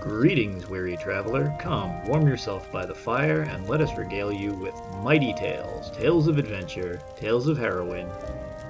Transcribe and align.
Greetings, 0.00 0.66
weary 0.66 0.96
traveler. 0.96 1.54
Come, 1.58 2.02
warm 2.06 2.26
yourself 2.26 2.72
by 2.72 2.86
the 2.86 2.94
fire, 2.94 3.42
and 3.42 3.68
let 3.68 3.82
us 3.82 3.98
regale 3.98 4.32
you 4.32 4.54
with 4.54 4.74
mighty 5.02 5.34
tales, 5.34 5.90
tales 5.90 6.26
of 6.26 6.38
adventure, 6.38 7.02
tales 7.16 7.46
of 7.48 7.58
heroine, 7.58 8.08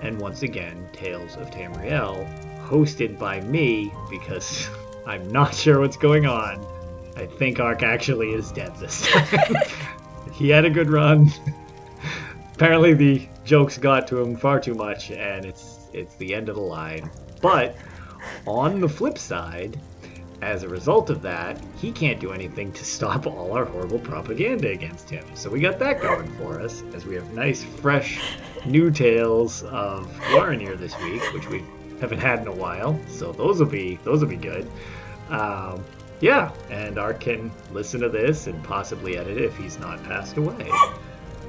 and 0.03 0.21
once 0.21 0.43
again, 0.43 0.89
tales 0.93 1.37
of 1.37 1.49
Tamriel, 1.53 2.27
hosted 2.67 3.17
by 3.17 3.41
me, 3.43 3.93
because 4.11 4.69
I'm 5.07 5.31
not 5.31 5.55
sure 5.55 5.79
what's 5.79 5.97
going 5.97 6.27
on. 6.27 6.67
I 7.15 7.27
think 7.27 7.61
Ark 7.61 7.85
actually 7.85 8.33
is 8.33 8.51
dead 8.51 8.75
this 8.79 9.07
time. 9.07 9.55
he 10.33 10.49
had 10.49 10.65
a 10.65 10.71
good 10.71 10.91
run. 10.91 11.31
Apparently 12.55 12.93
the 12.93 13.29
jokes 13.45 13.79
got 13.79 14.09
to 14.09 14.21
him 14.21 14.37
far 14.37 14.59
too 14.59 14.75
much, 14.75 15.13
and 15.13 15.45
it's 15.45 15.87
it's 15.93 16.17
the 16.17 16.35
end 16.35 16.49
of 16.49 16.57
the 16.57 16.61
line. 16.61 17.09
But 17.41 17.77
on 18.47 18.81
the 18.81 18.89
flip 18.89 19.17
side, 19.17 19.79
as 20.43 20.63
a 20.63 20.69
result 20.69 21.11
of 21.11 21.23
that, 21.23 21.61
he 21.77 21.93
can't 21.93 22.21
do 22.21 22.33
anything 22.33 22.73
to 22.73 22.85
stop 22.85 23.27
all 23.29 23.53
our 23.53 23.65
horrible 23.65 23.99
propaganda 23.99 24.71
against 24.71 25.11
him. 25.11 25.25
So 25.35 25.51
we 25.51 25.61
got 25.61 25.79
that 25.79 26.01
going 26.01 26.31
for 26.39 26.61
us, 26.61 26.83
as 26.95 27.05
we 27.05 27.15
have 27.15 27.33
nice, 27.33 27.63
fresh, 27.63 28.21
new 28.65 28.91
tales 28.91 29.63
of 29.65 30.07
Glarenir 30.31 30.79
this 30.79 30.99
week, 31.01 31.23
which 31.33 31.49
we 31.49 31.65
haven't 32.01 32.21
had 32.21 32.41
in 32.41 32.49
a 32.49 32.55
while. 32.55 32.99
So 33.09 33.33
those 33.33 33.61
will 33.61 33.67
be 33.67 33.97
those 34.05 34.21
will 34.21 34.29
be 34.29 34.37
good. 34.37 34.71
Um, 35.29 35.85
yeah, 36.21 36.53
and 36.71 36.99
Ark 36.99 37.21
can 37.21 37.51
listen 37.73 38.01
to 38.01 38.09
this 38.09 38.47
and 38.47 38.63
possibly 38.65 39.17
edit 39.17 39.39
it 39.39 39.45
if 39.45 39.57
he's 39.57 39.79
not 39.79 40.03
passed 40.05 40.37
away. 40.37 40.71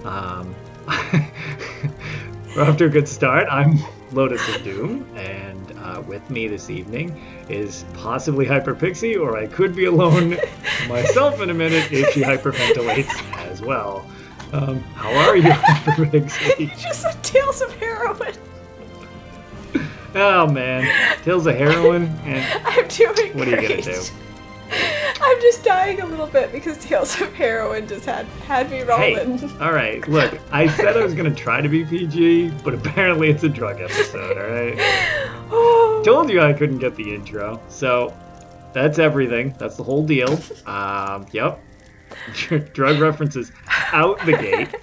Um, 0.05 0.55
we're 2.55 2.64
off 2.64 2.78
to 2.78 2.86
a 2.86 2.89
good 2.89 3.08
start. 3.08 3.48
I'm 3.50 3.80
Lotus 4.14 4.55
of 4.55 4.64
Doom, 4.64 5.08
and 5.16 5.70
uh, 5.82 6.02
with 6.02 6.30
me 6.30 6.48
this 6.48 6.70
evening 6.70 7.20
is 7.50 7.86
possibly 7.94 8.45
Hyper 8.45 8.76
Pixie, 8.76 9.16
or 9.16 9.38
I 9.38 9.48
could 9.48 9.76
be 9.76 9.86
alone 9.86 10.38
myself 10.88 11.42
in 11.42 11.50
a 11.50 11.54
minute 11.54 11.92
if 11.92 12.14
she 12.14 12.22
hyperventilates 12.22 13.10
as 13.38 13.61
well. 13.61 14.05
Um, 14.54 14.82
how 14.95 15.14
are 15.30 15.36
you, 15.38 15.52
Hyper 15.52 16.05
Pixie? 16.05 16.67
Just 16.78 17.04
the 17.04 17.17
tales 17.22 17.61
of 17.61 17.73
heroin. 17.76 18.33
Oh 20.14 20.45
man, 20.45 20.86
Tales 21.23 21.48
of 21.48 21.55
Heroin, 21.55 22.04
and 22.26 22.45
I'm 22.66 22.86
doing 22.89 23.38
what 23.38 23.48
are 23.48 23.61
you 23.61 23.67
gonna 23.70 23.82
do? 23.82 24.02
I'm 25.22 25.42
just 25.42 25.64
dying 25.64 26.02
a 26.02 26.05
little 26.05 26.28
bit 26.28 26.52
because 26.52 26.78
Tales 26.84 27.20
of 27.22 27.34
Heroin 27.34 27.88
just 27.88 28.05
had 28.05 28.26
had 28.45 28.70
me 28.70 28.82
rolling. 28.82 29.38
Hey, 29.38 29.58
all 29.60 29.72
right. 29.72 30.05
Look, 30.08 30.38
I 30.52 30.67
said 30.67 30.98
I 30.98 31.04
was 31.04 31.14
gonna 31.14 31.34
try 31.34 31.61
to 31.61 31.70
be 31.70 31.86
PG, 31.86 32.50
but 32.64 32.73
apparently 32.73 33.30
it's 33.30 33.44
a 33.44 33.50
drug 33.50 33.80
episode. 33.80 34.38
All 34.38 34.50
right. 34.50 34.78
Told 36.04 36.32
you 36.32 36.42
I 36.42 36.54
couldn't 36.54 36.80
get 36.80 36.95
the 36.95 37.14
intro, 37.14 37.62
so 37.70 38.12
that's 38.73 38.98
everything. 38.98 39.54
That's 39.60 39.78
the 39.78 39.84
whole 39.84 40.06
deal. 40.06 40.39
Um, 40.66 41.28
yep. 41.32 41.60
drug 42.73 43.00
references 43.00 43.52
out 43.94 44.20
the 44.26 44.34
gate. 44.34 44.76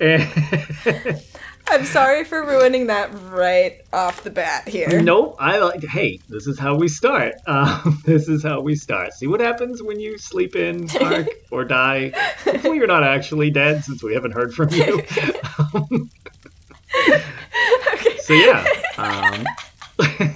And 0.00 1.22
I'm 1.68 1.84
sorry 1.86 2.24
for 2.24 2.44
ruining 2.44 2.88
that 2.88 3.10
right 3.30 3.80
off 3.92 4.22
the 4.22 4.30
bat 4.30 4.68
here. 4.68 5.00
nope. 5.00 5.36
I 5.40 5.58
like. 5.58 5.82
Hey, 5.82 6.20
this 6.28 6.46
is 6.46 6.58
how 6.58 6.74
we 6.76 6.88
start. 6.88 7.34
Um, 7.46 8.02
this 8.04 8.28
is 8.28 8.42
how 8.42 8.60
we 8.60 8.74
start. 8.74 9.14
See 9.14 9.26
what 9.26 9.40
happens 9.40 9.82
when 9.82 9.98
you 9.98 10.18
sleep 10.18 10.56
in, 10.56 10.88
Mark, 11.00 11.28
or 11.50 11.64
die. 11.64 12.12
Hopefully, 12.44 12.76
you're 12.76 12.86
not 12.86 13.02
actually 13.02 13.50
dead, 13.50 13.82
since 13.82 14.02
we 14.02 14.12
haven't 14.12 14.32
heard 14.32 14.52
from 14.52 14.68
you. 14.70 15.00
Um, 15.74 16.10
okay. 17.94 18.18
So 18.18 18.34
yeah. 18.34 18.66
Um, 18.98 20.26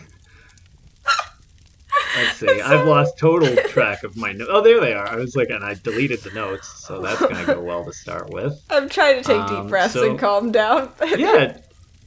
let's 2.25 2.37
see. 2.39 2.61
I've 2.61 2.87
lost 2.87 3.19
total 3.19 3.55
track 3.69 4.03
of 4.05 4.17
my 4.17 4.33
notes. 4.33 4.51
Oh, 4.53 4.63
there 4.63 4.81
they 4.81 4.93
are. 4.93 5.07
I 5.09 5.17
was 5.17 5.35
like, 5.37 5.51
and 5.51 5.65
I 5.65 5.75
deleted 5.75 6.21
the 6.21 6.31
notes, 6.31 6.69
so 6.87 7.01
that's 7.01 7.21
gonna 7.21 7.45
go 7.47 7.61
well 7.61 7.85
to 7.85 7.93
start 7.93 8.31
with. 8.31 8.61
I'm 8.71 8.89
trying 8.89 9.17
to 9.17 9.23
take 9.23 9.37
Um, 9.41 9.63
deep 9.65 9.71
breaths 9.71 9.95
so- 9.95 10.09
and 10.11 10.19
calm 10.19 10.53
down. 10.53 10.91
Yeah. 11.17 11.59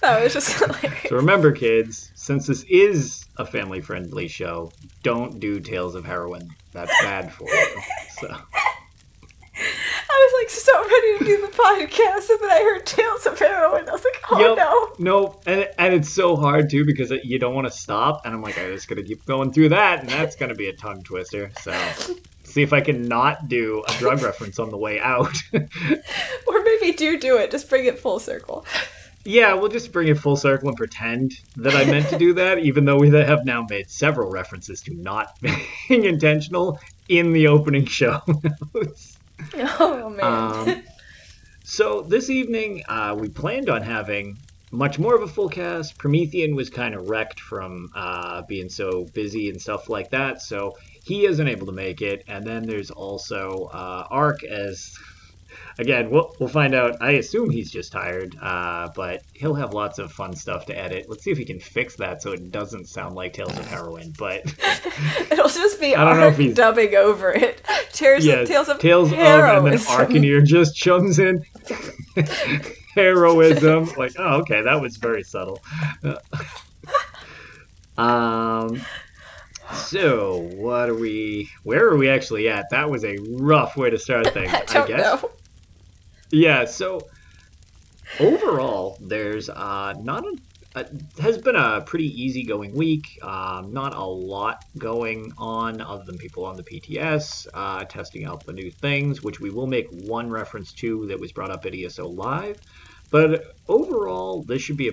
that 0.00 0.22
was 0.22 0.32
just 0.32 0.58
hilarious. 0.58 1.08
So 1.08 1.16
remember, 1.16 1.52
kids, 1.52 2.10
since 2.14 2.46
this 2.46 2.64
is 2.68 3.24
a 3.36 3.46
family-friendly 3.46 4.28
show, 4.28 4.72
don't 5.02 5.38
do 5.40 5.60
tales 5.60 5.94
of 5.94 6.04
heroin. 6.04 6.48
That's 6.72 6.90
bad 7.02 7.32
for 7.32 7.48
you. 7.48 7.80
So 8.20 8.36
I 10.14 10.28
was 10.32 10.42
like 10.42 10.50
so 10.50 10.82
ready 10.82 11.18
to 11.18 11.24
do 11.24 11.40
the 11.46 11.52
podcast, 11.56 12.30
and 12.30 12.40
then 12.42 12.50
I 12.50 12.60
heard 12.62 12.86
Tales 12.86 13.26
of 13.26 13.38
Heroin. 13.38 13.88
I 13.88 13.92
was 13.92 14.04
like, 14.04 14.22
oh 14.30 14.38
Yep. 14.38 14.56
no. 14.98 15.12
no, 15.22 15.40
and 15.46 15.68
and 15.78 15.94
it's 15.94 16.10
so 16.12 16.36
hard 16.36 16.68
too 16.70 16.84
because 16.84 17.10
you 17.24 17.38
don't 17.38 17.54
want 17.54 17.66
to 17.66 17.72
stop, 17.72 18.22
and 18.24 18.34
I'm 18.34 18.42
like, 18.42 18.58
I'm 18.58 18.72
just 18.72 18.88
gonna 18.88 19.02
keep 19.02 19.24
going 19.24 19.52
through 19.52 19.70
that, 19.70 20.00
and 20.00 20.08
that's 20.08 20.36
gonna 20.36 20.54
be 20.54 20.68
a 20.68 20.72
tongue 20.76 21.02
twister. 21.02 21.50
So 21.60 21.72
see 22.44 22.62
if 22.62 22.72
I 22.74 22.80
can 22.82 23.08
not 23.08 23.48
do 23.48 23.82
a 23.88 23.92
drug 23.94 24.22
reference 24.22 24.58
on 24.58 24.68
the 24.70 24.76
way 24.78 25.00
out. 25.00 25.34
Or 26.46 26.62
maybe 26.62 26.92
do 26.92 27.18
do 27.18 27.38
it. 27.38 27.50
Just 27.50 27.68
bring 27.70 27.86
it 27.86 27.98
full 27.98 28.18
circle. 28.18 28.66
yeah, 29.24 29.54
we'll 29.54 29.70
just 29.70 29.92
bring 29.92 30.08
it 30.08 30.18
full 30.18 30.36
circle 30.36 30.68
and 30.68 30.76
pretend 30.76 31.32
that 31.56 31.74
I 31.74 31.84
meant 31.84 32.08
to 32.10 32.18
do 32.18 32.34
that, 32.34 32.58
even 32.58 32.84
though 32.84 32.98
we 32.98 33.08
have 33.10 33.44
now 33.46 33.66
made 33.70 33.88
several 33.90 34.30
references 34.30 34.82
to 34.82 34.94
not 34.94 35.38
being 35.40 36.04
intentional 36.04 36.78
in 37.08 37.32
the 37.32 37.46
opening 37.46 37.86
show 37.86 38.20
notes. 38.74 39.08
Oh 39.80 40.08
man. 40.10 40.68
Um, 40.68 40.82
so 41.64 42.02
this 42.02 42.30
evening, 42.30 42.82
uh, 42.88 43.16
we 43.18 43.28
planned 43.28 43.68
on 43.68 43.82
having 43.82 44.38
much 44.70 44.98
more 44.98 45.14
of 45.14 45.22
a 45.22 45.28
full 45.28 45.48
cast. 45.48 45.98
Promethean 45.98 46.56
was 46.56 46.70
kind 46.70 46.94
of 46.94 47.08
wrecked 47.08 47.40
from 47.40 47.90
uh, 47.94 48.42
being 48.42 48.68
so 48.68 49.04
busy 49.12 49.50
and 49.50 49.60
stuff 49.60 49.88
like 49.88 50.10
that, 50.10 50.42
so 50.42 50.76
he 51.04 51.26
isn't 51.26 51.46
able 51.48 51.66
to 51.66 51.72
make 51.72 52.02
it. 52.02 52.24
And 52.28 52.44
then 52.44 52.64
there's 52.66 52.90
also 52.90 53.70
uh, 53.72 54.06
Ark 54.10 54.42
as. 54.44 54.94
Again, 55.78 56.10
we'll, 56.10 56.34
we'll 56.38 56.48
find 56.48 56.74
out. 56.74 56.96
I 57.00 57.12
assume 57.12 57.48
he's 57.50 57.70
just 57.70 57.92
tired, 57.92 58.36
uh, 58.42 58.90
but 58.94 59.22
he'll 59.32 59.54
have 59.54 59.72
lots 59.74 59.98
of 59.98 60.12
fun 60.12 60.34
stuff 60.34 60.66
to 60.66 60.78
edit. 60.78 61.06
Let's 61.08 61.24
see 61.24 61.30
if 61.30 61.38
he 61.38 61.44
can 61.44 61.58
fix 61.60 61.96
that 61.96 62.20
so 62.22 62.32
it 62.32 62.50
doesn't 62.50 62.86
sound 62.86 63.14
like 63.14 63.32
Tales 63.32 63.56
of 63.58 63.66
Heroin. 63.66 64.12
But 64.18 64.42
It'll 65.30 65.48
just 65.48 65.80
be 65.80 65.94
I 65.96 66.04
don't 66.04 66.20
know 66.20 66.28
if 66.28 66.36
he's- 66.36 66.54
dubbing 66.56 66.94
over 66.94 67.32
it. 67.32 67.62
Tears 67.92 68.24
yes, 68.24 68.48
Tales 68.48 68.68
of 68.68 68.78
Tales 68.78 69.12
of, 69.12 69.18
and 69.18 69.66
then 69.66 69.78
Heroism. 69.78 69.92
Arcaneer 70.06 70.44
just 70.44 70.76
chums 70.76 71.18
in 71.18 71.44
heroism. 72.94 73.84
Like, 73.96 74.12
oh, 74.18 74.40
okay, 74.40 74.62
that 74.62 74.80
was 74.80 74.96
very 74.96 75.22
subtle. 75.22 75.60
um. 77.98 78.80
So, 79.74 80.50
what 80.54 80.90
are 80.90 80.94
we? 80.94 81.48
Where 81.62 81.86
are 81.88 81.96
we 81.96 82.10
actually 82.10 82.48
at? 82.48 82.68
That 82.70 82.90
was 82.90 83.04
a 83.04 83.16
rough 83.30 83.74
way 83.76 83.88
to 83.88 83.98
start 83.98 84.28
things. 84.34 84.52
I 84.52 84.64
don't 84.66 84.86
guess. 84.86 85.22
know. 85.22 85.30
Yeah. 86.32 86.64
So, 86.64 87.06
overall, 88.18 88.98
there's 89.00 89.48
uh, 89.48 89.94
not 90.00 90.24
a, 90.24 90.34
uh, 90.74 90.84
has 91.20 91.38
been 91.38 91.56
a 91.56 91.82
pretty 91.82 92.08
easygoing 92.22 92.74
week. 92.74 93.18
Um, 93.22 93.72
not 93.72 93.94
a 93.94 94.04
lot 94.04 94.64
going 94.78 95.32
on 95.36 95.80
other 95.80 96.04
than 96.04 96.16
people 96.16 96.44
on 96.46 96.56
the 96.56 96.62
PTS 96.62 97.46
uh, 97.52 97.84
testing 97.84 98.24
out 98.24 98.44
the 98.44 98.54
new 98.54 98.70
things, 98.70 99.22
which 99.22 99.38
we 99.38 99.50
will 99.50 99.66
make 99.66 99.86
one 99.90 100.30
reference 100.30 100.72
to 100.74 101.06
that 101.06 101.20
was 101.20 101.30
brought 101.30 101.50
up 101.50 101.66
at 101.66 101.74
ESO 101.74 102.08
Live. 102.08 102.58
But 103.10 103.54
overall, 103.68 104.42
this 104.42 104.62
should 104.62 104.78
be 104.78 104.88
a 104.88 104.92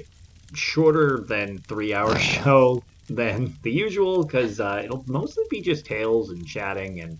shorter 0.53 1.23
than 1.27 1.59
three 1.59 1.93
hour 1.93 2.17
show 2.19 2.83
than 3.07 3.55
the 3.63 3.71
usual 3.71 4.23
because 4.25 4.59
uh, 4.59 4.81
it'll 4.83 5.03
mostly 5.07 5.45
be 5.49 5.61
just 5.61 5.85
tales 5.85 6.29
and 6.29 6.45
chatting 6.45 6.99
and 6.99 7.19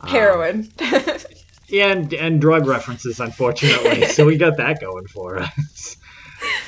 um, 0.00 0.10
Heroin. 0.10 0.72
and 1.72 2.12
and 2.14 2.40
drug 2.40 2.66
references, 2.66 3.20
unfortunately. 3.20 4.06
so 4.08 4.26
we 4.26 4.36
got 4.36 4.56
that 4.58 4.80
going 4.80 5.06
for 5.06 5.38
us. 5.38 5.96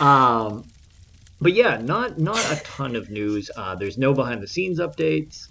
Um, 0.00 0.64
but 1.40 1.52
yeah, 1.52 1.76
not 1.76 2.18
not 2.18 2.38
a 2.50 2.62
ton 2.62 2.96
of 2.96 3.10
news. 3.10 3.50
Uh, 3.56 3.74
there's 3.74 3.98
no 3.98 4.14
behind 4.14 4.42
the 4.42 4.48
scenes 4.48 4.78
updates. 4.78 5.48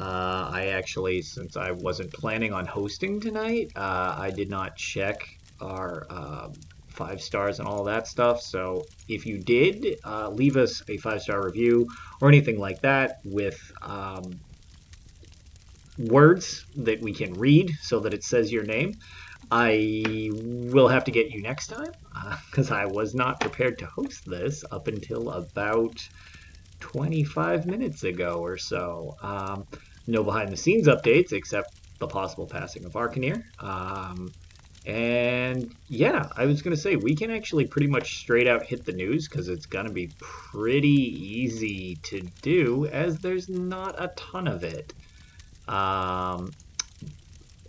Uh, 0.00 0.50
I 0.52 0.66
actually, 0.72 1.22
since 1.22 1.56
I 1.56 1.70
wasn't 1.70 2.12
planning 2.12 2.52
on 2.52 2.66
hosting 2.66 3.20
tonight, 3.20 3.70
uh, 3.76 4.16
I 4.18 4.30
did 4.30 4.50
not 4.50 4.76
check 4.76 5.22
our 5.60 6.06
um, 6.10 6.52
five 6.88 7.20
stars 7.20 7.58
and 7.58 7.68
all 7.68 7.84
that 7.84 8.08
stuff. 8.08 8.40
So 8.40 8.86
if 9.08 9.26
you 9.26 9.38
did, 9.38 9.98
uh, 10.04 10.30
leave 10.30 10.56
us 10.56 10.82
a 10.88 10.96
five 10.96 11.22
star 11.22 11.44
review 11.44 11.88
or 12.20 12.28
anything 12.28 12.58
like 12.58 12.80
that 12.80 13.20
with 13.24 13.72
um, 13.82 14.40
words 15.98 16.64
that 16.76 17.00
we 17.00 17.12
can 17.12 17.34
read 17.34 17.70
so 17.82 18.00
that 18.00 18.14
it 18.14 18.24
says 18.24 18.52
your 18.52 18.64
name. 18.64 18.92
I 19.50 20.30
will 20.32 20.88
have 20.88 21.04
to 21.04 21.10
get 21.10 21.30
you 21.30 21.42
next 21.42 21.68
time 21.68 21.92
because 22.50 22.70
uh, 22.70 22.74
I 22.82 22.86
was 22.86 23.14
not 23.14 23.40
prepared 23.40 23.78
to 23.78 23.86
host 23.86 24.22
this 24.26 24.64
up 24.70 24.88
until 24.88 25.30
about 25.30 25.96
25 26.80 27.66
minutes 27.66 28.04
ago 28.04 28.40
or 28.42 28.56
so. 28.56 29.16
Um, 29.22 29.64
no 30.06 30.22
behind 30.22 30.52
the 30.52 30.56
scenes 30.56 30.88
updates 30.88 31.32
except 31.32 31.68
the 31.98 32.06
possible 32.06 32.46
passing 32.46 32.84
of 32.84 32.92
Arcaneer. 32.92 33.42
Um, 33.58 34.28
and 34.86 35.74
yeah, 35.88 36.28
I 36.36 36.44
was 36.44 36.60
going 36.60 36.76
to 36.76 36.80
say 36.80 36.96
we 36.96 37.16
can 37.16 37.30
actually 37.30 37.66
pretty 37.66 37.86
much 37.86 38.18
straight 38.18 38.46
out 38.46 38.66
hit 38.66 38.84
the 38.84 38.92
news 38.92 39.28
because 39.28 39.48
it's 39.48 39.66
going 39.66 39.86
to 39.86 39.92
be 39.92 40.10
pretty 40.20 40.88
easy 40.88 41.96
to 42.04 42.20
do 42.42 42.86
as 42.86 43.18
there's 43.18 43.48
not 43.48 43.94
a 44.02 44.08
ton 44.08 44.46
of 44.46 44.62
it. 44.62 44.92
Um, 45.68 46.56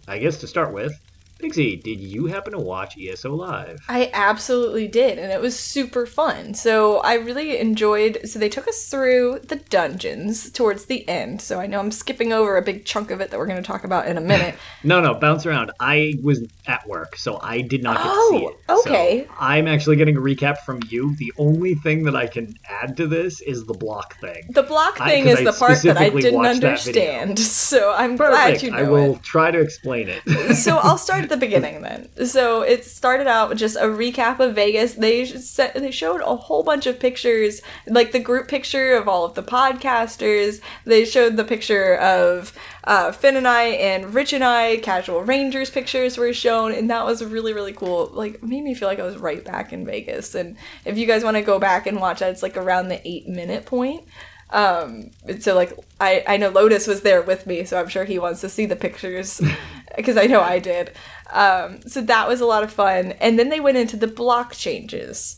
I 0.07 0.19
guess 0.19 0.39
to 0.39 0.47
start 0.47 0.74
with, 0.74 0.94
Pixie, 1.39 1.75
did 1.75 1.99
you 1.99 2.27
happen 2.27 2.53
to 2.53 2.59
watch 2.59 2.97
ESO 2.97 3.33
Live? 3.35 3.83
I 3.89 4.09
absolutely 4.13 4.87
did, 4.87 5.19
and 5.19 5.31
it 5.31 5.41
was 5.41 5.57
super 5.59 6.05
fun. 6.05 6.53
So 6.53 6.99
I 6.99 7.15
really 7.15 7.59
enjoyed. 7.59 8.19
So 8.25 8.39
they 8.39 8.49
took 8.49 8.67
us 8.67 8.87
through 8.87 9.39
the 9.43 9.57
dungeons 9.57 10.49
towards 10.51 10.85
the 10.85 11.07
end. 11.09 11.41
So 11.41 11.59
I 11.59 11.67
know 11.67 11.79
I'm 11.79 11.91
skipping 11.91 12.31
over 12.31 12.55
a 12.55 12.61
big 12.61 12.85
chunk 12.85 13.11
of 13.11 13.19
it 13.19 13.31
that 13.31 13.37
we're 13.37 13.47
going 13.47 13.61
to 13.61 13.67
talk 13.67 13.83
about 13.83 14.07
in 14.07 14.17
a 14.17 14.21
minute. 14.21 14.55
no, 14.83 15.01
no, 15.01 15.13
bounce 15.13 15.45
around. 15.45 15.71
I 15.79 16.15
was 16.23 16.45
at 16.67 16.87
work, 16.87 17.17
so 17.17 17.39
I 17.41 17.61
did 17.61 17.83
not 17.83 17.97
get 17.97 18.05
oh, 18.07 18.31
to 18.31 18.38
see 18.38 18.45
oh, 18.45 18.49
it. 18.49 18.88
okay. 18.88 19.25
So 19.27 19.33
I'm 19.39 19.67
actually 19.67 19.97
getting 19.97 20.15
a 20.15 20.21
recap 20.21 20.59
from 20.59 20.79
you. 20.89 21.15
The 21.17 21.33
only 21.38 21.75
thing 21.75 22.03
that 22.03 22.15
I 22.15 22.27
can 22.27 22.57
add 22.69 22.95
to 22.97 23.07
this 23.07 23.41
is 23.41 23.65
the 23.65 23.73
block 23.73 24.19
thing. 24.19 24.47
The 24.49 24.63
block 24.63 24.97
thing 24.97 25.27
I, 25.27 25.31
is 25.31 25.39
I 25.39 25.43
the 25.43 25.53
part 25.53 25.81
that 25.83 25.97
I 25.97 26.09
didn't 26.09 26.45
understand. 26.45 27.39
So 27.65 27.93
I'm 27.93 28.17
Perfect. 28.17 28.61
glad 28.61 28.63
you 28.63 28.71
know 28.71 28.77
I 28.77 28.83
will 28.83 29.15
it. 29.15 29.23
try 29.23 29.49
to 29.49 29.59
explain 29.59 30.07
it. 30.09 30.55
so 30.55 30.77
I'll 30.77 30.97
start 31.05 31.23
at 31.23 31.34
the 31.39 31.45
beginning 31.45 31.81
then. 31.81 32.09
So 32.25 32.61
it 32.61 32.85
started 32.85 33.27
out 33.27 33.49
with 33.49 33.57
just 33.57 33.75
a 33.75 33.83
recap 33.83 34.39
of 34.39 34.55
Vegas. 34.55 34.93
They 34.93 35.25
set, 35.25 35.75
they 35.75 35.91
showed 35.91 36.21
a 36.21 36.35
whole 36.35 36.63
bunch 36.63 36.85
of 36.87 36.99
pictures, 36.99 37.61
like 37.87 38.11
the 38.11 38.19
group 38.19 38.47
picture 38.47 38.93
of 38.95 39.07
all 39.07 39.25
of 39.25 39.35
the 39.35 39.43
podcasters. 39.43 40.61
They 40.85 41.05
showed 41.05 41.37
the 41.37 41.43
picture 41.43 41.95
of 41.97 42.53
uh, 42.83 43.11
Finn 43.11 43.35
and 43.35 43.47
I 43.47 43.63
and 43.63 44.13
Rich 44.13 44.33
and 44.33 44.43
I. 44.43 44.77
Casual 44.77 45.21
Rangers 45.21 45.69
pictures 45.69 46.17
were 46.17 46.33
shown, 46.33 46.71
and 46.71 46.89
that 46.89 47.05
was 47.05 47.23
really 47.23 47.53
really 47.53 47.73
cool. 47.73 48.09
Like 48.13 48.41
made 48.43 48.63
me 48.63 48.73
feel 48.73 48.88
like 48.88 48.99
I 48.99 49.03
was 49.03 49.17
right 49.17 49.43
back 49.43 49.73
in 49.73 49.85
Vegas. 49.85 50.35
And 50.35 50.57
if 50.85 50.97
you 50.97 51.05
guys 51.05 51.23
want 51.23 51.38
to 51.38 51.43
go 51.43 51.59
back 51.59 51.88
and 51.88 51.99
watch 51.99 52.19
that, 52.19 52.31
it's 52.31 52.43
like 52.43 52.57
around 52.57 52.89
the 52.89 53.05
eight 53.07 53.27
minute 53.27 53.65
point. 53.65 54.03
Um, 54.51 55.11
so 55.39 55.55
like 55.55 55.73
I 55.99 56.23
I 56.27 56.38
know 56.38 56.49
Lotus 56.49 56.88
was 56.88 57.01
there 57.01 57.21
with 57.21 57.47
me, 57.47 57.65
so 57.65 57.79
I'm 57.79 57.88
sure 57.89 58.05
he 58.05 58.19
wants 58.19 58.41
to 58.41 58.49
see 58.49 58.65
the 58.65 58.75
pictures 58.75 59.41
because 59.97 60.17
I 60.17 60.25
know 60.27 60.41
I 60.41 60.59
did. 60.59 60.91
Um, 61.35 61.81
so 61.81 61.99
that 62.01 62.29
was 62.29 62.39
a 62.39 62.45
lot 62.45 62.63
of 62.63 62.71
fun. 62.71 63.11
And 63.19 63.37
then 63.37 63.49
they 63.49 63.59
went 63.59 63.77
into 63.77 63.97
the 63.97 64.07
block 64.07 64.55
changes, 64.55 65.37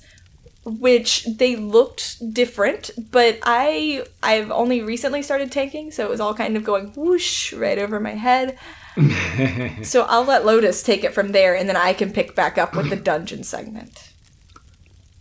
which 0.64 1.26
they 1.26 1.56
looked 1.56 2.34
different, 2.34 2.92
but 3.12 3.40
I 3.42 4.06
I've 4.22 4.52
only 4.52 4.84
recently 4.84 5.24
started 5.24 5.52
taking, 5.52 5.90
so 5.90 6.06
it 6.06 6.10
was 6.10 6.20
all 6.20 6.36
kind 6.36 6.56
of 6.56 6.64
going 6.64 6.94
whoosh 6.96 7.52
right 7.52 7.80
over 7.80 8.00
my 8.00 8.14
head. 8.14 8.60
so 9.82 10.04
I'll 10.04 10.24
let 10.24 10.46
Lotus 10.46 10.84
take 10.84 11.04
it 11.04 11.16
from 11.16 11.32
there, 11.32 11.56
and 11.56 11.68
then 11.68 11.78
I 11.78 11.94
can 11.94 12.14
pick 12.14 12.36
back 12.36 12.60
up 12.60 12.76
with 12.76 12.92
the 12.92 12.96
dungeon 12.96 13.44
segment. 13.44 14.12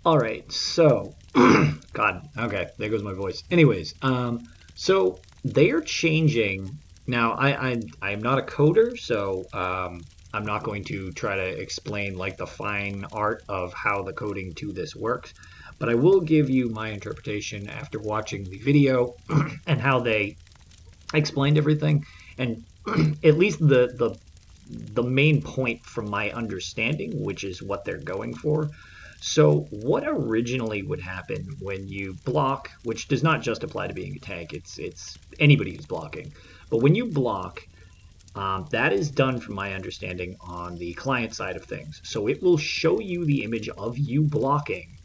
All 0.04 0.18
right, 0.18 0.50
so 0.52 1.14
God, 1.94 2.28
okay, 2.36 2.66
there 2.76 2.90
goes 2.90 3.02
my 3.02 3.14
voice. 3.14 3.42
Anyways, 3.50 3.94
um, 4.02 4.46
so 4.74 5.20
they 5.42 5.70
are 5.70 5.80
changing 5.80 6.76
now. 7.06 7.32
I 7.32 7.70
I 7.70 7.82
I'm 8.02 8.20
not 8.20 8.38
a 8.38 8.42
coder, 8.42 8.98
so 8.98 9.44
um, 9.54 10.02
I'm 10.36 10.44
not 10.44 10.64
going 10.64 10.84
to 10.84 11.12
try 11.12 11.34
to 11.34 11.60
explain 11.60 12.16
like 12.16 12.36
the 12.36 12.46
fine 12.46 13.06
art 13.10 13.42
of 13.48 13.72
how 13.72 14.02
the 14.02 14.12
coding 14.12 14.52
to 14.56 14.70
this 14.70 14.94
works, 14.94 15.32
but 15.78 15.88
I 15.88 15.94
will 15.94 16.20
give 16.20 16.50
you 16.50 16.68
my 16.68 16.90
interpretation 16.90 17.70
after 17.70 17.98
watching 17.98 18.44
the 18.44 18.58
video 18.58 19.14
and 19.66 19.80
how 19.80 20.00
they 20.00 20.36
explained 21.14 21.56
everything, 21.56 22.04
and 22.36 22.62
at 23.24 23.38
least 23.38 23.60
the 23.60 23.94
the 23.96 24.14
the 24.68 25.02
main 25.02 25.40
point 25.40 25.84
from 25.86 26.10
my 26.10 26.30
understanding, 26.32 27.22
which 27.22 27.42
is 27.42 27.62
what 27.62 27.84
they're 27.84 27.98
going 27.98 28.34
for. 28.34 28.68
So, 29.20 29.66
what 29.70 30.04
originally 30.06 30.82
would 30.82 31.00
happen 31.00 31.56
when 31.60 31.88
you 31.88 32.14
block, 32.24 32.70
which 32.84 33.08
does 33.08 33.22
not 33.22 33.40
just 33.40 33.64
apply 33.64 33.86
to 33.86 33.94
being 33.94 34.16
a 34.16 34.18
tank, 34.18 34.52
it's 34.52 34.78
it's 34.78 35.16
anybody 35.40 35.74
who's 35.74 35.86
blocking. 35.86 36.34
But 36.68 36.82
when 36.82 36.94
you 36.94 37.06
block, 37.06 37.66
um, 38.36 38.66
that 38.70 38.92
is 38.92 39.10
done, 39.10 39.40
from 39.40 39.54
my 39.54 39.72
understanding, 39.72 40.36
on 40.40 40.76
the 40.76 40.92
client 40.92 41.34
side 41.34 41.56
of 41.56 41.64
things. 41.64 42.02
So 42.04 42.28
it 42.28 42.42
will 42.42 42.58
show 42.58 43.00
you 43.00 43.24
the 43.24 43.42
image 43.42 43.70
of 43.70 43.96
you 43.96 44.22
blocking 44.22 44.98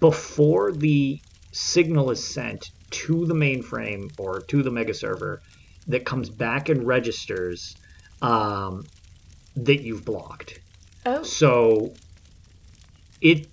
before 0.00 0.72
the 0.72 1.20
signal 1.52 2.10
is 2.10 2.26
sent 2.26 2.70
to 2.90 3.26
the 3.26 3.34
mainframe 3.34 4.10
or 4.18 4.40
to 4.40 4.62
the 4.62 4.70
mega 4.70 4.94
server 4.94 5.42
that 5.88 6.06
comes 6.06 6.30
back 6.30 6.70
and 6.70 6.86
registers 6.86 7.76
um, 8.22 8.84
that 9.56 9.82
you've 9.82 10.04
blocked. 10.04 10.58
Oh. 11.04 11.22
So 11.22 11.92
it 13.20 13.48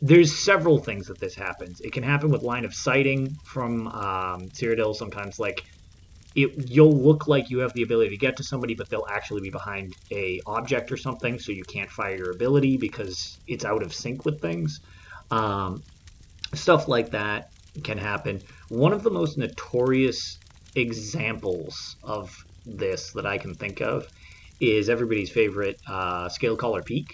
there's 0.00 0.36
several 0.36 0.78
things 0.78 1.06
that 1.08 1.18
this 1.18 1.34
happens. 1.34 1.80
It 1.80 1.92
can 1.92 2.02
happen 2.02 2.30
with 2.30 2.42
line 2.42 2.64
of 2.64 2.74
sighting 2.74 3.34
from 3.44 3.88
um, 3.88 4.48
Cyrodiil. 4.48 4.94
Sometimes, 4.94 5.38
like 5.38 5.64
it, 6.34 6.70
you'll 6.70 6.96
look 6.96 7.26
like 7.26 7.50
you 7.50 7.60
have 7.60 7.72
the 7.72 7.82
ability 7.82 8.10
to 8.10 8.16
get 8.16 8.36
to 8.36 8.44
somebody, 8.44 8.74
but 8.74 8.88
they'll 8.90 9.06
actually 9.10 9.40
be 9.40 9.50
behind 9.50 9.94
a 10.12 10.40
object 10.46 10.92
or 10.92 10.96
something, 10.96 11.38
so 11.38 11.52
you 11.52 11.64
can't 11.64 11.90
fire 11.90 12.16
your 12.16 12.30
ability 12.30 12.76
because 12.76 13.38
it's 13.46 13.64
out 13.64 13.82
of 13.82 13.94
sync 13.94 14.24
with 14.24 14.40
things. 14.40 14.80
Um, 15.30 15.82
stuff 16.54 16.88
like 16.88 17.10
that 17.10 17.48
can 17.84 17.98
happen. 17.98 18.40
One 18.68 18.92
of 18.92 19.02
the 19.02 19.10
most 19.10 19.38
notorious 19.38 20.38
examples 20.74 21.96
of 22.02 22.34
this 22.64 23.12
that 23.12 23.26
I 23.26 23.38
can 23.38 23.54
think 23.54 23.80
of 23.80 24.06
is 24.60 24.88
everybody's 24.88 25.30
favorite 25.30 25.76
uh, 25.88 26.28
Scale 26.28 26.56
Caller 26.56 26.82
Peak. 26.82 27.06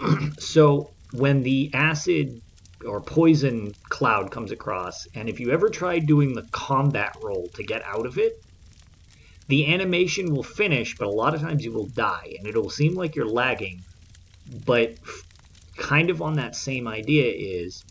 so 0.38 0.90
when 1.12 1.42
the 1.42 1.70
acid 1.74 2.40
or 2.84 3.00
poison 3.00 3.74
cloud 3.88 4.30
comes 4.30 4.52
across, 4.52 5.06
and 5.14 5.28
if 5.28 5.40
you 5.40 5.50
ever 5.50 5.68
try 5.68 5.98
doing 5.98 6.34
the 6.34 6.46
combat 6.52 7.16
roll 7.22 7.48
to 7.54 7.62
get 7.62 7.82
out 7.84 8.06
of 8.06 8.18
it, 8.18 8.42
the 9.48 9.72
animation 9.72 10.32
will 10.32 10.42
finish, 10.42 10.96
but 10.96 11.08
a 11.08 11.10
lot 11.10 11.34
of 11.34 11.40
times 11.40 11.64
you 11.64 11.72
will 11.72 11.86
die, 11.86 12.34
and 12.38 12.46
it'll 12.46 12.70
seem 12.70 12.94
like 12.94 13.16
you're 13.16 13.26
lagging. 13.26 13.82
But 14.64 14.94
kind 15.76 16.10
of 16.10 16.22
on 16.22 16.34
that 16.34 16.54
same 16.54 16.86
idea 16.86 17.32
is 17.34 17.84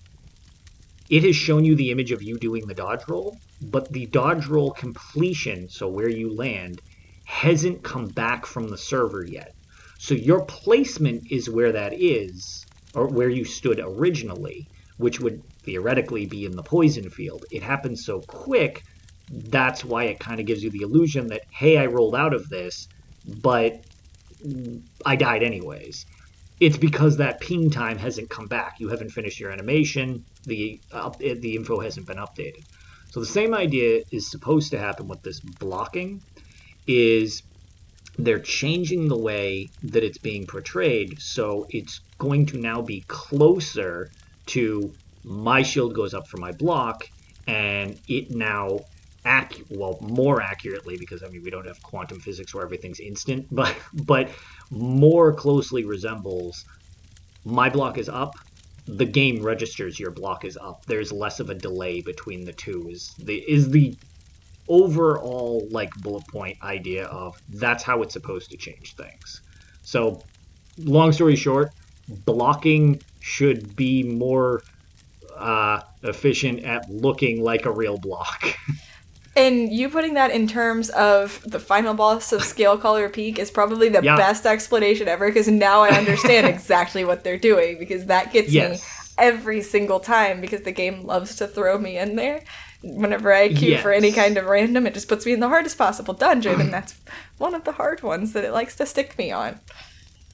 it 1.09 1.23
has 1.23 1.35
shown 1.35 1.65
you 1.65 1.75
the 1.75 1.91
image 1.91 2.11
of 2.11 2.23
you 2.23 2.37
doing 2.37 2.67
the 2.67 2.73
dodge 2.73 3.07
roll, 3.07 3.37
but 3.61 3.91
the 3.91 4.05
dodge 4.07 4.47
roll 4.47 4.71
completion, 4.71 5.69
so 5.69 5.87
where 5.87 6.09
you 6.09 6.33
land, 6.33 6.81
hasn't 7.25 7.83
come 7.83 8.07
back 8.07 8.45
from 8.45 8.69
the 8.69 8.77
server 8.77 9.25
yet. 9.25 9.53
So 9.99 10.13
your 10.13 10.45
placement 10.45 11.31
is 11.31 11.49
where 11.49 11.73
that 11.73 11.93
is, 11.93 12.65
or 12.95 13.07
where 13.07 13.29
you 13.29 13.45
stood 13.45 13.79
originally 13.83 14.67
which 15.01 15.19
would 15.19 15.41
theoretically 15.63 16.25
be 16.25 16.45
in 16.45 16.55
the 16.55 16.63
poison 16.63 17.09
field. 17.09 17.45
It 17.51 17.63
happens 17.63 18.05
so 18.05 18.21
quick, 18.21 18.83
that's 19.29 19.83
why 19.83 20.05
it 20.05 20.19
kind 20.19 20.39
of 20.39 20.45
gives 20.45 20.63
you 20.63 20.69
the 20.69 20.81
illusion 20.81 21.27
that, 21.27 21.41
hey, 21.49 21.77
I 21.77 21.85
rolled 21.85 22.15
out 22.15 22.33
of 22.33 22.49
this, 22.49 22.87
but 23.41 23.71
I 25.05 25.15
died 25.15 25.43
anyways. 25.43 26.05
it's 26.61 26.77
because 26.77 27.17
that 27.17 27.41
ping 27.41 27.71
time 27.71 27.97
hasn't 27.97 28.29
come 28.29 28.45
back. 28.45 28.79
You 28.79 28.87
haven't 28.89 29.09
finished 29.09 29.39
your 29.39 29.51
animation. 29.51 30.23
The 30.45 30.79
uh, 30.93 31.07
up, 31.07 31.17
the 31.17 31.55
info 31.55 31.79
hasn't 31.79 32.05
been 32.05 32.17
updated. 32.17 32.63
So 33.09 33.19
the 33.19 33.25
same 33.25 33.53
idea 33.53 34.03
is 34.11 34.29
supposed 34.29 34.69
to 34.71 34.79
happen 34.79 35.07
with 35.07 35.23
this 35.23 35.39
blocking. 35.39 36.21
Is 36.85 37.41
they're 38.17 38.39
changing 38.39 39.07
the 39.07 39.17
way 39.17 39.69
that 39.83 40.03
it's 40.03 40.19
being 40.19 40.45
portrayed, 40.45 41.19
so 41.19 41.65
it's 41.71 41.99
going 42.19 42.45
to 42.47 42.57
now 42.57 42.81
be 42.81 43.03
closer 43.07 44.11
to 44.47 44.93
my 45.23 45.61
shield 45.61 45.93
goes 45.93 46.13
up 46.13 46.27
for 46.27 46.37
my 46.37 46.51
block, 46.51 47.07
and 47.47 47.99
it 48.07 48.31
now 48.31 48.79
well 49.69 49.99
more 50.01 50.41
accurately 50.41 50.97
because 50.97 51.23
I 51.23 51.27
mean 51.27 51.43
we 51.43 51.51
don't 51.51 51.67
have 51.67 51.81
quantum 51.83 52.19
physics 52.19 52.53
where 52.53 52.63
everything's 52.63 52.99
instant, 52.99 53.47
but 53.51 53.75
but 53.93 54.29
more 54.69 55.33
closely 55.33 55.85
resembles 55.85 56.65
my 57.45 57.69
block 57.69 57.97
is 57.97 58.09
up. 58.09 58.35
The 58.87 59.05
game 59.05 59.41
registers 59.43 59.99
your 59.99 60.11
block 60.11 60.43
is 60.43 60.57
up. 60.57 60.85
There's 60.85 61.11
less 61.11 61.39
of 61.39 61.49
a 61.49 61.55
delay 61.55 62.01
between 62.01 62.45
the 62.45 62.53
two. 62.53 62.87
Is 62.89 63.13
the 63.19 63.37
is 63.37 63.69
the 63.69 63.95
overall 64.67 65.67
like 65.71 65.93
bullet 66.01 66.27
point 66.27 66.57
idea 66.63 67.05
of 67.05 67.39
that's 67.49 67.83
how 67.83 68.01
it's 68.01 68.13
supposed 68.13 68.49
to 68.51 68.57
change 68.57 68.95
things. 68.95 69.41
So, 69.83 70.23
long 70.77 71.11
story 71.11 71.35
short, 71.35 71.71
blocking 72.25 73.01
should 73.21 73.75
be 73.75 74.03
more 74.03 74.61
uh, 75.37 75.81
efficient 76.03 76.63
at 76.63 76.89
looking 76.89 77.41
like 77.43 77.65
a 77.65 77.71
real 77.71 77.97
block. 77.97 78.55
And 79.33 79.71
you 79.71 79.87
putting 79.87 80.15
that 80.15 80.31
in 80.31 80.45
terms 80.45 80.89
of 80.89 81.41
the 81.49 81.59
final 81.59 81.93
boss 81.93 82.33
of 82.33 82.43
Scale 82.43 82.77
Caller 82.77 83.07
Peak 83.07 83.39
is 83.39 83.49
probably 83.49 83.87
the 83.87 84.03
Yeah. 84.03 84.17
best 84.17 84.45
explanation 84.45 85.07
ever 85.07 85.27
because 85.27 85.47
now 85.47 85.81
I 85.83 85.91
understand 85.97 86.47
exactly 86.53 87.05
what 87.05 87.23
they're 87.23 87.39
doing 87.39 87.79
because 87.79 88.07
that 88.07 88.33
gets 88.33 88.51
Yes. 88.51 88.81
me 88.81 89.23
every 89.25 89.61
single 89.61 90.01
time 90.01 90.41
because 90.41 90.63
the 90.63 90.73
game 90.73 91.05
loves 91.05 91.37
to 91.37 91.47
throw 91.47 91.77
me 91.77 91.97
in 91.97 92.17
there. 92.17 92.43
Whenever 92.83 93.31
I 93.31 93.47
queue 93.47 93.77
for 93.77 93.93
any 93.93 94.11
kind 94.11 94.37
of 94.37 94.47
random, 94.47 94.85
it 94.85 94.93
just 94.95 95.07
puts 95.07 95.25
me 95.25 95.31
in 95.31 95.39
the 95.39 95.47
hardest 95.47 95.77
possible 95.77 96.13
dungeon, 96.13 96.59
and 96.59 96.73
that's 96.73 96.95
one 97.37 97.55
of 97.55 97.63
the 97.63 97.71
hard 97.71 98.03
ones 98.03 98.33
that 98.33 98.43
it 98.43 98.51
likes 98.51 98.75
to 98.77 98.85
stick 98.85 99.17
me 99.17 99.31
on. 99.31 99.61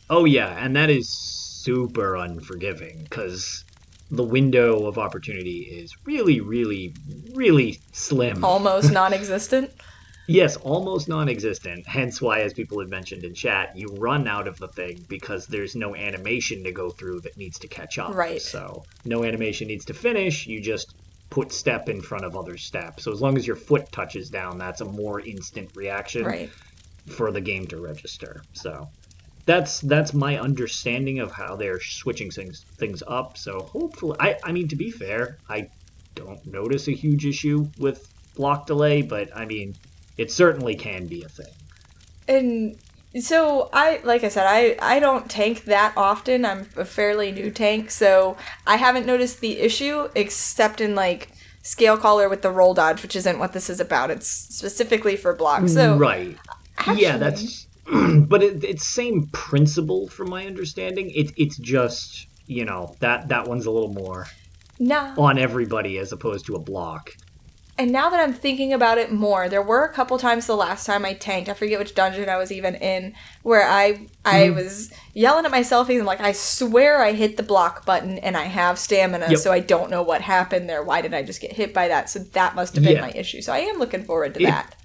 Oh 0.09 0.25
yeah, 0.25 0.57
and 0.57 0.75
that 0.75 0.89
is 0.89 1.46
super 1.63 2.15
unforgiving 2.15 2.99
because 3.03 3.63
the 4.11 4.23
window 4.23 4.85
of 4.85 4.97
opportunity 4.97 5.59
is 5.59 5.95
really, 6.05 6.39
really, 6.39 6.93
really 7.33 7.79
slim. 7.91 8.43
Almost 8.43 8.91
non 8.99 9.13
existent. 9.13 9.71
Yes, 10.29 10.57
almost 10.57 11.07
non-existent. 11.07 11.87
Hence 11.87 12.21
why, 12.21 12.41
as 12.41 12.51
people 12.51 12.79
had 12.81 12.89
mentioned 12.89 13.23
in 13.23 13.33
chat, 13.33 13.77
you 13.77 13.87
run 13.97 14.27
out 14.27 14.45
of 14.45 14.57
the 14.59 14.67
thing 14.67 15.05
because 15.07 15.47
there's 15.47 15.73
no 15.73 15.95
animation 15.95 16.65
to 16.65 16.71
go 16.73 16.89
through 16.89 17.21
that 17.21 17.37
needs 17.37 17.57
to 17.59 17.67
catch 17.69 17.97
up. 17.97 18.13
Right. 18.13 18.41
So 18.41 18.83
no 19.05 19.23
animation 19.23 19.69
needs 19.69 19.85
to 19.85 19.93
finish. 19.93 20.45
You 20.45 20.59
just 20.59 20.95
put 21.29 21.53
step 21.53 21.87
in 21.87 22.01
front 22.01 22.25
of 22.25 22.35
other 22.35 22.57
step. 22.57 22.99
So 22.99 23.13
as 23.13 23.21
long 23.21 23.37
as 23.37 23.47
your 23.47 23.55
foot 23.55 23.89
touches 23.93 24.29
down, 24.29 24.57
that's 24.57 24.81
a 24.81 24.85
more 24.85 25.21
instant 25.21 25.69
reaction 25.75 26.25
Right. 26.25 26.49
for 27.07 27.31
the 27.31 27.39
game 27.41 27.65
to 27.67 27.79
register. 27.79 28.43
So 28.51 28.89
that's 29.47 29.79
that's 29.79 30.13
my 30.13 30.37
understanding 30.37 31.19
of 31.19 31.31
how 31.31 31.55
they're 31.55 31.79
switching 31.79 32.29
things 32.29 32.65
things 32.77 33.01
up. 33.07 33.37
So 33.37 33.61
hopefully, 33.61 34.17
I 34.19 34.35
I 34.43 34.51
mean 34.51 34.67
to 34.67 34.75
be 34.75 34.91
fair, 34.91 35.37
I 35.49 35.69
don't 36.13 36.45
notice 36.45 36.87
a 36.87 36.91
huge 36.91 37.25
issue 37.25 37.67
with 37.79 38.07
block 38.35 38.67
delay, 38.67 39.01
but 39.01 39.35
I 39.35 39.45
mean 39.45 39.75
it 40.17 40.31
certainly 40.31 40.75
can 40.75 41.07
be 41.07 41.23
a 41.23 41.29
thing. 41.29 41.53
And 42.27 42.77
so 43.23 43.69
I 43.71 44.01
like 44.03 44.23
I 44.25 44.27
said 44.27 44.45
I 44.47 44.75
I 44.81 44.99
don't 44.99 45.29
tank 45.29 45.63
that 45.63 45.93
often. 45.95 46.43
I'm 46.43 46.67
a 46.75 46.85
fairly 46.85 47.31
new 47.31 47.49
tank, 47.49 47.89
so 47.89 48.35
I 48.67 48.75
haven't 48.75 49.05
noticed 49.05 49.39
the 49.39 49.59
issue 49.59 50.09
except 50.13 50.81
in 50.81 50.93
like 50.93 51.29
scale 51.63 51.97
caller 51.97 52.27
with 52.27 52.41
the 52.41 52.51
roll 52.51 52.73
dodge, 52.73 53.01
which 53.01 53.15
isn't 53.15 53.39
what 53.39 53.53
this 53.53 53.69
is 53.69 53.79
about. 53.79 54.11
It's 54.11 54.27
specifically 54.27 55.15
for 55.15 55.33
block. 55.33 55.69
So 55.69 55.95
right, 55.97 56.37
actually- 56.77 57.01
yeah, 57.03 57.17
that's. 57.17 57.66
but 58.27 58.43
it, 58.43 58.63
it's 58.63 58.85
same 58.87 59.27
principle 59.31 60.07
from 60.09 60.29
my 60.29 60.45
understanding. 60.45 61.09
It 61.11 61.31
it's 61.37 61.57
just 61.57 62.27
you 62.45 62.65
know 62.65 62.95
that 62.99 63.29
that 63.29 63.47
one's 63.47 63.65
a 63.65 63.71
little 63.71 63.93
more 63.93 64.27
on 65.17 65.37
everybody 65.37 65.97
as 65.97 66.11
opposed 66.11 66.45
to 66.47 66.55
a 66.55 66.59
block. 66.59 67.15
and 67.79 67.91
now 67.91 68.09
that 68.09 68.19
I'm 68.19 68.33
thinking 68.33 68.73
about 68.73 68.97
it 68.97 69.11
more, 69.11 69.49
there 69.49 69.61
were 69.61 69.83
a 69.85 69.93
couple 69.93 70.17
times 70.17 70.47
the 70.47 70.55
last 70.55 70.85
time 70.85 71.05
I 71.05 71.13
tanked. 71.13 71.47
I 71.49 71.53
forget 71.53 71.77
which 71.79 71.93
dungeon 71.95 72.27
I 72.29 72.37
was 72.37 72.51
even 72.51 72.75
in 72.75 73.13
where 73.43 73.67
I 73.67 74.07
I 74.25 74.45
mm-hmm. 74.47 74.55
was 74.55 74.91
yelling 75.13 75.45
at 75.45 75.51
myself 75.51 75.89
and 75.89 76.05
like 76.05 76.19
I 76.21 76.31
swear 76.31 77.01
I 77.01 77.11
hit 77.13 77.37
the 77.37 77.43
block 77.43 77.85
button 77.85 78.17
and 78.19 78.35
I 78.37 78.45
have 78.45 78.79
stamina, 78.79 79.27
Yep. 79.29 79.39
so 79.39 79.51
I 79.51 79.59
don't 79.59 79.89
know 79.91 80.03
what 80.03 80.21
happened 80.21 80.67
there. 80.69 80.83
Why 80.83 81.01
did 81.01 81.13
I 81.13 81.23
just 81.23 81.41
get 81.41 81.53
hit 81.53 81.73
by 81.73 81.87
that? 81.89 82.09
So 82.09 82.19
that 82.19 82.55
must 82.55 82.75
have 82.75 82.83
been 82.83 82.95
Yeah. 82.95 83.01
my 83.01 83.11
issue. 83.11 83.41
So 83.41 83.53
I 83.53 83.59
am 83.59 83.77
looking 83.79 84.03
forward 84.03 84.33
to 84.35 84.41
It- 84.41 84.45
that. 84.47 84.75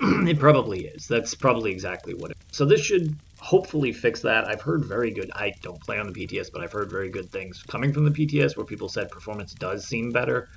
It 0.28 0.38
probably 0.38 0.86
is. 0.86 1.06
That's 1.06 1.34
probably 1.34 1.70
exactly 1.72 2.14
what 2.14 2.30
it 2.32 2.36
So 2.50 2.64
this 2.64 2.80
should 2.80 3.14
hopefully 3.38 3.92
fix 3.92 4.22
that. 4.22 4.48
I've 4.48 4.60
heard 4.60 4.84
very 4.84 5.10
good 5.10 5.30
I 5.34 5.52
don't 5.62 5.80
play 5.80 5.98
on 5.98 6.12
the 6.12 6.12
PTS, 6.12 6.52
but 6.52 6.62
I've 6.62 6.72
heard 6.72 6.90
very 6.90 7.08
good 7.08 7.30
things 7.30 7.62
coming 7.62 7.92
from 7.92 8.04
the 8.04 8.10
PTS 8.10 8.56
where 8.56 8.66
people 8.66 8.88
said 8.88 9.10
performance 9.10 9.54
does 9.54 9.86
seem 9.86 10.10
better. 10.10 10.48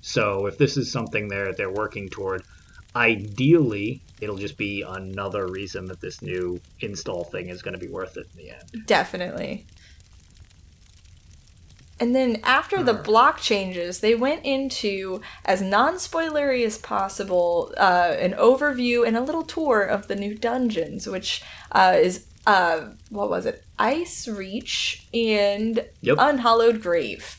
So 0.00 0.46
if 0.46 0.56
this 0.58 0.76
is 0.76 0.92
something 0.92 1.28
they're 1.28 1.52
they're 1.52 1.72
working 1.72 2.08
toward, 2.08 2.42
ideally 2.94 4.00
it'll 4.20 4.36
just 4.36 4.56
be 4.56 4.82
another 4.82 5.46
reason 5.46 5.86
that 5.86 6.00
this 6.00 6.22
new 6.22 6.60
install 6.80 7.24
thing 7.24 7.48
is 7.48 7.62
going 7.62 7.74
to 7.74 7.80
be 7.80 7.88
worth 7.88 8.16
it 8.16 8.26
in 8.36 8.44
the 8.44 8.50
end. 8.50 8.86
Definitely. 8.86 9.66
And 12.00 12.14
then 12.14 12.40
after 12.44 12.82
the 12.82 12.94
block 12.94 13.38
changes, 13.40 14.00
they 14.00 14.14
went 14.14 14.44
into, 14.44 15.20
as 15.44 15.60
non 15.60 15.94
spoilery 15.94 16.64
as 16.64 16.78
possible, 16.78 17.72
uh, 17.76 18.14
an 18.18 18.32
overview 18.34 19.06
and 19.06 19.16
a 19.16 19.20
little 19.20 19.42
tour 19.42 19.82
of 19.82 20.06
the 20.08 20.14
new 20.14 20.34
dungeons, 20.34 21.06
which 21.08 21.42
uh, 21.72 21.96
is, 21.98 22.26
uh, 22.46 22.90
what 23.10 23.28
was 23.30 23.46
it? 23.46 23.64
Ice 23.78 24.28
Reach 24.28 25.06
and 25.12 25.84
Yep. 26.02 26.16
Unhallowed 26.20 26.82
Grave, 26.82 27.36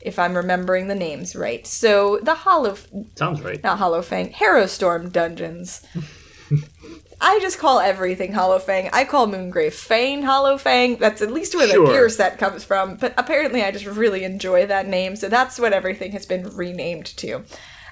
if 0.00 0.18
I'm 0.18 0.34
remembering 0.36 0.88
the 0.88 0.94
names 0.94 1.36
right. 1.36 1.66
So 1.66 2.20
the 2.22 2.34
Hollow, 2.34 2.76
Sounds 3.16 3.42
right. 3.42 3.62
not 3.62 3.78
Hollow 3.78 4.02
Fang, 4.02 4.30
Harrowstorm 4.32 5.12
dungeons. 5.12 5.82
I 7.20 7.38
just 7.40 7.58
call 7.58 7.80
everything 7.80 8.32
Hollow 8.32 8.58
Fang. 8.58 8.88
I 8.92 9.04
call 9.04 9.26
Moongrave 9.26 9.74
Fane 9.74 10.22
Hollow 10.22 10.56
Fang. 10.56 10.96
That's 10.96 11.20
at 11.20 11.30
least 11.30 11.54
where 11.54 11.68
Sure. 11.68 11.86
the 11.86 11.92
gear 11.92 12.08
set 12.08 12.38
comes 12.38 12.64
from. 12.64 12.96
But 12.96 13.12
apparently, 13.16 13.62
I 13.62 13.70
just 13.70 13.84
really 13.86 14.24
enjoy 14.24 14.66
that 14.66 14.86
name, 14.88 15.16
so 15.16 15.28
that's 15.28 15.58
what 15.58 15.72
everything 15.72 16.12
has 16.12 16.24
been 16.26 16.48
renamed 16.56 17.06
to. 17.18 17.44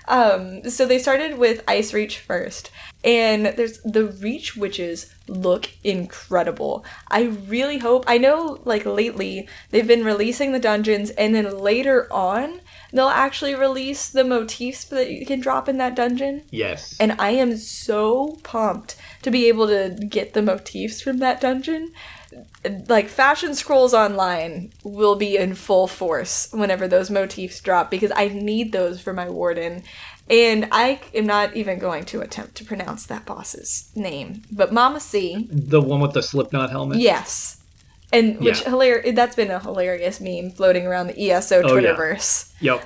Um, 0.08 0.68
so 0.70 0.86
they 0.86 0.98
started 0.98 1.36
with 1.36 1.62
Ice 1.68 1.92
Reach 1.92 2.18
first, 2.18 2.70
and 3.04 3.44
there's 3.46 3.78
the 3.82 4.06
Reach 4.06 4.56
witches 4.56 5.14
look 5.26 5.68
incredible. 5.84 6.82
I 7.10 7.24
really 7.24 7.76
hope. 7.76 8.04
I 8.08 8.16
know, 8.16 8.58
like 8.64 8.86
lately, 8.86 9.46
they've 9.70 9.86
been 9.86 10.04
releasing 10.04 10.52
the 10.52 10.58
dungeons, 10.58 11.10
and 11.10 11.34
then 11.34 11.58
later 11.58 12.10
on, 12.10 12.62
they'll 12.92 13.08
actually 13.08 13.54
release 13.54 14.08
the 14.08 14.24
motifs 14.24 14.84
that 14.84 15.10
you 15.10 15.26
can 15.26 15.40
drop 15.40 15.68
in 15.68 15.78
that 15.78 15.94
dungeon. 15.94 16.42
Yes. 16.50 16.96
And 16.98 17.12
I 17.18 17.30
am 17.30 17.56
so 17.56 18.38
pumped 18.42 18.96
to 19.22 19.30
be 19.30 19.48
able 19.48 19.66
to 19.68 19.96
get 20.08 20.34
the 20.34 20.42
motifs 20.42 21.00
from 21.00 21.18
that 21.18 21.40
dungeon. 21.40 21.92
Like 22.88 23.08
Fashion 23.08 23.54
Scrolls 23.54 23.94
Online 23.94 24.70
will 24.84 25.16
be 25.16 25.36
in 25.36 25.54
full 25.54 25.86
force 25.86 26.48
whenever 26.52 26.86
those 26.86 27.10
motifs 27.10 27.60
drop 27.60 27.90
because 27.90 28.12
I 28.14 28.28
need 28.28 28.72
those 28.72 29.00
for 29.00 29.12
my 29.12 29.28
warden. 29.28 29.82
And 30.30 30.68
I 30.70 31.00
am 31.14 31.26
not 31.26 31.56
even 31.56 31.78
going 31.78 32.04
to 32.06 32.20
attempt 32.20 32.54
to 32.56 32.64
pronounce 32.64 33.06
that 33.06 33.24
boss's 33.24 33.90
name. 33.94 34.42
But 34.52 34.74
Mama 34.74 35.00
C, 35.00 35.48
the 35.50 35.80
one 35.80 36.00
with 36.00 36.12
the 36.12 36.22
Slipknot 36.22 36.68
helmet? 36.70 36.98
yes. 36.98 37.57
And 38.12 38.38
which 38.40 38.62
Yeah. 38.62 38.70
hilar- 38.70 39.14
that's 39.14 39.36
been 39.36 39.50
a 39.50 39.58
hilarious 39.60 40.20
meme 40.20 40.50
floating 40.50 40.86
around 40.86 41.08
the 41.08 41.20
ESO 41.30 41.62
Oh, 41.62 41.76
yeah. 41.76 41.92
Twitterverse. 41.92 42.52
Yep. 42.60 42.84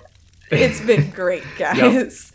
It's 0.51 0.81
been 0.81 1.11
great, 1.15 1.45
guys. 1.59 2.33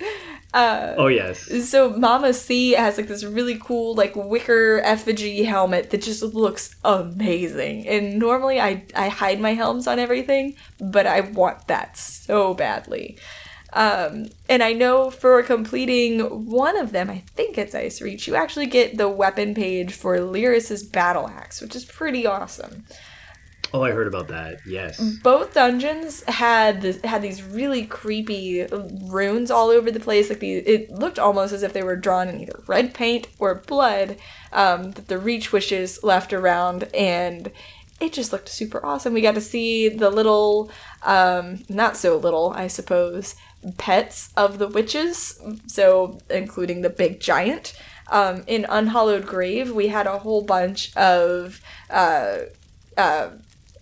Uh, 0.53 0.95
oh 0.97 1.07
yes. 1.07 1.41
So 1.69 1.89
Mama 1.89 2.33
C 2.33 2.71
has 2.71 2.97
like 2.97 3.07
this 3.07 3.23
really 3.23 3.59
cool 3.61 3.93
like 3.93 4.15
wicker 4.15 4.81
effigy 4.83 5.43
helmet 5.43 5.89
that 5.89 6.01
just 6.01 6.23
looks 6.23 6.73
amazing. 6.85 7.85
And 7.87 8.17
normally 8.17 8.59
I 8.59 8.83
I 8.95 9.09
hide 9.09 9.39
my 9.41 9.53
helms 9.53 9.85
on 9.87 9.99
everything, 9.99 10.55
but 10.79 11.05
I 11.05 11.19
want 11.19 11.67
that 11.67 11.97
so 11.97 12.53
badly. 12.53 13.17
Um, 13.77 14.29
and 14.49 14.63
I 14.63 14.73
know 14.73 15.11
for 15.11 15.43
completing 15.43 16.47
one 16.49 16.77
of 16.77 16.91
them, 16.91 17.09
I 17.09 17.19
think 17.35 17.57
it's 17.57 17.75
Ice 17.75 18.01
Reach, 18.01 18.27
you 18.27 18.35
actually 18.35 18.65
get 18.65 18.97
the 18.97 19.07
weapon 19.07 19.53
page 19.53 19.93
for 19.93 20.19
Lyris's 20.19 20.81
battle 20.81 21.27
axe, 21.27 21.61
which 21.61 21.75
is 21.75 21.85
pretty 21.85 22.25
awesome 22.25 22.85
Oh, 23.73 23.83
I 23.83 23.91
heard 23.91 24.07
about 24.07 24.29
that. 24.29 24.59
Yes. 24.65 24.99
both 25.21 25.53
dungeons 25.53 26.23
had 26.23 26.81
this, 26.81 27.01
had 27.03 27.21
these 27.21 27.43
really 27.43 27.85
creepy 27.85 28.65
runes 29.07 29.51
all 29.51 29.69
over 29.69 29.91
the 29.91 29.99
place. 29.99 30.29
Like 30.29 30.39
these, 30.39 30.63
it 30.65 30.89
looked 30.91 31.19
almost 31.19 31.53
as 31.53 31.63
if 31.63 31.73
they 31.73 31.83
were 31.83 31.95
drawn 31.95 32.29
in 32.29 32.41
either 32.41 32.63
red 32.67 32.93
paint 32.93 33.27
or 33.39 33.55
blood 33.55 34.17
um, 34.53 34.91
that 34.91 35.07
the 35.07 35.17
reach 35.17 35.51
witches 35.51 36.03
left 36.03 36.31
around, 36.33 36.83
and 36.93 37.51
it 37.99 38.13
just 38.13 38.31
looked 38.31 38.49
super 38.49 38.85
awesome. 38.85 39.13
We 39.13 39.21
got 39.21 39.35
to 39.35 39.41
see 39.41 39.89
the 39.89 40.09
little, 40.09 40.71
um, 41.03 41.63
not 41.67 41.97
so 41.97 42.17
little, 42.17 42.53
I 42.55 42.67
suppose, 42.67 43.35
pets 43.77 44.29
of 44.37 44.59
the 44.59 44.67
witches. 44.67 45.39
So, 45.67 46.19
including 46.29 46.81
the 46.81 46.89
big 46.89 47.19
giant. 47.19 47.73
Um, 48.09 48.43
in 48.47 48.65
Unhallowed 48.69 49.25
Grave, 49.25 49.71
we 49.71 49.87
had 49.87 50.07
a 50.07 50.19
whole 50.19 50.41
bunch 50.41 50.95
of, 50.95 51.61
uh, 51.89 52.39
uh, 52.95 53.31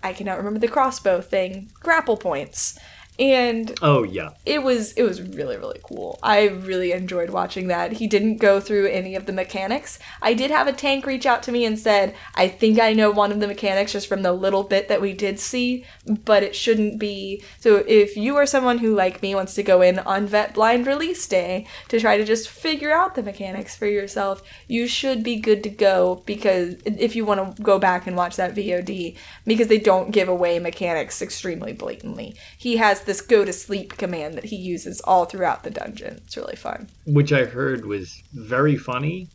I 0.04 0.14
cannot 0.14 0.38
remember 0.38 0.60
the 0.60 0.68
crossbow 0.68 1.22
thing, 1.22 1.70
grapple 1.80 2.18
points 2.18 2.80
and 3.20 3.78
oh 3.82 4.04
yeah. 4.04 4.32
it 4.46 4.64
was 4.64 4.94
it 4.94 5.04
was 5.04 5.22
really 5.22 5.58
really 5.58 5.80
cool. 5.84 6.20
I 6.22 6.48
really 6.48 6.92
enjoyed 6.92 7.30
watching 7.30 7.68
that. 7.68 7.94
He 7.94 8.08
didn't 8.08 8.38
go 8.38 8.60
through 8.60 8.88
any 8.88 9.16
of 9.16 9.26
the 9.26 9.34
mechanics. 9.34 10.00
I 10.22 10.34
did 10.34 10.52
have 10.52 10.68
a 10.68 10.74
tank 10.74 11.06
reach 11.06 11.26
out 11.26 11.44
to 11.44 11.52
me 11.52 11.66
and 11.66 11.78
said 11.80 12.16
i 12.36 12.48
think 12.48 12.80
i 12.80 12.94
know 12.94 13.12
one 13.12 13.32
of 13.32 13.40
the 13.40 13.48
mechanics 13.48 13.92
just 13.92 14.08
from 14.08 14.22
the 14.22 14.32
little 14.32 14.64
bit 14.64 14.88
that 14.88 15.02
we 15.02 15.14
did 15.14 15.40
see 15.40 15.86
but 16.06 16.44
it 16.44 16.56
shouldn't 16.56 17.00
be. 17.00 17.44
So 17.60 17.84
if 17.88 18.16
you 18.18 18.36
are 18.38 18.46
someone 18.46 18.78
who 18.78 18.96
like 18.96 19.22
me 19.22 19.36
wants 19.36 19.56
to 19.56 19.64
go 19.64 19.82
in 19.82 20.00
on 20.00 20.28
vet 20.28 20.54
blind 20.54 20.88
release 20.88 21.26
day 21.28 21.68
to 21.90 22.00
try 22.00 22.18
to 22.18 22.24
just 22.24 22.50
figure 22.50 22.94
out 22.94 23.16
the 23.16 23.24
mechanics 23.24 23.76
for 23.76 23.88
yourself 23.88 24.42
you 24.68 24.88
should 24.88 25.24
be 25.24 25.38
good 25.38 25.64
to 25.64 25.70
go 25.70 26.24
because 26.26 26.76
if 26.86 27.16
you 27.16 27.26
want 27.26 27.56
to 27.56 27.62
go 27.62 27.80
back 27.80 28.08
and 28.08 28.16
watch 28.16 28.36
that 28.36 28.54
vod 28.54 29.18
because 29.46 29.68
they 29.68 29.80
don't 29.80 30.12
give 30.12 30.30
away 30.30 30.60
mechanics 30.60 31.22
extremely 31.22 31.74
blatantly. 31.74 32.36
He 32.58 32.78
has 32.78 33.02
this 33.06 33.22
go 33.22 33.46
to 33.46 33.54
sleep 33.54 33.98
command 33.98 34.36
that 34.36 34.46
he 34.46 34.56
uses 34.56 35.02
all 35.02 35.26
throughout 35.26 35.64
the 35.64 35.70
dungeon. 35.70 36.22
It's 36.26 36.38
really 36.38 36.56
fun. 36.56 36.90
Which 37.06 37.32
I 37.32 37.46
heard 37.46 37.86
was 37.86 38.22
very 38.34 38.78
funny. 38.78 39.28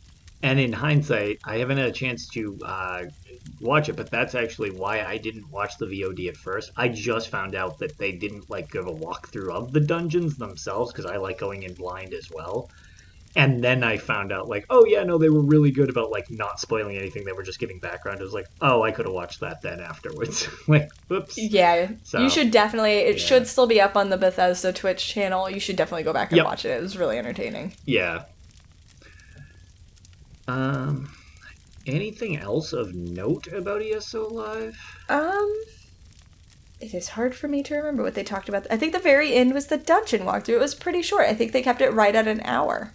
And 0.43 0.59
in 0.59 0.73
hindsight, 0.73 1.39
I 1.45 1.57
haven't 1.57 1.77
had 1.77 1.89
a 1.89 1.91
chance 1.91 2.27
to 2.29 2.57
uh, 2.65 3.03
watch 3.59 3.89
it, 3.89 3.95
but 3.95 4.09
that's 4.09 4.33
actually 4.33 4.71
why 4.71 5.03
I 5.03 5.17
didn't 5.17 5.49
watch 5.51 5.77
the 5.77 5.85
VOD 5.85 6.29
at 6.29 6.37
first. 6.37 6.71
I 6.75 6.87
just 6.87 7.29
found 7.29 7.53
out 7.53 7.77
that 7.77 7.95
they 7.99 8.11
didn't 8.11 8.49
like 8.49 8.71
give 8.71 8.87
a 8.87 8.93
walkthrough 8.93 9.51
of 9.51 9.71
the 9.71 9.79
dungeons 9.79 10.37
themselves 10.37 10.91
because 10.91 11.05
I 11.05 11.17
like 11.17 11.37
going 11.37 11.61
in 11.63 11.75
blind 11.75 12.13
as 12.15 12.29
well 12.31 12.71
and 13.35 13.63
then 13.63 13.83
I 13.83 13.97
found 13.97 14.31
out 14.31 14.49
like, 14.49 14.65
oh 14.69 14.85
yeah, 14.85 15.03
no, 15.03 15.17
they 15.17 15.29
were 15.29 15.41
really 15.41 15.71
good 15.71 15.89
about 15.89 16.11
like 16.11 16.29
not 16.29 16.59
spoiling 16.59 16.97
anything. 16.97 17.23
They 17.23 17.31
were 17.31 17.43
just 17.43 17.59
giving 17.59 17.79
background. 17.79 18.19
It 18.19 18.23
was 18.23 18.33
like, 18.33 18.47
oh, 18.61 18.83
I 18.83 18.91
could 18.91 19.05
have 19.05 19.13
watched 19.13 19.39
that 19.39 19.61
then 19.61 19.79
afterwards. 19.79 20.49
like, 20.67 20.91
whoops. 21.07 21.37
Yeah, 21.37 21.91
so, 22.03 22.19
you 22.19 22.29
should 22.29 22.51
definitely. 22.51 22.93
It 22.93 23.17
yeah. 23.17 23.25
should 23.25 23.47
still 23.47 23.67
be 23.67 23.79
up 23.79 23.95
on 23.95 24.09
the 24.09 24.17
Bethesda 24.17 24.73
Twitch 24.73 25.07
channel. 25.07 25.49
You 25.49 25.61
should 25.61 25.77
definitely 25.77 26.03
go 26.03 26.13
back 26.13 26.31
and 26.31 26.37
yep. 26.37 26.45
watch 26.45 26.65
it. 26.65 26.71
It 26.71 26.81
was 26.81 26.97
really 26.97 27.17
entertaining. 27.17 27.73
Yeah. 27.85 28.23
Um, 30.47 31.09
anything 31.87 32.37
else 32.37 32.73
of 32.73 32.93
note 32.93 33.47
about 33.47 33.81
ESO 33.81 34.27
Live? 34.29 34.77
Um. 35.07 35.61
It 36.81 36.95
is 36.95 37.09
hard 37.09 37.35
for 37.35 37.47
me 37.47 37.61
to 37.61 37.75
remember 37.75 38.01
what 38.01 38.15
they 38.15 38.23
talked 38.23 38.49
about. 38.49 38.65
I 38.71 38.75
think 38.75 38.91
the 38.91 38.97
very 38.97 39.35
end 39.35 39.53
was 39.53 39.67
the 39.67 39.77
dungeon 39.77 40.23
walkthrough. 40.23 40.55
It 40.55 40.59
was 40.59 40.73
pretty 40.73 41.03
short. 41.03 41.27
I 41.27 41.35
think 41.35 41.51
they 41.51 41.61
kept 41.61 41.79
it 41.79 41.91
right 41.91 42.15
at 42.15 42.27
an 42.27 42.41
hour. 42.43 42.91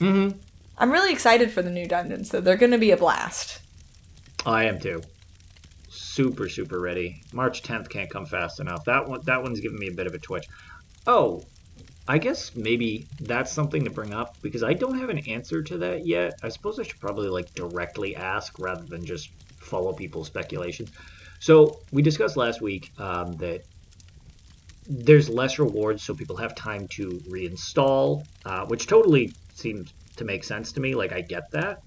Mm-hmm. 0.00 0.38
I'm 0.78 0.92
really 0.92 1.12
excited 1.12 1.50
for 1.50 1.62
the 1.62 1.70
new 1.70 1.86
dungeons, 1.86 2.30
though. 2.30 2.40
They're 2.40 2.56
going 2.56 2.72
to 2.72 2.78
be 2.78 2.92
a 2.92 2.96
blast. 2.96 3.60
I 4.46 4.64
am 4.64 4.78
too. 4.78 5.02
Super, 5.88 6.48
super 6.48 6.80
ready. 6.80 7.22
March 7.32 7.62
10th 7.62 7.88
can't 7.88 8.10
come 8.10 8.26
fast 8.26 8.60
enough. 8.60 8.84
That 8.84 9.08
one, 9.08 9.20
that 9.24 9.42
one's 9.42 9.60
giving 9.60 9.78
me 9.78 9.88
a 9.88 9.92
bit 9.92 10.06
of 10.06 10.14
a 10.14 10.18
twitch. 10.18 10.46
Oh, 11.06 11.42
I 12.06 12.18
guess 12.18 12.54
maybe 12.54 13.06
that's 13.20 13.52
something 13.52 13.84
to 13.84 13.90
bring 13.90 14.14
up 14.14 14.36
because 14.40 14.62
I 14.62 14.72
don't 14.72 14.98
have 14.98 15.10
an 15.10 15.18
answer 15.28 15.62
to 15.62 15.78
that 15.78 16.06
yet. 16.06 16.38
I 16.42 16.48
suppose 16.48 16.78
I 16.78 16.84
should 16.84 17.00
probably 17.00 17.28
like 17.28 17.52
directly 17.54 18.16
ask 18.16 18.58
rather 18.58 18.84
than 18.84 19.04
just 19.04 19.30
follow 19.58 19.92
people's 19.92 20.28
speculations. 20.28 20.90
So 21.40 21.80
we 21.92 22.02
discussed 22.02 22.36
last 22.36 22.62
week 22.62 22.92
um, 22.98 23.36
that 23.36 23.62
there's 24.88 25.28
less 25.28 25.58
rewards, 25.58 26.02
so 26.02 26.14
people 26.14 26.36
have 26.36 26.54
time 26.54 26.88
to 26.88 27.10
reinstall, 27.28 28.24
uh, 28.46 28.64
which 28.66 28.86
totally 28.86 29.32
seemed 29.58 29.92
to 30.16 30.24
make 30.24 30.44
sense 30.44 30.72
to 30.72 30.80
me. 30.80 30.94
Like 30.94 31.12
I 31.12 31.20
get 31.20 31.50
that, 31.50 31.82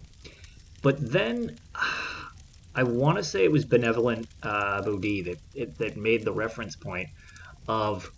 but 0.82 0.98
then 1.00 1.58
I 2.76 2.84
want 2.84 3.18
to 3.18 3.24
say 3.24 3.44
it 3.44 3.52
was 3.52 3.66
benevolent 3.66 4.28
uh, 4.44 4.82
Bodhi 4.82 5.22
that 5.24 5.40
it, 5.54 5.78
that 5.78 5.98
made 5.98 6.24
the 6.24 6.32
reference 6.32 6.76
point 6.76 7.10
of 7.68 8.10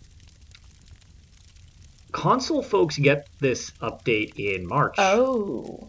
console 2.12 2.62
folks 2.62 2.96
get 2.96 3.28
this 3.40 3.72
update 3.82 4.36
in 4.36 4.66
March. 4.66 4.94
Oh, 4.98 5.88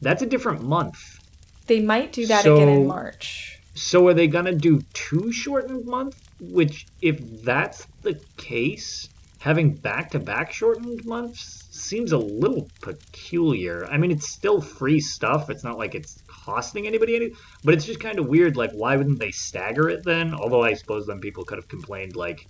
that's 0.00 0.22
a 0.22 0.26
different 0.26 0.62
month. 0.62 1.20
They 1.66 1.80
might 1.80 2.12
do 2.12 2.26
that 2.26 2.44
so, 2.44 2.56
again 2.56 2.68
in 2.68 2.86
March. 2.86 3.58
So 3.74 4.08
are 4.08 4.14
they 4.14 4.28
gonna 4.28 4.54
do 4.54 4.80
two 4.92 5.32
shortened 5.32 5.84
months? 5.84 6.18
Which, 6.40 6.86
if 7.00 7.42
that's 7.42 7.86
the 8.02 8.20
case, 8.36 9.08
having 9.44 9.74
back-to-back 9.74 10.50
shortened 10.50 11.04
months 11.04 11.68
seems 11.70 12.12
a 12.12 12.16
little 12.16 12.66
peculiar. 12.80 13.84
I 13.84 13.98
mean, 13.98 14.10
it's 14.10 14.30
still 14.30 14.62
free 14.62 15.00
stuff. 15.00 15.50
It's 15.50 15.62
not 15.62 15.76
like 15.76 15.94
it's 15.94 16.22
costing 16.26 16.86
anybody 16.86 17.14
any, 17.14 17.30
but 17.62 17.74
it's 17.74 17.84
just 17.84 18.00
kind 18.00 18.18
of 18.18 18.26
weird. 18.26 18.56
Like, 18.56 18.70
why 18.72 18.96
wouldn't 18.96 19.18
they 19.18 19.32
stagger 19.32 19.90
it 19.90 20.02
then? 20.02 20.32
Although 20.32 20.62
I 20.62 20.72
suppose 20.72 21.06
then 21.06 21.20
people 21.20 21.44
could 21.44 21.58
have 21.58 21.68
complained 21.68 22.16
like 22.16 22.46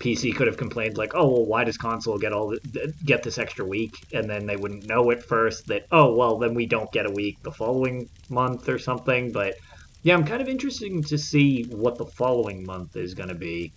PC 0.00 0.34
could 0.34 0.48
have 0.48 0.56
complained 0.56 0.98
like, 0.98 1.12
oh 1.14 1.28
well, 1.28 1.46
why 1.46 1.62
does 1.62 1.76
console 1.76 2.18
get 2.18 2.32
all 2.32 2.48
the, 2.48 2.92
get 3.04 3.22
this 3.22 3.38
extra 3.38 3.64
week? 3.64 3.94
And 4.12 4.28
then 4.28 4.44
they 4.44 4.56
wouldn't 4.56 4.88
know 4.88 5.12
at 5.12 5.22
first 5.22 5.68
that 5.68 5.86
oh 5.92 6.16
well, 6.16 6.36
then 6.36 6.54
we 6.54 6.66
don't 6.66 6.90
get 6.90 7.06
a 7.06 7.12
week 7.12 7.40
the 7.44 7.52
following 7.52 8.08
month 8.28 8.68
or 8.68 8.80
something. 8.80 9.30
But 9.30 9.54
yeah, 10.02 10.14
I'm 10.14 10.26
kind 10.26 10.42
of 10.42 10.48
interested 10.48 11.06
to 11.06 11.16
see 11.16 11.62
what 11.70 11.96
the 11.96 12.06
following 12.06 12.66
month 12.66 12.96
is 12.96 13.14
going 13.14 13.28
to 13.28 13.36
be. 13.36 13.72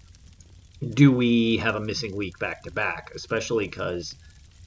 Do 0.82 1.12
we 1.12 1.58
have 1.58 1.76
a 1.76 1.80
missing 1.80 2.16
week 2.16 2.38
back 2.40 2.64
to 2.64 2.72
back? 2.72 3.12
Especially 3.16 3.68
because 3.68 4.16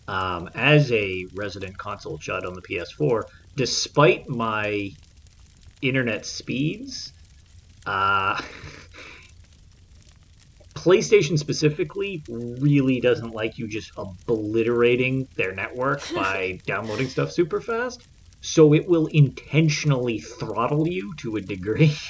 um, 0.08 0.48
as 0.54 0.90
a 0.92 1.26
resident 1.34 1.76
console 1.76 2.18
chud 2.18 2.46
on 2.46 2.54
the 2.54 2.62
PS4, 2.62 3.24
despite 3.56 4.28
my 4.28 4.90
internet 5.82 6.24
speeds, 6.24 7.12
uh, 7.86 8.40
PlayStation 10.74 11.38
specifically 11.38 12.22
really 12.28 13.00
doesn't 13.00 13.32
like 13.32 13.58
you 13.58 13.66
just 13.66 13.92
obliterating 13.96 15.28
their 15.36 15.52
network 15.52 16.02
by 16.14 16.60
downloading 16.66 17.08
stuff 17.08 17.32
super 17.32 17.60
fast. 17.60 18.06
So 18.40 18.72
it 18.72 18.86
will 18.86 19.06
intentionally 19.06 20.20
throttle 20.20 20.86
you 20.86 21.14
to 21.16 21.36
a 21.36 21.40
degree. 21.40 21.96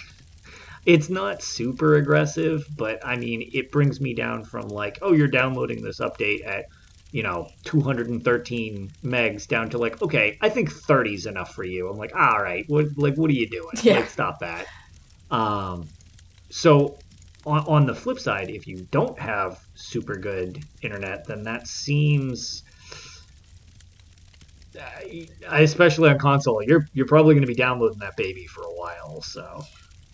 it's 0.89 1.11
not 1.11 1.43
super 1.43 1.97
aggressive, 1.97 2.65
but 2.75 2.99
I 3.05 3.17
mean, 3.17 3.51
it 3.53 3.71
brings 3.71 4.01
me 4.01 4.15
down 4.15 4.43
from 4.43 4.69
like, 4.69 4.99
oh, 5.03 5.13
you're 5.13 5.29
downloading 5.29 5.83
this 5.83 6.01
update 6.01 6.47
at 6.47 6.65
you 7.13 7.23
know 7.23 7.47
213 7.65 8.91
megs 9.03 9.47
down 9.47 9.71
to 9.71 9.79
like 9.79 10.03
okay 10.03 10.37
i 10.43 10.51
think 10.51 10.71
30 10.71 11.15
is 11.15 11.25
enough 11.25 11.55
for 11.55 11.65
you. 11.65 11.89
I'm 11.89 11.97
like 11.97 12.15
all 12.15 12.39
right 12.39 12.67
what 12.69 12.85
like 12.97 13.15
what 13.15 13.31
are 13.31 13.35
you 13.35 13.49
doing? 13.49 13.71
Yeah. 13.83 13.95
like 14.01 14.11
stop 14.11 14.41
that. 14.41 14.67
Um 15.31 15.89
so 16.51 16.99
on, 17.47 17.65
on 17.67 17.87
the 17.87 17.95
flip 17.95 18.19
side 18.19 18.51
if 18.51 18.67
you 18.67 18.87
don't 18.91 19.19
have 19.19 19.59
super 19.75 20.19
good 20.19 20.63
internet 20.83 21.27
then 21.27 21.45
that 21.45 21.67
seems 21.67 22.63
especially 25.49 26.11
on 26.11 26.19
console 26.19 26.63
you're 26.63 26.87
you're 26.93 27.07
probably 27.07 27.33
going 27.33 27.41
to 27.41 27.49
be 27.49 27.55
downloading 27.55 28.01
that 28.01 28.17
baby 28.19 28.47
for 28.47 28.65
a 28.65 28.75
while 28.75 29.23
so 29.23 29.63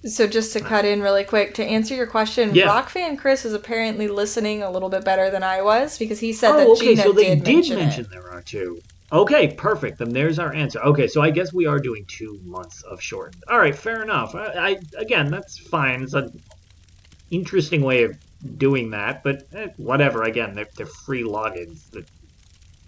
so 0.07 0.27
just 0.27 0.53
to 0.53 0.61
cut 0.61 0.85
in 0.85 1.01
really 1.01 1.25
quick 1.25 1.55
to 1.55 1.64
answer 1.64 1.95
your 1.95 2.07
question, 2.07 2.55
yeah. 2.55 2.67
Rock 2.67 2.88
fan 2.88 3.17
Chris 3.17 3.45
is 3.45 3.53
apparently 3.53 4.09
listening 4.09 4.62
a 4.62 4.71
little 4.71 4.88
bit 4.88 5.05
better 5.05 5.31
than 5.31 5.43
I 5.43 5.62
was 5.62 5.99
because 5.99 6.21
he 6.21 6.33
said 6.33 6.53
oh, 6.53 6.59
that 6.59 6.67
okay, 6.69 6.95
Gina 6.95 7.03
so 7.03 7.12
they 7.12 7.35
did, 7.35 7.45
did 7.45 7.55
mention, 7.55 7.77
mention 7.77 8.07
there 8.11 8.31
are 8.31 8.43
two. 8.43 8.81
Okay, 9.12 9.55
perfect. 9.55 9.99
Then 9.99 10.12
there's 10.12 10.38
our 10.38 10.53
answer. 10.53 10.81
Okay, 10.81 11.07
so 11.07 11.23
I 11.23 11.31
guess 11.31 11.53
we 11.53 11.67
are 11.67 11.79
doing 11.79 12.05
two 12.07 12.40
months 12.43 12.83
of 12.83 13.01
short. 13.01 13.37
All 13.49 13.59
right, 13.59 13.77
fair 13.77 14.03
enough. 14.03 14.35
I, 14.35 14.47
I 14.47 14.77
again, 14.99 15.31
that's 15.31 15.59
fine. 15.59 16.03
It's 16.03 16.14
an 16.14 16.40
interesting 17.31 17.83
way 17.83 18.05
of 18.05 18.17
doing 18.59 18.90
that, 18.90 19.23
but 19.23 19.47
eh, 19.55 19.69
whatever. 19.77 20.25
Again, 20.25 20.55
they're, 20.55 20.69
they're 20.77 20.87
free 20.87 21.23
logins. 21.23 21.90
That 21.90 22.09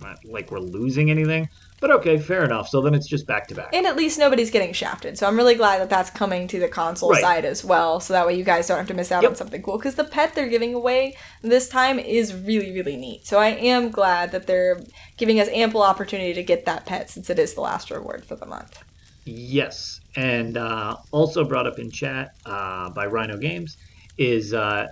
not 0.01 0.25
like 0.25 0.51
we're 0.51 0.59
losing 0.59 1.11
anything. 1.11 1.49
But 1.81 1.91
okay, 1.91 2.19
fair 2.19 2.43
enough. 2.43 2.69
So 2.69 2.81
then 2.81 2.95
it's 2.95 3.07
just 3.07 3.27
back 3.27 3.49
to 3.49 3.55
back. 3.55 3.69
And 3.75 3.87
at 3.87 3.97
least 3.97 4.19
nobody's 4.19 4.51
getting 4.51 4.73
shafted. 4.73 5.19
So 5.19 5.27
I'm 5.27 5.37
really 5.37 5.55
glad 5.55 5.81
that 5.81 5.91
that's 5.91 6.09
coming 6.09 6.49
to 6.49 6.59
the 6.59 6.69
console 6.69 7.11
right. 7.11 7.21
side 7.21 7.45
as 7.45 7.65
well. 7.65 8.01
So 8.01 8.15
that 8.15 8.27
way 8.27 8.35
you 8.35 8.45
guys 8.45 8.67
don't 8.67 8.79
have 8.79 8.87
to 8.89 8.95
miss 8.95 9.13
out 9.13 9.23
yep. 9.23 9.33
on 9.33 9.37
something 9.37 9.63
cool. 9.63 9.77
Because 9.77 9.95
the 9.95 10.05
pet 10.05 10.35
they're 10.35 10.49
giving 10.49 10.75
away 10.75 11.17
this 11.43 11.69
time 11.69 11.99
is 11.99 12.35
really, 12.35 12.73
really 12.73 12.97
neat. 12.97 13.27
So 13.27 13.39
I 13.39 13.49
am 13.49 13.91
glad 13.91 14.33
that 14.33 14.47
they're 14.47 14.81
giving 15.19 15.39
us 15.39 15.49
ample 15.49 15.83
opportunity 15.83 16.33
to 16.33 16.43
get 16.43 16.65
that 16.65 16.87
pet 16.87 17.11
since 17.11 17.29
it 17.29 17.39
is 17.39 17.55
the 17.55 17.61
last 17.61 17.91
reward 17.91 18.25
for 18.25 18.37
the 18.37 18.47
month. 18.47 18.83
Yes. 19.27 20.01
And 20.15 20.57
uh, 20.57 20.97
also 21.11 21.45
brought 21.45 21.67
up 21.67 21.79
in 21.79 21.91
chat 21.91 22.31
uh, 22.47 22.89
by 22.91 23.07
Rhino 23.07 23.37
Games 23.37 23.77
is 24.17 24.55
uh, 24.55 24.89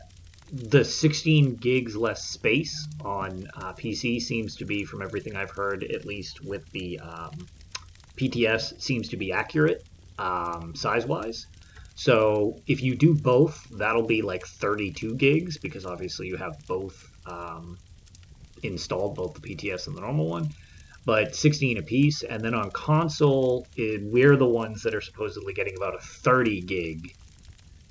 the 0.55 0.85
16 0.85 1.57
gigs 1.57 1.97
less 1.97 2.25
space 2.27 2.87
on 3.05 3.49
uh, 3.57 3.73
PC 3.73 4.21
seems 4.21 4.55
to 4.57 4.65
be, 4.65 4.85
from 4.85 5.03
everything 5.03 5.35
I've 5.35 5.51
heard, 5.51 5.83
at 5.83 6.05
least 6.05 6.45
with 6.45 6.71
the 6.71 7.01
um, 7.01 7.33
PTS, 8.17 8.81
seems 8.81 9.09
to 9.09 9.17
be 9.17 9.33
accurate 9.33 9.83
um, 10.17 10.75
size 10.77 11.07
wise. 11.07 11.47
So 11.97 12.57
if 12.69 12.83
you 12.83 12.95
do 12.95 13.15
both, 13.15 13.67
that'll 13.79 14.07
be 14.07 14.23
like 14.23 14.47
32 14.47 15.17
gigs 15.17 15.59
because 15.59 15.85
obviously 15.85 16.29
you 16.29 16.37
have 16.37 16.55
both 16.69 17.05
um, 17.27 17.77
installed, 18.63 19.17
both 19.17 19.35
the 19.35 19.41
PTS 19.41 19.89
and 19.89 19.97
the 19.97 20.03
normal 20.03 20.29
one. 20.29 20.51
But 21.05 21.35
16 21.35 21.79
apiece, 21.79 22.23
and 22.23 22.43
then 22.43 22.55
on 22.55 22.71
console, 22.71 23.67
it, 23.77 24.03
we're 24.05 24.37
the 24.37 24.49
ones 24.49 24.83
that 24.85 24.95
are 24.95 25.03
supposedly 25.03 25.53
getting 25.53 25.77
about 25.77 25.97
a 25.97 25.99
30 25.99 26.63
gig 26.63 27.13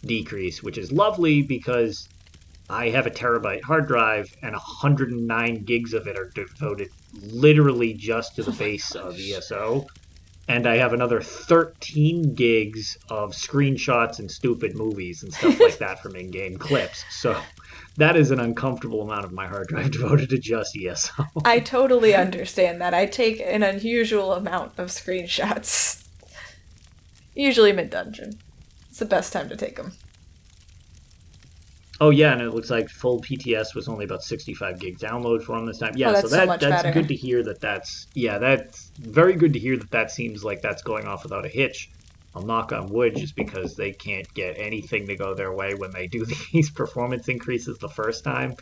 decrease, 0.05 0.63
which 0.63 0.77
is 0.77 0.91
lovely 0.91 1.41
because 1.41 2.07
I 2.69 2.89
have 2.89 3.05
a 3.05 3.11
terabyte 3.11 3.63
hard 3.63 3.87
drive 3.87 4.35
and 4.41 4.53
109 4.53 5.63
gigs 5.63 5.93
of 5.93 6.07
it 6.07 6.17
are 6.17 6.29
devoted 6.33 6.89
literally 7.21 7.93
just 7.93 8.35
to 8.37 8.43
the 8.43 8.51
oh 8.51 8.55
base 8.55 8.95
of 8.95 9.19
ESO. 9.19 9.87
And 10.47 10.67
I 10.67 10.75
have 10.75 10.91
another 10.91 11.21
13 11.21 12.33
gigs 12.35 12.97
of 13.09 13.31
screenshots 13.31 14.19
and 14.19 14.29
stupid 14.29 14.75
movies 14.75 15.23
and 15.23 15.33
stuff 15.33 15.59
like 15.59 15.77
that 15.77 16.01
from 16.01 16.15
in 16.15 16.31
game 16.31 16.57
clips. 16.59 17.05
So 17.11 17.39
that 17.97 18.17
is 18.17 18.31
an 18.31 18.39
uncomfortable 18.39 19.01
amount 19.01 19.23
of 19.23 19.31
my 19.31 19.47
hard 19.47 19.67
drive 19.67 19.91
devoted 19.91 20.29
to 20.31 20.37
just 20.37 20.77
ESO. 20.77 21.25
I 21.45 21.59
totally 21.59 22.13
understand 22.13 22.81
that. 22.81 22.93
I 22.93 23.05
take 23.05 23.39
an 23.39 23.63
unusual 23.63 24.33
amount 24.33 24.77
of 24.77 24.89
screenshots. 24.89 26.05
Usually 27.35 27.71
mid 27.71 27.89
dungeon. 27.89 28.39
It's 28.89 28.99
the 28.99 29.05
best 29.05 29.33
time 29.33 29.49
to 29.49 29.55
take 29.55 29.77
them. 29.77 29.93
Oh 32.03 32.09
yeah, 32.09 32.33
and 32.33 32.41
it 32.41 32.53
looks 32.53 32.69
like 32.69 32.89
full 32.89 33.21
PTS 33.21 33.73
was 33.75 33.87
only 33.87 34.03
about 34.03 34.23
65 34.23 34.77
gig 34.77 34.99
download 34.99 35.41
for 35.41 35.57
him 35.57 35.65
this 35.65 35.77
time. 35.77 35.93
Yeah, 35.95 36.09
Oh, 36.09 36.15
so 36.15 36.27
that's 36.27 36.31
so 36.31 36.35
that 36.47 36.59
that's 36.59 36.83
better. 36.83 36.91
good 36.91 37.07
to 37.07 37.15
hear 37.15 37.41
that 37.43 37.61
that's 37.61 38.07
yeah, 38.13 38.39
that's 38.39 38.91
very 38.99 39.35
good 39.35 39.53
to 39.53 39.59
hear 39.59 39.77
that 39.77 39.89
that 39.91 40.11
seems 40.11 40.43
like 40.43 40.61
that's 40.61 40.83
going 40.83 41.07
off 41.07 41.23
without 41.23 41.45
a 41.45 41.47
hitch. 41.47 41.87
I'll 42.35 42.41
knock 42.45 42.73
on 42.73 42.89
wood 42.91 43.15
just 43.15 43.37
because 43.37 43.75
they 43.75 43.93
can't 43.93 44.27
get 44.33 44.55
anything 44.57 45.07
to 45.07 45.15
go 45.15 45.33
their 45.33 45.53
way 45.55 45.75
when 45.75 45.91
they 45.91 46.07
do 46.07 46.25
these 46.51 46.71
performance 46.71 47.29
increases 47.29 47.77
the 47.77 47.87
first 47.87 48.25
time. 48.25 48.55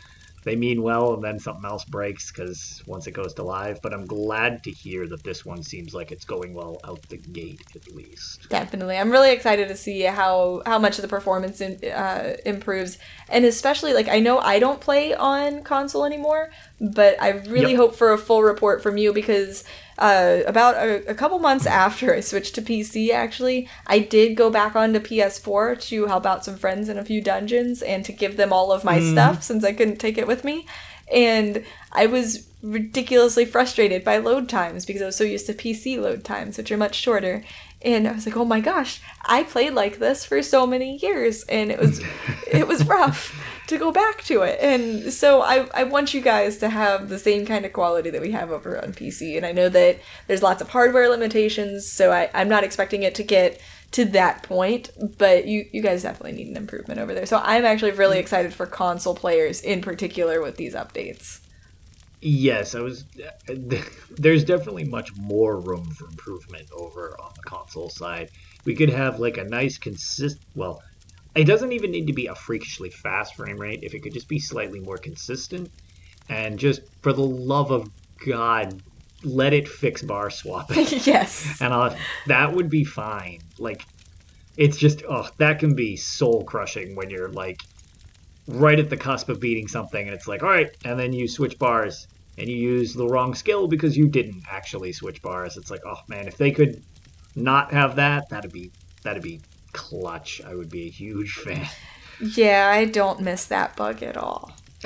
They 0.43 0.55
mean 0.55 0.81
well, 0.81 1.13
and 1.13 1.23
then 1.23 1.37
something 1.39 1.65
else 1.65 1.85
breaks 1.85 2.31
because 2.31 2.81
once 2.87 3.05
it 3.07 3.11
goes 3.11 3.33
to 3.35 3.43
live. 3.43 3.79
But 3.81 3.93
I'm 3.93 4.05
glad 4.05 4.63
to 4.63 4.71
hear 4.71 5.07
that 5.07 5.23
this 5.23 5.45
one 5.45 5.61
seems 5.63 5.93
like 5.93 6.11
it's 6.11 6.25
going 6.25 6.53
well 6.53 6.79
out 6.83 7.01
the 7.09 7.17
gate 7.17 7.61
at 7.75 7.87
least. 7.93 8.49
Definitely, 8.49 8.97
I'm 8.97 9.11
really 9.11 9.31
excited 9.31 9.67
to 9.67 9.75
see 9.75 10.01
how 10.01 10.61
how 10.65 10.79
much 10.79 10.97
of 10.97 11.03
the 11.03 11.07
performance 11.07 11.61
in, 11.61 11.79
uh, 11.91 12.37
improves, 12.45 12.97
and 13.29 13.45
especially 13.45 13.93
like 13.93 14.07
I 14.07 14.19
know 14.19 14.39
I 14.39 14.59
don't 14.59 14.81
play 14.81 15.13
on 15.13 15.63
console 15.63 16.05
anymore, 16.05 16.49
but 16.79 17.21
I 17.21 17.29
really 17.29 17.71
Yep. 17.71 17.77
hope 17.77 17.95
for 17.95 18.11
a 18.11 18.17
full 18.17 18.41
report 18.43 18.81
from 18.81 18.97
you 18.97 19.13
because 19.13 19.63
uh, 20.01 20.41
about 20.47 20.75
a, 20.77 21.11
a 21.11 21.13
couple 21.13 21.37
months 21.37 21.67
after 21.67 22.13
I 22.13 22.21
switched 22.21 22.55
to 22.55 22.61
PC, 22.61 23.11
actually, 23.11 23.69
I 23.85 23.99
did 23.99 24.35
go 24.35 24.49
back 24.49 24.75
onto 24.75 24.99
PS4 24.99 25.79
to 25.89 26.07
help 26.07 26.25
out 26.25 26.43
some 26.43 26.57
friends 26.57 26.89
in 26.89 26.97
a 26.97 27.05
few 27.05 27.21
dungeons 27.21 27.83
and 27.83 28.03
to 28.05 28.11
give 28.11 28.35
them 28.35 28.51
all 28.51 28.71
of 28.71 28.83
my 28.83 28.99
stuff 28.99 29.43
since 29.43 29.63
I 29.63 29.73
couldn't 29.73 29.97
take 29.97 30.17
it 30.17 30.25
with 30.25 30.43
me, 30.43 30.65
and 31.13 31.63
I 31.91 32.07
was 32.07 32.47
ridiculously 32.63 33.45
frustrated 33.45 34.03
by 34.03 34.17
load 34.17 34.49
times 34.49 34.87
because 34.87 35.03
I 35.03 35.05
was 35.05 35.15
so 35.15 35.23
used 35.23 35.45
to 35.45 35.53
PC 35.53 36.01
load 36.01 36.23
times, 36.23 36.57
which 36.57 36.71
are 36.71 36.77
much 36.77 36.95
shorter. 36.95 37.43
And 37.83 38.07
I 38.07 38.11
was 38.11 38.25
like, 38.27 38.37
"Oh 38.37 38.45
my 38.45 38.59
gosh, 38.59 39.01
I 39.25 39.43
played 39.43 39.73
like 39.73 39.97
this 39.99 40.23
for 40.25 40.41
so 40.43 40.67
many 40.67 40.97
years, 40.97 41.43
and 41.43 41.71
it 41.71 41.79
was, 41.79 42.01
it 42.51 42.67
was 42.67 42.85
rough 42.85 43.35
to 43.71 43.77
go 43.77 43.91
back 43.91 44.23
to 44.25 44.43
it." 44.43 44.59
And 44.61 45.11
so 45.11 45.41
I, 45.41 45.67
I 45.73 45.83
want 45.83 46.13
you 46.13 46.21
guys 46.21 46.57
to 46.59 46.69
have 46.69 47.09
the 47.09 47.19
same 47.19 47.45
kind 47.45 47.65
of 47.65 47.73
quality 47.73 48.09
that 48.11 48.21
we 48.21 48.31
have 48.31 48.51
over 48.51 48.81
on 48.81 48.93
PC. 48.93 49.35
And 49.35 49.45
I 49.45 49.51
know 49.51 49.69
that 49.69 49.99
there's 50.27 50.43
lots 50.43 50.61
of 50.61 50.69
hardware 50.69 51.09
limitations, 51.09 51.91
so 51.91 52.11
I, 52.11 52.29
I'm 52.33 52.47
not 52.47 52.63
expecting 52.63 53.03
it 53.03 53.15
to 53.15 53.23
get 53.23 53.59
to 53.91 54.05
that 54.05 54.43
point, 54.43 54.89
but 55.17 55.45
you, 55.45 55.65
you 55.71 55.81
guys 55.81 56.03
definitely 56.03 56.31
need 56.31 56.47
an 56.47 56.57
improvement 56.57 56.99
over 56.99 57.13
there. 57.13 57.25
So 57.25 57.41
I'm 57.43 57.65
actually 57.65 57.91
really 57.91 58.15
mm-hmm. 58.15 58.21
excited 58.21 58.53
for 58.53 58.65
console 58.65 59.15
players 59.15 59.61
in 59.61 59.81
particular 59.81 60.41
with 60.41 60.55
these 60.57 60.73
updates. 60.73 61.39
Yes, 62.21 62.75
I 62.75 62.81
was. 62.81 63.05
There's 64.11 64.43
definitely 64.43 64.83
much 64.83 65.15
more 65.15 65.59
room 65.59 65.89
for 65.91 66.07
improvement 66.07 66.67
over 66.71 67.19
on 67.19 67.31
the 67.35 67.41
console 67.41 67.89
side. 67.89 68.29
We 68.63 68.75
could 68.75 68.91
have 68.91 69.19
like 69.19 69.37
a 69.37 69.43
nice 69.43 69.79
consist. 69.79 70.37
Well, 70.55 70.83
it 71.35 71.45
doesn't 71.45 71.71
even 71.71 71.91
need 71.91 72.07
to 72.07 72.13
be 72.13 72.27
a 72.27 72.35
freakishly 72.35 72.89
fast 72.89 73.35
frame 73.35 73.57
rate. 73.57 73.79
If 73.83 73.93
it 73.93 74.01
could 74.01 74.13
just 74.13 74.27
be 74.27 74.39
slightly 74.39 74.79
more 74.79 74.97
consistent, 74.97 75.71
and 76.29 76.59
just 76.59 76.81
for 77.01 77.13
the 77.13 77.23
love 77.23 77.71
of 77.71 77.89
God, 78.25 78.81
let 79.23 79.53
it 79.53 79.67
fix 79.67 80.01
bar 80.01 80.29
swapping, 80.29 80.85
yes. 80.89 81.61
and 81.61 81.73
I'll, 81.73 81.95
that 82.27 82.53
would 82.53 82.69
be 82.69 82.83
fine. 82.83 83.39
Like, 83.57 83.83
it's 84.57 84.77
just 84.77 85.03
oh, 85.07 85.29
that 85.37 85.59
can 85.59 85.75
be 85.75 85.95
soul 85.95 86.43
crushing 86.43 86.95
when 86.95 87.09
you're 87.09 87.29
like 87.29 87.61
right 88.47 88.79
at 88.79 88.89
the 88.89 88.97
cusp 88.97 89.29
of 89.29 89.39
beating 89.39 89.67
something 89.67 90.07
and 90.07 90.13
it's 90.13 90.27
like 90.27 90.43
all 90.43 90.49
right 90.49 90.75
and 90.83 90.99
then 90.99 91.13
you 91.13 91.27
switch 91.27 91.57
bars 91.59 92.07
and 92.37 92.49
you 92.49 92.55
use 92.55 92.93
the 92.93 93.07
wrong 93.07 93.33
skill 93.33 93.67
because 93.67 93.95
you 93.95 94.07
didn't 94.07 94.43
actually 94.49 94.91
switch 94.91 95.21
bars 95.21 95.57
it's 95.57 95.71
like 95.71 95.81
oh 95.85 95.99
man 96.07 96.27
if 96.27 96.37
they 96.37 96.51
could 96.51 96.83
not 97.35 97.71
have 97.71 97.95
that 97.95 98.27
that'd 98.29 98.51
be 98.51 98.71
that'd 99.03 99.23
be 99.23 99.39
clutch 99.73 100.41
i 100.45 100.55
would 100.55 100.69
be 100.69 100.87
a 100.87 100.89
huge 100.89 101.33
fan 101.35 101.67
Yeah, 102.19 102.69
I 102.71 102.85
don't 102.85 103.19
miss 103.21 103.45
that 103.45 103.75
bug 103.75 104.03
at 104.03 104.15
all. 104.15 104.51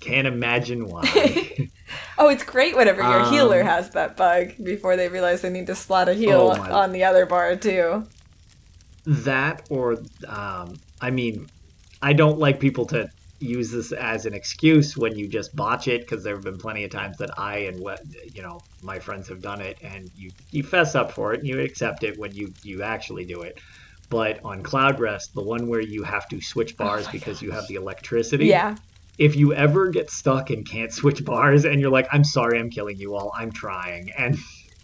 can't 0.00 0.26
imagine 0.26 0.86
why 0.86 1.68
Oh, 2.18 2.28
it's 2.28 2.42
great 2.42 2.76
whenever 2.76 3.00
your 3.00 3.20
Um, 3.20 3.32
healer 3.32 3.62
has 3.62 3.90
that 3.90 4.16
bug 4.16 4.52
before 4.62 4.96
they 4.96 5.08
realize 5.08 5.40
they 5.40 5.50
need 5.50 5.66
to 5.68 5.74
slot 5.74 6.08
a 6.08 6.14
heal 6.14 6.54
Oh 6.56 6.72
on 6.72 6.92
the 6.92 7.04
other 7.04 7.26
bar 7.26 7.56
too. 7.56 8.06
that 9.06 9.66
or 9.70 9.98
um 10.26 10.74
i 11.00 11.10
mean 11.10 11.46
i 12.02 12.12
don't 12.12 12.38
like 12.38 12.60
people 12.60 12.86
to 12.86 13.08
use 13.40 13.70
this 13.70 13.92
as 13.92 14.26
an 14.26 14.34
excuse 14.34 14.96
when 14.96 15.16
you 15.16 15.28
just 15.28 15.54
botch 15.54 15.86
it 15.88 16.00
because 16.00 16.24
there 16.24 16.34
have 16.36 16.44
been 16.44 16.58
plenty 16.58 16.84
of 16.84 16.90
times 16.90 17.16
that 17.18 17.30
i 17.38 17.58
and 17.58 17.78
what 17.78 18.00
you 18.32 18.42
know 18.42 18.64
my 18.82 18.98
friends 18.98 19.28
have 19.28 19.40
done 19.40 19.60
it 19.60 19.76
and 19.82 20.10
you 20.14 20.30
you 20.50 20.62
fess 20.62 20.94
up 20.94 21.12
for 21.12 21.34
it 21.34 21.38
and 21.38 21.46
you 21.48 21.60
accept 21.60 22.02
it 22.04 22.14
when 22.18 22.34
you 22.34 22.52
you 22.62 22.82
actually 22.82 23.24
do 23.24 23.42
it. 23.42 23.54
But 24.10 24.40
on 24.44 24.62
Cloudrest 24.62 25.32
the 25.34 25.42
one 25.42 25.68
where 25.68 25.80
you 25.82 26.02
have 26.02 26.26
to 26.28 26.40
switch 26.40 26.74
oh 26.80 26.84
bars 26.84 27.06
because 27.08 27.42
you 27.42 27.50
have 27.52 27.66
the 27.68 27.74
electricity 27.74 28.46
Yeah. 28.46 28.76
if 29.18 29.36
you 29.36 29.52
ever 29.54 29.90
get 29.90 30.10
stuck 30.10 30.50
and 30.50 30.66
can't 30.68 30.92
switch 31.00 31.24
bars 31.24 31.64
and 31.64 31.80
you're 31.80 31.90
like 31.90 32.08
i'm 32.12 32.24
sorry 32.24 32.58
i'm 32.58 32.70
killing 32.70 32.98
you 32.98 33.14
all. 33.14 33.32
I'm 33.36 33.52
trying. 33.52 34.10
And 34.16 34.36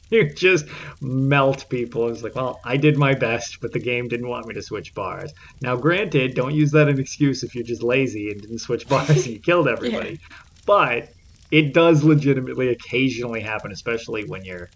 you 0.11 0.33
just 0.35 0.67
melt 1.01 1.69
people 1.69 2.09
it's 2.09 2.23
like 2.23 2.35
well 2.35 2.61
i 2.65 2.77
did 2.77 2.97
my 2.97 3.15
best 3.15 3.59
but 3.61 3.73
the 3.73 3.79
game 3.79 4.09
didn't 4.09 4.29
want 4.29 4.47
me 4.47 4.55
to 4.55 4.63
switch 4.63 4.95
bars 4.95 5.33
now 5.61 5.77
granted 5.77 6.35
don't 6.35 6.55
use 6.55 6.71
that 6.71 6.89
as 6.89 6.95
an 6.95 7.01
excuse 7.01 7.43
if 7.43 7.55
you're 7.55 7.65
just 7.65 7.83
lazy 7.83 8.31
and 8.31 8.41
didn't 8.41 8.59
switch 8.59 8.87
bars 8.89 9.09
and 9.11 9.27
you 9.27 9.41
killed 9.41 9.69
everybody 9.69 10.19
but 10.67 11.11
it 11.51 11.73
does 11.73 12.05
legitimately 12.05 12.69
occasionally 12.69 13.41
happen 13.41 13.73
especially 13.73 14.25
when 14.25 14.45
you're 14.45 14.69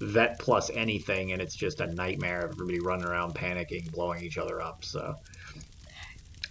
vet 0.00 0.38
plus 0.38 0.70
anything 0.70 1.32
and 1.32 1.40
it's 1.40 1.56
just 1.56 1.80
a 1.80 1.86
nightmare 1.94 2.44
of 2.44 2.52
everybody 2.52 2.80
running 2.80 3.06
around 3.06 3.34
panicking 3.34 3.90
blowing 3.92 4.22
each 4.22 4.38
other 4.38 4.60
up 4.60 4.84
so 4.84 5.14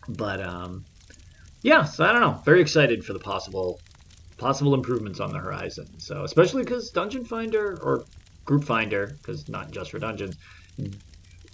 but 0.10 0.42
um 0.42 0.84
yeah, 1.66 1.84
so 1.84 2.06
I 2.06 2.12
don't 2.12 2.22
know. 2.22 2.40
Very 2.46 2.62
excited 2.62 3.04
for 3.04 3.14
the 3.14 3.20
possible 3.20 3.80
possible 4.38 4.76
improvements 4.76 5.20
on 5.20 5.32
the 5.32 5.40
horizon. 5.40 5.88
So 6.00 6.24
especially 6.24 6.64
because 6.64 6.92
Dungeon 6.92 7.26
Finder 7.26 7.80
or 7.82 8.06
Group 8.46 8.64
Finder, 8.64 9.16
because 9.22 9.50
not 9.50 9.72
just 9.72 9.92
for 9.92 10.00
dungeons, 10.00 10.36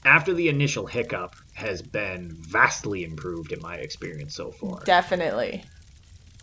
after 0.03 0.33
the 0.33 0.49
initial 0.49 0.85
hiccup 0.87 1.35
has 1.53 1.81
been 1.81 2.31
vastly 2.49 3.03
improved 3.03 3.51
in 3.51 3.61
my 3.61 3.75
experience 3.75 4.35
so 4.35 4.51
far. 4.51 4.81
Definitely. 4.83 5.63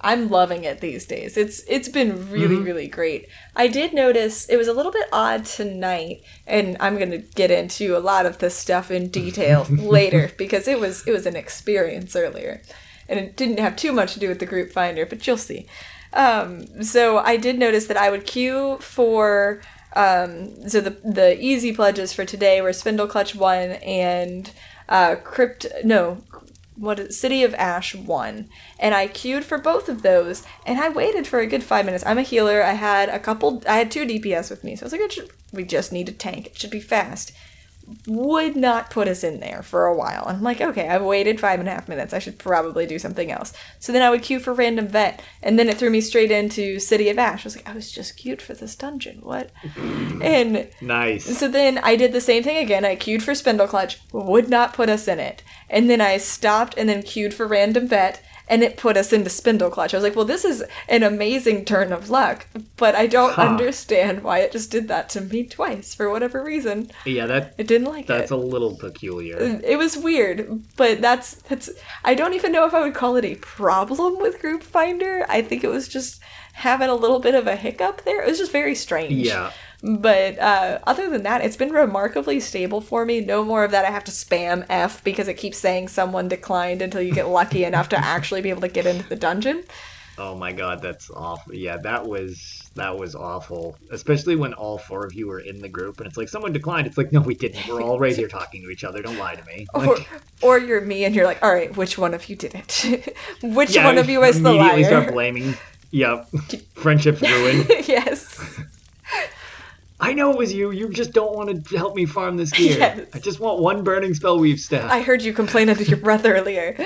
I'm 0.00 0.30
loving 0.30 0.62
it 0.62 0.80
these 0.80 1.06
days. 1.06 1.36
It's 1.36 1.64
it's 1.68 1.88
been 1.88 2.30
really 2.30 2.54
Mm-hmm. 2.54 2.64
really 2.64 2.86
great. 2.86 3.26
I 3.56 3.66
did 3.66 3.92
notice 3.92 4.48
it 4.48 4.56
was 4.56 4.68
a 4.68 4.72
little 4.72 4.92
bit 4.92 5.08
odd 5.12 5.44
tonight 5.44 6.22
and 6.46 6.76
I'm 6.78 6.98
going 6.98 7.10
to 7.10 7.18
get 7.18 7.50
into 7.50 7.96
a 7.96 7.98
lot 7.98 8.24
of 8.24 8.38
this 8.38 8.54
stuff 8.54 8.92
in 8.92 9.08
detail 9.22 9.66
later 9.68 10.30
because 10.38 10.68
it 10.68 10.78
was 10.78 11.04
it 11.06 11.10
was 11.10 11.26
an 11.26 11.34
experience 11.34 12.14
earlier. 12.14 12.62
And 13.08 13.18
it 13.18 13.36
didn't 13.36 13.58
have 13.58 13.74
too 13.74 13.90
much 13.92 14.12
to 14.12 14.20
do 14.20 14.28
with 14.28 14.38
the 14.38 14.46
group 14.46 14.70
finder, 14.70 15.04
but 15.04 15.26
you'll 15.26 15.36
see. 15.36 15.66
Um, 16.12 16.82
so 16.84 17.18
I 17.18 17.36
did 17.36 17.58
notice 17.58 17.86
that 17.86 17.96
I 17.96 18.10
would 18.10 18.24
queue 18.24 18.78
for 18.80 19.60
um, 19.94 20.68
so 20.68 20.80
the 20.80 20.90
the 21.04 21.40
easy 21.40 21.72
pledges 21.72 22.12
for 22.12 22.24
today 22.24 22.60
were 22.60 22.70
Spindleclutch 22.70 23.34
one 23.34 23.72
and 23.82 24.50
uh, 24.88 25.16
Crypt 25.16 25.66
no 25.84 26.22
what 26.78 27.00
is 27.00 27.18
City 27.18 27.42
of 27.42 27.54
Ash 27.54 27.94
one, 27.94 28.48
and 28.78 28.94
I 28.94 29.08
queued 29.08 29.44
for 29.44 29.58
both 29.58 29.88
of 29.88 30.02
those, 30.02 30.44
and 30.64 30.78
I 30.78 30.88
waited 30.88 31.26
for 31.26 31.40
a 31.40 31.46
good 31.46 31.64
five 31.64 31.84
minutes. 31.84 32.04
I'm 32.06 32.18
a 32.18 32.22
healer. 32.22 32.62
I 32.62 32.72
had 32.72 33.08
a 33.08 33.18
couple. 33.18 33.62
I 33.68 33.78
had 33.78 33.90
two 33.90 34.06
DPS 34.06 34.50
with 34.50 34.62
me, 34.62 34.76
so 34.76 34.84
I 34.84 34.86
was 34.86 34.92
like, 34.92 35.10
should, 35.10 35.30
we 35.52 35.64
just 35.64 35.92
need 35.92 36.08
a 36.08 36.12
tank. 36.12 36.46
It 36.46 36.58
should 36.58 36.70
be 36.70 36.80
fast. 36.80 37.32
Would 38.06 38.56
not 38.56 38.90
put 38.90 39.08
us 39.08 39.24
in 39.24 39.40
there 39.40 39.62
for 39.62 39.86
a 39.86 39.96
while. 39.96 40.24
I'm 40.26 40.42
like, 40.42 40.60
okay, 40.60 40.88
I've 40.88 41.02
waited 41.02 41.40
five 41.40 41.60
and 41.60 41.68
a 41.68 41.72
half 41.72 41.88
minutes. 41.88 42.12
I 42.12 42.18
should 42.18 42.38
probably 42.38 42.86
do 42.86 42.98
something 42.98 43.30
else. 43.30 43.52
So 43.78 43.92
then 43.92 44.02
I 44.02 44.10
would 44.10 44.22
queue 44.22 44.40
for 44.40 44.52
random 44.52 44.88
vet, 44.88 45.22
and 45.42 45.58
then 45.58 45.68
it 45.68 45.78
threw 45.78 45.90
me 45.90 46.00
straight 46.00 46.30
into 46.30 46.78
City 46.78 47.08
of 47.08 47.18
Ash. 47.18 47.44
I 47.44 47.46
was 47.46 47.56
like, 47.56 47.68
I 47.68 47.74
was 47.74 47.90
just 47.90 48.16
queued 48.16 48.42
for 48.42 48.54
this 48.54 48.76
dungeon. 48.76 49.20
What? 49.22 49.50
and 50.22 50.68
Nice. 50.80 51.38
so 51.38 51.48
then 51.48 51.78
I 51.78 51.96
did 51.96 52.12
the 52.12 52.20
same 52.20 52.42
thing 52.42 52.56
again. 52.58 52.84
I 52.84 52.96
queued 52.96 53.22
for 53.22 53.32
Spindleclutch, 53.32 53.96
would 54.12 54.48
not 54.48 54.74
put 54.74 54.88
us 54.88 55.08
in 55.08 55.18
it. 55.18 55.42
And 55.70 55.88
then 55.88 56.00
I 56.00 56.16
stopped 56.18 56.74
and 56.76 56.88
then 56.88 57.02
queued 57.02 57.34
for 57.34 57.46
Random 57.46 57.86
Vet, 57.86 58.22
and 58.48 58.62
it 58.62 58.76
put 58.76 58.96
us 58.96 59.12
into 59.12 59.30
Spindleclutch. 59.30 59.92
I 59.94 59.96
was 59.96 60.02
like, 60.02 60.16
well, 60.16 60.24
this 60.24 60.44
is 60.44 60.64
an 60.88 61.02
amazing 61.02 61.64
turn 61.64 61.92
of 61.92 62.10
luck, 62.10 62.46
but 62.76 62.94
I 62.94 63.06
don't 63.06 63.34
Huh. 63.34 63.42
understand 63.42 64.22
why 64.22 64.38
it 64.40 64.52
just 64.52 64.70
did 64.70 64.88
that 64.88 65.08
to 65.10 65.20
me 65.20 65.44
twice 65.44 65.94
for 65.94 66.10
whatever 66.10 66.42
reason. 66.42 66.90
Yeah, 67.04 67.26
that 67.26 67.54
It 67.58 67.66
didn't 67.66 67.88
like 67.88 68.06
that's 68.06 68.30
it. 68.30 68.34
a 68.34 68.36
little 68.38 68.76
peculiar. 68.76 69.36
Mm, 69.38 69.62
it 69.64 69.76
was 69.76 69.96
weird, 69.96 70.62
but 70.76 71.00
that's 71.00 71.34
that's 71.48 71.70
I 72.04 72.14
don't 72.14 72.34
even 72.34 72.52
know 72.52 72.66
if 72.66 72.74
I 72.74 72.80
would 72.80 72.94
call 72.94 73.16
it 73.16 73.24
a 73.24 73.34
problem 73.36 74.18
with 74.20 74.40
Group 74.40 74.62
Finder. 74.62 75.24
I 75.28 75.42
think 75.42 75.62
it 75.64 75.68
was 75.68 75.88
just 75.88 76.20
having 76.54 76.88
a 76.88 76.94
little 76.94 77.20
bit 77.20 77.34
of 77.36 77.46
a 77.46 77.54
hiccup 77.54 78.02
there. 78.04 78.22
It 78.22 78.28
was 78.28 78.38
just 78.38 78.50
very 78.52 78.74
strange. 78.74 79.12
Yeah. 79.12 79.50
But 79.82 80.38
uh, 80.38 80.80
other 80.86 81.08
than 81.08 81.22
that, 81.22 81.44
it's 81.44 81.56
been 81.56 81.70
remarkably 81.70 82.40
stable 82.40 82.80
for 82.80 83.04
me. 83.04 83.20
No 83.20 83.44
more 83.44 83.62
of 83.64 83.70
that 83.70 83.84
I 83.84 83.90
have 83.90 84.04
to 84.04 84.10
spam 84.10 84.66
F 84.68 85.04
because 85.04 85.28
it 85.28 85.34
keeps 85.34 85.58
saying 85.58 85.88
someone 85.88 86.26
declined 86.28 86.82
until 86.82 87.00
you 87.00 87.12
get 87.12 87.28
lucky 87.28 87.64
enough 87.64 87.88
to 87.90 87.98
actually 88.04 88.40
be 88.40 88.50
able 88.50 88.62
to 88.62 88.68
get 88.68 88.86
into 88.86 89.08
the 89.08 89.16
dungeon. 89.16 89.62
Oh 90.20 90.34
my 90.34 90.50
god, 90.52 90.82
that's 90.82 91.10
awful. 91.10 91.54
Yeah, 91.54 91.76
that 91.76 92.04
was 92.04 92.68
that 92.74 92.98
was 92.98 93.14
awful. 93.14 93.76
Especially 93.92 94.34
when 94.34 94.52
all 94.52 94.76
four 94.78 95.06
of 95.06 95.14
you 95.14 95.28
were 95.28 95.38
in 95.38 95.60
the 95.60 95.68
group 95.68 95.98
and 95.98 96.08
it's 96.08 96.16
like 96.16 96.28
someone 96.28 96.52
declined. 96.52 96.88
It's 96.88 96.98
like 96.98 97.12
no, 97.12 97.20
we 97.20 97.36
didn't. 97.36 97.64
We're 97.68 97.80
all 97.80 98.00
right 98.00 98.16
here 98.16 98.26
talking 98.26 98.62
to 98.62 98.70
each 98.70 98.82
other. 98.82 99.00
Don't 99.00 99.16
lie 99.16 99.36
to 99.36 99.44
me. 99.44 99.66
Or, 99.74 99.86
Like, 99.94 100.08
or 100.42 100.58
you're 100.58 100.80
me 100.80 101.04
and 101.04 101.14
you're 101.14 101.24
like, 101.24 101.40
all 101.40 101.52
right, 101.54 101.74
which 101.76 101.96
one 101.98 102.14
of 102.14 102.28
you 102.28 102.34
did 102.34 102.56
it? 102.56 103.16
which 103.44 103.76
yeah, 103.76 103.84
one 103.84 103.96
of 103.96 104.08
you 104.08 104.24
is 104.24 104.42
the 104.42 104.50
immediately 104.50 104.82
start 104.82 105.04
liar? 105.04 105.12
blaming. 105.12 105.54
Yeah, 105.92 106.24
friendships 106.74 107.22
ruined. 107.22 107.68
yes. 107.86 108.58
I 110.00 110.12
know 110.12 110.30
it 110.30 110.38
was 110.38 110.52
you. 110.52 110.70
You 110.70 110.90
just 110.90 111.12
don't 111.12 111.34
want 111.34 111.66
to 111.66 111.76
help 111.76 111.94
me 111.96 112.06
farm 112.06 112.36
this 112.36 112.52
gear. 112.58 112.78
Yes. 112.78 113.08
I 113.12 113.18
just 113.18 113.40
want 113.40 113.60
one 113.60 113.82
burning 113.82 114.14
spell 114.14 114.38
weave 114.38 114.60
staff. 114.60 114.90
I 114.90 115.02
heard 115.02 115.22
you 115.22 115.32
complain 115.32 115.68
under 115.68 115.82
your 115.82 115.98
breath 115.98 116.24
earlier. 116.24 116.76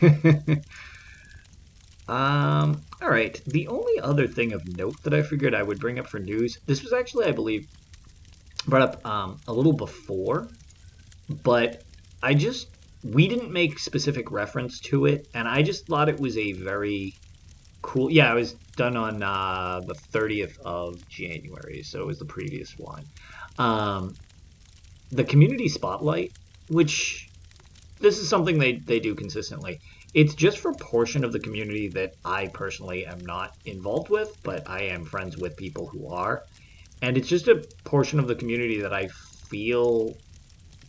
Um, 2.08 2.82
all 3.02 3.10
right. 3.10 3.40
The 3.46 3.66
only 3.68 3.98
other 4.00 4.26
thing 4.26 4.52
of 4.52 4.76
note 4.76 5.02
that 5.02 5.14
I 5.14 5.22
figured 5.22 5.54
I 5.54 5.62
would 5.62 5.80
bring 5.80 5.98
up 5.98 6.06
for 6.06 6.18
news, 6.18 6.58
this 6.66 6.82
was 6.82 6.92
actually, 6.92 7.26
I 7.26 7.32
believe, 7.32 7.66
brought 8.66 8.82
up 8.82 9.06
um, 9.06 9.38
a 9.48 9.52
little 9.52 9.72
before, 9.72 10.48
but 11.42 11.82
I 12.22 12.34
just, 12.34 12.68
we 13.02 13.26
didn't 13.28 13.52
make 13.52 13.78
specific 13.78 14.30
reference 14.30 14.80
to 14.80 15.06
it, 15.06 15.26
and 15.34 15.48
I 15.48 15.62
just 15.62 15.86
thought 15.86 16.08
it 16.08 16.18
was 16.20 16.36
a 16.38 16.52
very 16.52 17.14
cool, 17.86 18.10
yeah, 18.10 18.32
it 18.32 18.34
was 18.34 18.54
done 18.76 18.96
on 18.96 19.22
uh, 19.22 19.80
the 19.86 19.94
30th 20.12 20.58
of 20.64 20.94
January, 21.08 21.82
so 21.82 22.00
it 22.00 22.06
was 22.06 22.18
the 22.18 22.26
previous 22.26 22.74
one. 22.76 23.04
Um, 23.58 24.16
the 25.12 25.24
community 25.24 25.68
spotlight, 25.68 26.32
which 26.68 27.30
this 28.00 28.18
is 28.18 28.28
something 28.28 28.58
they, 28.58 28.80
they 28.84 28.98
do 28.98 29.14
consistently. 29.14 29.78
It's 30.12 30.34
just 30.34 30.58
for 30.58 30.72
a 30.72 30.76
portion 30.76 31.24
of 31.24 31.32
the 31.32 31.38
community 31.38 31.90
that 31.94 32.10
I 32.24 32.48
personally 32.48 33.06
am 33.06 33.20
not 33.20 33.50
involved 33.64 34.10
with, 34.10 34.28
but 34.42 34.68
I 34.68 34.84
am 34.84 35.04
friends 35.04 35.36
with 35.36 35.56
people 35.56 35.88
who 35.92 36.12
are. 36.12 36.42
And 37.02 37.16
it's 37.16 37.28
just 37.28 37.46
a 37.46 37.62
portion 37.84 38.18
of 38.18 38.26
the 38.26 38.34
community 38.34 38.80
that 38.80 38.92
I 38.92 39.08
feel 39.48 40.14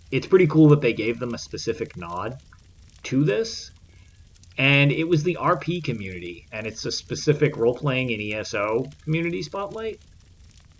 it's 0.09 0.27
pretty 0.27 0.47
cool 0.47 0.69
that 0.69 0.81
they 0.81 0.93
gave 0.93 1.19
them 1.19 1.33
a 1.33 1.37
specific 1.37 1.95
nod 1.95 2.33
to 3.03 3.23
this. 3.23 3.69
And 4.57 4.91
it 4.91 5.07
was 5.07 5.23
the 5.23 5.37
RP 5.39 5.83
community, 5.83 6.47
and 6.51 6.65
it's 6.65 6.85
a 6.85 6.91
specific 6.91 7.57
role 7.57 7.75
playing 7.75 8.11
and 8.11 8.21
ESO 8.21 8.85
community 9.03 9.43
spotlight. 9.43 9.99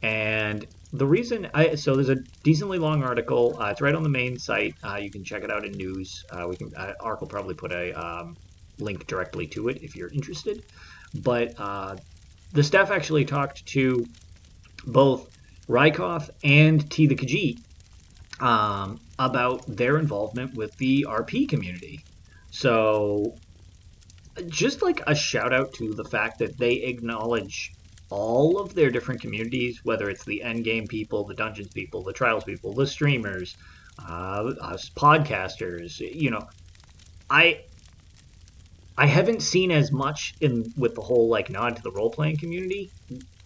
And 0.02 0.66
the 0.94 1.06
reason 1.06 1.50
I 1.54 1.76
so 1.76 1.96
there's 1.96 2.10
a 2.10 2.16
decently 2.44 2.80
long 2.80 3.04
article. 3.04 3.58
Uh, 3.60 3.68
it's 3.68 3.82
right 3.82 3.94
on 3.94 4.04
the 4.04 4.10
main 4.10 4.40
site. 4.40 4.76
Uh, 4.84 4.96
you 4.96 5.12
can 5.12 5.24
check 5.24 5.44
it 5.44 5.52
out 5.52 5.66
in 5.66 5.74
news. 5.74 6.26
Uh, 6.32 6.48
we 6.48 6.56
can 6.56 6.74
uh, 6.76 6.94
Ark 7.00 7.22
will 7.22 7.28
probably 7.28 7.56
put 7.56 7.72
a 7.72 7.94
um, 7.94 8.38
link 8.80 9.06
directly 9.08 9.48
to 9.48 9.68
it 9.70 9.84
if 9.84 9.96
you're 9.96 10.12
interested. 10.12 10.64
But 11.14 11.60
uh, 11.60 11.98
the 12.54 12.64
staff 12.64 12.92
actually 12.92 13.26
talked 13.26 13.66
to 13.68 14.06
both 14.86 15.30
Rykoff 15.68 16.30
and 16.44 16.90
T 16.90 17.08
the 17.08 17.16
Khajiit 17.16 17.60
um, 18.42 19.00
about 19.20 19.66
their 19.68 19.98
involvement 19.98 20.56
with 20.56 20.76
the 20.78 21.06
RP 21.10 21.50
community. 21.50 22.04
So 22.52 23.36
just 24.48 24.82
like 24.82 25.02
a 25.08 25.16
shout 25.16 25.54
out 25.54 25.74
to 25.74 25.94
the 25.94 26.04
fact 26.04 26.40
that 26.40 26.58
they 26.58 26.74
acknowledge 26.74 27.72
all 28.10 28.60
of 28.60 28.74
their 28.74 28.90
different 28.90 29.22
communities, 29.22 29.82
whether 29.84 30.10
it's 30.10 30.24
the 30.26 30.42
end 30.42 30.64
game 30.64 30.88
people, 30.88 31.26
the 31.26 31.34
dungeons 31.34 31.70
people, 31.70 32.04
the 32.04 32.14
trials 32.14 32.44
people, 32.44 32.74
the 32.74 32.88
streamers, 32.88 33.58
uh, 34.00 34.54
us 34.62 34.90
podcasters. 34.90 36.00
You 36.00 36.32
know, 36.32 36.48
I 37.30 37.62
I 38.98 39.06
haven't 39.06 39.42
seen 39.42 39.72
as 39.72 39.92
much 39.92 40.36
in 40.42 40.72
with 40.78 40.96
the 40.96 41.02
whole 41.02 41.28
like 41.30 41.50
nod 41.50 41.76
to 41.76 41.82
the 41.82 41.92
role 41.92 42.10
playing 42.10 42.38
community, 42.38 42.92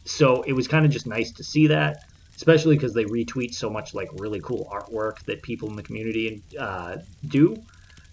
so 0.06 0.44
it 0.44 0.54
was 0.54 0.68
kind 0.68 0.86
of 0.86 0.92
just 0.92 1.08
nice 1.08 1.32
to 1.34 1.44
see 1.44 1.68
that, 1.68 2.06
especially 2.36 2.76
because 2.76 2.94
they 2.94 3.06
retweet 3.06 3.54
so 3.54 3.70
much 3.70 3.94
like 3.94 4.10
really 4.20 4.40
cool 4.42 4.70
artwork 4.72 5.24
that 5.26 5.42
people 5.42 5.70
in 5.70 5.76
the 5.76 5.84
community 5.84 6.44
uh, 6.60 6.98
do. 7.28 7.56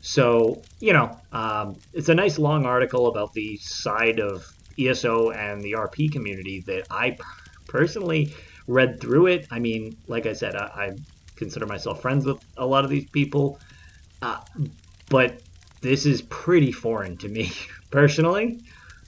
So 0.01 0.69
you 0.81 0.93
know, 0.93 1.17
um, 1.33 1.81
it's 1.93 2.09
a 2.09 2.15
nice 2.15 2.39
long 2.39 2.65
article 2.65 3.09
about 3.09 3.33
the 3.35 3.57
side 3.61 4.21
of 4.21 4.45
ESO 4.79 5.31
and 5.31 5.63
the 5.63 5.73
RP 5.73 6.13
community 6.13 6.63
that 6.67 6.85
I 6.91 7.17
personally 7.69 8.35
read 8.67 9.01
through 9.01 9.27
it. 9.27 9.47
I 9.51 9.59
mean, 9.59 9.97
like 10.07 10.27
I 10.27 10.35
said, 10.35 10.55
I, 10.55 10.67
I 10.67 10.91
consider 11.37 11.67
myself 11.67 12.01
friends 12.01 12.27
with 12.27 12.37
a 12.57 12.67
lot 12.67 12.85
of 12.85 12.91
these 12.91 13.07
people, 13.13 13.59
uh, 14.23 14.39
but 15.09 15.43
this 15.83 16.07
is 16.07 16.23
pretty 16.23 16.73
foreign 16.73 17.17
to 17.19 17.29
me 17.29 17.51
personally. 17.91 18.61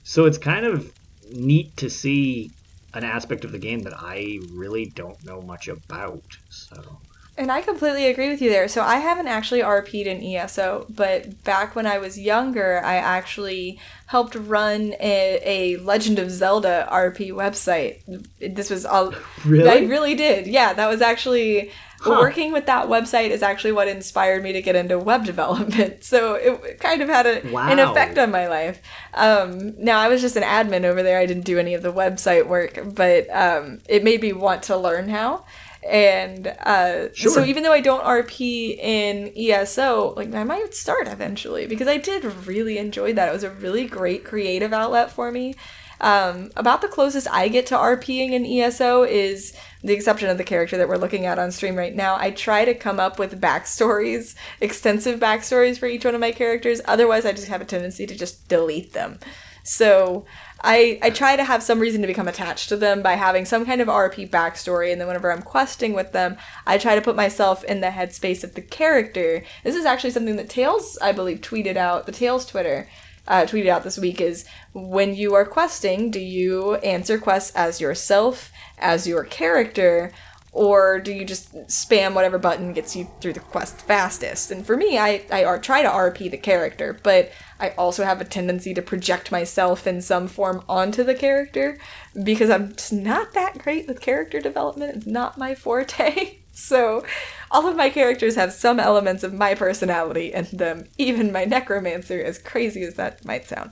So 0.03 0.25
it's 0.25 0.37
kind 0.37 0.65
of 0.65 0.91
neat 1.29 1.77
to 1.77 1.89
see 1.89 2.51
an 2.93 3.03
aspect 3.03 3.45
of 3.45 3.51
the 3.51 3.59
game 3.59 3.83
that 3.83 3.93
I 3.97 4.37
really 4.53 4.91
don't 4.95 5.17
know 5.23 5.41
much 5.41 5.69
about. 5.69 6.23
So 6.49 7.01
And 7.41 7.51
I 7.51 7.61
completely 7.61 8.05
agree 8.05 8.29
with 8.29 8.39
you 8.39 8.51
there. 8.51 8.67
So 8.67 8.83
I 8.83 8.97
haven't 8.97 9.25
actually 9.25 9.61
RP'd 9.61 10.05
in 10.05 10.21
ESO, 10.21 10.85
but 10.91 11.43
back 11.43 11.75
when 11.75 11.87
I 11.87 11.97
was 11.97 12.19
younger, 12.19 12.79
I 12.85 12.97
actually 12.97 13.79
helped 14.05 14.35
run 14.35 14.93
a, 14.99 15.39
a 15.43 15.77
Legend 15.77 16.19
of 16.19 16.29
Zelda 16.29 16.87
RP 16.91 17.31
website. 17.31 18.03
This 18.37 18.69
was 18.69 18.85
all. 18.85 19.15
Really? 19.43 19.67
I 19.67 19.77
really 19.87 20.13
did. 20.13 20.45
Yeah, 20.45 20.73
that 20.73 20.87
was 20.87 21.01
actually. 21.01 21.71
Huh. 22.01 22.17
Working 22.19 22.51
with 22.51 22.65
that 22.65 22.87
website 22.87 23.29
is 23.29 23.43
actually 23.43 23.73
what 23.73 23.87
inspired 23.87 24.41
me 24.41 24.53
to 24.53 24.61
get 24.63 24.75
into 24.75 24.97
web 24.97 25.23
development. 25.23 26.03
So 26.03 26.33
it 26.33 26.79
kind 26.79 27.03
of 27.03 27.09
had 27.09 27.27
a, 27.27 27.55
an 27.55 27.77
effect 27.77 28.17
on 28.17 28.31
my 28.31 28.47
life. 28.47 28.81
Um, 29.13 29.75
now, 29.77 29.99
I 29.99 30.07
was 30.07 30.19
just 30.19 30.35
an 30.35 30.41
admin 30.41 30.83
over 30.83 31.03
there. 31.03 31.19
I 31.19 31.27
didn't 31.27 31.45
do 31.45 31.59
any 31.59 31.75
of 31.75 31.83
the 31.83 31.93
website 31.93 32.47
work, 32.47 32.79
but 32.95 33.29
um, 33.29 33.81
it 33.87 34.03
made 34.03 34.21
me 34.21 34.33
want 34.33 34.63
to 34.63 34.77
learn 34.77 35.09
how. 35.09 35.45
And 35.89 36.47
uh, 36.47 37.11
so 37.13 37.43
even 37.43 37.63
though 37.63 37.71
I 37.71 37.81
don't 37.81 38.03
RP 38.03 38.77
in 38.77 39.33
ESO, 39.35 40.13
like 40.15 40.33
I 40.33 40.43
might 40.43 40.75
start 40.75 41.07
eventually 41.07 41.65
because 41.65 41.87
I 41.87 41.97
did 41.97 42.23
really 42.45 42.77
enjoy 42.77 43.13
that. 43.13 43.29
It 43.29 43.33
was 43.33 43.43
a 43.43 43.49
really 43.49 43.87
great 43.87 44.23
creative 44.23 44.73
outlet 44.73 45.11
for 45.11 45.31
me. 45.31 45.55
Um, 46.01 46.49
about 46.55 46.81
the 46.81 46.87
closest 46.87 47.27
I 47.29 47.47
get 47.47 47.67
to 47.67 47.75
RPing 47.75 48.31
in 48.31 48.43
ESO 48.43 49.03
is 49.03 49.53
the 49.83 49.93
exception 49.93 50.29
of 50.29 50.39
the 50.39 50.43
character 50.43 50.77
that 50.77 50.89
we're 50.89 50.97
looking 50.97 51.27
at 51.27 51.37
on 51.37 51.51
stream 51.51 51.75
right 51.75 51.95
now. 51.95 52.15
I 52.15 52.31
try 52.31 52.65
to 52.65 52.73
come 52.73 52.99
up 52.99 53.19
with 53.19 53.39
backstories, 53.39 54.35
extensive 54.61 55.19
backstories 55.19 55.77
for 55.77 55.85
each 55.85 56.03
one 56.03 56.15
of 56.15 56.21
my 56.21 56.31
characters. 56.31 56.81
Otherwise, 56.85 57.25
I 57.25 57.33
just 57.33 57.47
have 57.47 57.61
a 57.61 57.65
tendency 57.65 58.07
to 58.07 58.15
just 58.15 58.47
delete 58.47 58.93
them. 58.93 59.19
So 59.63 60.25
I 60.63 60.99
I 61.01 61.09
try 61.09 61.35
to 61.35 61.43
have 61.43 61.63
some 61.63 61.79
reason 61.79 62.01
to 62.01 62.07
become 62.07 62.27
attached 62.27 62.69
to 62.69 62.77
them 62.77 63.01
by 63.01 63.13
having 63.13 63.45
some 63.45 63.65
kind 63.65 63.81
of 63.81 63.87
RP 63.87 64.29
backstory, 64.29 64.91
and 64.91 64.99
then 64.99 65.07
whenever 65.07 65.31
I'm 65.31 65.41
questing 65.41 65.93
with 65.93 66.11
them, 66.11 66.37
I 66.65 66.77
try 66.77 66.95
to 66.95 67.01
put 67.01 67.15
myself 67.15 67.63
in 67.63 67.81
the 67.81 67.87
headspace 67.87 68.43
of 68.43 68.55
the 68.55 68.61
character. 68.61 69.43
This 69.63 69.75
is 69.75 69.85
actually 69.85 70.11
something 70.11 70.35
that 70.35 70.49
Tales, 70.49 70.97
I 71.01 71.11
believe, 71.11 71.41
tweeted 71.41 71.77
out. 71.77 72.05
The 72.05 72.11
Tales 72.11 72.45
Twitter 72.45 72.87
uh, 73.27 73.43
tweeted 73.43 73.67
out 73.67 73.83
this 73.83 73.97
week 73.97 74.19
is 74.19 74.45
when 74.73 75.15
you 75.15 75.33
are 75.35 75.45
questing, 75.45 76.11
do 76.11 76.19
you 76.19 76.75
answer 76.75 77.19
quests 77.19 77.55
as 77.55 77.81
yourself, 77.81 78.51
as 78.77 79.07
your 79.07 79.23
character, 79.23 80.11
or 80.51 80.99
do 80.99 81.13
you 81.13 81.23
just 81.23 81.53
spam 81.67 82.13
whatever 82.13 82.37
button 82.37 82.73
gets 82.73 82.95
you 82.95 83.09
through 83.21 83.33
the 83.33 83.39
quest 83.39 83.79
fastest? 83.81 84.51
And 84.51 84.65
for 84.65 84.75
me, 84.75 84.97
I, 84.97 85.23
I 85.31 85.57
try 85.59 85.81
to 85.81 85.87
RP 85.87 86.29
the 86.29 86.37
character, 86.37 86.99
but 87.03 87.31
I 87.61 87.69
also 87.77 88.03
have 88.03 88.19
a 88.19 88.25
tendency 88.25 88.73
to 88.73 88.81
project 88.81 89.31
myself 89.31 89.85
in 89.85 90.01
some 90.01 90.27
form 90.27 90.63
onto 90.67 91.03
the 91.03 91.13
character 91.13 91.77
because 92.21 92.49
I'm 92.49 92.75
just 92.75 92.91
not 92.91 93.33
that 93.33 93.59
great 93.59 93.87
with 93.87 94.01
character 94.01 94.41
development. 94.41 94.97
It's 94.97 95.05
not 95.05 95.37
my 95.37 95.55
forte. 95.55 96.39
So, 96.53 97.05
all 97.49 97.65
of 97.65 97.77
my 97.77 97.89
characters 97.89 98.35
have 98.35 98.51
some 98.51 98.77
elements 98.77 99.23
of 99.23 99.33
my 99.33 99.55
personality 99.55 100.33
in 100.33 100.47
them, 100.51 100.83
even 100.97 101.31
my 101.31 101.45
necromancer, 101.45 102.21
as 102.21 102.37
crazy 102.37 102.83
as 102.83 102.95
that 102.95 103.23
might 103.23 103.47
sound. 103.47 103.71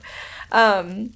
Um, 0.50 1.12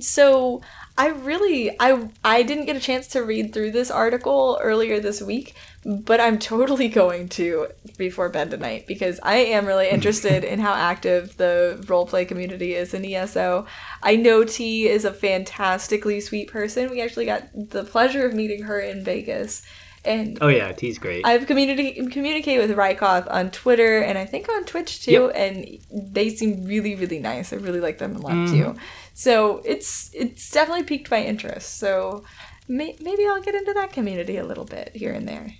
so, 0.00 0.60
I 0.98 1.10
really 1.10 1.70
I 1.78 2.08
I 2.24 2.42
didn't 2.42 2.64
get 2.64 2.74
a 2.74 2.80
chance 2.80 3.06
to 3.08 3.22
read 3.22 3.54
through 3.54 3.70
this 3.70 3.88
article 3.88 4.58
earlier 4.60 4.98
this 4.98 5.22
week, 5.22 5.54
but 5.84 6.20
I'm 6.20 6.40
totally 6.40 6.88
going 7.02 7.28
to 7.30 7.68
before 7.96 8.28
bed 8.28 8.50
tonight 8.50 8.88
because 8.88 9.20
I 9.22 9.36
am 9.36 9.64
really 9.64 9.88
hmm. 9.88 9.94
interested 9.94 10.42
in 10.42 10.58
how 10.58 10.74
active 10.74 11.36
the 11.36 11.78
roleplay 11.86 12.26
community 12.26 12.74
is 12.74 12.94
in 12.94 13.04
ESO. 13.04 13.64
I 14.02 14.16
know 14.16 14.42
T 14.42 14.88
is 14.88 15.04
a 15.04 15.12
fantastically 15.14 16.20
sweet 16.20 16.50
person. 16.50 16.90
We 16.90 17.00
actually 17.00 17.26
got 17.26 17.44
the 17.54 17.84
pleasure 17.84 18.26
of 18.26 18.34
meeting 18.34 18.64
her 18.64 18.80
in 18.80 19.04
Vegas. 19.04 19.62
And 20.04 20.38
oh 20.40 20.48
yeah, 20.48 20.72
T's 20.72 20.98
great. 20.98 21.26
I've 21.26 21.46
communicated 21.46 22.12
communicate 22.12 22.60
with 22.60 22.76
Rykoth 22.76 23.30
on 23.30 23.50
Twitter 23.50 24.00
and 24.00 24.16
I 24.16 24.24
think 24.24 24.48
on 24.48 24.64
Twitch 24.64 25.04
too, 25.04 25.10
yep. 25.12 25.32
and 25.34 25.78
they 25.90 26.30
seem 26.30 26.64
really 26.64 26.94
really 26.94 27.18
nice. 27.18 27.52
I 27.52 27.56
really 27.56 27.80
like 27.80 27.98
them 27.98 28.16
a 28.16 28.18
lot 28.20 28.32
mm. 28.32 28.50
too. 28.50 28.76
So 29.14 29.62
it's 29.64 30.10
it's 30.14 30.50
definitely 30.50 30.84
piqued 30.84 31.10
my 31.10 31.22
interest. 31.22 31.78
So 31.78 32.24
may, 32.68 32.96
maybe 33.00 33.26
I'll 33.26 33.42
get 33.42 33.54
into 33.54 33.72
that 33.74 33.92
community 33.92 34.36
a 34.36 34.44
little 34.44 34.64
bit 34.64 34.94
here 34.94 35.12
and 35.12 35.26
there. 35.26 35.52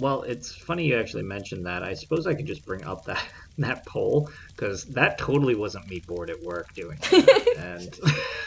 Well, 0.00 0.22
it's 0.22 0.52
funny 0.54 0.86
you 0.86 0.98
actually 0.98 1.22
mentioned 1.22 1.66
that. 1.66 1.82
I 1.82 1.94
suppose 1.94 2.26
I 2.26 2.34
could 2.34 2.46
just 2.46 2.64
bring 2.64 2.84
up 2.84 3.04
that 3.04 3.24
that 3.58 3.86
poll 3.86 4.30
because 4.48 4.84
that 4.86 5.18
totally 5.18 5.54
wasn't 5.54 5.88
me 5.88 6.00
bored 6.06 6.30
at 6.30 6.42
work 6.42 6.74
doing 6.74 6.98
that. 7.10 7.54
and 7.58 8.00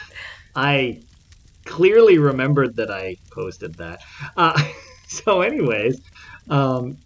I 0.56 1.00
clearly 1.68 2.18
remembered 2.18 2.76
that 2.76 2.90
I 2.90 3.16
posted 3.30 3.74
that. 3.74 4.00
Uh, 4.36 4.60
so, 5.08 5.42
anyways, 5.42 6.00
um, 6.48 6.96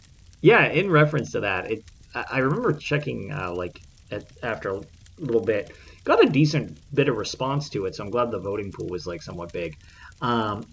yeah, 0.40 0.66
in 0.66 0.90
reference 0.90 1.32
to 1.32 1.40
that, 1.40 1.70
it 1.70 1.84
I 2.14 2.38
remember 2.38 2.72
checking 2.72 3.32
uh, 3.32 3.52
like 3.54 3.80
at, 4.10 4.24
after 4.42 4.70
a 4.70 4.80
little 5.18 5.40
bit 5.40 5.72
got 6.04 6.22
a 6.24 6.28
decent 6.28 6.78
bit 6.94 7.08
of 7.08 7.16
response 7.16 7.68
to 7.70 7.86
it, 7.86 7.94
so 7.94 8.04
I'm 8.04 8.10
glad 8.10 8.30
the 8.30 8.38
voting 8.38 8.72
pool 8.72 8.88
was 8.88 9.06
like 9.06 9.22
somewhat 9.22 9.52
big. 9.52 9.76
Um, 10.20 10.66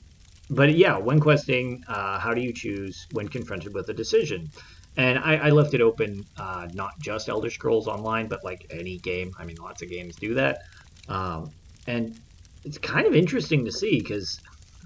but 0.50 0.74
yeah, 0.74 0.98
when 0.98 1.20
questing, 1.20 1.84
uh, 1.88 2.20
how 2.20 2.34
do 2.34 2.42
you 2.42 2.52
choose 2.52 3.06
when 3.12 3.28
confronted 3.28 3.74
with 3.74 3.90
a 3.90 3.94
decision? 3.94 4.50
And 4.98 5.20
I, 5.20 5.36
I 5.36 5.50
left 5.52 5.76
it 5.76 5.82
open, 5.82 6.26
uh, 6.38 6.68
not 6.74 7.00
just 7.00 7.30
Elder 7.30 7.52
Scrolls 7.52 7.88
Online, 7.88 8.28
but 8.28 8.44
like 8.44 8.66
any 8.72 8.98
game. 8.98 9.32
I 9.38 9.46
mean, 9.46 9.58
lots 9.58 9.82
of 9.84 9.90
games 9.90 10.16
do 10.16 10.34
that. 10.34 10.64
Um, 11.08 11.52
and 11.86 12.20
it's 12.64 12.78
kind 12.78 13.08
of 13.08 13.16
interesting 13.16 13.66
to 13.66 13.72
see 13.72 14.00
because 14.00 14.40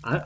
I, 0.04 0.22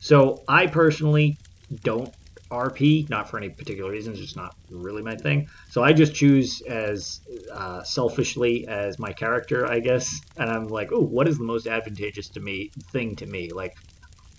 so 0.00 0.42
I 0.48 0.66
personally 0.66 1.38
don't 1.82 2.12
RP, 2.50 3.08
not 3.10 3.28
for 3.28 3.38
any 3.38 3.48
particular 3.48 3.90
reasons 3.90 4.20
it's 4.20 4.36
not 4.36 4.54
really 4.70 5.02
my 5.02 5.16
thing. 5.16 5.48
So 5.70 5.82
I 5.82 5.92
just 5.92 6.14
choose 6.14 6.62
as 6.68 7.20
uh, 7.52 7.82
selfishly 7.82 8.66
as 8.68 8.98
my 8.98 9.12
character, 9.12 9.66
I 9.66 9.80
guess, 9.80 10.08
and 10.36 10.48
I'm 10.48 10.68
like, 10.68 10.90
oh, 10.92 11.00
what 11.00 11.28
is 11.28 11.38
the 11.38 11.44
most 11.44 11.66
advantageous 11.66 12.28
to 12.30 12.40
me 12.40 12.70
thing 12.92 13.16
to 13.16 13.26
me? 13.26 13.50
Like 13.52 13.72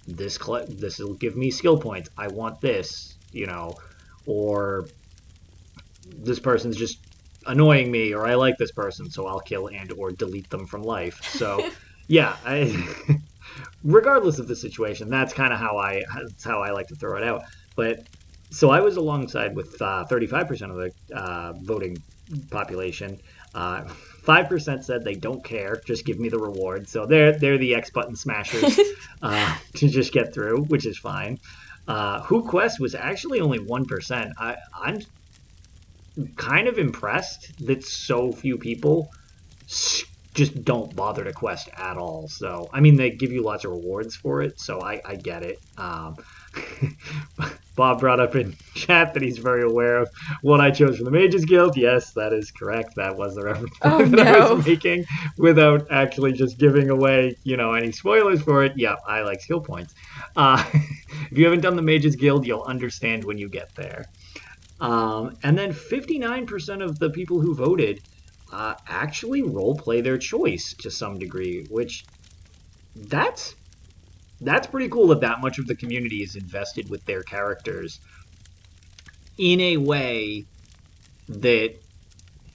this, 0.05 0.39
this 0.69 0.99
will 0.99 1.15
give 1.15 1.35
me 1.35 1.51
skill 1.51 1.77
points. 1.77 2.09
I 2.17 2.27
want 2.29 2.61
this, 2.61 3.17
you 3.31 3.45
know, 3.45 3.75
or 4.25 4.85
this 6.05 6.39
person's 6.39 6.77
just 6.77 6.97
annoying 7.45 7.91
me, 7.91 8.13
or 8.13 8.25
I 8.25 8.35
like 8.35 8.57
this 8.57 8.71
person, 8.71 9.09
so 9.09 9.27
I'll 9.27 9.39
kill 9.39 9.67
and 9.67 9.91
or 9.97 10.11
delete 10.11 10.49
them 10.49 10.65
from 10.65 10.81
life. 10.81 11.21
So, 11.23 11.69
yeah, 12.07 12.35
I. 12.45 12.87
regardless 13.83 14.39
of 14.39 14.47
the 14.47 14.55
situation, 14.55 15.09
that's 15.09 15.33
kind 15.33 15.53
of 15.53 15.59
how 15.59 15.77
I 15.77 16.03
that's 16.15 16.43
how 16.43 16.61
I 16.61 16.71
like 16.71 16.87
to 16.87 16.95
throw 16.95 17.17
it 17.17 17.23
out. 17.23 17.43
But 17.75 18.03
so 18.49 18.69
I 18.69 18.79
was 18.79 18.97
alongside 18.97 19.55
with 19.55 19.81
uh, 19.81 20.05
35% 20.09 20.69
of 20.69 20.75
the 20.77 21.15
uh, 21.15 21.53
voting 21.61 21.97
population. 22.49 23.19
Uh, 23.53 23.83
5% 24.23 24.83
said 24.83 25.03
they 25.03 25.15
don't 25.15 25.43
care, 25.43 25.81
just 25.85 26.05
give 26.05 26.19
me 26.19 26.29
the 26.29 26.37
reward. 26.37 26.87
So 26.89 27.05
they're 27.05 27.37
they're 27.37 27.57
the 27.57 27.75
X 27.75 27.89
button 27.89 28.15
smashers 28.15 28.77
uh, 29.21 29.57
to 29.75 29.87
just 29.87 30.11
get 30.11 30.33
through, 30.33 30.63
which 30.65 30.85
is 30.85 30.97
fine. 30.97 31.39
Uh, 31.87 32.21
Who 32.23 32.43
Quest 32.43 32.81
was 32.81 32.93
actually 32.93 33.39
only 33.39 33.59
1%. 33.59 34.31
I, 34.37 34.57
I'm 34.77 34.99
kind 36.35 36.67
of 36.67 36.77
impressed 36.77 37.65
that 37.65 37.85
so 37.85 38.33
few 38.33 38.57
people 38.57 39.09
just 40.37 40.63
don't 40.63 40.95
bother 40.95 41.23
to 41.23 41.33
quest 41.33 41.67
at 41.75 41.97
all. 41.97 42.27
So, 42.27 42.69
I 42.71 42.79
mean, 42.79 42.95
they 42.95 43.09
give 43.09 43.31
you 43.31 43.41
lots 43.41 43.65
of 43.65 43.71
rewards 43.71 44.15
for 44.15 44.43
it, 44.43 44.59
so 44.59 44.81
I, 44.81 45.01
I 45.03 45.15
get 45.15 45.41
it. 45.41 45.59
Um, 45.77 46.15
Bob 47.75 47.99
brought 47.99 48.19
up 48.19 48.35
in 48.35 48.55
chat 48.75 49.15
that 49.15 49.23
he's 49.23 49.39
very 49.39 49.63
aware 49.63 49.97
of 49.97 50.09
what 50.43 50.61
I 50.61 50.69
chose 50.69 50.97
from 50.97 51.05
the 51.05 51.11
Mages 51.11 51.43
Guild. 51.43 51.75
Yes, 51.75 52.13
that 52.13 52.33
is 52.33 52.51
correct. 52.51 52.93
That 52.95 53.17
was 53.17 53.33
the 53.33 53.43
reference 53.45 53.75
oh, 53.81 54.05
that 54.05 54.09
no. 54.11 54.23
I 54.23 54.53
was 54.53 54.65
making 54.65 55.05
without 55.39 55.87
actually 55.89 56.33
just 56.33 56.59
giving 56.59 56.91
away, 56.91 57.35
you 57.43 57.57
know, 57.57 57.73
any 57.73 57.91
spoilers 57.91 58.41
for 58.41 58.63
it. 58.63 58.73
Yeah, 58.75 58.95
I 59.07 59.21
like 59.21 59.41
skill 59.41 59.61
points. 59.61 59.95
Uh, 60.35 60.63
if 61.31 61.37
you 61.37 61.45
haven't 61.45 61.61
done 61.61 61.75
the 61.75 61.81
Mages 61.81 62.15
Guild, 62.15 62.45
you'll 62.45 62.63
understand 62.63 63.23
when 63.23 63.39
you 63.39 63.49
get 63.49 63.73
there. 63.73 64.05
Um, 64.79 65.35
and 65.41 65.57
then 65.57 65.73
59% 65.73 66.83
of 66.83 66.99
the 66.99 67.09
people 67.09 67.41
who 67.41 67.55
voted 67.55 68.01
uh, 68.51 68.75
actually 68.87 69.43
role 69.43 69.75
play 69.77 70.01
their 70.01 70.17
choice 70.17 70.73
to 70.81 70.91
some 70.91 71.17
degree, 71.17 71.65
which 71.69 72.05
that's 72.95 73.55
that's 74.41 74.67
pretty 74.67 74.89
cool 74.89 75.07
that 75.07 75.21
that 75.21 75.41
much 75.41 75.59
of 75.59 75.67
the 75.67 75.75
community 75.75 76.17
is 76.17 76.35
invested 76.35 76.85
with 76.89 77.03
their 77.05 77.23
characters 77.23 77.99
in 79.37 79.59
a 79.59 79.77
way 79.77 80.45
that 81.27 81.69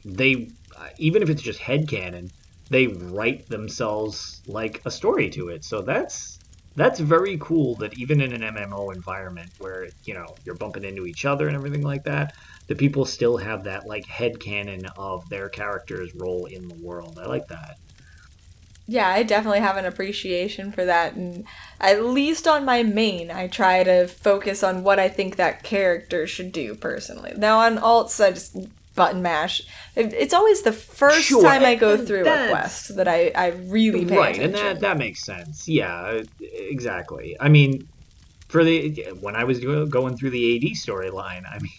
they 0.05 0.53
even 0.99 1.23
if 1.23 1.31
it's 1.31 1.43
just 1.43 1.61
head 1.61 1.87
headcanon 1.87 2.31
they 2.71 2.87
write 2.87 3.47
themselves 3.51 4.41
like 4.47 4.81
a 4.87 4.91
story 4.91 5.29
to 5.29 5.49
it. 5.49 5.63
So 5.63 5.83
that's 5.83 6.41
that's 6.75 6.99
very 7.01 7.37
cool 7.39 7.77
that 7.79 7.93
even 7.99 8.21
in 8.23 8.33
an 8.33 8.41
mmo 8.41 8.95
environment 8.95 9.53
where 9.59 9.89
you 10.07 10.15
know 10.15 10.37
you're 10.45 10.57
bumping 10.57 10.85
into 10.85 11.05
each 11.07 11.27
other 11.27 11.47
and 11.49 11.57
everything 11.57 11.83
like 11.83 12.03
that 12.05 12.33
the 12.67 12.75
people 12.75 13.05
still 13.05 13.37
have 13.37 13.65
that 13.65 13.87
like 13.87 14.07
head 14.07 14.35
headcanon 14.35 14.87
of 14.97 15.29
their 15.29 15.49
character's 15.49 16.15
role 16.15 16.47
in 16.47 16.69
the 16.69 16.75
world 16.77 17.19
i 17.21 17.27
like 17.27 17.49
that 17.49 17.77
yeah, 18.87 19.09
I 19.09 19.23
definitely 19.23 19.61
have 19.61 19.77
an 19.77 19.87
appreciation 19.87 20.73
for 20.73 20.85
that. 20.85 21.15
And 21.15 21.45
at 21.81 22.05
least 22.05 22.49
on 22.49 22.65
my 22.65 22.83
main, 22.83 23.31
I 23.31 23.47
try 23.47 23.85
to 23.85 24.09
focus 24.09 24.63
on 24.63 24.83
what 24.83 24.99
I 24.99 25.09
think 25.09 25.37
that 25.37 25.63
character 25.63 26.27
should 26.27 26.53
do 26.53 26.75
personally. 26.75 27.33
Now 27.37 27.61
on 27.61 27.79
alts, 27.79 28.23
I 28.23 28.33
just 28.33 28.57
button 28.95 29.23
mash. 29.23 29.63
It's 29.97 30.35
always 30.35 30.63
the 30.63 30.73
first 30.73 31.23
sure, 31.23 31.43
time 31.43 31.65
I 31.65 31.75
go 31.75 31.97
through 31.97 32.23
a 32.23 32.49
quest 32.51 32.97
that 32.97 33.09
I, 33.09 33.31
I 33.35 33.49
really 33.49 34.05
pay 34.05 34.17
right, 34.17 34.35
attention. 34.35 34.67
and 34.67 34.77
that, 34.77 34.81
that 34.81 34.99
makes 34.99 35.25
sense. 35.25 35.69
Yeah, 35.69 36.23
exactly. 36.41 37.37
I 37.41 37.49
mean, 37.49 37.89
for 38.49 38.65
the 38.65 38.91
when 39.21 39.37
I 39.37 39.45
was 39.45 39.61
going 39.61 40.17
through 40.17 40.31
the 40.31 40.57
AD 40.57 40.77
storyline, 40.77 41.45
I 41.51 41.59
mean, 41.61 41.73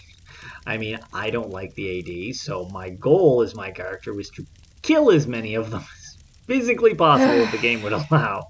I 0.65 0.78
mean, 0.78 0.99
I 1.13 1.30
don't 1.30 1.49
like 1.49 1.73
the 1.76 1.99
AD, 2.30 2.36
so 2.36 2.67
my 2.71 2.89
goal 2.89 3.41
as 3.41 3.56
my 3.56 3.71
character 3.71 4.13
was 4.13 4.30
to 4.32 4.45
kill 4.82 5.12
as 5.12 5.28
many 5.28 5.56
of 5.56 5.69
them 5.71 5.82
as 5.97 6.17
physically 6.47 6.93
possible 6.93 7.41
if 7.41 7.52
the 7.52 7.58
game 7.58 7.82
would 7.84 7.93
allow. 8.12 8.45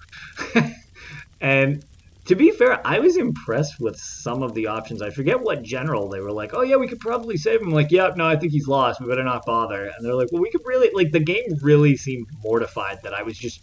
and 1.41 1.83
to 2.25 2.35
be 2.35 2.51
fair, 2.51 2.85
I 2.87 2.99
was 2.99 3.17
impressed 3.17 3.79
with 3.79 3.97
some 3.97 4.43
of 4.43 4.53
the 4.53 4.67
options. 4.67 5.01
I 5.01 5.09
forget 5.09 5.41
what 5.41 5.61
general 5.61 6.07
they 6.09 6.21
were 6.21 6.31
like, 6.31 6.51
oh, 6.53 6.61
yeah, 6.61 6.77
we 6.77 6.87
could 6.87 6.99
probably 6.99 7.35
save 7.35 7.61
him. 7.61 7.67
I'm 7.67 7.73
like, 7.73 7.91
yeah, 7.91 8.11
no, 8.15 8.25
I 8.25 8.37
think 8.37 8.53
he's 8.53 8.67
lost. 8.67 9.01
We 9.01 9.07
better 9.07 9.23
not 9.23 9.45
bother. 9.45 9.83
And 9.85 10.05
they're 10.05 10.15
like, 10.15 10.29
well, 10.31 10.41
we 10.41 10.49
could 10.49 10.61
really, 10.65 10.89
like, 10.93 11.11
the 11.11 11.19
game 11.19 11.57
really 11.61 11.97
seemed 11.97 12.27
mortified 12.41 12.99
that 13.03 13.13
I 13.13 13.23
was 13.23 13.37
just 13.37 13.59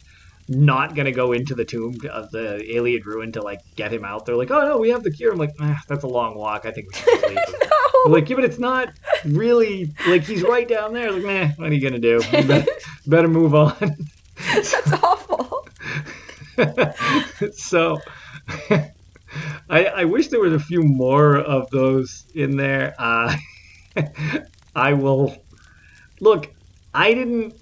not 0.51 0.95
going 0.95 1.07
to 1.07 1.13
go 1.13 1.33
into 1.33 1.55
the 1.55 1.65
tomb 1.65 1.95
of 2.11 2.31
the 2.31 2.75
alien 2.75 3.03
ruin 3.05 3.33
to, 3.33 3.43
like, 3.43 3.61
get 3.77 3.93
him 3.93 4.05
out. 4.05 4.27
They're 4.27 4.37
like, 4.37 4.51
oh, 4.51 4.61
no, 4.67 4.79
we 4.79 4.91
have 4.91 5.03
the 5.03 5.11
cure. 5.11 5.33
I'm 5.33 5.39
like, 5.39 5.55
eh, 5.61 5.77
that's 5.89 6.05
a 6.05 6.09
long 6.09 6.37
walk. 6.37 6.67
I 6.67 6.73
think 6.73 6.89
we 6.93 6.99
should 6.99 7.23
leave. 7.29 7.39
no. 8.05 8.11
Like, 8.11 8.29
yeah, 8.29 8.37
but 8.37 8.45
it's 8.45 8.59
not 8.59 8.93
really, 9.25 9.93
like, 10.07 10.25
he's 10.25 10.43
right 10.43 10.69
down 10.69 10.93
there. 10.93 11.13
Like, 11.13 11.23
man, 11.23 11.55
what 11.57 11.71
are 11.71 11.75
you 11.75 11.81
going 11.81 12.01
to 12.01 12.01
do? 12.01 12.21
Better, 12.31 12.67
better 13.07 13.29
move 13.29 13.55
on. 13.55 13.75
That's 14.55 14.93
awful. 14.93 15.67
so 17.53 18.01
I, 19.69 19.85
I 19.87 20.05
wish 20.05 20.29
there 20.29 20.41
was 20.41 20.53
a 20.53 20.59
few 20.59 20.83
more 20.83 21.37
of 21.37 21.71
those 21.71 22.25
in 22.35 22.57
there. 22.57 22.95
Uh, 22.99 23.37
I 24.75 24.95
will 24.95 25.37
look. 26.21 26.49
I 26.93 27.15
didn't. 27.15 27.55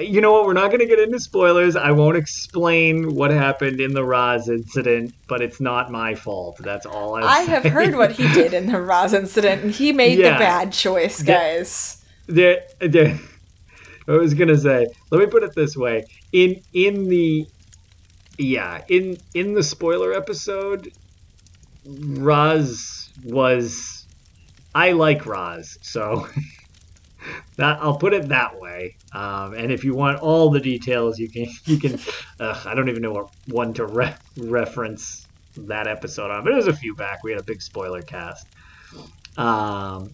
You 0.00 0.20
know 0.20 0.32
what? 0.32 0.46
We're 0.46 0.52
not 0.52 0.68
going 0.68 0.80
to 0.80 0.86
get 0.86 0.98
into 0.98 1.20
spoilers. 1.20 1.76
I 1.76 1.90
won't 1.90 2.16
explain 2.16 3.14
what 3.14 3.30
happened 3.30 3.80
in 3.80 3.92
the 3.92 4.04
Raz 4.04 4.48
incident, 4.48 5.14
but 5.28 5.42
it's 5.42 5.60
not 5.60 5.90
my 5.90 6.14
fault. 6.14 6.58
That's 6.58 6.86
all 6.86 7.14
I. 7.14 7.20
I 7.22 7.40
have 7.42 7.64
heard 7.64 7.94
what 7.94 8.12
he 8.12 8.26
did 8.32 8.54
in 8.54 8.66
the 8.66 8.80
Raz 8.82 9.12
incident, 9.12 9.62
and 9.62 9.70
he 9.70 9.92
made 9.92 10.18
yeah. 10.18 10.32
the 10.32 10.38
bad 10.38 10.72
choice, 10.72 11.22
guys. 11.22 12.04
There, 12.26 12.62
there, 12.80 13.18
I 14.08 14.12
was 14.12 14.34
gonna 14.34 14.56
say, 14.56 14.86
let 15.10 15.20
me 15.20 15.26
put 15.26 15.42
it 15.42 15.54
this 15.54 15.76
way: 15.76 16.04
in 16.32 16.60
in 16.72 17.08
the 17.08 17.46
yeah 18.38 18.82
in 18.88 19.18
in 19.34 19.54
the 19.54 19.62
spoiler 19.62 20.12
episode, 20.12 20.92
Roz 21.86 23.10
was. 23.24 23.96
I 24.72 24.92
like 24.92 25.26
Roz, 25.26 25.78
so 25.82 26.28
that 27.56 27.78
I'll 27.80 27.96
put 27.96 28.14
it 28.14 28.28
that 28.28 28.58
way. 28.60 28.96
Um, 29.12 29.54
and 29.54 29.72
if 29.72 29.84
you 29.84 29.94
want 29.94 30.20
all 30.20 30.50
the 30.50 30.60
details, 30.60 31.18
you 31.18 31.28
can 31.28 31.46
you 31.64 31.78
can. 31.78 31.98
Uh, 32.40 32.58
I 32.64 32.74
don't 32.74 32.88
even 32.88 33.02
know 33.02 33.12
what 33.12 33.28
one 33.48 33.74
to 33.74 33.84
re- 33.84 34.14
reference 34.38 35.26
that 35.58 35.86
episode 35.86 36.30
on, 36.30 36.42
but 36.42 36.54
it 36.54 36.56
was 36.56 36.68
a 36.68 36.72
few 36.74 36.94
back. 36.94 37.22
We 37.22 37.32
had 37.32 37.40
a 37.40 37.44
big 37.44 37.60
spoiler 37.60 38.00
cast. 38.00 38.46
Um, 39.36 40.10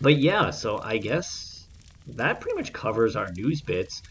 but 0.00 0.16
yeah, 0.16 0.50
so 0.50 0.80
I 0.82 0.96
guess 0.96 1.66
that 2.06 2.40
pretty 2.40 2.56
much 2.56 2.72
covers 2.72 3.14
our 3.14 3.30
news 3.32 3.60
bits. 3.60 4.02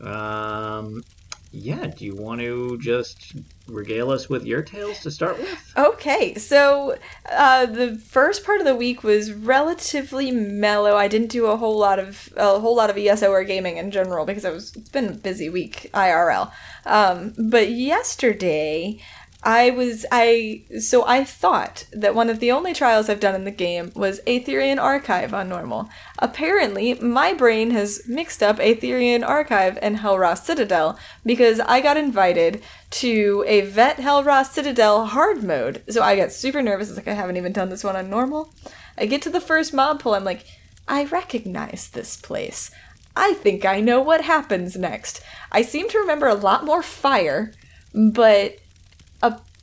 Um, 0.00 1.04
yeah, 1.52 1.86
do 1.86 2.04
you 2.04 2.14
want 2.14 2.40
to 2.40 2.78
just 2.78 3.34
regale 3.66 4.10
us 4.12 4.28
with 4.28 4.46
your 4.46 4.62
tales 4.62 5.00
to 5.00 5.10
start 5.10 5.36
with? 5.38 5.72
Okay, 5.76 6.34
so 6.34 6.96
uh, 7.30 7.66
the 7.66 7.96
first 7.96 8.44
part 8.44 8.60
of 8.60 8.66
the 8.66 8.74
week 8.76 9.02
was 9.02 9.32
relatively 9.32 10.30
mellow. 10.30 10.94
I 10.94 11.08
didn't 11.08 11.30
do 11.30 11.46
a 11.46 11.56
whole 11.56 11.76
lot 11.76 11.98
of 11.98 12.32
a 12.36 12.60
whole 12.60 12.76
lot 12.76 12.90
of 12.90 12.96
ESO 12.96 13.30
or 13.30 13.42
gaming 13.42 13.78
in 13.78 13.90
general 13.90 14.26
because 14.26 14.44
it 14.44 14.52
was 14.52 14.76
it's 14.76 14.88
been 14.90 15.08
a 15.08 15.12
busy 15.12 15.48
week 15.48 15.90
IRL. 15.92 16.52
Um, 16.86 17.34
but 17.36 17.70
yesterday 17.70 19.00
I 19.42 19.70
was 19.70 20.04
I 20.12 20.64
so 20.80 21.06
I 21.06 21.24
thought 21.24 21.86
that 21.92 22.14
one 22.14 22.28
of 22.28 22.40
the 22.40 22.52
only 22.52 22.74
trials 22.74 23.08
I've 23.08 23.20
done 23.20 23.34
in 23.34 23.44
the 23.44 23.50
game 23.50 23.90
was 23.94 24.20
Aetherian 24.26 24.78
Archive 24.78 25.32
on 25.32 25.48
normal. 25.48 25.88
Apparently, 26.18 26.94
my 26.94 27.32
brain 27.32 27.70
has 27.70 28.02
mixed 28.06 28.42
up 28.42 28.58
Aetherian 28.58 29.26
Archive 29.26 29.78
and 29.80 29.98
Hel 29.98 30.18
Ra 30.18 30.34
Citadel 30.34 30.98
because 31.24 31.58
I 31.60 31.80
got 31.80 31.96
invited 31.96 32.62
to 32.90 33.42
a 33.46 33.62
Vet 33.62 33.98
Hel 33.98 34.22
Ra 34.22 34.42
Citadel 34.42 35.06
hard 35.06 35.42
mode. 35.42 35.84
So 35.88 36.02
I 36.02 36.16
got 36.16 36.32
super 36.32 36.60
nervous. 36.60 36.88
It's 36.88 36.98
like 36.98 37.08
I 37.08 37.14
haven't 37.14 37.38
even 37.38 37.52
done 37.52 37.70
this 37.70 37.84
one 37.84 37.96
on 37.96 38.10
normal. 38.10 38.52
I 38.98 39.06
get 39.06 39.22
to 39.22 39.30
the 39.30 39.40
first 39.40 39.72
mob 39.72 40.00
pull. 40.00 40.14
I'm 40.14 40.24
like, 40.24 40.44
I 40.86 41.04
recognize 41.04 41.88
this 41.88 42.16
place. 42.16 42.70
I 43.16 43.32
think 43.34 43.64
I 43.64 43.80
know 43.80 44.02
what 44.02 44.20
happens 44.22 44.76
next. 44.76 45.22
I 45.50 45.62
seem 45.62 45.88
to 45.88 45.98
remember 45.98 46.26
a 46.28 46.34
lot 46.34 46.64
more 46.64 46.82
fire, 46.82 47.52
but 47.94 48.58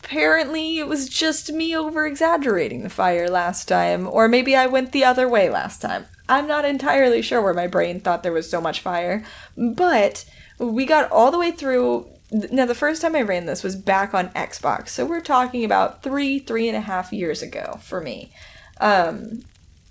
apparently 0.07 0.79
it 0.79 0.87
was 0.87 1.09
just 1.09 1.51
me 1.51 1.75
over 1.75 2.05
exaggerating 2.05 2.81
the 2.81 2.89
fire 2.89 3.29
last 3.29 3.67
time, 3.67 4.07
or 4.07 4.29
maybe 4.29 4.55
I 4.55 4.65
went 4.65 4.93
the 4.93 5.03
other 5.03 5.27
way 5.27 5.49
last 5.49 5.81
time. 5.81 6.05
I'm 6.29 6.47
not 6.47 6.63
entirely 6.63 7.21
sure 7.21 7.41
where 7.41 7.53
my 7.53 7.67
brain 7.67 7.99
thought 7.99 8.23
there 8.23 8.31
was 8.31 8.49
so 8.49 8.61
much 8.61 8.79
fire, 8.79 9.25
but 9.57 10.23
we 10.59 10.85
got 10.85 11.11
all 11.11 11.29
the 11.29 11.37
way 11.37 11.51
through. 11.51 12.07
Now, 12.31 12.65
the 12.65 12.73
first 12.73 13.01
time 13.01 13.17
I 13.17 13.21
ran 13.21 13.47
this 13.47 13.63
was 13.63 13.75
back 13.75 14.13
on 14.13 14.29
Xbox, 14.29 14.89
so 14.89 15.05
we're 15.05 15.19
talking 15.19 15.65
about 15.65 16.03
three, 16.03 16.39
three 16.39 16.69
and 16.69 16.77
a 16.77 16.81
half 16.81 17.11
years 17.11 17.41
ago 17.41 17.77
for 17.81 17.99
me. 17.99 18.31
Um, 18.79 19.43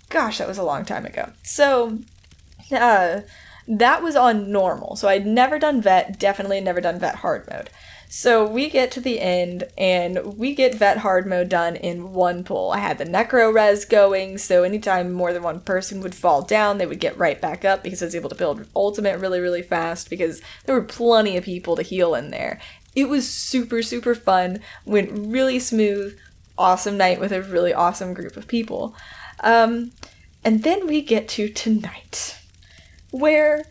gosh, 0.09 0.39
that 0.39 0.47
was 0.47 0.57
a 0.57 0.63
long 0.63 0.83
time 0.83 1.05
ago. 1.05 1.31
So, 1.43 1.99
uh, 2.71 3.21
that 3.67 4.01
was 4.01 4.15
on 4.15 4.51
normal. 4.51 4.95
So 4.95 5.07
I'd 5.07 5.25
never 5.25 5.59
done 5.59 5.81
vet, 5.81 6.19
definitely 6.19 6.61
never 6.61 6.81
done 6.81 6.99
vet 6.99 7.15
hard 7.15 7.47
mode. 7.49 7.69
So 8.09 8.47
we 8.47 8.69
get 8.69 8.89
to 8.91 9.01
the 9.01 9.19
end 9.19 9.65
and 9.77 10.37
we 10.37 10.55
get 10.55 10.73
vet 10.73 10.99
hard 10.99 11.27
mode 11.27 11.49
done 11.49 11.75
in 11.75 12.13
one 12.13 12.45
pull. 12.45 12.71
I 12.71 12.77
had 12.77 12.97
the 12.97 13.03
necro 13.05 13.53
res 13.53 13.83
going, 13.83 14.37
so 14.37 14.63
anytime 14.63 15.11
more 15.11 15.33
than 15.33 15.43
one 15.43 15.59
person 15.59 15.99
would 16.01 16.15
fall 16.15 16.41
down, 16.41 16.77
they 16.77 16.85
would 16.85 17.01
get 17.01 17.17
right 17.17 17.39
back 17.41 17.65
up 17.65 17.83
because 17.83 18.01
I 18.01 18.05
was 18.05 18.15
able 18.15 18.29
to 18.29 18.35
build 18.35 18.65
ultimate 18.75 19.19
really, 19.19 19.41
really 19.41 19.61
fast 19.61 20.09
because 20.09 20.41
there 20.65 20.75
were 20.75 20.83
plenty 20.83 21.35
of 21.35 21.43
people 21.43 21.75
to 21.75 21.81
heal 21.81 22.15
in 22.15 22.31
there. 22.31 22.61
It 22.95 23.09
was 23.09 23.29
super, 23.29 23.81
super 23.81 24.15
fun, 24.15 24.61
went 24.85 25.11
really 25.11 25.59
smooth, 25.59 26.17
awesome 26.57 26.97
night 26.97 27.19
with 27.19 27.33
a 27.33 27.41
really 27.41 27.73
awesome 27.73 28.13
group 28.13 28.37
of 28.37 28.47
people. 28.47 28.95
Um, 29.41 29.91
and 30.45 30.63
then 30.63 30.87
we 30.87 31.01
get 31.01 31.27
to 31.29 31.49
tonight, 31.49 32.36
where 33.19 33.65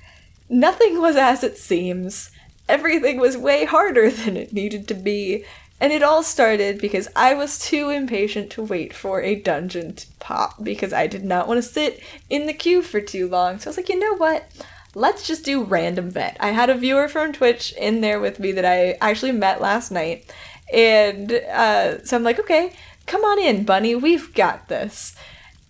nothing 0.48 1.00
was 1.00 1.16
as 1.16 1.42
it 1.42 1.58
seems 1.58 2.30
everything 2.68 3.18
was 3.18 3.36
way 3.36 3.64
harder 3.64 4.10
than 4.10 4.36
it 4.36 4.52
needed 4.52 4.88
to 4.88 4.94
be. 4.94 5.44
And 5.78 5.92
it 5.92 6.02
all 6.02 6.22
started 6.22 6.80
because 6.80 7.06
I 7.14 7.34
was 7.34 7.58
too 7.58 7.90
impatient 7.90 8.50
to 8.52 8.62
wait 8.62 8.94
for 8.94 9.20
a 9.20 9.34
dungeon 9.34 9.94
to 9.94 10.06
pop 10.20 10.64
because 10.64 10.92
I 10.92 11.06
did 11.06 11.22
not 11.22 11.46
want 11.46 11.58
to 11.58 11.68
sit 11.68 12.02
in 12.30 12.46
the 12.46 12.54
queue 12.54 12.80
for 12.80 13.00
too 13.02 13.28
long. 13.28 13.58
So 13.58 13.68
I 13.68 13.70
was 13.70 13.76
like, 13.76 13.90
you 13.90 13.98
know 13.98 14.16
what? 14.16 14.50
Let's 14.94 15.26
just 15.26 15.44
do 15.44 15.62
random 15.62 16.10
vet. 16.10 16.38
I 16.40 16.52
had 16.52 16.70
a 16.70 16.74
viewer 16.74 17.08
from 17.08 17.34
Twitch 17.34 17.72
in 17.72 18.00
there 18.00 18.18
with 18.18 18.40
me 18.40 18.52
that 18.52 18.64
I 18.64 18.92
actually 19.02 19.32
met 19.32 19.60
last 19.60 19.90
night. 19.90 20.32
And 20.72 21.30
uh, 21.30 22.02
so 22.04 22.16
I'm 22.16 22.22
like, 22.22 22.40
okay, 22.40 22.72
come 23.04 23.22
on 23.22 23.38
in, 23.38 23.64
bunny. 23.64 23.94
We've 23.94 24.32
got 24.32 24.68
this. 24.68 25.14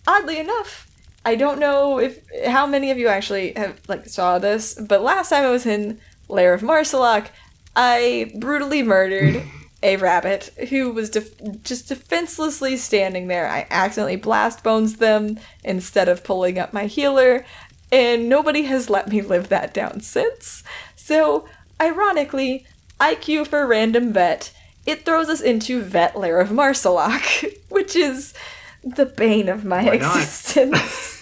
Oddly 0.07 0.39
enough, 0.39 0.86
I 1.27 1.35
don't 1.35 1.59
know 1.59 1.99
if 1.99 2.21
how 2.45 2.65
many 2.65 2.89
of 2.89 2.97
you 2.97 3.09
actually 3.09 3.51
have 3.57 3.81
like 3.89 4.07
saw 4.07 4.39
this, 4.39 4.75
but 4.75 5.01
last 5.01 5.27
time 5.27 5.43
I 5.43 5.49
was 5.49 5.65
in 5.65 5.99
Lair 6.29 6.53
of 6.53 6.61
Maarselok, 6.61 7.27
I 7.75 8.31
brutally 8.39 8.81
murdered 8.81 9.43
a 9.83 9.97
rabbit 9.97 10.53
who 10.69 10.93
was 10.93 11.09
def- 11.09 11.63
just 11.63 11.89
defenselessly 11.89 12.77
standing 12.77 13.27
there. 13.27 13.45
I 13.45 13.67
accidentally 13.69 14.15
blast 14.15 14.63
bones 14.63 14.95
them 14.95 15.37
instead 15.65 16.07
of 16.07 16.23
pulling 16.23 16.57
up 16.57 16.71
my 16.71 16.85
healer, 16.85 17.45
and 17.91 18.29
nobody 18.29 18.61
has 18.61 18.89
let 18.89 19.09
me 19.09 19.21
live 19.21 19.49
that 19.49 19.73
down 19.73 19.99
since. 19.99 20.63
So, 20.95 21.45
ironically, 21.81 22.65
IQ 23.01 23.47
for 23.47 23.67
random 23.67 24.13
vet, 24.13 24.53
it 24.85 25.03
throws 25.03 25.27
us 25.27 25.41
into 25.41 25.81
Vet 25.81 26.17
Lair 26.17 26.39
of 26.39 26.51
Maarselok, 26.51 27.53
which 27.69 27.97
is 27.97 28.33
the 28.81 29.05
bane 29.05 29.49
of 29.49 29.65
my 29.65 29.83
Why 29.83 29.95
existence. 29.95 31.15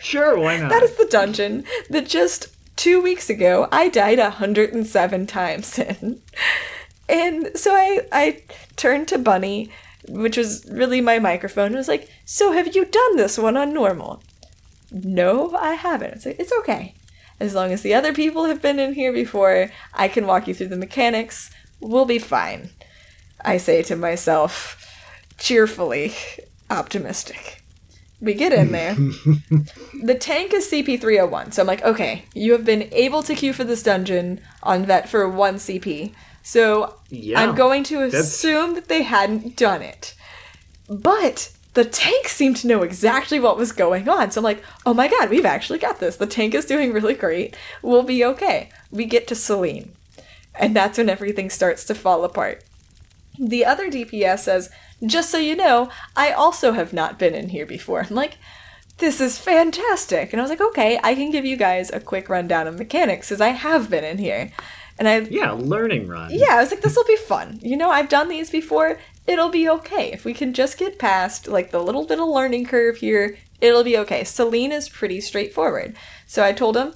Sure, 0.00 0.38
why 0.38 0.58
not? 0.58 0.70
That 0.70 0.82
is 0.82 0.96
the 0.96 1.06
dungeon 1.06 1.64
that 1.90 2.06
just 2.06 2.48
two 2.76 3.00
weeks 3.00 3.30
ago 3.30 3.68
I 3.70 3.88
died 3.88 4.18
107 4.18 5.26
times 5.26 5.78
in. 5.78 6.20
And 7.08 7.50
so 7.54 7.74
I, 7.74 8.00
I 8.10 8.42
turned 8.76 9.08
to 9.08 9.18
Bunny, 9.18 9.70
which 10.08 10.36
was 10.36 10.66
really 10.70 11.00
my 11.00 11.18
microphone, 11.18 11.66
and 11.66 11.76
was 11.76 11.88
like, 11.88 12.08
So 12.24 12.52
have 12.52 12.74
you 12.74 12.84
done 12.84 13.16
this 13.16 13.38
one 13.38 13.56
on 13.56 13.74
normal? 13.74 14.22
No, 14.90 15.54
I 15.56 15.74
haven't. 15.74 16.14
It's 16.14 16.26
like, 16.26 16.38
It's 16.38 16.52
okay. 16.60 16.94
As 17.40 17.54
long 17.54 17.72
as 17.72 17.82
the 17.82 17.94
other 17.94 18.12
people 18.12 18.44
have 18.44 18.62
been 18.62 18.78
in 18.78 18.94
here 18.94 19.12
before, 19.12 19.70
I 19.94 20.08
can 20.08 20.26
walk 20.26 20.46
you 20.46 20.54
through 20.54 20.68
the 20.68 20.76
mechanics. 20.76 21.50
We'll 21.80 22.04
be 22.04 22.20
fine. 22.20 22.70
I 23.44 23.56
say 23.56 23.82
to 23.82 23.96
myself, 23.96 24.78
cheerfully 25.38 26.14
optimistic. 26.70 27.61
We 28.22 28.34
get 28.34 28.52
in 28.52 28.70
there. 28.72 28.94
the 30.02 30.16
tank 30.18 30.54
is 30.54 30.70
CP301. 30.70 31.52
So 31.52 31.62
I'm 31.62 31.66
like, 31.66 31.82
okay, 31.82 32.24
you 32.34 32.52
have 32.52 32.64
been 32.64 32.88
able 32.92 33.22
to 33.24 33.34
queue 33.34 33.52
for 33.52 33.64
this 33.64 33.82
dungeon 33.82 34.40
on 34.62 34.86
vet 34.86 35.08
for 35.08 35.28
one 35.28 35.56
CP. 35.56 36.14
So 36.42 36.94
Yeah, 37.10 37.40
I'm 37.42 37.54
going 37.56 37.82
to 37.84 37.98
that's- 37.98 38.14
assume 38.14 38.74
that 38.76 38.88
they 38.88 39.02
hadn't 39.02 39.56
done 39.56 39.82
it. 39.82 40.14
But 40.88 41.50
the 41.74 41.84
tank 41.84 42.28
seemed 42.28 42.56
to 42.58 42.66
know 42.68 42.82
exactly 42.82 43.40
what 43.40 43.56
was 43.56 43.72
going 43.72 44.08
on. 44.08 44.30
So 44.30 44.38
I'm 44.40 44.44
like, 44.44 44.62
oh 44.86 44.94
my 44.94 45.08
god, 45.08 45.28
we've 45.28 45.44
actually 45.44 45.78
got 45.80 45.98
this. 46.00 46.16
The 46.16 46.26
tank 46.26 46.54
is 46.54 46.64
doing 46.64 46.92
really 46.92 47.14
great. 47.14 47.56
We'll 47.82 48.02
be 48.02 48.24
okay. 48.24 48.68
We 48.90 49.04
get 49.04 49.26
to 49.28 49.34
Selene. 49.34 49.92
And 50.54 50.76
that's 50.76 50.98
when 50.98 51.08
everything 51.08 51.50
starts 51.50 51.84
to 51.86 51.94
fall 51.94 52.24
apart. 52.24 52.62
The 53.38 53.64
other 53.64 53.90
DPS 53.90 54.40
says, 54.40 54.70
just 55.06 55.30
so 55.30 55.38
you 55.38 55.56
know, 55.56 55.90
I 56.16 56.32
also 56.32 56.72
have 56.72 56.92
not 56.92 57.18
been 57.18 57.34
in 57.34 57.48
here 57.50 57.66
before. 57.66 58.06
I'm 58.08 58.14
like, 58.14 58.38
this 58.98 59.20
is 59.20 59.38
fantastic. 59.38 60.32
And 60.32 60.40
I 60.40 60.44
was 60.44 60.50
like, 60.50 60.60
okay, 60.60 60.98
I 61.02 61.14
can 61.14 61.30
give 61.30 61.44
you 61.44 61.56
guys 61.56 61.90
a 61.90 62.00
quick 62.00 62.28
rundown 62.28 62.66
of 62.66 62.78
mechanics 62.78 63.28
because 63.28 63.40
I 63.40 63.48
have 63.48 63.90
been 63.90 64.04
in 64.04 64.18
here. 64.18 64.52
And 64.98 65.08
I 65.08 65.20
yeah, 65.20 65.50
learning 65.52 66.06
run. 66.06 66.30
yeah, 66.32 66.52
I 66.56 66.60
was 66.60 66.70
like, 66.70 66.82
this 66.82 66.94
will 66.94 67.04
be 67.04 67.16
fun. 67.16 67.58
You 67.62 67.76
know, 67.76 67.90
I've 67.90 68.08
done 68.08 68.28
these 68.28 68.50
before. 68.50 68.98
It'll 69.26 69.48
be 69.48 69.68
okay. 69.68 70.12
If 70.12 70.24
we 70.24 70.34
can 70.34 70.52
just 70.52 70.78
get 70.78 70.98
past, 70.98 71.48
like, 71.48 71.70
the 71.70 71.82
little 71.82 72.04
bit 72.04 72.20
of 72.20 72.28
learning 72.28 72.66
curve 72.66 72.98
here, 72.98 73.38
it'll 73.60 73.84
be 73.84 73.96
okay. 73.98 74.22
Selene 74.22 74.70
is 74.70 74.88
pretty 74.88 75.20
straightforward. 75.20 75.96
So 76.26 76.44
I 76.44 76.52
told 76.52 76.76
him, 76.76 76.92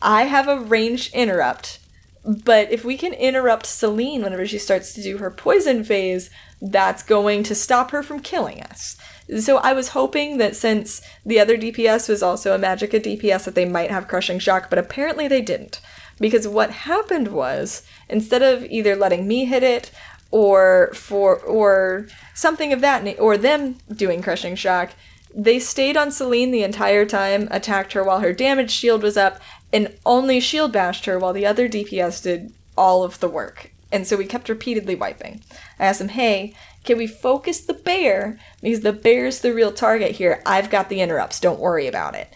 I 0.00 0.22
have 0.24 0.48
a 0.48 0.58
ranged 0.58 1.14
interrupt, 1.14 1.78
but 2.24 2.72
if 2.72 2.84
we 2.84 2.96
can 2.96 3.12
interrupt 3.12 3.66
Selene 3.66 4.22
whenever 4.22 4.46
she 4.46 4.58
starts 4.58 4.94
to 4.94 5.02
do 5.02 5.18
her 5.18 5.30
poison 5.30 5.84
phase, 5.84 6.30
that's 6.60 7.02
going 7.02 7.42
to 7.44 7.54
stop 7.54 7.90
her 7.90 8.02
from 8.02 8.20
killing 8.20 8.62
us. 8.62 8.96
So 9.38 9.58
I 9.58 9.72
was 9.72 9.88
hoping 9.88 10.38
that 10.38 10.56
since 10.56 11.02
the 11.24 11.38
other 11.38 11.56
DPS 11.56 12.08
was 12.08 12.22
also 12.22 12.54
a 12.54 12.58
Magicka 12.58 13.00
DPS 13.00 13.44
that 13.44 13.54
they 13.54 13.64
might 13.64 13.90
have 13.90 14.08
crushing 14.08 14.38
shock, 14.38 14.70
but 14.70 14.78
apparently 14.78 15.28
they 15.28 15.42
didn't. 15.42 15.80
Because 16.18 16.48
what 16.48 16.70
happened 16.70 17.28
was 17.28 17.82
instead 18.08 18.42
of 18.42 18.64
either 18.64 18.96
letting 18.96 19.26
me 19.26 19.44
hit 19.44 19.62
it 19.62 19.90
or 20.30 20.92
for 20.94 21.38
or 21.40 22.08
something 22.34 22.72
of 22.72 22.80
that 22.80 23.18
or 23.18 23.36
them 23.36 23.76
doing 23.94 24.22
crushing 24.22 24.56
shock, 24.56 24.92
they 25.34 25.58
stayed 25.58 25.96
on 25.96 26.12
Selene 26.12 26.50
the 26.50 26.62
entire 26.62 27.04
time, 27.04 27.48
attacked 27.50 27.92
her 27.92 28.04
while 28.04 28.20
her 28.20 28.32
damage 28.32 28.70
shield 28.70 29.02
was 29.02 29.16
up, 29.16 29.40
and 29.72 29.96
only 30.06 30.38
shield 30.38 30.72
bashed 30.72 31.06
her 31.06 31.18
while 31.18 31.32
the 31.32 31.46
other 31.46 31.68
DPS 31.68 32.22
did 32.22 32.52
all 32.76 33.02
of 33.02 33.18
the 33.20 33.28
work. 33.28 33.72
And 33.90 34.06
so 34.06 34.16
we 34.16 34.26
kept 34.26 34.48
repeatedly 34.48 34.94
wiping. 34.94 35.42
I 35.78 35.86
asked 35.86 36.00
him, 36.00 36.08
hey, 36.08 36.54
Can 36.84 36.98
we 36.98 37.06
focus 37.06 37.60
the 37.60 37.74
bear? 37.74 38.38
Because 38.60 38.80
the 38.80 38.92
bear's 38.92 39.40
the 39.40 39.54
real 39.54 39.72
target 39.72 40.12
here. 40.12 40.42
I've 40.44 40.70
got 40.70 40.90
the 40.90 41.00
interrupts. 41.00 41.40
Don't 41.40 41.60
worry 41.60 41.86
about 41.86 42.14
it. 42.14 42.28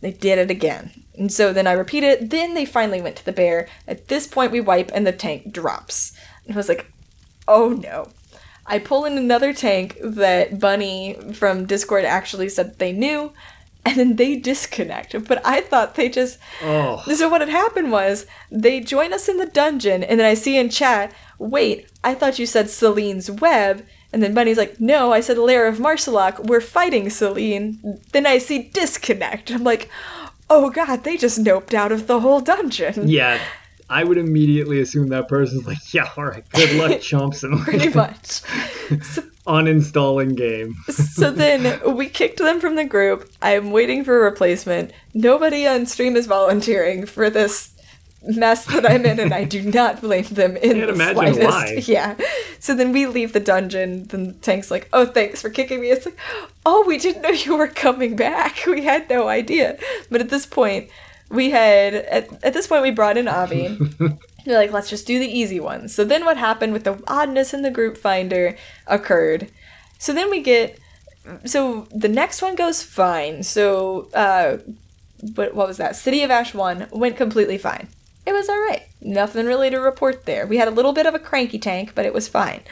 They 0.00 0.10
did 0.10 0.38
it 0.38 0.50
again. 0.50 1.04
And 1.14 1.30
so 1.30 1.52
then 1.52 1.66
I 1.66 1.72
repeat 1.72 2.02
it. 2.02 2.30
Then 2.30 2.54
they 2.54 2.64
finally 2.64 3.02
went 3.02 3.16
to 3.16 3.24
the 3.24 3.32
bear. 3.32 3.68
At 3.86 4.08
this 4.08 4.26
point, 4.26 4.52
we 4.52 4.60
wipe 4.60 4.90
and 4.94 5.06
the 5.06 5.12
tank 5.12 5.52
drops. 5.52 6.16
And 6.46 6.54
I 6.54 6.56
was 6.56 6.68
like, 6.68 6.90
oh 7.46 7.68
no. 7.70 8.08
I 8.70 8.78
pull 8.78 9.04
in 9.04 9.18
another 9.18 9.52
tank 9.52 9.98
that 10.02 10.58
Bunny 10.58 11.18
from 11.34 11.66
Discord 11.66 12.04
actually 12.04 12.48
said 12.48 12.78
they 12.78 12.92
knew, 12.92 13.32
and 13.84 13.96
then 13.96 14.16
they 14.16 14.36
disconnect. 14.36 15.26
But 15.26 15.44
I 15.44 15.60
thought 15.60 15.96
they 15.96 16.08
just. 16.08 16.38
Oh. 16.62 17.02
So 17.14 17.28
what 17.28 17.42
had 17.42 17.50
happened 17.50 17.92
was 17.92 18.26
they 18.50 18.80
join 18.80 19.12
us 19.12 19.28
in 19.28 19.36
the 19.36 19.46
dungeon, 19.46 20.02
and 20.02 20.20
then 20.20 20.26
I 20.26 20.34
see 20.34 20.56
in 20.56 20.70
chat, 20.70 21.12
wait, 21.38 21.90
I 22.02 22.14
thought 22.14 22.38
you 22.38 22.46
said 22.46 22.70
Selene's 22.70 23.30
web. 23.30 23.84
And 24.12 24.24
then 24.24 24.34
Bunny's 24.34 24.58
like, 24.58 24.80
no, 24.80 25.12
I 25.12 25.20
said 25.20 25.38
Lair 25.38 25.68
of 25.68 25.78
Maarselok, 25.78 26.46
we're 26.46 26.60
fighting 26.60 27.10
Selene. 27.10 28.00
Then 28.10 28.26
I 28.26 28.38
see 28.38 28.58
disconnect. 28.58 29.52
I'm 29.52 29.62
like, 29.62 29.88
oh 30.48 30.68
god, 30.70 31.04
they 31.04 31.16
just 31.16 31.44
noped 31.44 31.74
out 31.74 31.92
of 31.92 32.08
the 32.08 32.18
whole 32.20 32.40
dungeon. 32.40 33.08
Yeah, 33.08 33.40
I 33.90 34.04
would 34.04 34.16
immediately 34.18 34.80
assume 34.80 35.08
that 35.08 35.28
person's 35.28 35.66
like, 35.66 35.78
yeah, 35.92 36.08
all 36.16 36.24
right, 36.24 36.44
good 36.52 36.72
luck, 36.76 37.00
chumps, 37.02 37.42
and 37.42 37.58
Pretty 37.60 37.88
much. 37.90 38.42
uninstalling 39.46 40.36
game. 40.36 40.74
so 40.88 41.30
then 41.30 41.80
we 41.96 42.08
kicked 42.08 42.38
them 42.38 42.60
from 42.60 42.76
the 42.76 42.84
group. 42.84 43.28
I'm 43.42 43.70
waiting 43.72 44.04
for 44.04 44.20
a 44.20 44.30
replacement. 44.30 44.92
Nobody 45.12 45.66
on 45.66 45.86
stream 45.86 46.14
is 46.16 46.26
volunteering 46.26 47.04
for 47.06 47.30
this 47.30 47.72
mess 48.22 48.66
that 48.66 48.84
I'm 48.88 49.04
in, 49.06 49.18
and 49.18 49.32
I 49.32 49.44
do 49.44 49.62
not 49.62 50.02
blame 50.02 50.24
them 50.24 50.56
in 50.58 50.76
Can't 50.76 50.96
the 50.96 51.12
slightest. 51.14 51.40
why. 51.40 51.82
Yeah. 51.86 52.16
So 52.58 52.74
then 52.74 52.92
we 52.92 53.06
leave 53.06 53.32
the 53.32 53.40
dungeon. 53.40 54.04
Then 54.04 54.26
the 54.28 54.32
tank's 54.34 54.70
like, 54.70 54.88
"Oh, 54.92 55.06
thanks 55.06 55.40
for 55.40 55.48
kicking 55.50 55.80
me." 55.80 55.90
It's 55.90 56.04
like, 56.04 56.18
"Oh, 56.66 56.84
we 56.86 56.98
didn't 56.98 57.22
know 57.22 57.30
you 57.30 57.56
were 57.56 57.66
coming 57.66 58.14
back. 58.16 58.66
We 58.66 58.84
had 58.84 59.08
no 59.08 59.28
idea." 59.28 59.78
But 60.10 60.20
at 60.20 60.28
this 60.28 60.44
point, 60.46 60.90
we 61.30 61.50
had 61.50 61.94
at, 61.94 62.44
at 62.44 62.52
this 62.52 62.66
point 62.66 62.82
we 62.82 62.90
brought 62.90 63.16
in 63.16 63.28
Avi. 63.28 63.78
They're 63.78 64.18
like, 64.58 64.72
let's 64.72 64.90
just 64.90 65.06
do 65.06 65.18
the 65.18 65.26
easy 65.30 65.60
ones. 65.60 65.94
So 65.94 66.04
then 66.04 66.24
what 66.24 66.36
happened 66.36 66.72
with 66.72 66.84
the 66.84 67.02
oddness 67.06 67.54
in 67.54 67.62
the 67.62 67.70
group 67.70 67.96
finder 67.96 68.56
occurred. 68.86 69.50
So 69.98 70.12
then 70.12 70.30
we 70.30 70.42
get 70.42 70.78
so 71.44 71.86
the 71.94 72.08
next 72.08 72.42
one 72.42 72.56
goes 72.56 72.82
fine. 72.82 73.42
So 73.42 74.08
uh 74.12 74.58
what 75.34 75.54
what 75.54 75.68
was 75.68 75.76
that? 75.76 75.96
City 75.96 76.22
of 76.22 76.30
Ash 76.30 76.52
1 76.52 76.88
went 76.90 77.16
completely 77.16 77.58
fine. 77.58 77.88
It 78.26 78.32
was 78.32 78.48
all 78.48 78.60
right. 78.60 78.82
Nothing 79.00 79.46
really 79.46 79.70
to 79.70 79.78
report 79.78 80.26
there. 80.26 80.46
We 80.46 80.58
had 80.58 80.68
a 80.68 80.72
little 80.72 80.92
bit 80.92 81.06
of 81.06 81.14
a 81.14 81.18
cranky 81.18 81.58
tank, 81.58 81.92
but 81.94 82.04
it 82.04 82.12
was 82.12 82.28
fine. 82.28 82.62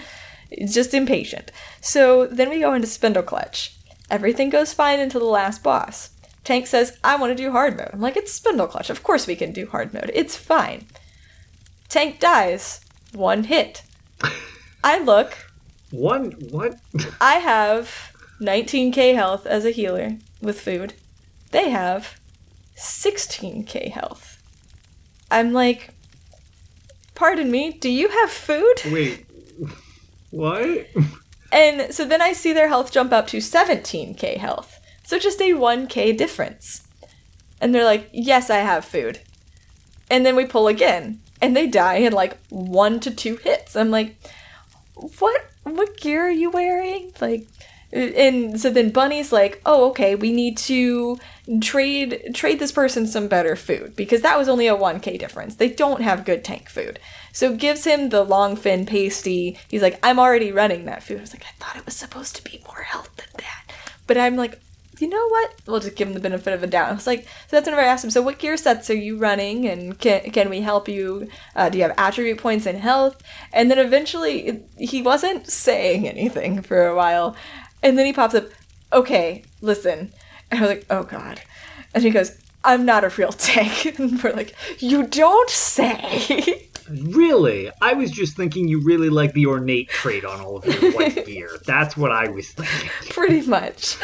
It's 0.50 0.74
just 0.74 0.94
impatient. 0.94 1.52
So 1.80 2.26
then 2.26 2.50
we 2.50 2.60
go 2.60 2.74
into 2.74 2.88
Spindleclutch. 2.88 3.74
Everything 4.10 4.50
goes 4.50 4.72
fine 4.72 5.00
until 5.00 5.20
the 5.20 5.26
last 5.26 5.62
boss. 5.62 6.10
Tank 6.48 6.66
says, 6.66 6.96
I 7.04 7.16
want 7.16 7.36
to 7.36 7.44
do 7.44 7.52
hard 7.52 7.76
mode. 7.76 7.90
I'm 7.92 8.00
like, 8.00 8.16
it's 8.16 8.40
Spindleclutch. 8.40 8.88
Of 8.88 9.02
course 9.02 9.26
we 9.26 9.36
can 9.36 9.52
do 9.52 9.66
hard 9.66 9.92
mode. 9.92 10.10
It's 10.14 10.34
fine. 10.34 10.86
Tank 11.90 12.20
dies. 12.20 12.80
One 13.12 13.44
hit. 13.44 13.82
I 14.82 14.98
look. 14.98 15.36
One, 15.90 16.30
what? 16.48 16.76
I 17.20 17.34
have 17.34 18.14
19k 18.40 19.14
health 19.14 19.44
as 19.44 19.66
a 19.66 19.70
healer 19.70 20.16
with 20.40 20.58
food. 20.58 20.94
They 21.50 21.68
have 21.68 22.18
16k 22.78 23.90
health. 23.90 24.42
I'm 25.30 25.52
like, 25.52 25.90
pardon 27.14 27.50
me, 27.50 27.72
do 27.72 27.90
you 27.90 28.08
have 28.08 28.30
food? 28.30 28.76
Wait, 28.90 29.26
what? 30.30 30.86
And 31.52 31.92
so 31.92 32.06
then 32.06 32.22
I 32.22 32.32
see 32.32 32.54
their 32.54 32.68
health 32.68 32.90
jump 32.90 33.12
up 33.12 33.26
to 33.26 33.36
17k 33.36 34.38
health. 34.38 34.77
So 35.08 35.18
just 35.18 35.40
a 35.40 35.54
1k 35.54 36.18
difference. 36.18 36.86
And 37.62 37.74
they're 37.74 37.82
like, 37.82 38.10
yes, 38.12 38.50
I 38.50 38.58
have 38.58 38.84
food. 38.84 39.20
And 40.10 40.26
then 40.26 40.36
we 40.36 40.44
pull 40.44 40.68
again. 40.68 41.22
And 41.40 41.56
they 41.56 41.66
die 41.66 41.94
in 41.94 42.12
like 42.12 42.36
one 42.50 43.00
to 43.00 43.10
two 43.10 43.36
hits. 43.36 43.74
I'm 43.74 43.90
like, 43.90 44.16
what 45.18 45.40
what 45.62 45.96
gear 45.96 46.26
are 46.26 46.30
you 46.30 46.50
wearing? 46.50 47.14
Like 47.22 47.46
and 47.90 48.60
so 48.60 48.68
then 48.68 48.90
Bunny's 48.90 49.32
like, 49.32 49.62
"Oh, 49.64 49.88
okay, 49.90 50.14
we 50.14 50.30
need 50.30 50.58
to 50.58 51.18
trade 51.62 52.32
trade 52.34 52.58
this 52.58 52.70
person 52.70 53.06
some 53.06 53.28
better 53.28 53.56
food 53.56 53.96
because 53.96 54.20
that 54.20 54.36
was 54.36 54.46
only 54.46 54.66
a 54.66 54.76
1k 54.76 55.18
difference. 55.18 55.54
They 55.54 55.70
don't 55.70 56.02
have 56.02 56.26
good 56.26 56.44
tank 56.44 56.68
food." 56.68 57.00
So 57.32 57.56
gives 57.56 57.84
him 57.84 58.10
the 58.10 58.22
long 58.22 58.56
fin 58.56 58.84
pasty. 58.84 59.56
He's 59.68 59.80
like, 59.80 59.98
"I'm 60.02 60.18
already 60.18 60.52
running 60.52 60.84
that 60.84 61.02
food." 61.02 61.16
I 61.16 61.22
was 61.22 61.32
like, 61.32 61.46
"I 61.46 61.64
thought 61.64 61.76
it 61.76 61.86
was 61.86 61.96
supposed 61.96 62.36
to 62.36 62.44
be 62.44 62.62
more 62.66 62.82
health 62.82 63.16
than 63.16 63.28
that." 63.38 63.72
But 64.06 64.18
I'm 64.18 64.36
like, 64.36 64.60
"You 65.00 65.08
know 65.08 65.28
what? 65.28 65.54
We'll 65.66 65.80
just 65.80 65.96
give 65.96 66.08
him 66.08 66.14
the 66.14 66.20
benefit 66.20 66.52
of 66.52 66.62
a 66.62 66.66
doubt." 66.66 66.90
I 66.90 66.94
was 66.94 67.06
like, 67.06 67.22
so 67.24 67.28
that's 67.56 67.66
whenever 67.66 67.82
I 67.82 67.86
asked 67.86 68.04
him, 68.04 68.10
"So 68.10 68.22
what 68.22 68.38
gear 68.38 68.56
sets 68.56 68.90
are 68.90 68.94
you 68.94 69.16
running 69.16 69.66
and 69.66 69.98
can 69.98 70.30
can 70.30 70.50
we 70.50 70.60
help 70.60 70.88
you? 70.88 71.28
Uh, 71.56 71.68
do 71.68 71.78
you 71.78 71.84
have 71.84 71.94
attribute 71.98 72.38
points 72.38 72.66
in 72.66 72.76
health?" 72.76 73.22
And 73.52 73.70
then 73.70 73.78
eventually 73.78 74.46
it- 74.46 74.68
he 74.78 75.02
wasn't 75.02 75.48
saying 75.50 76.08
anything 76.08 76.62
for 76.62 76.86
a 76.86 76.94
while. 76.96 77.36
And 77.82 77.96
then 77.98 78.06
he 78.06 78.12
pops 78.12 78.34
up, 78.34 78.46
okay, 78.92 79.44
listen. 79.60 80.12
And 80.50 80.58
I 80.58 80.62
was 80.62 80.70
like, 80.70 80.86
oh 80.90 81.02
god. 81.04 81.40
And 81.94 82.02
he 82.04 82.10
goes, 82.10 82.36
I'm 82.64 82.84
not 82.84 83.04
a 83.04 83.08
real 83.10 83.32
tank. 83.50 83.98
And 83.98 84.22
we're 84.22 84.32
like, 84.32 84.54
you 84.78 85.04
don't 85.06 85.50
say. 85.50 86.66
Really? 86.90 87.70
I 87.80 87.94
was 87.94 88.10
just 88.10 88.36
thinking 88.36 88.68
you 88.68 88.80
really 88.82 89.10
like 89.10 89.32
the 89.32 89.46
ornate 89.46 89.88
trait 89.88 90.24
on 90.24 90.40
all 90.40 90.58
of 90.58 90.64
your 90.64 90.92
white 90.96 91.26
gear. 91.26 91.50
That's 91.66 91.96
what 91.96 92.12
I 92.12 92.28
was 92.28 92.50
thinking. 92.50 92.90
Pretty 93.10 93.46
much. 93.46 93.96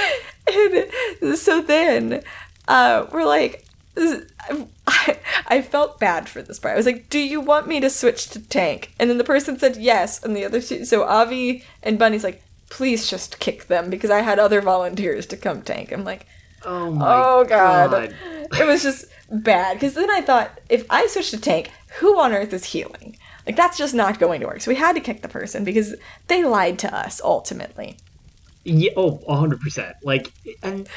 And 0.53 1.37
so 1.39 1.63
then 1.63 2.23
uh, 2.69 3.07
we're 3.13 3.25
like, 3.25 3.65
I, 3.97 5.19
I 5.47 5.63
felt 5.63 6.01
bad 6.01 6.29
for 6.29 6.43
this 6.43 6.59
part. 6.59 6.75
I 6.75 6.77
was 6.77 6.87
like, 6.87 7.09
do 7.09 7.19
you 7.19 7.41
want 7.41 7.69
me 7.69 7.81
to 7.81 7.91
switch 7.91 8.29
to 8.31 8.41
tank? 8.41 8.93
And 8.99 9.09
then 9.09 9.19
the 9.19 9.25
person 9.25 9.59
said 9.59 9.77
yes. 9.77 10.23
And 10.23 10.37
the 10.37 10.45
other 10.45 10.61
two, 10.61 10.85
so 10.85 11.05
Avi 11.05 11.65
and 11.83 11.99
Bunny's 11.99 12.25
like, 12.25 12.43
please 12.71 13.09
just 13.09 13.39
kick 13.39 13.67
them 13.67 13.91
because 13.91 14.11
I 14.11 14.21
had 14.21 14.39
other 14.39 14.61
volunteers 14.61 15.27
to 15.27 15.37
come 15.37 15.63
tank. 15.63 15.93
I'm 15.93 16.05
like, 16.05 16.27
Oh 16.65 16.91
my 16.91 17.07
oh 17.07 17.45
god. 17.45 17.91
god. 17.91 18.15
It 18.59 18.67
was 18.67 18.83
just 18.83 19.07
bad 19.31 19.75
because 19.75 19.95
then 19.95 20.11
I 20.11 20.21
thought 20.21 20.61
if 20.69 20.87
I 20.91 21.07
switch 21.07 21.31
to 21.31 21.41
tank, 21.41 21.71
who 21.99 22.19
on 22.19 22.33
earth 22.33 22.53
is 22.53 22.65
healing? 22.65 23.17
Like 23.47 23.57
that's 23.57 23.77
just 23.77 23.95
not 23.95 24.19
going 24.19 24.41
to 24.41 24.47
work. 24.47 24.61
So 24.61 24.71
we 24.71 24.77
had 24.77 24.95
to 24.95 25.01
kick 25.01 25.23
the 25.23 25.29
person 25.29 25.65
because 25.65 25.95
they 26.29 26.45
lied 26.45 26.79
to 26.81 26.95
us 26.95 27.21
ultimately. 27.23 27.97
Yeah, 28.65 28.93
oh, 28.97 29.19
100%. 29.29 29.93
Like, 30.03 30.33
and 30.63 30.89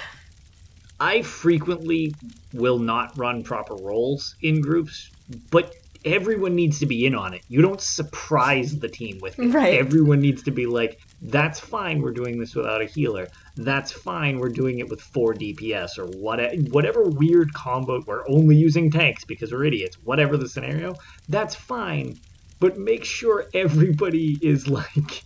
I 1.00 1.22
frequently 1.22 2.16
will 2.54 2.80
not 2.80 3.18
run 3.18 3.44
proper 3.44 3.76
roles 3.76 4.36
in 4.42 4.62
groups, 4.62 5.12
but 5.52 5.74
everyone 6.08 6.56
needs 6.56 6.80
to 6.80 6.86
be 6.86 7.06
in 7.06 7.16
on 7.16 7.34
it. 7.34 7.44
You 7.48 7.62
don't 7.62 7.82
surprise 7.82 8.78
the 8.78 8.90
team 8.90 9.20
with 9.22 9.38
it. 9.40 9.54
Right. 9.54 9.76
Everyone 9.76 10.20
needs 10.20 10.44
to 10.44 10.52
be 10.52 10.66
like, 10.66 11.00
that's 11.22 11.60
fine, 11.60 12.02
we're 12.02 12.12
doing 12.12 12.40
this 12.40 12.56
without 12.56 12.82
a 12.82 12.86
healer. 12.86 13.28
That's 13.56 13.92
fine, 13.92 14.40
we're 14.40 14.50
doing 14.50 14.80
it 14.80 14.90
with 14.90 15.02
4 15.02 15.34
DPS 15.34 15.98
or 15.98 16.06
whatever, 16.18 16.56
whatever 16.72 17.04
weird 17.04 17.54
combo, 17.54 18.02
we're 18.06 18.28
only 18.30 18.56
using 18.56 18.92
tanks 18.92 19.24
because 19.24 19.52
we're 19.52 19.66
idiots. 19.66 19.98
Whatever 20.04 20.38
the 20.38 20.50
scenario, 20.50 20.96
that's 21.30 21.56
fine. 21.56 22.20
But 22.60 22.78
make 22.78 23.06
sure 23.06 23.46
everybody 23.54 24.38
is 24.42 24.68
like 24.68 25.24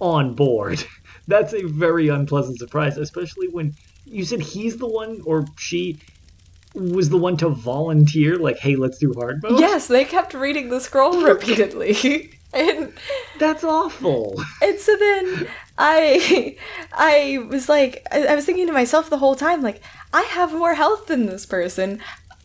on 0.00 0.34
board. 0.34 0.84
That's 1.28 1.52
a 1.52 1.62
very 1.62 2.08
unpleasant 2.08 2.58
surprise, 2.58 2.96
especially 2.96 3.48
when 3.48 3.74
you 4.06 4.24
said 4.24 4.40
he's 4.40 4.78
the 4.78 4.88
one 4.88 5.20
or 5.26 5.44
she 5.58 5.98
was 6.78 7.10
the 7.10 7.16
one 7.16 7.36
to 7.38 7.48
volunteer, 7.48 8.36
like, 8.36 8.58
hey, 8.58 8.76
let's 8.76 8.98
do 8.98 9.12
hard 9.16 9.42
mode. 9.42 9.60
Yes, 9.60 9.86
they 9.88 10.04
kept 10.04 10.34
reading 10.34 10.68
the 10.70 10.80
scroll 10.80 11.22
repeatedly. 11.32 12.30
and 12.54 12.92
That's 13.38 13.64
awful. 13.64 14.42
and 14.62 14.78
so 14.78 14.96
then 14.96 15.48
I 15.76 16.56
I 16.92 17.46
was 17.48 17.68
like 17.68 18.06
I, 18.10 18.26
I 18.26 18.34
was 18.34 18.44
thinking 18.46 18.66
to 18.66 18.72
myself 18.72 19.10
the 19.10 19.18
whole 19.18 19.34
time, 19.34 19.62
like, 19.62 19.82
I 20.12 20.22
have 20.22 20.52
more 20.52 20.74
health 20.74 21.06
than 21.06 21.26
this 21.26 21.44
person. 21.46 22.00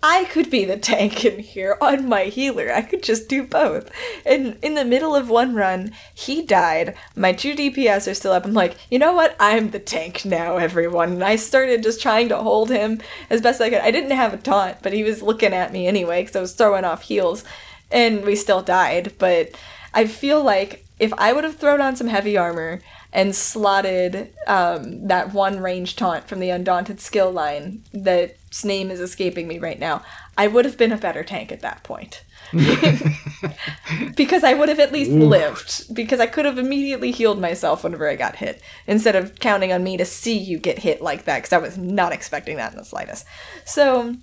I 0.05 0.25
could 0.25 0.49
be 0.49 0.65
the 0.65 0.75
tank 0.77 1.23
in 1.23 1.39
here 1.39 1.77
on 1.79 2.09
my 2.09 2.25
healer. 2.25 2.69
I 2.73 2.81
could 2.81 3.01
just 3.01 3.29
do 3.29 3.41
both. 3.41 3.89
And 4.25 4.57
in 4.61 4.75
the 4.75 4.83
middle 4.83 5.15
of 5.15 5.29
one 5.29 5.55
run, 5.55 5.93
he 6.13 6.45
died. 6.45 6.93
My 7.15 7.31
two 7.31 7.55
DPS 7.55 8.11
are 8.11 8.13
still 8.13 8.33
up. 8.33 8.45
I'm 8.45 8.53
like, 8.53 8.75
you 8.91 8.99
know 8.99 9.13
what? 9.13 9.33
I'm 9.39 9.69
the 9.69 9.79
tank 9.79 10.25
now, 10.25 10.57
everyone. 10.57 11.13
And 11.13 11.23
I 11.23 11.37
started 11.37 11.83
just 11.83 12.01
trying 12.01 12.27
to 12.29 12.37
hold 12.37 12.69
him 12.69 12.99
as 13.29 13.39
best 13.39 13.61
I 13.61 13.69
could. 13.69 13.79
I 13.79 13.91
didn't 13.91 14.11
have 14.11 14.33
a 14.33 14.37
taunt, 14.37 14.79
but 14.81 14.91
he 14.91 15.03
was 15.03 15.21
looking 15.21 15.53
at 15.53 15.71
me 15.71 15.87
anyway 15.87 16.21
because 16.21 16.35
I 16.35 16.41
was 16.41 16.53
throwing 16.53 16.83
off 16.83 17.03
heals. 17.03 17.45
And 17.89 18.25
we 18.25 18.35
still 18.35 18.61
died. 18.61 19.13
But 19.17 19.51
I 19.93 20.05
feel 20.05 20.43
like 20.43 20.82
if 21.03 21.11
I 21.17 21.33
would 21.33 21.43
have 21.43 21.57
thrown 21.57 21.81
on 21.81 21.97
some 21.97 22.07
heavy 22.07 22.37
armor 22.37 22.79
and 23.11 23.35
slotted 23.35 24.33
um, 24.47 25.05
that 25.09 25.33
one 25.33 25.59
range 25.59 25.97
taunt 25.97 26.29
from 26.29 26.39
the 26.39 26.49
Undaunted 26.49 27.01
skill 27.01 27.29
line 27.29 27.83
that's 27.93 28.63
name 28.63 28.89
is 28.89 29.01
escaping 29.01 29.45
me 29.45 29.59
right 29.59 29.77
now, 29.77 30.01
I 30.37 30.47
would 30.47 30.63
have 30.63 30.77
been 30.77 30.93
a 30.93 30.97
better 30.97 31.21
tank 31.21 31.51
at 31.51 31.59
that 31.59 31.83
point. 31.83 32.23
because 34.15 34.45
I 34.45 34.53
would 34.53 34.69
have 34.69 34.79
at 34.79 34.93
least 34.93 35.11
Ooh. 35.11 35.27
lived. 35.27 35.93
Because 35.93 36.21
I 36.21 36.25
could 36.25 36.45
have 36.45 36.57
immediately 36.57 37.11
healed 37.11 37.41
myself 37.41 37.83
whenever 37.83 38.07
I 38.07 38.15
got 38.15 38.37
hit, 38.37 38.61
instead 38.87 39.17
of 39.17 39.35
counting 39.41 39.73
on 39.73 39.83
me 39.83 39.97
to 39.97 40.05
see 40.05 40.37
you 40.37 40.57
get 40.57 40.79
hit 40.79 41.01
like 41.01 41.25
that, 41.25 41.39
because 41.39 41.51
I 41.51 41.57
was 41.57 41.77
not 41.77 42.13
expecting 42.13 42.55
that 42.57 42.71
in 42.71 42.77
the 42.77 42.85
slightest. 42.85 43.25
So, 43.65 44.15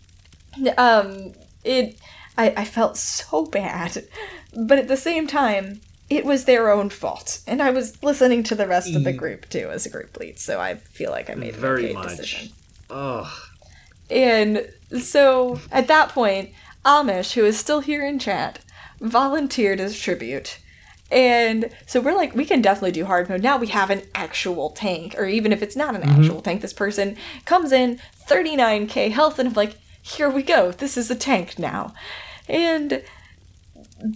um, 0.78 1.35
it, 1.62 1.99
I, 2.39 2.55
I 2.57 2.64
felt 2.64 2.97
so 2.97 3.45
bad. 3.45 4.07
But 4.57 4.78
at 4.78 4.89
the 4.89 4.97
same 4.97 5.26
time, 5.26 5.83
it 6.11 6.24
was 6.26 6.44
their 6.44 6.70
own 6.70 6.90
fault. 6.90 7.40
And 7.46 7.62
I 7.62 7.70
was 7.70 8.02
listening 8.02 8.42
to 8.44 8.56
the 8.56 8.66
rest 8.66 8.94
of 8.94 9.04
the 9.04 9.12
group 9.12 9.48
too 9.48 9.70
as 9.70 9.86
a 9.86 9.90
group 9.90 10.18
lead, 10.18 10.38
so 10.38 10.61
I 10.61 10.74
feel 10.74 11.12
like 11.12 11.30
I 11.30 11.34
made 11.34 11.54
an 11.54 11.61
Very 11.61 11.84
okay 11.84 11.94
much. 11.94 12.08
decision. 12.11 12.50
Ugh. 12.90 13.32
And 14.11 14.68
so 14.98 15.61
at 15.70 15.86
that 15.86 16.08
point, 16.08 16.50
Amish, 16.84 17.34
who 17.34 17.44
is 17.44 17.58
still 17.58 17.80
here 17.80 18.04
in 18.04 18.18
chat, 18.18 18.58
volunteered 19.00 19.78
as 19.78 19.98
tribute. 19.98 20.58
And 21.12 21.70
so 21.86 22.00
we're 22.00 22.16
like, 22.16 22.34
we 22.34 22.44
can 22.44 22.61
definitely 22.61 22.92
do 22.92 23.04
hard 23.04 23.28
mode. 23.28 23.42
Now 23.42 23.56
we 23.56 23.68
have 23.68 23.90
an 23.90 24.02
actual 24.14 24.70
tank, 24.70 25.14
or 25.16 25.26
even 25.26 25.52
if 25.52 25.62
it's 25.62 25.76
not 25.76 25.94
an 25.94 26.02
mm-hmm. 26.02 26.22
actual 26.22 26.42
tank, 26.42 26.61
this 26.61 26.72
person 26.72 27.16
comes 27.44 27.72
in 27.72 28.00
39k 28.28 29.11
health, 29.11 29.38
and 29.38 29.48
I'm 29.48 29.54
like, 29.54 29.76
here 30.02 30.30
we 30.30 30.42
go. 30.42 30.72
This 30.72 30.96
is 30.96 31.11
a 31.11 31.16
tank 31.16 31.58
now. 31.58 31.94
And 32.48 33.02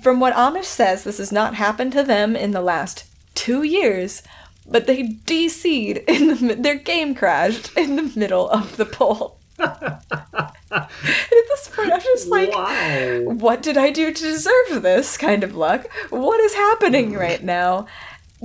from 0.03 0.21
what 0.21 0.35
Amish 0.35 0.65
says, 0.65 1.05
this 1.05 1.19
has 1.19 1.33
not 1.33 1.55
happened 1.55 1.93
to 1.93 2.03
them 2.03 2.37
in 2.37 2.53
the 2.53 2.61
last 2.61 3.05
two 3.35 3.63
years, 3.63 4.23
but 4.67 4.87
they 4.87 5.03
DC'd 5.03 5.99
in 6.09 6.29
the 6.29 6.55
their 6.55 6.77
game 6.77 7.15
crashed 7.15 7.77
in 7.77 7.97
the 7.97 8.13
middle 8.17 8.49
of 8.49 8.77
the 8.77 8.87
poll. 8.87 9.39
and 9.59 9.71
at 9.71 10.89
this 11.31 11.71
point, 11.73 11.93
I'm 11.93 12.01
just 12.01 12.29
like, 12.29 12.51
wow. 12.51 13.21
what 13.35 13.63
did 13.63 13.77
I 13.77 13.91
do 13.91 14.13
to 14.13 14.23
deserve 14.23 14.83
this 14.83 15.17
kind 15.17 15.45
of 15.45 15.55
luck? 15.55 15.87
What 16.11 16.41
is 16.41 16.55
happening 16.55 17.13
right 17.13 17.43
now? 17.43 17.87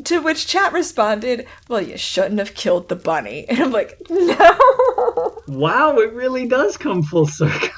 To 0.06 0.22
which 0.22 0.48
chat 0.48 0.72
responded, 0.72 1.48
well, 1.68 1.82
you 1.82 1.98
shouldn't 1.98 2.40
have 2.40 2.54
killed 2.54 2.90
the 2.90 2.96
bunny. 2.96 3.46
And 3.50 3.60
I'm 3.60 3.72
like, 3.72 3.98
no. 4.10 5.38
Wow, 5.48 5.98
it 5.98 6.14
really 6.14 6.48
does 6.48 6.78
come 6.78 7.02
full 7.02 7.26
circle. 7.26 7.70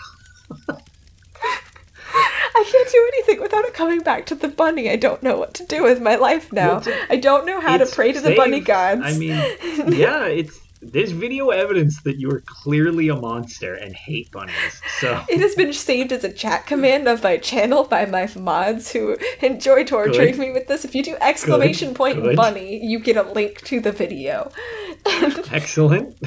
I 2.56 2.64
can't 2.70 2.92
do 2.92 3.10
anything 3.14 3.42
without 3.42 3.66
it 3.66 3.74
coming 3.74 4.02
back 4.02 4.26
to 4.28 4.36
the 4.36 4.48
bunny. 4.48 4.90
I 4.90 4.96
don't 4.96 5.24
know 5.24 5.38
what 5.38 5.54
to 5.56 5.66
do 5.66 5.84
with 5.84 6.02
my 6.02 6.16
life 6.16 6.52
now. 6.52 6.82
I 7.10 7.18
don't 7.18 7.46
know 7.46 7.60
how 7.62 7.78
to 7.78 7.86
pray 7.86 8.12
to 8.12 8.22
the 8.22 8.36
bunny 8.36 8.60
gods. 8.60 9.02
I 9.04 9.14
mean, 9.18 9.32
yeah, 9.94 10.26
it's 10.26 10.60
there's 10.82 11.12
video 11.12 11.50
evidence 11.50 12.02
that 12.02 12.18
you 12.18 12.30
are 12.32 12.42
clearly 12.42 13.10
a 13.10 13.16
monster 13.16 13.76
and 13.76 13.96
hate 13.96 14.32
bunnies. 14.32 14.82
So 15.00 15.24
it 15.30 15.40
has 15.40 15.54
been 15.54 15.74
saved 15.74 16.12
as 16.12 16.24
a 16.24 16.32
chat 16.32 16.66
command 16.66 17.08
of 17.08 17.22
my 17.24 17.38
channel 17.38 17.84
by 17.84 18.06
my 18.08 18.28
mods 18.36 18.92
who 18.92 19.16
enjoy 19.42 19.84
torturing 19.84 20.32
Good. 20.32 20.40
me 20.40 20.52
with 20.52 20.68
this. 20.68 20.84
If 20.84 20.96
you 20.96 21.04
do 21.04 21.16
exclamation 21.22 21.90
Good. 21.90 21.98
point 21.98 22.24
Good. 22.24 22.36
bunny, 22.36 22.84
you 22.84 23.00
get 23.00 23.16
a 23.16 23.24
link 23.24 23.62
to 23.66 23.80
the 23.80 23.92
video. 23.92 24.52
Excellent. 25.06 26.18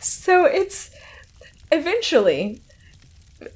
so 0.00 0.44
it's 0.44 0.90
eventually 1.72 2.60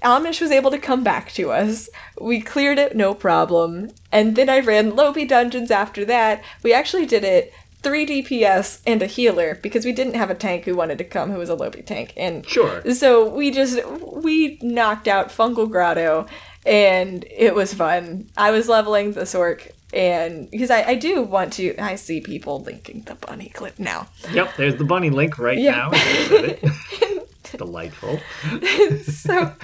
Amish 0.03 0.41
was 0.41 0.51
able 0.51 0.71
to 0.71 0.79
come 0.79 1.03
back 1.03 1.33
to 1.33 1.51
us. 1.51 1.89
We 2.21 2.41
cleared 2.41 2.79
it, 2.79 2.97
no 2.97 3.15
problem. 3.15 3.91
And 4.11 4.37
then 4.37 4.49
I 4.49 4.61
ran 4.61 4.95
Lobby 4.95 5.25
dungeons 5.25 5.71
after 5.71 6.05
that. 6.05 6.43
We 6.63 6.73
actually 6.73 7.07
did 7.07 7.25
it 7.25 7.53
three 7.83 8.07
DPS 8.07 8.81
and 8.87 9.03
a 9.03 9.07
healer 9.07 9.59
because 9.61 9.85
we 9.85 9.93
didn't 9.93 10.15
have 10.15 10.31
a 10.31 10.35
tank 10.35 10.65
who 10.65 10.77
wanted 10.77 10.99
to 10.99 11.05
come 11.05 11.33
who 11.33 11.39
was 11.39 11.49
a 11.49 11.55
Lobby 11.55 11.83
tank. 11.83 12.13
And 12.17 12.47
sure. 12.47 12.83
So 12.93 13.29
we 13.29 13.51
just 13.51 13.85
we 13.87 14.59
knocked 14.63 15.09
out 15.09 15.31
Fungal 15.31 15.69
Grotto 15.69 16.27
and 16.65 17.25
it 17.31 17.55
was 17.55 17.75
fun. 17.75 18.31
I 18.37 18.53
was 18.53 18.69
leveling 18.69 19.13
the 19.13 19.23
Sorc 19.23 19.73
and 19.93 20.51
because 20.51 20.71
I, 20.71 20.83
I 20.85 20.95
do 20.95 21.23
want 21.23 21.53
to 21.55 21.77
I 21.79 21.97
see 21.97 22.21
people 22.21 22.63
linking 22.63 23.03
the 23.03 23.17
bunny 23.17 23.49
clip 23.49 23.79
now. 23.79 24.09
Yep, 24.33 24.57
there's 24.57 24.77
the 24.77 24.85
bunny 24.85 25.11
link 25.11 25.39
right 25.39 25.59
yeah. 25.59 25.91
now. 25.91 27.19
Delightful. 27.65 28.21
so 29.05 29.55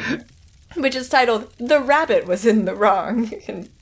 which 0.76 0.94
is 0.94 1.08
titled 1.08 1.52
"The 1.58 1.80
Rabbit 1.80 2.26
Was 2.26 2.46
in 2.46 2.64
the 2.64 2.74
Wrong." 2.74 3.32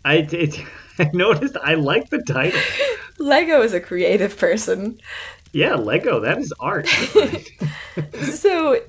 I 0.05 0.23
did. 0.23 0.57
I 0.99 1.11
noticed. 1.13 1.57
I 1.63 1.75
like 1.75 2.09
the 2.09 2.23
title. 2.23 2.61
Lego 3.19 3.61
is 3.61 3.75
a 3.75 3.81
creative 3.81 4.39
person. 4.39 4.99
Yeah, 5.53 5.75
Lego. 5.75 6.21
That 6.21 6.39
is 6.39 6.53
art. 6.59 6.89
so 8.23 8.81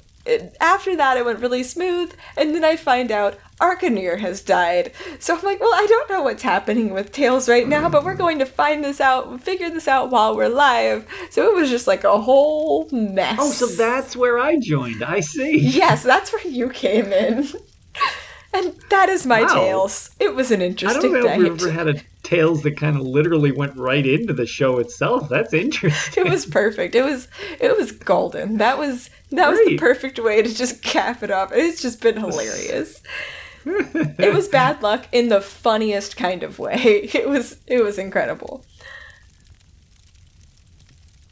after 0.59 0.95
that, 0.95 1.17
it 1.17 1.25
went 1.25 1.39
really 1.39 1.63
smooth, 1.63 2.13
and 2.35 2.53
then 2.53 2.63
I 2.63 2.75
find 2.75 3.11
out 3.11 3.39
Arcanir 3.59 4.19
has 4.19 4.41
died. 4.41 4.91
So 5.19 5.35
I'm 5.35 5.43
like, 5.43 5.59
well, 5.59 5.73
I 5.73 5.85
don't 5.87 6.09
know 6.09 6.21
what's 6.21 6.43
happening 6.43 6.93
with 6.93 7.11
Tales 7.11 7.49
right 7.49 7.67
now, 7.67 7.89
but 7.89 8.03
we're 8.03 8.15
going 8.15 8.39
to 8.39 8.45
find 8.45 8.83
this 8.83 9.01
out, 9.01 9.41
figure 9.41 9.69
this 9.69 9.87
out 9.87 10.11
while 10.11 10.35
we're 10.35 10.49
live. 10.49 11.07
So 11.31 11.49
it 11.49 11.55
was 11.55 11.69
just 11.69 11.87
like 11.87 12.03
a 12.03 12.21
whole 12.21 12.87
mess. 12.91 13.37
Oh, 13.39 13.51
so 13.51 13.65
that's 13.67 14.15
where 14.15 14.37
I 14.37 14.59
joined. 14.59 15.03
I 15.03 15.21
see. 15.21 15.57
Yes, 15.57 16.03
that's 16.03 16.31
where 16.31 16.45
you 16.45 16.69
came 16.69 17.11
in. 17.11 17.47
And 18.53 18.73
that 18.89 19.09
is 19.09 19.25
my 19.25 19.41
wow. 19.41 19.53
Tales. 19.53 20.09
It 20.19 20.33
was 20.33 20.51
an 20.51 20.61
interesting 20.61 20.99
I 20.99 21.01
don't 21.01 21.13
know 21.13 21.27
night. 21.27 21.41
if 21.41 21.61
we 21.61 21.67
ever 21.67 21.71
had 21.71 21.87
a 21.87 22.01
Tales 22.23 22.63
that 22.63 22.75
kind 22.75 22.97
of 22.97 23.03
literally 23.03 23.53
went 23.53 23.73
right 23.77 24.05
into 24.05 24.33
the 24.33 24.45
show 24.45 24.79
itself. 24.79 25.29
That's 25.29 25.53
interesting. 25.53 26.25
it 26.25 26.29
was 26.29 26.45
perfect. 26.45 26.93
It 26.93 27.03
was 27.03 27.29
it 27.61 27.77
was 27.77 27.93
golden. 27.93 28.57
That 28.57 28.77
was 28.77 29.09
that 29.31 29.47
Great. 29.47 29.59
was 29.59 29.67
the 29.67 29.77
perfect 29.77 30.19
way 30.19 30.41
to 30.41 30.53
just 30.53 30.81
cap 30.83 31.23
it 31.23 31.31
off. 31.31 31.53
It's 31.53 31.81
just 31.81 32.01
been 32.01 32.17
hilarious. 32.17 33.01
it 33.65 34.33
was 34.33 34.49
bad 34.49 34.81
luck 34.81 35.07
in 35.13 35.29
the 35.29 35.39
funniest 35.39 36.17
kind 36.17 36.43
of 36.43 36.59
way. 36.59 37.09
It 37.13 37.29
was 37.29 37.59
it 37.65 37.81
was 37.81 37.97
incredible. 37.97 38.65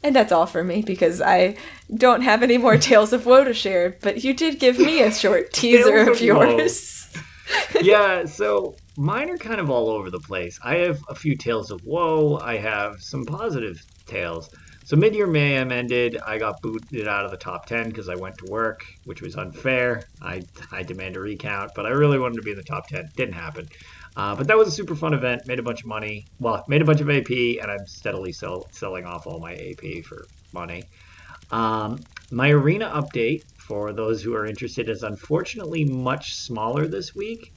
And 0.02 0.16
that's 0.16 0.32
all 0.32 0.46
for 0.46 0.64
me 0.64 0.82
because 0.82 1.20
I 1.20 1.56
don't 1.94 2.22
have 2.22 2.42
any 2.42 2.56
more 2.56 2.78
tales 2.78 3.12
of 3.12 3.26
woe 3.26 3.44
to 3.44 3.52
share, 3.52 3.96
but 4.00 4.24
you 4.24 4.32
did 4.32 4.60
give 4.60 4.78
me 4.78 5.02
a 5.02 5.12
short 5.12 5.52
teaser 5.52 6.10
of 6.10 6.20
yours. 6.22 6.95
yeah, 7.82 8.24
so 8.24 8.74
mine 8.96 9.30
are 9.30 9.38
kind 9.38 9.60
of 9.60 9.70
all 9.70 9.88
over 9.88 10.10
the 10.10 10.20
place. 10.20 10.58
I 10.64 10.76
have 10.76 11.00
a 11.08 11.14
few 11.14 11.36
tales 11.36 11.70
of 11.70 11.84
woe, 11.84 12.38
I 12.38 12.56
have 12.56 13.02
some 13.02 13.24
positive 13.24 13.80
tales. 14.06 14.50
So 14.84 14.94
mid-year 14.94 15.26
mayhem 15.26 15.72
ended. 15.72 16.16
I 16.24 16.38
got 16.38 16.62
booted 16.62 17.08
out 17.08 17.24
of 17.24 17.32
the 17.32 17.36
top 17.36 17.66
ten 17.66 17.88
because 17.88 18.08
I 18.08 18.14
went 18.14 18.38
to 18.38 18.44
work, 18.44 18.84
which 19.04 19.20
was 19.20 19.34
unfair. 19.34 20.04
I 20.22 20.42
I 20.70 20.84
demand 20.84 21.16
a 21.16 21.20
recount, 21.20 21.72
but 21.74 21.86
I 21.86 21.88
really 21.88 22.20
wanted 22.20 22.36
to 22.36 22.42
be 22.42 22.52
in 22.52 22.56
the 22.56 22.62
top 22.62 22.86
ten. 22.86 23.10
Didn't 23.16 23.34
happen. 23.34 23.68
Uh, 24.16 24.36
but 24.36 24.46
that 24.46 24.56
was 24.56 24.68
a 24.68 24.70
super 24.70 24.94
fun 24.94 25.12
event. 25.12 25.44
Made 25.48 25.58
a 25.58 25.62
bunch 25.62 25.80
of 25.80 25.88
money. 25.88 26.26
Well, 26.38 26.64
made 26.68 26.82
a 26.82 26.84
bunch 26.84 27.00
of 27.00 27.10
AP, 27.10 27.30
and 27.30 27.68
I'm 27.68 27.84
steadily 27.88 28.30
sell, 28.30 28.68
selling 28.70 29.04
off 29.04 29.26
all 29.26 29.40
my 29.40 29.54
AP 29.54 30.04
for 30.04 30.24
money. 30.52 30.84
Um, 31.50 31.98
my 32.30 32.50
arena 32.50 32.88
update 32.94 33.42
for 33.66 33.92
those 33.92 34.22
who 34.22 34.34
are 34.34 34.46
interested 34.46 34.88
is 34.88 35.02
unfortunately 35.02 35.84
much 35.84 36.34
smaller 36.34 36.86
this 36.86 37.14
week 37.14 37.52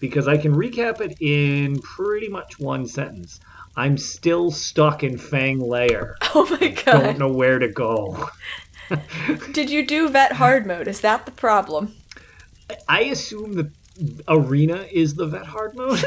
because 0.00 0.28
I 0.28 0.36
can 0.36 0.54
recap 0.54 1.00
it 1.00 1.16
in 1.20 1.80
pretty 1.80 2.28
much 2.28 2.58
one 2.60 2.86
sentence. 2.86 3.40
I'm 3.76 3.98
still 3.98 4.50
stuck 4.50 5.02
in 5.04 5.18
Fang 5.18 5.58
Lair. 5.58 6.16
Oh 6.34 6.46
my 6.60 6.68
god. 6.68 6.84
Don't 6.84 7.18
know 7.18 7.32
where 7.32 7.58
to 7.58 7.68
go. 7.68 8.28
Did 9.52 9.70
you 9.70 9.84
do 9.84 10.08
vet 10.08 10.32
hard 10.32 10.66
mode? 10.66 10.88
Is 10.88 11.00
that 11.00 11.26
the 11.26 11.32
problem? 11.32 11.94
I 12.88 13.04
assume 13.04 13.54
the 13.54 13.70
arena 14.28 14.86
is 14.90 15.14
the 15.14 15.26
vet 15.26 15.46
hard 15.46 15.74
mode. 15.74 16.04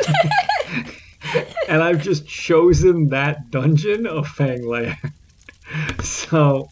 and 1.67 1.81
I've 1.83 2.01
just 2.01 2.27
chosen 2.27 3.09
that 3.09 3.51
dungeon 3.51 4.07
of 4.07 4.27
Fang 4.27 4.65
Lair. 4.65 4.97
So 6.01 6.69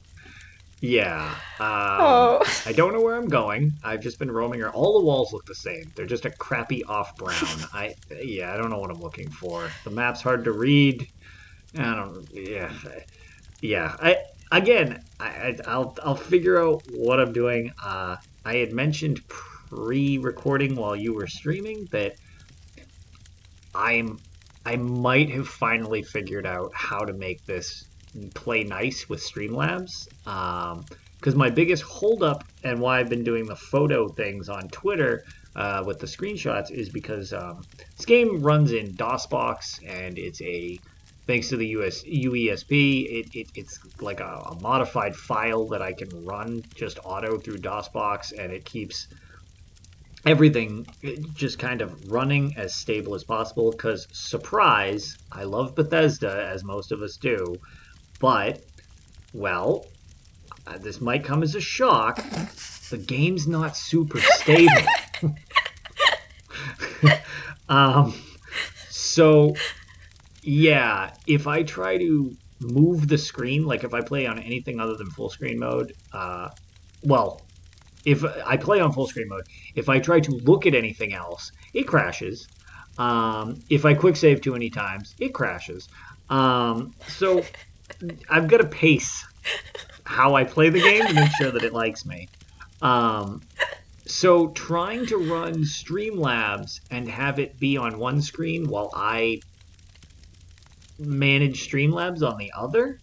yeah. 0.81 1.35
Um, 1.59 1.67
oh. 1.99 2.61
I 2.65 2.71
don't 2.71 2.93
know 2.93 3.01
where 3.01 3.15
I'm 3.15 3.27
going. 3.27 3.73
I've 3.83 3.99
just 3.99 4.19
been 4.19 4.31
roaming 4.31 4.61
around. 4.61 4.75
All 4.75 4.99
the 4.99 5.05
walls 5.05 5.33
look 5.33 5.45
the 5.45 5.55
same. 5.55 5.91
They're 5.95 6.05
just 6.05 6.25
a 6.25 6.29
crappy 6.29 6.83
off 6.85 7.15
brown. 7.17 7.35
I 7.73 7.95
yeah, 8.21 8.53
I 8.53 8.57
don't 8.57 8.69
know 8.69 8.79
what 8.79 8.91
I'm 8.91 9.01
looking 9.01 9.29
for. 9.29 9.69
The 9.83 9.91
map's 9.91 10.21
hard 10.21 10.43
to 10.45 10.51
read. 10.51 11.07
I 11.77 11.95
don't. 11.95 12.27
Yeah, 12.31 12.71
yeah. 13.61 13.95
I 13.99 14.17
again, 14.51 15.03
I, 15.19 15.55
will 15.67 15.97
I'll 16.03 16.15
figure 16.15 16.61
out 16.61 16.83
what 16.91 17.19
I'm 17.19 17.33
doing. 17.33 17.71
Uh, 17.83 18.15
I 18.45 18.55
had 18.55 18.71
mentioned 18.71 19.27
pre-recording 19.27 20.75
while 20.75 20.95
you 20.95 21.13
were 21.13 21.27
streaming 21.27 21.87
that 21.91 22.15
I'm 23.75 24.19
I 24.65 24.75
might 24.75 25.29
have 25.31 25.47
finally 25.47 26.03
figured 26.03 26.45
out 26.45 26.71
how 26.73 26.99
to 26.99 27.13
make 27.13 27.45
this 27.45 27.85
play 28.33 28.63
nice 28.63 29.07
with 29.09 29.21
Streamlabs. 29.21 30.07
Because 30.23 31.33
um, 31.33 31.37
my 31.37 31.49
biggest 31.49 31.83
holdup 31.83 32.43
and 32.63 32.79
why 32.79 32.99
I've 32.99 33.09
been 33.09 33.23
doing 33.23 33.45
the 33.45 33.55
photo 33.55 34.07
things 34.07 34.49
on 34.49 34.67
Twitter 34.69 35.23
uh, 35.55 35.83
with 35.85 35.99
the 35.99 36.07
screenshots 36.07 36.71
is 36.71 36.89
because 36.89 37.33
um, 37.33 37.61
this 37.97 38.05
game 38.05 38.41
runs 38.41 38.71
in 38.71 38.93
DOSBox 38.93 39.79
and 39.87 40.17
it's 40.17 40.41
a 40.41 40.79
thanks 41.29 41.49
to 41.49 41.57
the 41.57 41.67
US 41.77 42.01
UESP, 42.05 43.05
it, 43.05 43.35
it 43.35 43.47
it's 43.53 43.79
like 44.01 44.19
a, 44.19 44.41
a 44.49 44.59
modified 44.61 45.15
file 45.15 45.67
that 45.67 45.79
I 45.79 45.93
can 45.93 46.09
run 46.25 46.63
just 46.73 46.97
auto 47.03 47.37
through 47.37 47.59
DOSBox, 47.59 48.33
and 48.35 48.51
it 48.51 48.65
keeps 48.65 49.07
everything 50.25 50.87
just 51.35 51.59
kind 51.59 51.83
of 51.83 52.11
running 52.11 52.55
as 52.57 52.73
stable 52.73 53.13
as 53.13 53.23
possible. 53.23 53.69
Because 53.69 54.07
surprise, 54.11 55.19
I 55.31 55.43
love 55.43 55.75
Bethesda 55.75 56.49
as 56.51 56.63
most 56.63 56.91
of 56.91 57.03
us 57.03 57.15
do, 57.17 57.57
but 58.19 58.61
well, 59.33 59.85
uh, 60.67 60.77
this 60.77 61.01
might 61.01 61.23
come 61.23 61.43
as 61.43 61.55
a 61.55 61.61
shock. 61.61 62.17
The 62.89 62.97
game's 62.97 63.47
not 63.47 63.77
super 63.77 64.19
stable. 64.19 64.71
um, 67.69 68.13
so 68.89 69.55
yeah, 70.41 71.13
if 71.27 71.47
I 71.47 71.63
try 71.63 71.97
to 71.97 72.35
move 72.59 73.07
the 73.07 73.17
screen, 73.17 73.65
like 73.65 73.83
if 73.83 73.93
I 73.93 74.01
play 74.01 74.25
on 74.25 74.39
anything 74.39 74.79
other 74.79 74.95
than 74.95 75.09
full 75.09 75.29
screen 75.29 75.59
mode, 75.59 75.93
uh, 76.13 76.49
well, 77.03 77.41
if 78.05 78.23
I 78.23 78.57
play 78.57 78.79
on 78.79 78.91
full 78.91 79.07
screen 79.07 79.27
mode, 79.27 79.45
if 79.75 79.89
I 79.89 79.99
try 79.99 80.19
to 80.21 80.31
look 80.31 80.65
at 80.65 80.73
anything 80.73 81.13
else, 81.13 81.51
it 81.73 81.83
crashes. 81.83 82.47
Um, 82.97 83.61
if 83.69 83.85
I 83.85 83.93
quick 83.93 84.15
save 84.15 84.41
too 84.41 84.53
many 84.53 84.69
times, 84.69 85.15
it 85.19 85.33
crashes. 85.33 85.87
Um, 86.29 86.93
so 87.07 87.43
I've 88.29 88.47
got 88.47 88.57
to 88.57 88.67
pace 88.67 89.25
how 90.03 90.35
I 90.35 90.43
play 90.43 90.69
the 90.69 90.81
game 90.81 91.05
to 91.05 91.13
make 91.13 91.31
sure 91.39 91.51
that 91.51 91.63
it 91.63 91.73
likes 91.73 92.05
me. 92.05 92.29
Um, 92.81 93.41
so 94.05 94.47
trying 94.49 95.05
to 95.07 95.17
run 95.17 95.63
Streamlabs 95.63 96.79
and 96.89 97.07
have 97.07 97.39
it 97.39 97.59
be 97.59 97.77
on 97.77 97.99
one 97.99 98.21
screen 98.21 98.67
while 98.67 98.89
I 98.93 99.41
manage 100.97 101.69
Streamlabs 101.69 102.23
on 102.23 102.37
the 102.37 102.51
other 102.57 102.99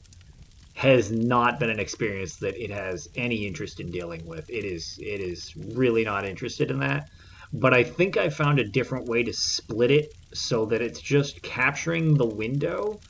has 0.75 1.11
not 1.11 1.59
been 1.59 1.71
an 1.71 1.81
experience 1.81 2.37
that 2.37 2.63
it 2.63 2.71
has 2.71 3.09
any 3.17 3.47
interest 3.47 3.81
in 3.81 3.91
dealing 3.91 4.27
with. 4.27 4.51
It 4.51 4.65
is 4.65 4.99
it 5.01 5.21
is 5.21 5.57
really 5.57 6.05
not 6.05 6.27
interested 6.27 6.71
in 6.71 6.81
that. 6.81 7.09
But 7.53 7.73
I 7.73 7.85
think 7.85 8.17
I 8.17 8.29
found 8.29 8.59
a 8.59 8.65
different 8.65 9.07
way 9.07 9.23
to 9.23 9.33
split 9.33 9.91
it 9.91 10.13
so 10.35 10.67
that 10.67 10.83
it's 10.83 11.01
just 11.01 11.41
capturing 11.43 12.15
the 12.15 12.27
window 12.27 13.01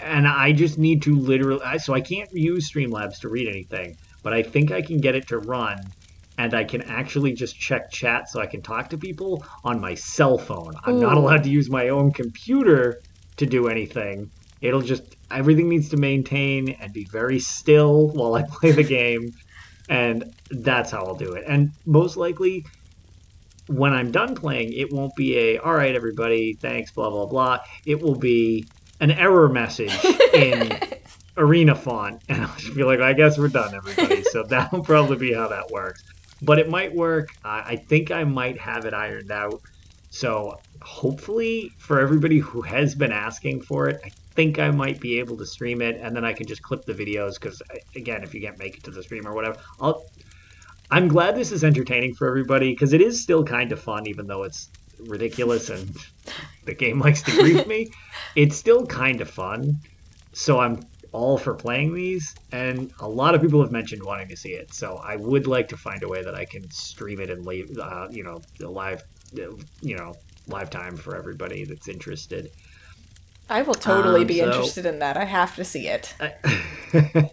and 0.00 0.26
I 0.26 0.52
just 0.52 0.78
need 0.78 1.02
to 1.02 1.16
literally 1.16 1.78
so 1.78 1.94
I 1.94 2.00
can't 2.00 2.28
use 2.32 2.70
Streamlabs 2.70 3.20
to 3.20 3.28
read 3.28 3.48
anything, 3.48 3.96
but 4.22 4.32
I 4.32 4.42
think 4.42 4.72
I 4.72 4.82
can 4.82 5.00
get 5.00 5.14
it 5.14 5.28
to 5.28 5.38
run 5.38 5.92
and 6.36 6.54
I 6.54 6.64
can 6.64 6.82
actually 6.82 7.32
just 7.32 7.56
check 7.56 7.90
chat 7.92 8.28
so 8.28 8.40
I 8.40 8.46
can 8.46 8.62
talk 8.62 8.90
to 8.90 8.98
people 8.98 9.44
on 9.62 9.80
my 9.80 9.94
cell 9.94 10.38
phone. 10.38 10.74
I'm 10.84 10.96
Ooh. 10.96 11.00
not 11.00 11.16
allowed 11.16 11.44
to 11.44 11.50
use 11.50 11.70
my 11.70 11.88
own 11.88 12.12
computer 12.12 12.96
to 13.36 13.46
do 13.46 13.68
anything. 13.68 14.30
It'll 14.60 14.82
just 14.82 15.02
everything 15.30 15.68
needs 15.68 15.90
to 15.90 15.96
maintain 15.96 16.70
and 16.80 16.92
be 16.92 17.06
very 17.12 17.38
still 17.38 18.08
while 18.12 18.34
I 18.34 18.44
play 18.60 18.72
the 18.72 18.84
game, 18.84 19.32
and 19.88 20.24
that's 20.50 20.90
how 20.90 21.06
I'll 21.06 21.16
do 21.16 21.34
it. 21.34 21.44
And 21.46 21.70
most 21.86 22.16
likely, 22.16 22.64
when 23.66 23.92
I'm 23.92 24.10
done 24.10 24.34
playing, 24.34 24.72
it 24.72 24.92
won't 24.92 25.14
be 25.16 25.36
a 25.38 25.58
"all 25.58 25.72
right, 25.74 25.94
everybody, 25.94 26.56
thanks, 26.60 26.92
blah 26.92 27.10
blah 27.10 27.26
blah." 27.26 27.58
It 27.86 28.00
will 28.00 28.18
be 28.18 28.68
an 29.00 29.10
error 29.10 29.48
message 29.48 29.92
in 30.34 30.78
arena 31.36 31.74
font, 31.74 32.22
and 32.28 32.42
I'll 32.42 32.56
just 32.56 32.74
be 32.74 32.84
like, 32.84 33.00
"I 33.00 33.12
guess 33.12 33.38
we're 33.38 33.48
done, 33.48 33.74
everybody." 33.74 34.22
so 34.24 34.42
that'll 34.48 34.82
probably 34.82 35.16
be 35.16 35.32
how 35.32 35.48
that 35.48 35.70
works. 35.70 36.02
But 36.42 36.58
it 36.58 36.68
might 36.68 36.94
work. 36.94 37.28
I 37.44 37.76
think 37.76 38.10
I 38.10 38.24
might 38.24 38.58
have 38.58 38.84
it 38.84 38.92
ironed 38.92 39.30
out. 39.30 39.60
So 40.10 40.58
hopefully, 40.82 41.72
for 41.78 42.00
everybody 42.00 42.38
who 42.38 42.60
has 42.62 42.94
been 42.94 43.12
asking 43.12 43.62
for 43.62 43.88
it, 43.88 44.00
I 44.04 44.10
think 44.34 44.58
I 44.58 44.70
might 44.70 45.00
be 45.00 45.18
able 45.18 45.36
to 45.38 45.46
stream 45.46 45.80
it, 45.80 45.98
and 46.00 46.14
then 46.14 46.24
I 46.24 46.32
can 46.32 46.46
just 46.46 46.62
clip 46.62 46.84
the 46.84 46.92
videos. 46.92 47.34
Because 47.34 47.62
again, 47.96 48.22
if 48.22 48.34
you 48.34 48.40
can't 48.40 48.58
make 48.58 48.76
it 48.76 48.84
to 48.84 48.90
the 48.90 49.02
stream 49.02 49.26
or 49.26 49.34
whatever, 49.34 49.58
I'll. 49.80 50.04
I'm 50.90 51.08
glad 51.08 51.34
this 51.34 51.50
is 51.50 51.64
entertaining 51.64 52.14
for 52.14 52.28
everybody 52.28 52.70
because 52.72 52.92
it 52.92 53.00
is 53.00 53.20
still 53.20 53.42
kind 53.42 53.72
of 53.72 53.80
fun, 53.80 54.06
even 54.06 54.26
though 54.26 54.42
it's 54.42 54.68
ridiculous 55.00 55.70
and 55.70 55.96
the 56.64 56.74
game 56.74 57.00
likes 57.00 57.22
to 57.22 57.30
grief 57.32 57.66
me. 57.66 57.90
It's 58.36 58.56
still 58.56 58.84
kind 58.86 59.20
of 59.20 59.30
fun, 59.30 59.78
so 60.32 60.58
I'm 60.58 60.80
all 61.12 61.38
for 61.38 61.54
playing 61.54 61.94
these. 61.94 62.34
And 62.50 62.92
a 62.98 63.08
lot 63.08 63.36
of 63.36 63.40
people 63.40 63.62
have 63.62 63.70
mentioned 63.70 64.02
wanting 64.02 64.28
to 64.28 64.36
see 64.36 64.54
it, 64.54 64.74
so 64.74 64.96
I 64.96 65.16
would 65.16 65.46
like 65.46 65.68
to 65.68 65.76
find 65.76 66.02
a 66.02 66.08
way 66.08 66.22
that 66.22 66.34
I 66.34 66.44
can 66.44 66.68
stream 66.70 67.20
it 67.20 67.30
and 67.30 67.46
leave, 67.46 67.78
uh, 67.78 68.08
you 68.10 68.24
know, 68.24 68.40
live, 68.58 69.04
you 69.32 69.96
know, 69.96 70.14
live 70.48 70.70
time 70.70 70.96
for 70.96 71.16
everybody 71.16 71.64
that's 71.64 71.88
interested. 71.88 72.50
I 73.48 73.62
will 73.62 73.74
totally 73.74 74.22
um, 74.22 74.26
be 74.26 74.38
so, 74.38 74.46
interested 74.46 74.86
in 74.86 74.98
that. 74.98 75.16
I 75.16 75.24
have 75.24 75.54
to 75.56 75.64
see 75.64 75.86
it. 75.86 76.14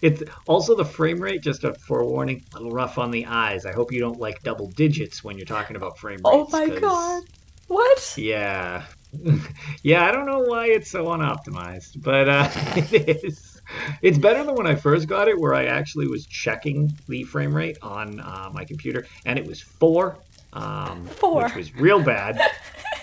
it's 0.00 0.22
also 0.46 0.74
the 0.74 0.84
frame 0.84 1.20
rate. 1.20 1.42
Just 1.42 1.64
a 1.64 1.74
forewarning, 1.74 2.44
a 2.54 2.58
little 2.58 2.70
rough 2.72 2.98
on 2.98 3.10
the 3.10 3.26
eyes. 3.26 3.66
I 3.66 3.72
hope 3.72 3.92
you 3.92 4.00
don't 4.00 4.20
like 4.20 4.42
double 4.42 4.68
digits 4.68 5.24
when 5.24 5.36
you're 5.36 5.46
talking 5.46 5.76
about 5.76 5.98
frame 5.98 6.20
oh 6.24 6.40
rates. 6.40 6.54
Oh 6.54 6.66
my 6.66 6.78
god! 6.78 7.22
What? 7.68 8.14
Yeah, 8.16 8.84
yeah. 9.82 10.04
I 10.04 10.10
don't 10.10 10.26
know 10.26 10.40
why 10.40 10.66
it's 10.66 10.90
so 10.90 11.06
unoptimized, 11.06 12.02
but 12.02 12.28
uh, 12.28 12.50
it 12.76 13.24
is. 13.24 13.60
It's 14.00 14.16
better 14.16 14.42
than 14.42 14.54
when 14.54 14.66
I 14.66 14.74
first 14.74 15.06
got 15.06 15.28
it, 15.28 15.38
where 15.38 15.54
I 15.54 15.66
actually 15.66 16.08
was 16.08 16.26
checking 16.26 16.90
the 17.08 17.24
frame 17.24 17.54
rate 17.54 17.76
on 17.82 18.20
uh, 18.20 18.50
my 18.52 18.64
computer, 18.64 19.06
and 19.26 19.38
it 19.38 19.46
was 19.46 19.60
four, 19.60 20.16
um, 20.54 21.06
four, 21.06 21.44
which 21.44 21.54
was 21.54 21.74
real 21.74 22.02
bad 22.02 22.40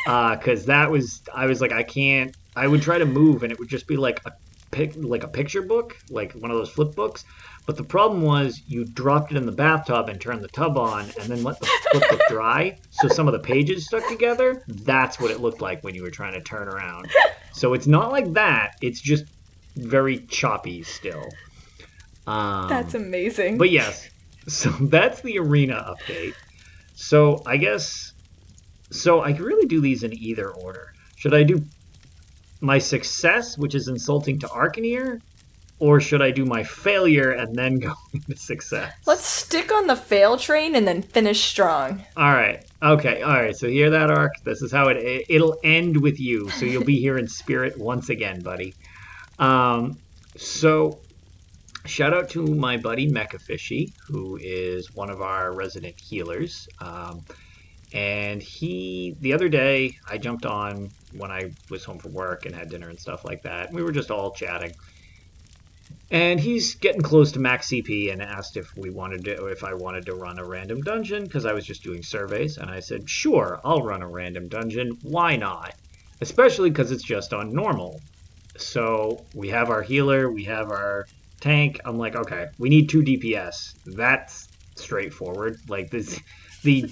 because 0.03 0.63
uh, 0.63 0.73
that 0.73 0.89
was 0.89 1.21
I 1.33 1.45
was 1.45 1.61
like 1.61 1.71
I 1.71 1.83
can't. 1.83 2.35
I 2.55 2.67
would 2.67 2.81
try 2.81 2.97
to 2.97 3.05
move 3.05 3.43
and 3.43 3.51
it 3.51 3.59
would 3.59 3.67
just 3.67 3.85
be 3.85 3.97
like 3.97 4.21
a 4.25 4.31
pic, 4.71 4.93
like 4.95 5.23
a 5.23 5.27
picture 5.27 5.61
book, 5.61 5.95
like 6.09 6.31
one 6.33 6.49
of 6.49 6.57
those 6.57 6.69
flip 6.69 6.95
books. 6.95 7.23
But 7.65 7.77
the 7.77 7.83
problem 7.83 8.21
was 8.21 8.61
you 8.67 8.85
dropped 8.85 9.31
it 9.31 9.37
in 9.37 9.45
the 9.45 9.51
bathtub 9.51 10.07
and 10.09 10.21
turned 10.21 10.43
the 10.43 10.47
tub 10.49 10.77
on 10.77 11.05
and 11.19 11.29
then 11.29 11.43
let 11.43 11.59
the 11.59 11.69
book 11.93 12.21
dry, 12.29 12.77
so 12.91 13.07
some 13.07 13.27
of 13.27 13.33
the 13.33 13.39
pages 13.39 13.85
stuck 13.87 14.07
together. 14.07 14.63
That's 14.67 15.19
what 15.19 15.31
it 15.31 15.39
looked 15.39 15.61
like 15.61 15.83
when 15.83 15.95
you 15.95 16.03
were 16.03 16.11
trying 16.11 16.33
to 16.33 16.41
turn 16.41 16.67
around. 16.67 17.09
So 17.53 17.73
it's 17.73 17.87
not 17.87 18.11
like 18.11 18.33
that. 18.33 18.75
It's 18.81 19.01
just 19.01 19.25
very 19.75 20.19
choppy 20.27 20.83
still. 20.83 21.25
Um, 22.27 22.69
that's 22.69 22.93
amazing. 22.93 23.57
But 23.57 23.71
yes, 23.71 24.09
so 24.47 24.69
that's 24.81 25.21
the 25.21 25.39
arena 25.39 25.95
update. 25.95 26.33
So 26.95 27.41
I 27.45 27.57
guess 27.57 28.13
so 28.91 29.21
I 29.21 29.33
could 29.33 29.45
really 29.45 29.67
do 29.67 29.81
these 29.81 30.03
in 30.03 30.13
either 30.13 30.51
order. 30.51 30.93
Should 31.15 31.33
I 31.33 31.43
do 31.43 31.63
my 32.61 32.77
success, 32.77 33.57
which 33.57 33.75
is 33.75 33.87
insulting 33.87 34.39
to 34.39 34.47
Arcaneer, 34.47 35.21
or 35.79 35.99
should 35.99 36.21
I 36.21 36.31
do 36.31 36.45
my 36.45 36.63
failure 36.63 37.31
and 37.31 37.55
then 37.55 37.79
go 37.79 37.93
into 38.13 38.37
success? 38.37 38.93
Let's 39.05 39.25
stick 39.25 39.71
on 39.73 39.87
the 39.87 39.95
fail 39.95 40.37
train 40.37 40.75
and 40.75 40.87
then 40.87 41.01
finish 41.01 41.43
strong. 41.43 42.03
All 42.15 42.31
right. 42.31 42.63
Okay. 42.81 43.21
All 43.21 43.33
right. 43.33 43.55
So 43.55 43.67
hear 43.67 43.89
that 43.89 44.09
arc. 44.09 44.31
This 44.43 44.61
is 44.61 44.71
how 44.71 44.87
it 44.87 45.25
it'll 45.29 45.57
end 45.63 45.97
with 46.01 46.19
you. 46.19 46.49
So 46.49 46.65
you'll 46.65 46.83
be 46.83 46.99
here 46.99 47.17
in 47.17 47.27
spirit 47.27 47.77
once 47.77 48.09
again, 48.09 48.41
buddy. 48.41 48.73
Um. 49.39 49.97
So 50.37 50.99
shout 51.85 52.13
out 52.13 52.29
to 52.31 52.45
my 52.45 52.77
buddy 52.77 53.09
Mechafishy, 53.09 53.93
who 54.07 54.37
is 54.41 54.93
one 54.93 55.09
of 55.09 55.21
our 55.21 55.53
resident 55.53 55.99
healers. 55.99 56.67
Um, 56.79 57.23
and 57.93 58.41
he, 58.41 59.15
the 59.21 59.33
other 59.33 59.47
day, 59.47 59.95
I 60.09 60.17
jumped 60.17 60.45
on 60.45 60.89
when 61.15 61.31
I 61.31 61.51
was 61.69 61.85
home 61.85 61.99
from 61.99 62.13
work 62.13 62.45
and 62.45 62.53
had 62.53 62.69
dinner 62.69 62.89
and 62.89 62.99
stuff 62.99 63.23
like 63.23 63.43
that. 63.43 63.71
We 63.71 63.83
were 63.83 63.91
just 63.91 64.11
all 64.11 64.31
chatting. 64.31 64.73
And 66.11 66.39
he's 66.39 66.75
getting 66.75 67.01
close 67.01 67.31
to 67.31 67.39
max 67.39 67.69
CP 67.69 68.11
and 68.11 68.21
asked 68.21 68.57
if 68.57 68.69
we 68.77 68.91
wanted 68.91 69.25
to, 69.25 69.47
if 69.47 69.63
I 69.63 69.73
wanted 69.73 70.05
to 70.05 70.13
run 70.13 70.37
a 70.37 70.45
random 70.45 70.81
dungeon 70.81 71.23
because 71.23 71.45
I 71.45 71.53
was 71.53 71.65
just 71.65 71.83
doing 71.83 72.03
surveys. 72.03 72.57
And 72.57 72.69
I 72.69 72.79
said, 72.79 73.09
sure, 73.09 73.59
I'll 73.63 73.81
run 73.81 74.03
a 74.03 74.07
random 74.07 74.47
dungeon. 74.47 74.91
Why 75.01 75.35
not? 75.35 75.73
Especially 76.21 76.69
because 76.69 76.91
it's 76.91 77.03
just 77.03 77.33
on 77.33 77.51
normal. 77.51 77.99
So 78.57 79.25
we 79.33 79.49
have 79.49 79.69
our 79.69 79.81
healer, 79.81 80.31
we 80.31 80.43
have 80.45 80.69
our 80.69 81.05
tank. 81.41 81.79
I'm 81.85 81.97
like, 81.97 82.15
okay, 82.15 82.47
we 82.59 82.69
need 82.69 82.87
two 82.89 83.01
DPS. 83.01 83.73
That's 83.85 84.47
straightforward. 84.75 85.57
Like 85.67 85.89
this, 85.89 86.19
the 86.63 86.89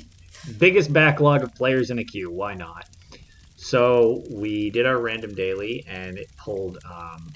biggest 0.57 0.91
backlog 0.91 1.43
of 1.43 1.53
players 1.55 1.91
in 1.91 1.99
a 1.99 2.03
queue. 2.03 2.31
Why 2.31 2.55
not? 2.55 2.85
So 3.55 4.23
we 4.29 4.71
did 4.71 4.85
our 4.85 4.99
random 4.99 5.33
daily, 5.35 5.85
and 5.87 6.17
it 6.17 6.27
pulled 6.37 6.79
um, 6.85 7.31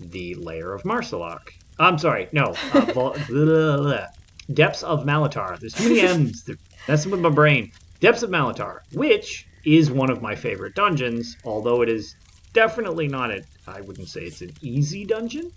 the 0.00 0.34
layer 0.34 0.72
of 0.72 0.82
Maarselok. 0.82 1.50
I'm 1.78 1.98
sorry, 1.98 2.28
no, 2.32 2.54
uh, 2.72 2.84
blah, 2.92 3.12
blah, 3.28 3.76
blah, 3.76 4.06
Depths 4.52 4.82
of 4.82 5.04
Malatar. 5.04 5.58
There's 5.58 5.74
too 5.74 5.88
many 5.88 6.00
M's. 6.08 6.48
Messing 6.86 7.10
with 7.10 7.20
my 7.20 7.30
brain. 7.30 7.72
Depths 8.00 8.22
of 8.22 8.30
Malatar, 8.30 8.80
which 8.92 9.46
is 9.64 9.90
one 9.90 10.10
of 10.10 10.20
my 10.20 10.34
favorite 10.34 10.74
dungeons, 10.74 11.36
although 11.44 11.82
it 11.82 11.88
is 11.88 12.14
definitely 12.52 13.08
not 13.08 13.30
a. 13.30 13.42
I 13.66 13.80
wouldn't 13.80 14.08
say 14.08 14.22
it's 14.24 14.42
an 14.42 14.52
easy 14.60 15.04
dungeon. 15.06 15.50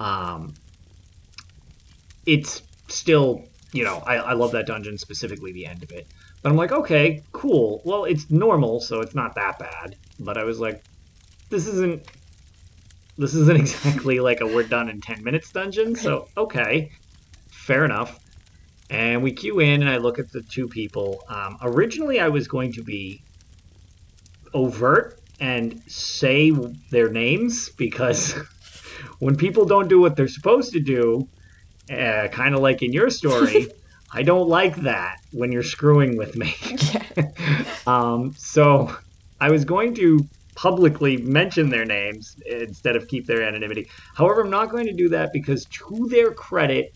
Um, 0.00 0.54
it's 2.24 2.62
still 2.88 3.44
you 3.72 3.84
know, 3.84 4.02
I, 4.06 4.16
I 4.16 4.32
love 4.32 4.52
that 4.52 4.66
dungeon, 4.66 4.96
specifically 4.96 5.52
the 5.52 5.66
end 5.66 5.82
of 5.82 5.92
it. 5.92 6.06
But 6.42 6.50
I'm 6.50 6.56
like, 6.56 6.72
okay, 6.72 7.22
cool. 7.32 7.82
Well, 7.84 8.04
it's 8.04 8.30
normal, 8.30 8.80
so 8.80 9.00
it's 9.00 9.14
not 9.14 9.34
that 9.34 9.58
bad. 9.58 9.96
But 10.18 10.38
I 10.38 10.44
was 10.44 10.58
like, 10.58 10.82
this 11.50 11.66
isn't 11.66 12.06
this 13.18 13.34
isn't 13.34 13.56
exactly 13.64 14.20
like 14.20 14.40
a 14.40 14.46
we're 14.46 14.62
done 14.62 14.88
in 14.88 15.00
10 15.00 15.22
minutes 15.22 15.50
dungeon 15.50 15.94
so 15.96 16.28
okay. 16.36 16.90
Fair 17.50 17.84
enough. 17.84 18.20
And 18.90 19.22
we 19.22 19.32
queue 19.32 19.58
in 19.60 19.80
and 19.82 19.90
i 19.90 19.96
look 19.96 20.18
at 20.18 20.30
the 20.30 20.42
two 20.42 20.68
people. 20.68 21.24
Um, 21.28 21.58
originally 21.62 22.20
i 22.20 22.28
was 22.28 22.46
going 22.48 22.72
to 22.74 22.82
be 22.82 23.22
overt 24.54 25.20
and 25.40 25.82
say 25.86 26.50
their 26.90 27.10
names 27.10 27.68
because 27.70 28.32
when 29.18 29.36
people 29.36 29.64
don't 29.64 29.88
do 29.88 30.00
what 30.00 30.16
they're 30.16 30.28
supposed 30.28 30.72
to 30.72 30.80
do 30.80 31.28
uh, 31.90 32.28
kind 32.28 32.54
of 32.54 32.60
like 32.60 32.82
in 32.82 32.92
your 32.92 33.10
story 33.10 33.68
i 34.12 34.22
don't 34.22 34.48
like 34.48 34.76
that 34.76 35.18
when 35.32 35.52
you're 35.52 35.62
screwing 35.62 36.16
with 36.16 36.36
me. 36.36 36.54
Um, 37.86 38.34
so 38.36 38.96
i 39.40 39.50
was 39.50 39.64
going 39.64 39.94
to 39.94 40.26
publicly 40.56 41.18
mention 41.18 41.68
their 41.70 41.84
names 41.84 42.34
instead 42.46 42.96
of 42.96 43.06
keep 43.06 43.26
their 43.26 43.42
anonymity. 43.42 43.88
However, 44.14 44.40
I'm 44.40 44.50
not 44.50 44.70
going 44.70 44.86
to 44.86 44.92
do 44.92 45.10
that 45.10 45.32
because, 45.32 45.66
to 45.66 46.08
their 46.10 46.32
credit, 46.32 46.92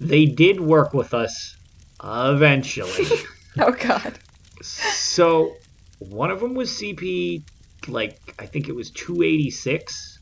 they 0.00 0.24
did 0.24 0.60
work 0.60 0.94
with 0.94 1.12
us 1.12 1.56
eventually. 2.02 3.06
oh, 3.58 3.72
God. 3.72 4.18
So, 4.62 5.54
one 5.98 6.30
of 6.30 6.40
them 6.40 6.54
was 6.54 6.70
CP, 6.70 7.42
like, 7.88 8.34
I 8.38 8.46
think 8.46 8.68
it 8.68 8.74
was 8.74 8.90
286. 8.92 10.20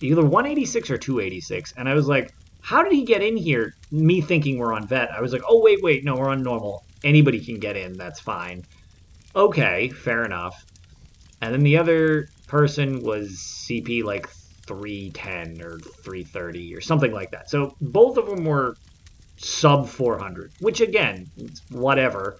Either 0.00 0.22
186 0.22 0.90
or 0.90 0.98
286. 0.98 1.74
And 1.76 1.88
I 1.88 1.94
was 1.94 2.08
like, 2.08 2.34
how 2.60 2.82
did 2.82 2.92
he 2.92 3.04
get 3.04 3.22
in 3.22 3.36
here? 3.36 3.74
Me 3.92 4.20
thinking 4.20 4.58
we're 4.58 4.72
on 4.72 4.86
vet. 4.86 5.10
I 5.12 5.20
was 5.20 5.32
like, 5.32 5.42
oh, 5.46 5.62
wait, 5.62 5.78
wait, 5.82 6.04
no, 6.04 6.16
we're 6.16 6.30
on 6.30 6.42
normal. 6.42 6.82
Anybody 7.04 7.44
can 7.44 7.58
get 7.58 7.76
in. 7.76 7.92
That's 7.92 8.20
fine. 8.20 8.64
Okay, 9.34 9.90
fair 9.90 10.24
enough 10.24 10.64
and 11.40 11.52
then 11.52 11.62
the 11.62 11.76
other 11.76 12.28
person 12.46 13.02
was 13.02 13.30
CP 13.68 14.04
like 14.04 14.28
310 14.66 15.62
or 15.62 15.78
330 15.78 16.74
or 16.74 16.80
something 16.80 17.12
like 17.12 17.30
that. 17.30 17.50
So 17.50 17.76
both 17.80 18.16
of 18.16 18.26
them 18.26 18.44
were 18.44 18.76
sub 19.36 19.88
400, 19.88 20.52
which 20.60 20.80
again, 20.80 21.26
whatever. 21.70 22.38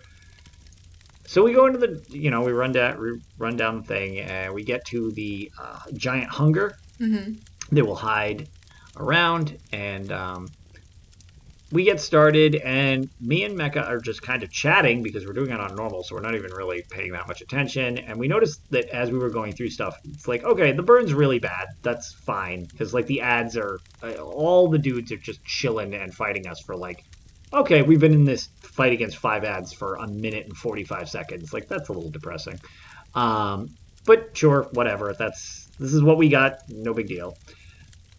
So 1.27 1.43
we 1.43 1.53
go 1.53 1.67
into 1.67 1.79
the, 1.79 2.05
you 2.09 2.31
know, 2.31 2.43
we 2.43 2.53
run 2.53 2.73
down, 2.73 3.23
run 3.39 3.57
down 3.57 3.81
the 3.81 3.87
thing, 3.87 4.21
and 4.21 4.55
we 4.55 4.63
get 4.63 4.85
to 4.87 5.11
the 5.13 5.51
uh, 5.61 5.81
giant 5.95 6.31
hunger. 6.31 6.77
Mm-hmm. 7.01 7.35
They 7.73 7.83
will 7.83 7.97
hide 7.97 8.49
around, 8.97 9.59
and 9.73 10.13
um, 10.13 10.49
we 11.73 11.83
get 11.83 12.01
started, 12.01 12.55
and 12.57 13.09
me 13.21 13.43
and 13.43 13.57
Mecca 13.57 13.85
are 13.85 13.99
just 13.99 14.23
kind 14.23 14.45
of 14.45 14.53
chatting 14.53 15.03
because 15.03 15.27
we're 15.27 15.33
doing 15.33 15.51
it 15.51 15.59
on 15.59 15.75
normal, 15.75 16.05
so 16.05 16.15
we're 16.15 16.21
not 16.21 16.37
even 16.37 16.53
really 16.53 16.85
paying 16.91 17.11
that 17.13 17.27
much 17.27 17.41
attention. 17.41 17.99
And 17.99 18.19
we 18.19 18.29
noticed 18.29 18.61
that 18.71 18.89
as 18.91 19.11
we 19.11 19.19
were 19.19 19.31
going 19.31 19.53
through 19.53 19.71
stuff, 19.71 19.99
it's 20.05 20.29
like, 20.29 20.45
okay, 20.45 20.71
the 20.71 20.83
burn's 20.83 21.13
really 21.13 21.41
bad. 21.41 21.69
That's 21.83 22.13
fine 22.13 22.67
because 22.67 22.95
like 22.95 23.07
the 23.07 23.21
ads 23.21 23.57
are, 23.57 23.81
uh, 24.03 24.13
all 24.13 24.69
the 24.69 24.79
dudes 24.79 25.11
are 25.11 25.17
just 25.17 25.45
chilling 25.45 25.95
and 25.95 26.15
fighting 26.15 26.47
us 26.47 26.61
for 26.61 26.77
like, 26.77 27.05
okay, 27.53 27.83
we've 27.83 28.01
been 28.01 28.15
in 28.15 28.25
this 28.25 28.49
fight 28.61 28.93
against 28.93 29.17
five 29.17 29.43
ads 29.43 29.73
for 29.73 29.97
a 29.97 30.07
minute 30.07 30.47
and 30.47 30.57
forty 30.57 30.85
five 30.85 31.09
seconds. 31.09 31.53
Like 31.53 31.67
that's 31.67 31.89
a 31.89 31.93
little 31.93 32.11
depressing. 32.11 32.61
Um, 33.17 33.71
but 34.05 34.37
sure, 34.37 34.69
whatever. 34.73 35.15
That's 35.19 35.69
this 35.81 35.93
is 35.93 36.03
what 36.03 36.17
we 36.17 36.29
got. 36.29 36.61
No 36.69 36.95
big 36.95 37.09
deal. 37.09 37.37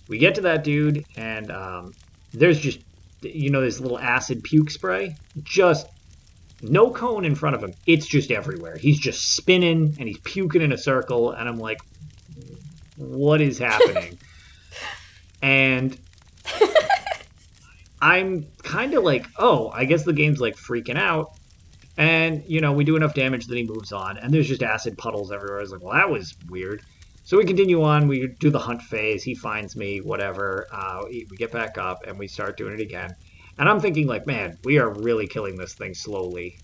We 0.09 0.17
get 0.17 0.35
to 0.35 0.41
that 0.41 0.63
dude, 0.63 1.05
and 1.15 1.49
um, 1.51 1.93
there's 2.33 2.59
just 2.59 2.79
you 3.21 3.49
know, 3.49 3.61
this 3.61 3.79
little 3.79 3.99
acid 3.99 4.43
puke 4.43 4.69
spray. 4.69 5.15
Just 5.43 5.87
no 6.61 6.91
cone 6.91 7.25
in 7.25 7.35
front 7.35 7.55
of 7.55 7.63
him. 7.63 7.73
It's 7.85 8.07
just 8.07 8.31
everywhere. 8.31 8.77
He's 8.77 8.99
just 8.99 9.33
spinning 9.33 9.95
and 9.99 10.07
he's 10.07 10.19
puking 10.19 10.61
in 10.61 10.71
a 10.71 10.77
circle. 10.77 11.31
And 11.31 11.47
I'm 11.47 11.59
like, 11.59 11.79
what 12.95 13.41
is 13.41 13.57
happening? 13.59 14.17
and 15.41 15.97
I'm 18.01 18.47
kind 18.63 18.93
of 18.93 19.03
like, 19.03 19.25
oh, 19.37 19.69
I 19.73 19.85
guess 19.85 20.03
the 20.03 20.13
game's 20.13 20.39
like 20.39 20.55
freaking 20.55 20.97
out. 20.97 21.31
And, 21.97 22.43
you 22.47 22.61
know, 22.61 22.73
we 22.73 22.83
do 22.83 22.95
enough 22.95 23.15
damage 23.15 23.47
that 23.47 23.57
he 23.57 23.63
moves 23.63 23.91
on. 23.91 24.17
And 24.17 24.31
there's 24.31 24.47
just 24.47 24.61
acid 24.61 24.97
puddles 24.97 25.31
everywhere. 25.31 25.57
I 25.57 25.61
was 25.61 25.71
like, 25.71 25.81
well, 25.81 25.93
that 25.93 26.09
was 26.09 26.35
weird. 26.47 26.83
So 27.27 27.35
we 27.35 27.43
continue 27.43 27.83
on. 27.83 28.07
We 28.07 28.27
do 28.39 28.49
the 28.49 28.57
hunt 28.57 28.81
phase. 28.81 29.21
He 29.21 29.35
finds 29.35 29.75
me, 29.75 29.99
whatever. 29.99 30.65
Uh, 30.71 31.01
we 31.09 31.25
get 31.35 31.51
back 31.51 31.77
up 31.77 32.07
and 32.07 32.17
we 32.17 32.25
start 32.25 32.55
doing 32.55 32.73
it 32.73 32.79
again. 32.79 33.13
And 33.57 33.67
I'm 33.67 33.81
thinking, 33.81 34.07
like, 34.07 34.25
man, 34.25 34.57
we 34.63 34.79
are 34.79 34.89
really 34.89 35.27
killing 35.27 35.57
this 35.57 35.73
thing 35.73 35.93
slowly. 35.93 36.57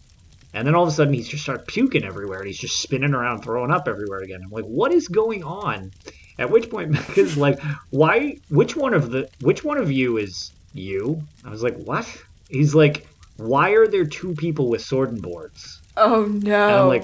And 0.54 0.66
then 0.66 0.74
all 0.74 0.84
of 0.84 0.88
a 0.88 0.94
sudden, 0.94 1.14
he's 1.14 1.28
just 1.28 1.44
start 1.44 1.68
puking 1.68 2.06
everywhere, 2.06 2.40
and 2.40 2.48
he's 2.48 2.58
just 2.58 2.80
spinning 2.80 3.14
around, 3.14 3.42
throwing 3.42 3.72
up 3.72 3.90
everywhere 3.90 4.20
again. 4.20 4.40
I'm 4.42 4.52
like, 4.52 4.64
what 4.64 4.94
is 4.94 5.10
going 5.10 5.44
on? 5.44 5.92
At 6.40 6.50
which 6.50 6.70
point, 6.70 6.92
Mecca's 6.94 7.36
like, 7.36 7.60
why? 7.90 8.38
Which 8.48 8.78
one 8.78 8.94
of 8.94 9.12
the? 9.12 9.28
Which 9.42 9.66
one 9.66 9.78
of 9.78 9.92
you 9.92 10.16
is 10.16 10.54
you? 10.74 11.22
I 11.44 11.50
was 11.50 11.62
like, 11.62 11.76
what? 11.76 12.08
He's 12.48 12.74
like, 12.74 13.06
why 13.36 13.72
are 13.72 13.88
there 13.88 14.06
two 14.06 14.34
people 14.36 14.70
with 14.70 14.82
sword 14.82 15.12
and 15.12 15.22
boards? 15.22 15.82
Oh 15.98 16.24
no! 16.24 16.68
And 16.68 16.76
I'm 16.78 16.88
like, 16.88 17.04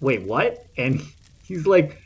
wait, 0.00 0.22
what? 0.22 0.64
And 0.78 1.02
he's 1.44 1.66
like, 1.66 2.02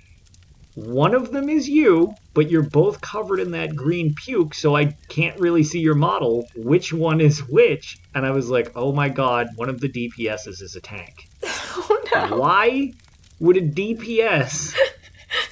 one 0.75 1.15
of 1.15 1.33
them 1.33 1.51
is 1.51 1.69
you, 1.69 2.15
but 2.33 2.51
you're 2.51 2.63
both 2.63 3.01
covered 3.01 3.41
in 3.41 3.51
that 3.51 3.77
green 3.77 4.15
puke, 4.15 4.55
so 4.55 4.75
I 4.75 4.97
can't 5.09 5.39
really 5.39 5.63
see 5.63 5.81
your 5.81 5.95
model. 5.95 6.49
Which 6.57 6.93
one 6.93 7.21
is 7.21 7.41
which? 7.49 7.99
And 8.15 8.25
I 8.25 8.31
was 8.31 8.49
like, 8.49 8.73
oh 8.75 8.93
my 8.93 9.09
god, 9.11 9.49
one 9.57 9.69
of 9.69 9.81
the 9.81 9.89
DPSs 9.89 10.63
is 10.63 10.77
a 10.77 10.81
tank. 10.81 11.29
Oh 11.75 12.29
no. 12.29 12.37
Why 12.37 12.93
would 13.41 13.57
a 13.57 13.63
DPS 13.63 14.77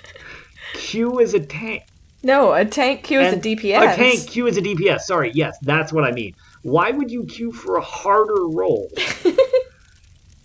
Q 0.75 1.21
as 1.21 1.33
a 1.33 1.41
tank? 1.41 1.85
No, 2.23 2.53
a 2.53 2.67
tank 2.67 3.05
Q 3.05 3.21
is 3.21 3.33
a 3.33 3.37
DPS. 3.39 3.95
A 3.95 3.97
tank 3.97 4.29
Q 4.29 4.47
is 4.47 4.59
a 4.59 4.61
DPS. 4.63 5.01
Sorry, 5.01 5.33
yes, 5.35 5.57
that's 5.63 5.91
what 5.91 6.05
I 6.05 6.13
mean. 6.13 6.35
Why 6.63 6.91
would 6.91 7.11
you 7.11 7.25
queue 7.25 7.53
for 7.53 7.77
a 7.77 7.81
harder 7.81 8.47
role? 8.49 8.91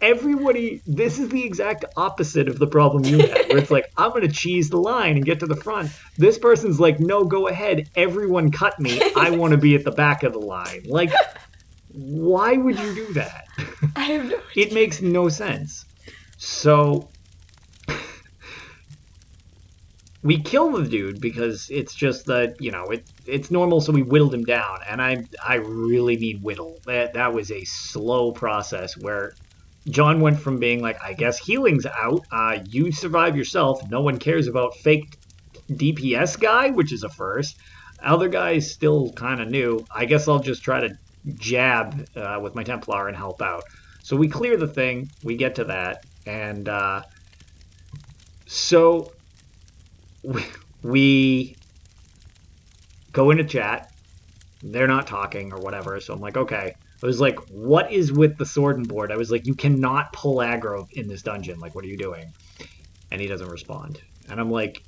everybody 0.05 0.81
this 0.85 1.17
is 1.17 1.29
the 1.29 1.43
exact 1.43 1.83
opposite 1.97 2.47
of 2.47 2.59
the 2.59 2.67
problem 2.67 3.03
you 3.05 3.17
had 3.17 3.49
where 3.49 3.57
it's 3.57 3.71
like 3.71 3.91
i'm 3.97 4.11
gonna 4.11 4.27
cheese 4.27 4.69
the 4.69 4.77
line 4.77 5.15
and 5.15 5.25
get 5.25 5.39
to 5.39 5.47
the 5.47 5.55
front. 5.55 5.91
This 6.17 6.37
person's 6.37 6.79
like 6.79 6.99
no 6.99 7.23
go 7.25 7.47
ahead. 7.47 7.89
Everyone 7.95 8.51
cut 8.51 8.79
me. 8.79 9.01
I 9.15 9.29
want 9.41 9.51
to 9.51 9.57
be 9.57 9.75
at 9.75 9.83
the 9.83 9.91
back 9.91 10.23
of 10.23 10.33
the 10.33 10.39
line. 10.39 10.83
Like 10.85 11.11
why 11.91 12.53
would 12.53 12.77
you 12.77 12.95
do 12.95 13.13
that? 13.13 13.47
I 13.95 14.03
have 14.03 14.25
no 14.25 14.39
it 14.55 14.73
makes 14.73 15.01
no 15.01 15.29
sense. 15.29 15.85
So 16.37 17.09
we 20.21 20.39
kill 20.41 20.71
the 20.71 20.87
dude 20.87 21.21
because 21.21 21.67
it's 21.69 21.93
just 21.93 22.25
that 22.25 22.59
you 22.59 22.71
know 22.71 22.85
it 22.85 23.05
it's 23.25 23.51
normal 23.51 23.79
so 23.81 23.91
we 23.91 24.03
whittled 24.03 24.33
him 24.33 24.43
down. 24.43 24.79
And 24.87 25.01
i 25.01 25.23
i 25.45 25.55
really 25.55 26.17
mean 26.17 26.41
whittle. 26.41 26.77
That 26.85 27.13
that 27.13 27.33
was 27.33 27.51
a 27.51 27.63
slow 27.63 28.31
process 28.31 28.95
where 28.97 29.33
John 29.89 30.19
went 30.19 30.39
from 30.39 30.57
being 30.57 30.81
like, 30.81 31.01
I 31.03 31.13
guess 31.13 31.37
healing's 31.37 31.85
out. 31.85 32.25
Uh, 32.31 32.59
you 32.65 32.91
survive 32.91 33.37
yourself. 33.37 33.87
No 33.89 34.01
one 34.01 34.17
cares 34.17 34.47
about 34.47 34.75
fake 34.77 35.17
DPS 35.69 36.39
guy, 36.39 36.69
which 36.69 36.91
is 36.91 37.03
a 37.03 37.09
first. 37.09 37.57
Other 38.01 38.27
guys 38.27 38.71
still 38.71 39.11
kind 39.13 39.41
of 39.41 39.49
new. 39.49 39.85
I 39.93 40.05
guess 40.05 40.27
I'll 40.27 40.39
just 40.39 40.63
try 40.63 40.81
to 40.81 40.97
jab 41.35 42.07
uh, 42.15 42.39
with 42.41 42.55
my 42.55 42.63
Templar 42.63 43.07
and 43.07 43.15
help 43.15 43.41
out. 43.41 43.63
So 44.03 44.15
we 44.15 44.27
clear 44.27 44.57
the 44.57 44.67
thing. 44.67 45.09
We 45.23 45.37
get 45.37 45.55
to 45.55 45.65
that. 45.65 46.05
And 46.25 46.67
uh, 46.67 47.03
so 48.45 49.11
we, 50.23 50.45
we 50.83 51.55
go 53.11 53.31
into 53.31 53.43
chat. 53.43 53.91
They're 54.61 54.87
not 54.87 55.07
talking 55.07 55.53
or 55.53 55.59
whatever. 55.59 55.99
So 55.99 56.13
I'm 56.13 56.21
like, 56.21 56.37
okay. 56.37 56.75
I 57.05 57.07
was 57.07 57.21
like, 57.21 57.37
what 57.49 57.91
is 57.91 58.11
with 58.11 58.35
the 58.39 58.47
sword 58.47 58.77
and 58.77 58.87
board? 58.87 59.11
I 59.11 59.15
was 59.15 59.29
like, 59.29 59.45
you 59.45 59.53
cannot 59.53 60.11
pull 60.11 60.37
aggro 60.37 60.87
in 60.93 61.07
this 61.07 61.21
dungeon. 61.21 61.59
Like, 61.59 61.75
what 61.75 61.85
are 61.85 61.87
you 61.87 61.97
doing? 61.97 62.33
And 63.11 63.21
he 63.21 63.27
doesn't 63.27 63.47
respond. 63.47 64.01
And 64.27 64.39
I'm 64.39 64.49
like, 64.49 64.81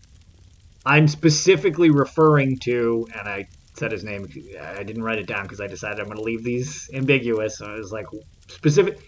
I'm 0.84 1.07
specifically 1.07 1.91
referring 1.91 2.57
to, 2.63 3.07
and 3.15 3.30
I 3.30 3.45
said 3.76 3.91
his 3.91 4.03
name. 4.03 4.26
I 4.59 4.82
didn't 4.82 5.03
write 5.03 5.20
it 5.20 5.28
down 5.28 5.43
because 5.43 5.61
I 5.61 5.68
decided 5.68 5.99
I'm 5.99 6.05
going 6.05 6.18
to 6.18 6.24
leave 6.24 6.43
these 6.43 6.89
ambiguous. 6.91 7.59
So 7.59 7.68
I 7.68 7.76
was 7.76 7.91
like, 7.91 8.07
specific. 8.47 8.99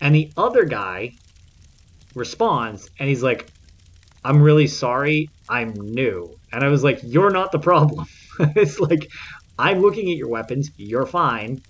And 0.00 0.12
the 0.12 0.32
other 0.36 0.64
guy 0.64 1.12
responds, 2.16 2.90
and 2.98 3.08
he's 3.08 3.22
like, 3.22 3.48
I'm 4.24 4.42
really 4.42 4.66
sorry. 4.66 5.30
I'm 5.48 5.72
new. 5.72 6.34
And 6.52 6.64
I 6.64 6.68
was 6.68 6.82
like, 6.82 6.98
you're 7.04 7.30
not 7.30 7.52
the 7.52 7.60
problem. 7.60 8.06
it's 8.40 8.80
like, 8.80 9.06
I'm 9.56 9.82
looking 9.82 10.10
at 10.10 10.16
your 10.16 10.30
weapons. 10.30 10.72
You're 10.76 11.06
fine. 11.06 11.62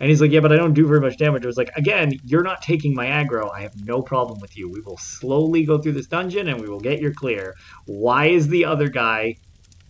And 0.00 0.08
he's 0.08 0.20
like, 0.20 0.32
yeah, 0.32 0.40
but 0.40 0.52
I 0.52 0.56
don't 0.56 0.74
do 0.74 0.86
very 0.86 1.00
much 1.00 1.18
damage. 1.18 1.44
I 1.44 1.46
was 1.46 1.56
like, 1.56 1.70
again, 1.76 2.12
you're 2.24 2.42
not 2.42 2.62
taking 2.62 2.94
my 2.94 3.06
aggro. 3.06 3.50
I 3.54 3.62
have 3.62 3.74
no 3.84 4.02
problem 4.02 4.40
with 4.40 4.56
you. 4.56 4.68
We 4.68 4.80
will 4.80 4.98
slowly 4.98 5.64
go 5.64 5.78
through 5.78 5.92
this 5.92 6.06
dungeon 6.06 6.48
and 6.48 6.60
we 6.60 6.68
will 6.68 6.80
get 6.80 7.00
your 7.00 7.12
clear. 7.12 7.54
Why 7.86 8.26
is 8.26 8.48
the 8.48 8.64
other 8.64 8.88
guy 8.88 9.36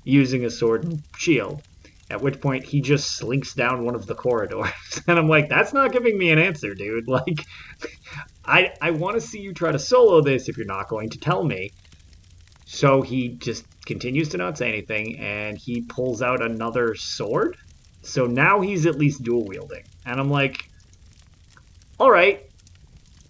using 0.05 0.45
a 0.45 0.51
sword 0.51 0.85
and 0.85 1.03
shield? 1.17 1.63
At 2.11 2.21
which 2.21 2.41
point 2.41 2.65
he 2.65 2.83
just 2.83 3.17
slinks 3.17 3.55
down 3.55 3.85
one 3.85 3.95
of 3.95 4.07
the 4.07 4.15
corridors. 4.15 4.69
And 5.09 5.19
I'm 5.19 5.29
like, 5.29 5.49
that's 5.49 5.73
not 5.73 5.93
giving 5.93 6.17
me 6.17 6.31
an 6.31 6.39
answer, 6.39 6.75
dude. 6.75 7.09
Like, 7.09 7.45
I, 8.45 8.73
I 8.81 8.91
want 8.91 9.15
to 9.15 9.21
see 9.21 9.41
you 9.41 9.55
try 9.55 9.73
to 9.73 9.79
solo 9.79 10.21
this 10.21 10.49
if 10.49 10.57
you're 10.57 10.67
not 10.67 10.89
going 10.89 11.11
to 11.11 11.19
tell 11.19 11.43
me. 11.43 11.71
So 12.67 13.03
he 13.03 13.31
just 13.31 13.65
continues 13.87 14.31
to 14.31 14.37
not 14.37 14.59
say 14.59 14.69
anything, 14.69 15.19
and 15.19 15.57
he 15.57 15.83
pulls 15.83 16.23
out 16.23 16.43
another 16.43 16.95
sword. 16.95 17.57
So 18.03 18.27
now 18.27 18.61
he's 18.61 18.87
at 18.87 18.97
least 18.97 19.23
dual 19.23 19.45
wielding, 19.45 19.85
and 20.07 20.21
I'm 20.21 20.31
like, 20.31 20.69
all 21.99 22.11
right, 22.11 22.49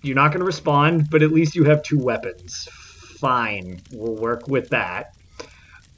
you're 0.03 0.15
not 0.15 0.29
going 0.29 0.41
to 0.41 0.47
respond, 0.47 1.11
but 1.11 1.23
at 1.23 1.33
least 1.33 1.55
you 1.55 1.65
have 1.65 1.83
two 1.83 1.99
weapons. 1.99 2.69
Fine, 3.19 3.81
we'll 3.93 4.17
work 4.17 4.49
with 4.49 4.71
that. 4.71 5.15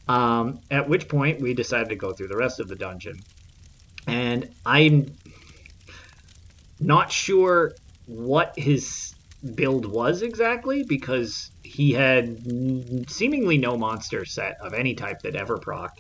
Um, 0.08 0.60
at 0.70 0.88
which 0.88 1.08
point, 1.08 1.40
we 1.40 1.54
decided 1.54 1.88
to 1.88 1.96
go 1.96 2.12
through 2.12 2.28
the 2.28 2.36
rest 2.36 2.60
of 2.60 2.68
the 2.68 2.76
dungeon. 2.76 3.18
And 4.06 4.48
I'm 4.64 5.06
not 6.78 7.10
sure 7.10 7.72
what 8.06 8.56
his 8.56 9.14
build 9.54 9.86
was 9.86 10.22
exactly 10.22 10.84
because 10.84 11.50
he 11.62 11.92
had 11.92 13.10
seemingly 13.10 13.58
no 13.58 13.76
monster 13.76 14.24
set 14.24 14.58
of 14.60 14.74
any 14.74 14.94
type 14.94 15.22
that 15.22 15.34
ever 15.34 15.58
procced. 15.58 15.98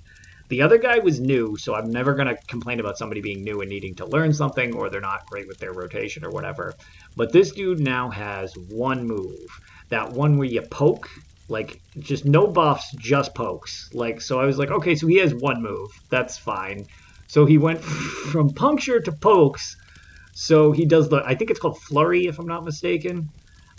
The 0.48 0.62
other 0.62 0.78
guy 0.78 0.98
was 0.98 1.20
new, 1.20 1.56
so 1.58 1.74
I'm 1.74 1.90
never 1.90 2.14
going 2.14 2.28
to 2.28 2.36
complain 2.48 2.78
about 2.80 2.98
somebody 2.98 3.20
being 3.20 3.42
new 3.42 3.60
and 3.60 3.68
needing 3.68 3.96
to 3.96 4.06
learn 4.06 4.32
something 4.32 4.74
or 4.74 4.90
they're 4.90 5.00
not 5.00 5.20
great 5.28 5.46
with 5.48 5.58
their 5.58 5.72
rotation 5.72 6.24
or 6.24 6.30
whatever. 6.30 6.76
But 7.16 7.32
this 7.32 7.52
dude 7.52 7.80
now 7.80 8.10
has 8.10 8.52
one 8.68 9.06
move. 9.06 9.48
That 9.90 10.12
one 10.12 10.38
where 10.38 10.46
you 10.46 10.62
poke, 10.70 11.08
like 11.48 11.80
just 11.98 12.24
no 12.24 12.46
buffs, 12.46 12.86
just 13.00 13.34
pokes. 13.34 13.88
Like 13.92 14.20
so 14.20 14.40
I 14.40 14.46
was 14.46 14.58
like, 14.58 14.70
okay, 14.70 14.94
so 14.94 15.06
he 15.08 15.16
has 15.18 15.34
one 15.34 15.62
move. 15.62 15.90
That's 16.10 16.38
fine. 16.38 16.86
So 17.28 17.44
he 17.44 17.58
went 17.58 17.82
from 18.32 18.54
puncture 18.54 19.00
to 19.00 19.12
pokes. 19.20 19.74
So 20.34 20.70
he 20.72 20.86
does 20.86 21.08
the 21.08 21.22
I 21.24 21.34
think 21.34 21.50
it's 21.50 21.60
called 21.60 21.78
flurry 21.88 22.26
if 22.26 22.38
I'm 22.38 22.46
not 22.46 22.64
mistaken. 22.64 23.32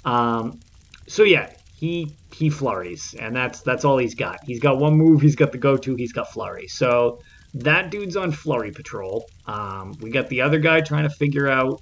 Um, 0.04 0.64
so 1.08 1.24
yeah, 1.24 1.48
he 1.78 2.18
he 2.34 2.50
flurries, 2.50 3.14
and 3.20 3.36
that's 3.36 3.62
that's 3.62 3.86
all 3.86 4.00
he's 4.00 4.16
got. 4.16 4.40
He's 4.44 4.60
got 4.60 4.80
one 4.80 4.96
move. 4.96 5.22
He's 5.22 5.36
got 5.36 5.52
the 5.52 5.60
go-to. 5.60 5.96
He's 5.96 6.12
got 6.12 6.32
flurry. 6.32 6.68
So 6.68 7.20
that 7.54 7.92
dude's 7.92 8.18
on 8.18 8.32
flurry 8.32 8.72
patrol. 8.72 9.26
Um, 9.46 9.94
we 10.02 10.10
got 10.10 10.28
the 10.28 10.42
other 10.42 10.58
guy 10.58 10.82
trying 10.82 11.04
to 11.04 11.16
figure 11.16 11.48
out 11.48 11.80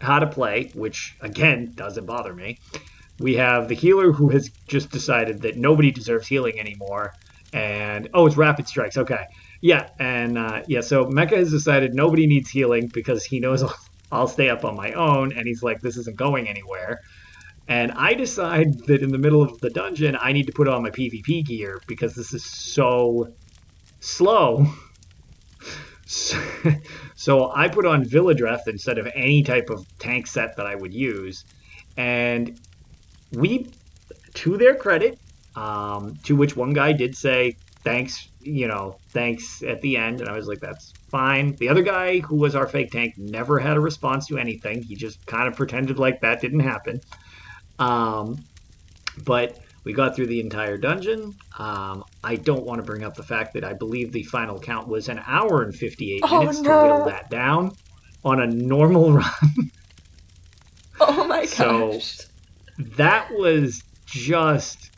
how 0.00 0.20
to 0.20 0.28
play, 0.28 0.70
which 0.74 1.16
again 1.20 1.72
doesn't 1.74 2.06
bother 2.06 2.32
me. 2.32 2.58
We 3.18 3.34
have 3.34 3.66
the 3.66 3.74
healer 3.74 4.12
who 4.12 4.28
has 4.28 4.48
just 4.68 4.90
decided 4.90 5.42
that 5.42 5.56
nobody 5.56 5.90
deserves 5.90 6.28
healing 6.28 6.60
anymore, 6.60 7.12
and 7.52 8.08
oh, 8.14 8.26
it's 8.26 8.36
rapid 8.36 8.68
strikes. 8.68 8.96
Okay, 8.96 9.24
yeah, 9.60 9.88
and 9.98 10.38
uh, 10.38 10.62
yeah, 10.68 10.82
so 10.82 11.06
Mecha 11.06 11.36
has 11.36 11.50
decided 11.50 11.94
nobody 11.94 12.28
needs 12.28 12.48
healing 12.48 12.88
because 12.94 13.24
he 13.24 13.40
knows 13.40 13.64
I'll, 13.64 13.74
I'll 14.12 14.28
stay 14.28 14.50
up 14.50 14.64
on 14.64 14.76
my 14.76 14.92
own, 14.92 15.32
and 15.32 15.48
he's 15.48 15.64
like, 15.64 15.80
this 15.80 15.96
isn't 15.96 16.16
going 16.16 16.46
anywhere. 16.46 17.00
And 17.68 17.92
I 17.92 18.14
decide 18.14 18.86
that 18.86 19.02
in 19.02 19.10
the 19.12 19.18
middle 19.18 19.42
of 19.42 19.58
the 19.60 19.70
dungeon, 19.70 20.16
I 20.20 20.32
need 20.32 20.46
to 20.46 20.52
put 20.52 20.68
on 20.68 20.82
my 20.82 20.90
PvP 20.90 21.46
gear 21.46 21.80
because 21.86 22.14
this 22.14 22.34
is 22.34 22.44
so 22.44 23.32
slow. 24.00 24.66
So, 27.14 27.52
I 27.54 27.68
put 27.68 27.86
on 27.86 28.04
Villadreth 28.04 28.66
instead 28.66 28.98
of 28.98 29.08
any 29.14 29.44
type 29.44 29.70
of 29.70 29.86
tank 29.98 30.26
set 30.26 30.56
that 30.56 30.66
I 30.66 30.74
would 30.74 30.92
use. 30.92 31.44
And 31.96 32.60
we, 33.30 33.70
to 34.34 34.56
their 34.56 34.74
credit, 34.74 35.18
um, 35.54 36.16
to 36.24 36.34
which 36.34 36.56
one 36.56 36.72
guy 36.72 36.92
did 36.92 37.16
say, 37.16 37.56
thanks, 37.84 38.28
you 38.40 38.66
know, 38.66 38.96
thanks 39.10 39.62
at 39.62 39.80
the 39.82 39.96
end. 39.96 40.20
And 40.20 40.28
I 40.28 40.32
was 40.32 40.48
like, 40.48 40.60
that's 40.60 40.92
fine. 41.10 41.54
The 41.56 41.68
other 41.68 41.82
guy, 41.82 42.18
who 42.18 42.36
was 42.36 42.54
our 42.54 42.66
fake 42.66 42.90
tank, 42.90 43.14
never 43.16 43.58
had 43.58 43.76
a 43.76 43.80
response 43.80 44.26
to 44.26 44.38
anything. 44.38 44.82
He 44.82 44.96
just 44.96 45.24
kind 45.26 45.46
of 45.46 45.54
pretended 45.54 45.98
like 45.98 46.20
that 46.22 46.40
didn't 46.40 46.60
happen. 46.60 47.00
Um, 47.82 48.44
but 49.24 49.58
we 49.84 49.92
got 49.92 50.14
through 50.14 50.28
the 50.28 50.40
entire 50.40 50.76
dungeon. 50.76 51.34
Um, 51.58 52.04
I 52.22 52.36
don't 52.36 52.64
want 52.64 52.78
to 52.78 52.84
bring 52.84 53.02
up 53.02 53.14
the 53.14 53.22
fact 53.22 53.54
that 53.54 53.64
I 53.64 53.72
believe 53.72 54.12
the 54.12 54.22
final 54.22 54.58
count 54.58 54.86
was 54.86 55.08
an 55.08 55.20
hour 55.26 55.62
and 55.62 55.74
58 55.74 56.20
oh, 56.24 56.40
minutes 56.40 56.60
no. 56.60 56.70
to 56.70 56.82
whittle 56.82 57.04
that 57.06 57.30
down 57.30 57.76
on 58.24 58.40
a 58.40 58.46
normal 58.46 59.12
run. 59.14 59.70
oh 61.00 61.26
my 61.26 61.46
gosh. 61.46 61.56
So 61.56 62.00
that 62.96 63.28
was 63.32 63.82
just. 64.06 64.90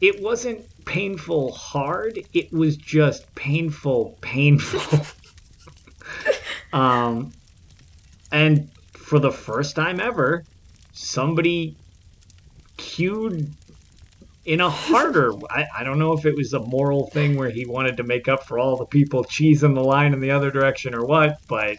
It 0.00 0.20
wasn't 0.22 0.64
painful 0.84 1.52
hard, 1.52 2.20
it 2.32 2.52
was 2.52 2.76
just 2.76 3.34
painful, 3.34 4.16
painful. 4.20 5.06
um, 6.72 7.32
and 8.30 8.70
for 8.92 9.18
the 9.18 9.32
first 9.32 9.74
time 9.74 10.00
ever, 10.00 10.44
somebody 10.98 11.76
queued 12.76 13.52
in 14.44 14.60
a 14.60 14.68
harder 14.68 15.32
I, 15.50 15.66
I 15.78 15.84
don't 15.84 15.98
know 15.98 16.12
if 16.12 16.26
it 16.26 16.34
was 16.34 16.52
a 16.52 16.60
moral 16.60 17.08
thing 17.10 17.36
where 17.36 17.50
he 17.50 17.66
wanted 17.66 17.98
to 17.98 18.02
make 18.02 18.28
up 18.28 18.44
for 18.44 18.58
all 18.58 18.76
the 18.76 18.86
people 18.86 19.24
cheesing 19.24 19.74
the 19.74 19.84
line 19.84 20.12
in 20.12 20.20
the 20.20 20.32
other 20.32 20.50
direction 20.50 20.94
or 20.94 21.04
what 21.04 21.38
but 21.48 21.78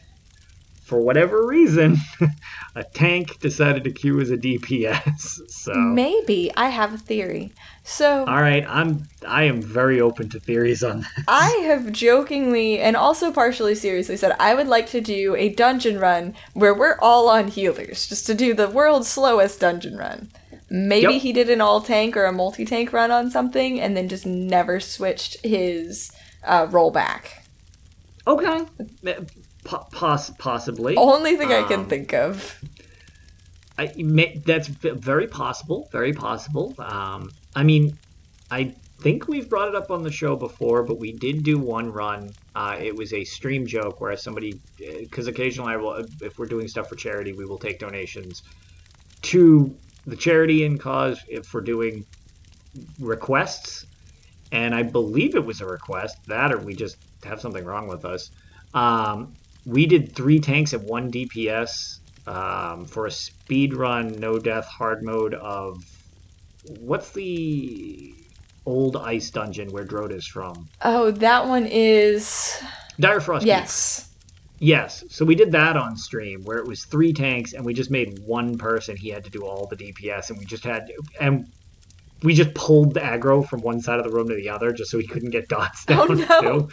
for 0.90 1.00
whatever 1.00 1.46
reason 1.46 1.96
a 2.76 2.84
tank 2.84 3.40
decided 3.40 3.84
to 3.84 3.92
queue 3.92 4.20
as 4.20 4.32
a 4.32 4.38
dps 4.38 5.40
so 5.50 5.74
maybe 5.74 6.52
i 6.58 6.70
have 6.70 6.94
a 6.94 6.98
theory 6.98 7.54
so 7.84 8.26
all 8.26 8.42
right 8.42 8.66
i'm 8.68 9.08
i 9.28 9.44
am 9.44 9.62
very 9.62 10.02
open 10.02 10.28
to 10.28 10.40
theories 10.40 10.84
on 10.84 11.02
this 11.02 11.10
i 11.28 11.50
have 11.64 11.92
jokingly 11.92 12.80
and 12.80 12.98
also 12.98 13.32
partially 13.32 13.76
seriously 13.76 14.18
said 14.18 14.36
i 14.40 14.54
would 14.54 14.68
like 14.68 14.88
to 14.88 15.00
do 15.00 15.36
a 15.36 15.50
dungeon 15.50 16.00
run 16.00 16.34
where 16.54 16.74
we're 16.74 16.98
all 17.00 17.30
on 17.30 17.48
healers 17.48 18.08
just 18.08 18.26
to 18.26 18.34
do 18.34 18.54
the 18.54 18.70
world's 18.70 19.08
slowest 19.08 19.60
dungeon 19.60 19.96
run 19.96 20.30
Maybe 20.72 21.14
yep. 21.14 21.22
he 21.24 21.34
did 21.34 21.50
an 21.50 21.62
all 21.62 21.82
tank 21.82 22.16
or 22.16 22.26
a 22.26 22.32
multi 22.32 22.64
tank 22.64 22.94
run 22.94 23.10
on 23.10 23.32
something 23.32 23.82
and 23.82 23.98
then 23.98 24.08
just 24.08 24.26
never 24.26 24.80
switched 24.80 25.44
his 25.44 26.12
uh, 26.44 26.68
rollback. 26.68 27.40
Okay. 28.28 28.66
Poss- 29.70 30.32
possibly. 30.32 30.96
Only 30.96 31.38
thing 31.38 31.54
um, 31.54 31.64
I 31.64 31.68
can 31.68 31.82
um, 31.82 31.88
think 31.88 32.14
of. 32.14 32.60
I, 33.78 33.94
may, 33.96 34.42
that's 34.46 34.68
very 34.68 35.28
possible. 35.28 35.88
Very 35.92 36.14
possible. 36.14 36.74
Um, 36.80 37.32
I 37.56 37.64
mean, 37.64 37.98
I 38.52 38.76
think 39.02 39.28
we've 39.28 39.50
brought 39.50 39.70
it 39.70 39.76
up 39.76 39.92
on 39.92 40.04
the 40.04 40.12
show 40.12 40.36
before, 40.36 40.84
but 40.84 41.00
we 41.00 41.12
did 41.14 41.44
do 41.44 41.58
one 41.58 41.92
run. 41.92 42.32
Uh, 42.56 42.76
it 42.80 42.96
was 42.96 43.14
a 43.14 43.24
stream 43.24 43.66
joke 43.66 44.02
where 44.02 44.16
somebody, 44.18 44.60
because 44.78 45.28
occasionally 45.28 45.74
I 45.74 45.78
will, 45.78 46.06
if 46.22 46.38
we're 46.38 46.48
doing 46.48 46.68
stuff 46.68 46.90
for 46.90 46.96
charity, 46.96 47.32
we 47.32 47.46
will 47.46 47.58
take 47.58 47.80
donations 47.80 48.44
to 49.22 49.74
the 50.06 50.16
charity 50.16 50.66
and 50.66 50.80
cause 50.80 51.20
if 51.28 51.46
for 51.46 51.62
doing 51.62 52.06
requests, 53.00 53.86
and 54.52 54.74
I 54.74 54.84
believe 54.84 55.36
it 55.36 55.46
was 55.46 55.62
a 55.62 55.66
request 55.66 56.18
that, 56.28 56.52
or 56.52 56.58
we 56.58 56.76
just 56.76 56.98
have 57.24 57.40
something 57.40 57.64
wrong 57.64 57.88
with 57.88 58.06
us. 58.06 58.32
Um, 58.74 59.34
we 59.66 59.86
did 59.86 60.16
three 60.16 60.40
tanks 60.40 60.74
at 60.74 60.82
one 60.82 61.12
DPS 61.12 62.00
um, 62.28 62.86
for 62.86 63.06
a 63.06 63.12
speed 63.12 63.74
run, 63.74 64.20
no 64.20 64.40
death, 64.40 64.66
hard 64.66 65.04
mode 65.04 65.34
of 65.34 65.84
what's 66.80 67.12
the 67.12 68.14
old 68.66 68.96
ice 68.98 69.30
dungeon 69.30 69.72
where 69.72 69.86
Drode 69.86 70.12
is 70.12 70.28
from? 70.28 70.70
Oh, 70.84 71.12
that 71.12 71.48
one 71.48 71.66
is 71.66 72.62
Direfrost. 73.00 73.46
Yes. 73.46 74.10
Yes. 74.60 75.06
So 75.10 75.24
we 75.24 75.36
did 75.36 75.52
that 75.54 75.78
on 75.78 75.96
stream 75.96 76.44
where 76.44 76.58
it 76.58 76.68
was 76.68 76.84
three 76.84 77.14
tanks 77.14 77.54
and 77.54 77.66
we 77.66 77.74
just 77.74 77.90
made 77.90 78.20
one 78.20 78.58
person. 78.58 78.98
He 78.98 79.10
had 79.10 79.24
to 79.24 79.30
do 79.30 79.46
all 79.46 79.68
the 79.68 79.78
DPS 79.78 80.30
and 80.30 80.38
we 80.38 80.46
just 80.46 80.64
had 80.64 80.92
and 81.20 81.48
we 82.22 82.34
just 82.34 82.54
pulled 82.54 82.94
the 82.94 83.00
aggro 83.00 83.48
from 83.48 83.62
one 83.62 83.80
side 83.82 84.00
of 84.00 84.04
the 84.06 84.12
room 84.12 84.28
to 84.28 84.36
the 84.36 84.50
other 84.50 84.74
just 84.74 84.92
so 84.92 85.00
he 85.00 85.08
couldn't 85.08 85.30
get 85.30 85.48
dots 85.50 85.86
oh, 85.88 86.08
down 86.08 86.26
oh, 86.30 86.42
no. 86.42 86.60
too. 86.60 86.70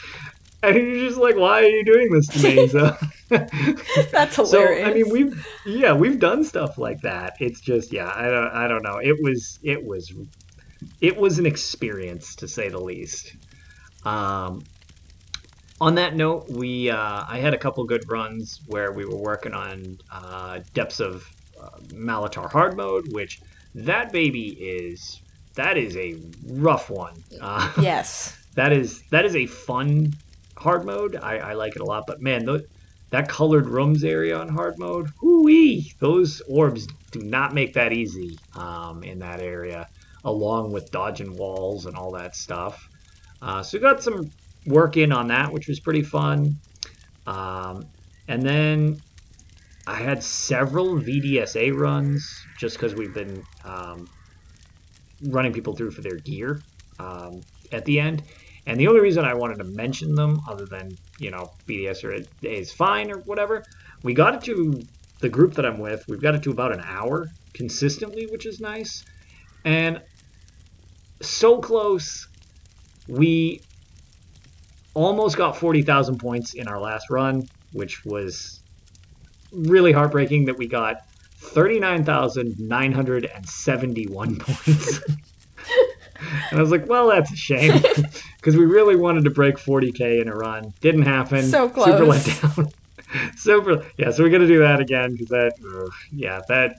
And 0.77 0.77
he's 0.77 1.11
just 1.11 1.19
like, 1.19 1.37
"Why 1.37 1.63
are 1.63 1.69
you 1.69 1.85
doing 1.85 2.11
this 2.11 2.27
to 2.29 2.43
me?" 2.43 2.69
So 2.77 2.97
that's 4.11 4.37
hilarious. 4.37 4.85
So 4.85 4.91
I 4.91 4.95
mean, 4.95 5.09
we've 5.11 5.47
yeah, 5.65 5.93
we've 5.93 6.19
done 6.19 6.43
stuff 6.45 6.77
like 6.77 7.01
that. 7.03 7.35
It's 7.41 7.61
just 7.61 7.93
yeah, 7.93 8.11
I 8.13 8.29
don't 8.29 8.53
I 8.53 8.69
don't 8.69 8.83
know. 8.83 8.99
It 8.99 9.17
was 9.23 9.59
it 9.63 9.85
was 9.85 10.13
it 11.01 11.17
was 11.17 11.39
an 11.39 11.47
experience 11.47 12.35
to 12.37 12.49
say 12.49 12.69
the 12.69 12.81
least. 12.81 13.35
Um, 14.05 14.65
on 15.81 15.97
that 15.97 16.17
note, 16.17 16.51
we 16.51 16.91
uh, 16.91 17.25
I 17.29 17.39
had 17.39 17.55
a 17.55 17.59
couple 17.59 17.85
good 17.85 18.09
runs 18.11 18.61
where 18.67 18.93
we 18.93 19.05
were 19.05 19.17
working 19.19 19.55
on 19.55 19.99
uh, 20.11 20.61
depths 20.75 21.01
of 21.01 21.29
uh, 21.61 21.79
Malatar 21.89 22.51
hard 22.51 22.77
mode, 22.77 23.13
which 23.13 23.41
that 23.75 24.13
baby 24.13 24.49
is 24.49 25.21
that 25.55 25.77
is 25.77 25.97
a 25.97 26.17
rough 26.47 26.91
one. 26.91 27.23
Uh, 27.41 27.73
yes, 27.81 28.37
that 28.55 28.73
is 28.73 29.03
that 29.11 29.25
is 29.25 29.37
a 29.37 29.47
fun 29.47 30.13
hard 30.59 30.85
mode. 30.85 31.17
I, 31.17 31.39
I 31.39 31.53
like 31.55 31.77
it 31.77 31.83
a 31.83 31.85
lot, 31.85 32.05
but 32.07 32.21
man, 32.21 32.47
th- 32.47 32.63
that 33.11 33.29
colored 33.29 33.69
rooms 33.69 34.05
area 34.05 34.37
on 34.37 34.49
hard 34.49 34.75
mode, 34.79 35.09
whoo 35.23 35.81
those 36.01 36.43
orbs 36.49 36.87
do 37.13 37.23
not 37.23 37.55
make 37.55 37.75
that 37.75 37.93
easy 37.93 38.37
um, 38.55 39.03
in 39.05 39.21
that 39.21 39.41
area, 39.41 39.87
along 40.25 40.73
with 40.73 40.91
dodging 40.91 41.37
walls 41.37 41.87
and 41.87 41.97
all 41.97 42.13
that 42.13 42.35
stuff. 42.35 42.81
Uh, 43.41 43.63
so 43.63 43.79
we 43.79 43.83
got 43.83 44.03
some 44.03 44.23
work 44.67 44.97
in 44.97 45.13
on 45.13 45.29
that, 45.29 45.53
which 45.53 45.69
was 45.69 45.81
pretty 45.81 46.03
fun. 46.03 46.57
Um, 47.27 47.85
and 48.29 48.43
then 48.43 48.97
I 49.87 49.95
had 49.95 50.23
several 50.23 50.99
VDSA 50.99 51.77
runs 51.77 52.29
just 52.59 52.77
because 52.77 52.95
we've 52.95 53.15
been 53.15 53.43
um, 53.65 54.09
running 55.23 55.53
people 55.53 55.77
through 55.77 55.93
for 55.93 56.03
their 56.03 56.17
gear 56.17 56.61
um, 56.99 57.43
at 57.73 57.85
the 57.85 58.01
end. 58.01 58.23
And 58.67 58.81
the 58.81 58.89
only 58.89 59.01
reason 59.01 59.25
I 59.25 59.35
wanted 59.35 59.59
to 59.59 59.65
mention 59.65 60.15
them, 60.15 60.41
other 60.49 60.67
than 60.67 60.97
you 61.19 61.31
know 61.31 61.53
VDSA 61.69 62.27
is 62.43 62.73
fine 62.73 63.11
or 63.11 63.19
whatever, 63.19 63.65
we 64.03 64.13
got 64.13 64.35
it 64.35 64.43
to 64.43 64.83
the 65.21 65.29
group 65.29 65.55
that 65.55 65.65
I'm 65.65 65.79
with. 65.79 66.05
We've 66.09 66.21
got 66.21 66.35
it 66.35 66.43
to 66.45 66.51
about 66.51 66.73
an 66.73 66.83
hour 66.85 67.29
consistently, 67.55 68.27
which 68.27 68.45
is 68.45 68.61
nice, 68.61 69.05
and 69.65 70.03
so 71.23 71.61
close. 71.61 72.27
We 73.09 73.63
almost 74.95 75.37
got 75.37 75.57
forty 75.57 75.83
thousand 75.83 76.19
points 76.19 76.55
in 76.55 76.67
our 76.67 76.81
last 76.81 77.09
run, 77.09 77.49
which 77.73 78.05
was 78.05 78.61
really 79.53 79.93
heartbreaking. 79.93 80.47
That 80.47 80.59
we 80.59 80.67
got 80.67 81.03
thirty 81.37 81.79
nine 81.79 82.05
thousand 82.05 82.59
nine 82.59 82.91
hundred 82.91 83.27
and 83.27 83.49
seventy 83.49 84.09
one 84.09 84.37
points. 84.41 85.01
And 86.51 86.59
I 86.59 86.63
was 86.63 86.71
like, 86.71 86.89
well, 86.89 87.09
that's 87.09 87.33
a 87.33 87.37
shame 87.37 87.83
because 88.37 88.57
we 88.57 88.65
really 88.65 88.97
wanted 88.97 89.25
to 89.25 89.31
break 89.31 89.57
40k 89.57 90.21
in 90.21 90.29
a 90.29 90.35
run. 90.35 90.73
Didn't 90.81 91.03
happen. 91.03 91.43
So 91.43 91.69
close. 91.69 91.87
Super 91.87 92.07
let 92.07 92.25
down. 92.25 92.73
Super. 93.37 93.87
Yeah, 93.99 94.11
so 94.11 94.23
we're 94.23 94.31
gonna 94.31 94.47
do 94.47 94.59
that 94.61 94.81
again 94.81 95.13
because 95.13 95.29
that. 95.29 95.53
ugh, 95.65 95.93
yeah, 96.13 96.41
that. 96.49 96.77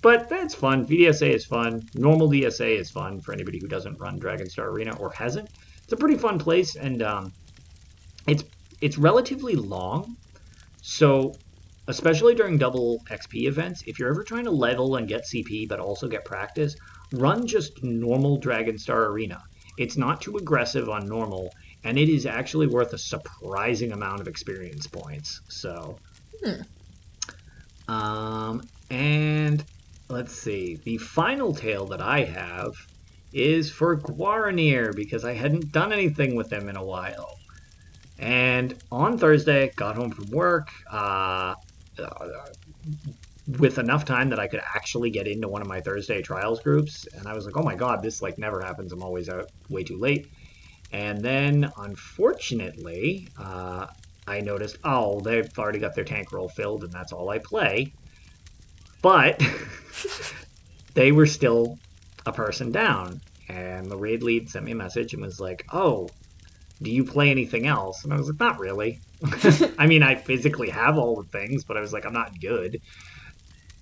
But 0.00 0.28
that's 0.28 0.54
fun. 0.54 0.86
VDSA 0.86 1.34
is 1.34 1.44
fun. 1.44 1.82
Normal 1.94 2.30
DSA 2.30 2.78
is 2.78 2.90
fun 2.90 3.20
for 3.20 3.32
anybody 3.32 3.58
who 3.58 3.66
doesn't 3.66 3.98
run 3.98 4.20
Dragonstar 4.20 4.64
Arena 4.64 4.96
or 4.96 5.10
hasn't. 5.10 5.48
It's 5.82 5.92
a 5.92 5.96
pretty 5.96 6.16
fun 6.16 6.38
place, 6.38 6.76
and 6.76 7.02
um, 7.02 7.32
it's 8.26 8.44
it's 8.80 8.98
relatively 8.98 9.54
long. 9.54 10.16
So, 10.82 11.34
especially 11.88 12.34
during 12.34 12.58
double 12.58 13.00
XP 13.10 13.46
events, 13.46 13.82
if 13.86 13.98
you're 13.98 14.10
ever 14.10 14.24
trying 14.24 14.44
to 14.44 14.50
level 14.50 14.96
and 14.96 15.08
get 15.08 15.24
CP 15.24 15.68
but 15.68 15.80
also 15.80 16.08
get 16.08 16.24
practice, 16.24 16.76
run 17.12 17.46
just 17.46 17.82
normal 17.82 18.40
Dragonstar 18.40 19.08
Arena. 19.08 19.42
It's 19.78 19.96
not 19.96 20.20
too 20.20 20.36
aggressive 20.36 20.88
on 20.88 21.06
normal, 21.06 21.50
and 21.84 21.98
it 21.98 22.08
is 22.08 22.26
actually 22.26 22.66
worth 22.66 22.92
a 22.92 22.98
surprising 22.98 23.92
amount 23.92 24.20
of 24.20 24.28
experience 24.28 24.86
points. 24.86 25.40
So, 25.48 25.96
um, 27.88 28.62
and 28.90 29.64
let's 30.08 30.32
see. 30.32 30.76
The 30.84 30.98
final 30.98 31.54
tale 31.54 31.86
that 31.86 32.02
I 32.02 32.24
have 32.24 32.74
is 33.32 33.70
for 33.70 33.96
Guaranir 33.96 34.94
because 34.94 35.24
I 35.24 35.32
hadn't 35.32 35.72
done 35.72 35.92
anything 35.92 36.34
with 36.34 36.52
him 36.52 36.68
in 36.68 36.76
a 36.76 36.84
while. 36.84 37.38
And 38.18 38.74
on 38.92 39.18
Thursday, 39.18 39.72
got 39.74 39.96
home 39.96 40.10
from 40.10 40.30
work 40.30 40.68
uh, 40.92 41.54
uh, 41.98 42.28
with 43.46 43.78
enough 43.78 44.04
time 44.04 44.30
that 44.30 44.38
I 44.38 44.46
could 44.46 44.60
actually 44.74 45.10
get 45.10 45.26
into 45.26 45.48
one 45.48 45.62
of 45.62 45.68
my 45.68 45.80
Thursday 45.80 46.22
trials 46.22 46.60
groups. 46.60 47.06
And 47.16 47.26
I 47.26 47.34
was 47.34 47.44
like, 47.44 47.56
oh 47.56 47.62
my 47.62 47.74
god, 47.74 48.02
this 48.02 48.22
like 48.22 48.38
never 48.38 48.60
happens. 48.60 48.92
I'm 48.92 49.02
always 49.02 49.28
out 49.28 49.50
way 49.68 49.82
too 49.82 49.98
late. 49.98 50.28
And 50.92 51.20
then, 51.20 51.72
unfortunately, 51.78 53.28
uh, 53.38 53.86
I 54.26 54.40
noticed, 54.40 54.76
oh, 54.84 55.20
they've 55.20 55.48
already 55.58 55.78
got 55.78 55.94
their 55.94 56.04
tank 56.04 56.32
roll 56.32 56.48
filled, 56.48 56.84
and 56.84 56.92
that's 56.92 57.12
all 57.12 57.30
I 57.30 57.38
play. 57.38 57.94
But 59.00 59.42
they 60.94 61.10
were 61.10 61.26
still 61.26 61.78
a 62.26 62.32
person 62.32 62.70
down. 62.70 63.20
And 63.48 63.90
the 63.90 63.96
raid 63.96 64.22
lead 64.22 64.48
sent 64.48 64.64
me 64.64 64.72
a 64.72 64.76
message 64.76 65.14
and 65.14 65.22
was 65.22 65.40
like, 65.40 65.66
oh, 65.72 66.08
do 66.80 66.90
you 66.90 67.04
play 67.04 67.30
anything 67.30 67.66
else? 67.66 68.04
And 68.04 68.12
I 68.12 68.16
was 68.16 68.28
like, 68.28 68.40
not 68.40 68.58
really. 68.58 69.00
I 69.78 69.86
mean, 69.86 70.02
I 70.02 70.14
physically 70.14 70.70
have 70.70 70.98
all 70.98 71.16
the 71.16 71.28
things, 71.28 71.64
but 71.64 71.76
I 71.76 71.80
was 71.80 71.92
like, 71.92 72.06
I'm 72.06 72.12
not 72.12 72.40
good. 72.40 72.80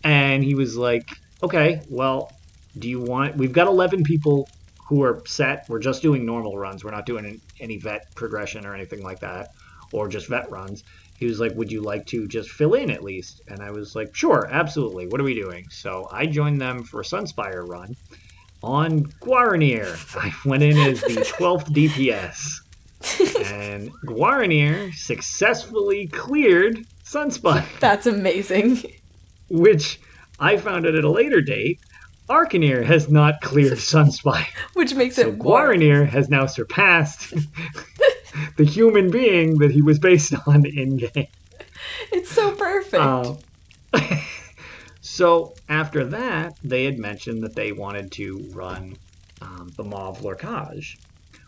And 0.05 0.43
he 0.43 0.55
was 0.55 0.77
like, 0.77 1.11
okay, 1.43 1.83
well, 1.89 2.33
do 2.79 2.89
you 2.89 3.01
want. 3.01 3.37
We've 3.37 3.53
got 3.53 3.67
11 3.67 4.05
people 4.05 4.49
who 4.87 5.03
are 5.03 5.23
set. 5.27 5.69
We're 5.69 5.79
just 5.79 6.03
doing 6.03 6.27
normal 6.27 6.57
runs. 6.59 6.85
We're 6.85 6.91
not 6.91 7.07
doing 7.07 7.41
any 7.61 7.79
vet 7.79 8.13
progression 8.15 8.67
or 8.67 8.75
anything 8.75 9.03
like 9.03 9.21
that, 9.21 9.51
or 9.93 10.09
just 10.09 10.29
vet 10.29 10.51
runs. 10.51 10.83
He 11.19 11.27
was 11.27 11.39
like, 11.39 11.53
Would 11.55 11.71
you 11.71 11.83
like 11.83 12.07
to 12.07 12.27
just 12.27 12.51
fill 12.51 12.75
in 12.75 12.91
at 12.91 13.05
least? 13.05 13.43
And 13.49 13.61
I 13.63 13.71
was 13.71 13.95
like, 13.95 14.15
Sure, 14.15 14.49
absolutely. 14.51 15.07
What 15.07 15.21
are 15.21 15.25
we 15.25 15.35
doing? 15.35 15.67
So 15.71 16.09
I 16.11 16.27
joined 16.27 16.61
them 16.61 16.83
for 16.83 17.01
a 17.01 17.05
Sunspire 17.05 17.67
run 17.69 17.95
on 18.63 19.05
Guaranir. 19.21 19.97
I 20.17 20.33
went 20.49 20.63
in 20.63 20.77
as 20.79 21.01
the 21.03 21.09
12th 21.39 21.69
DPS. 21.69 22.61
and 23.47 23.91
Guaranir 24.05 24.95
successfully 24.95 26.07
cleared 26.09 26.85
Sunspire 27.05 27.65
That's 27.81 28.07
amazing. 28.07 28.83
Which 29.51 30.01
I 30.39 30.57
found 30.57 30.87
out 30.87 30.95
at 30.95 31.05
a 31.05 31.11
later 31.11 31.41
date. 31.41 31.81
Arcanir 32.29 32.85
has 32.85 33.11
not 33.11 33.41
cleared 33.41 33.73
Sunspire. 33.79 34.47
Which 34.75 34.95
makes 34.95 35.17
So 35.17 35.29
it. 35.29 35.39
Guaranir 35.39 36.09
has 36.09 36.29
now 36.29 36.47
surpassed 36.47 37.35
the 38.57 38.65
human 38.65 39.11
being 39.11 39.59
that 39.59 39.73
he 39.73 39.83
was 39.83 39.99
based 39.99 40.33
on 40.47 40.65
in 40.65 40.97
game. 40.97 41.27
It's 42.13 42.31
so 42.31 42.53
perfect. 42.55 43.03
Um, 43.03 43.39
so 45.01 45.55
after 45.69 46.05
that, 46.07 46.55
they 46.63 46.85
had 46.85 46.99
mentioned 46.99 47.43
that 47.43 47.55
they 47.57 47.73
wanted 47.73 48.13
to 48.13 48.49
run 48.53 48.97
um, 49.43 49.71
the 49.77 49.83
Maw 49.83 50.11
of 50.11 50.21
Lorkhaj, 50.21 50.97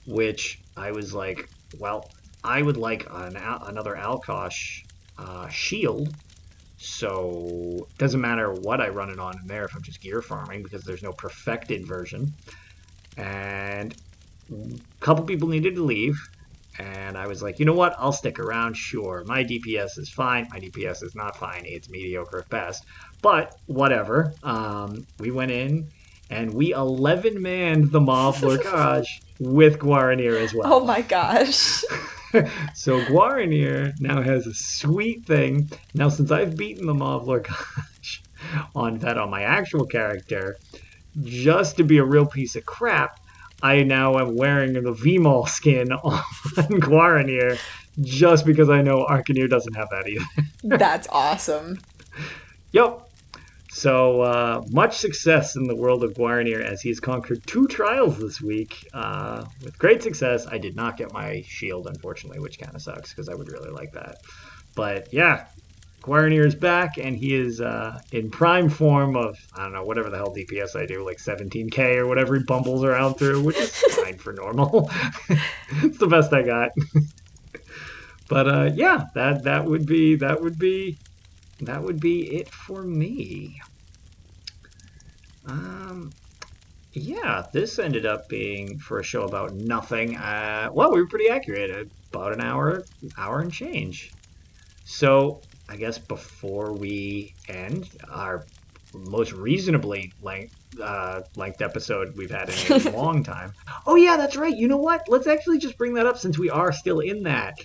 which 0.07 0.61
I 0.77 0.91
was 0.91 1.15
like, 1.15 1.49
well, 1.79 2.11
I 2.43 2.61
would 2.61 2.77
like 2.77 3.07
an, 3.11 3.37
another 3.37 3.95
Alkosh 3.97 4.83
uh, 5.19 5.49
shield. 5.49 6.15
So 6.83 7.87
it 7.91 7.99
doesn't 7.99 8.21
matter 8.21 8.53
what 8.53 8.81
I 8.81 8.89
run 8.89 9.11
it 9.11 9.19
on 9.19 9.39
in 9.41 9.47
there 9.47 9.65
if 9.65 9.75
I'm 9.75 9.83
just 9.83 10.01
gear 10.01 10.21
farming 10.21 10.63
because 10.63 10.83
there's 10.83 11.03
no 11.03 11.13
perfected 11.13 11.87
version. 11.87 12.33
And 13.17 13.95
a 14.51 14.79
couple 15.01 15.25
people 15.25 15.49
needed 15.49 15.77
to 15.77 15.85
leave. 15.85 16.19
And 16.79 17.17
I 17.17 17.27
was 17.27 17.43
like, 17.43 17.59
you 17.59 17.67
know 17.67 17.75
what? 17.75 17.95
I'll 17.99 18.13
stick 18.13 18.39
around. 18.39 18.75
Sure. 18.77 19.23
My 19.27 19.45
DPS 19.45 19.99
is 19.99 20.09
fine. 20.09 20.49
My 20.51 20.59
DPS 20.59 21.03
is 21.05 21.15
not 21.15 21.37
fine. 21.37 21.63
It's 21.67 21.89
mediocre 21.89 22.39
at 22.39 22.49
best. 22.49 22.85
But 23.21 23.57
whatever. 23.67 24.33
Um, 24.43 25.07
we 25.21 25.31
went 25.31 25.53
in 25.53 25.89
and 26.31 26.53
we 26.53 26.73
11 26.73 27.41
manned 27.41 27.93
the 27.93 28.01
mob 28.01 28.35
Lorkhaj 28.37 29.07
with 29.39 29.79
Guaranir 29.79 30.41
as 30.41 30.55
well. 30.55 30.75
oh 30.75 30.85
my 30.85 31.03
gosh. 31.03 31.85
so 32.75 32.99
Guaranir 33.01 33.93
now 34.01 34.23
has 34.23 34.47
a 34.47 34.55
sweet 34.55 35.27
thing. 35.27 35.71
Now, 35.95 36.09
since 36.09 36.31
I've 36.31 36.57
beaten 36.57 36.87
the 36.87 36.95
Maw 36.95 37.17
of 37.17 37.25
Lorkhaj 37.27 38.21
on 38.75 38.99
that 38.99 39.19
on 39.19 39.31
my 39.31 39.43
actual 39.43 39.87
character, 39.87 40.57
just 41.23 41.77
to 41.77 41.85
be 41.85 41.99
a 41.99 42.05
real 42.05 42.27
piece 42.27 42.57
of 42.57 42.65
crap, 42.65 43.21
I 43.63 43.83
now 43.83 44.19
am 44.19 44.37
wearing 44.37 44.73
the 44.73 44.81
VMOL 44.81 45.49
skin 45.49 45.93
on 46.05 46.23
Guaranir 46.57 47.59
just 48.01 48.47
because 48.47 48.71
I 48.71 48.83
know 48.83 49.05
Arcanir 49.05 49.49
doesn't 49.49 49.75
have 49.75 49.89
that 49.91 50.09
either. 50.09 50.25
That's 50.65 51.07
awesome. 51.11 51.79
Yep. 52.73 53.09
So 53.75 54.21
uh, 54.21 54.63
much 54.71 54.99
success 54.99 55.57
in 55.57 55.67
the 55.67 55.75
world 55.75 56.05
of 56.05 56.13
Guaranir 56.13 56.63
as 56.63 56.83
he's 56.83 57.01
conquered 57.01 57.45
two 57.47 57.67
trials 57.67 58.19
this 58.19 58.39
week 58.39 58.87
uh, 58.93 59.47
with 59.65 59.79
great 59.79 60.03
success. 60.03 60.47
I 60.47 60.59
did 60.59 60.77
not 60.77 60.99
get 60.99 61.11
my 61.15 61.43
shield, 61.49 61.87
unfortunately, 61.87 62.39
which 62.39 62.59
kind 62.59 62.75
of 62.75 62.83
sucks 62.83 63.15
because 63.15 63.31
I 63.31 63.35
would 63.35 63.51
really 63.51 63.71
like 63.71 63.93
that. 63.93 64.19
But 64.75 65.09
yeah, 65.11 65.47
Guaranir 66.03 66.45
is 66.45 66.55
back 66.55 66.99
and 66.99 67.17
he 67.17 67.35
is 67.35 67.63
uh, 67.63 67.99
in 68.13 68.31
prime 68.31 68.69
form 68.69 69.17
of 69.17 69.39
I 69.55 69.63
don't 69.63 69.73
know 69.73 69.85
whatever 69.85 70.11
the 70.11 70.19
hell 70.19 70.35
DPS 70.37 70.77
I 70.79 70.85
do, 70.85 71.03
like 71.03 71.17
17k 71.17 71.97
or 71.97 72.07
whatever 72.07 72.37
he 72.37 72.43
bumbles 72.45 72.85
around 72.85 73.15
through, 73.15 73.43
which 73.43 73.57
is 73.57 73.71
fine 73.97 74.19
for 74.19 74.35
normal. 74.35 74.91
it's 75.83 75.97
the 75.97 76.09
best 76.09 76.35
I 76.35 76.43
got. 76.43 76.73
but 78.29 78.49
uh, 78.49 78.71
yeah, 78.75 79.07
that 79.15 79.45
that 79.45 79.65
would 79.65 79.87
be 79.87 80.17
that 80.17 80.43
would 80.43 80.59
be 80.59 80.99
that 81.63 81.83
would 81.83 82.01
be 82.01 82.37
it 82.37 82.49
for 82.49 82.83
me. 82.83 83.61
Um, 85.47 86.11
yeah, 86.93 87.47
this 87.53 87.79
ended 87.79 88.07
up 88.07 88.29
being 88.29 88.79
for 88.79 89.01
a 89.01 89.03
show 89.03 89.23
about 89.23 89.55
nothing. 89.55 90.17
Uh, 90.17 90.71
well, 90.73 90.93
we 90.93 91.01
were 91.01 91.09
pretty 91.09 91.29
accurate, 91.29 91.91
about 92.11 92.33
an 92.33 92.41
hour, 92.41 92.85
hour 93.17 93.41
and 93.41 93.53
change. 93.53 94.13
So 94.85 95.41
I 95.69 95.77
guess 95.77 95.99
before 95.99 96.73
we 96.73 97.35
end 97.49 97.89
our 98.11 98.45
most 98.95 99.33
reasonably 99.33 100.13
length 100.21 100.55
uh, 100.81 101.23
length 101.37 101.61
episode 101.63 102.17
we've 102.17 102.31
had 102.31 102.51
in 102.51 102.87
a 102.87 102.91
long 102.97 103.23
time. 103.23 103.53
Oh 103.87 103.95
yeah, 103.95 104.17
that's 104.17 104.37
right. 104.37 104.55
You 104.55 104.69
know 104.69 104.77
what? 104.77 105.09
Let's 105.09 105.27
actually 105.27 105.59
just 105.59 105.79
bring 105.79 105.95
that 105.95 106.07
up 106.07 106.19
since 106.19 106.39
we 106.39 106.51
are 106.51 106.73
still 106.73 107.01
in 107.01 107.23
that. 107.25 107.59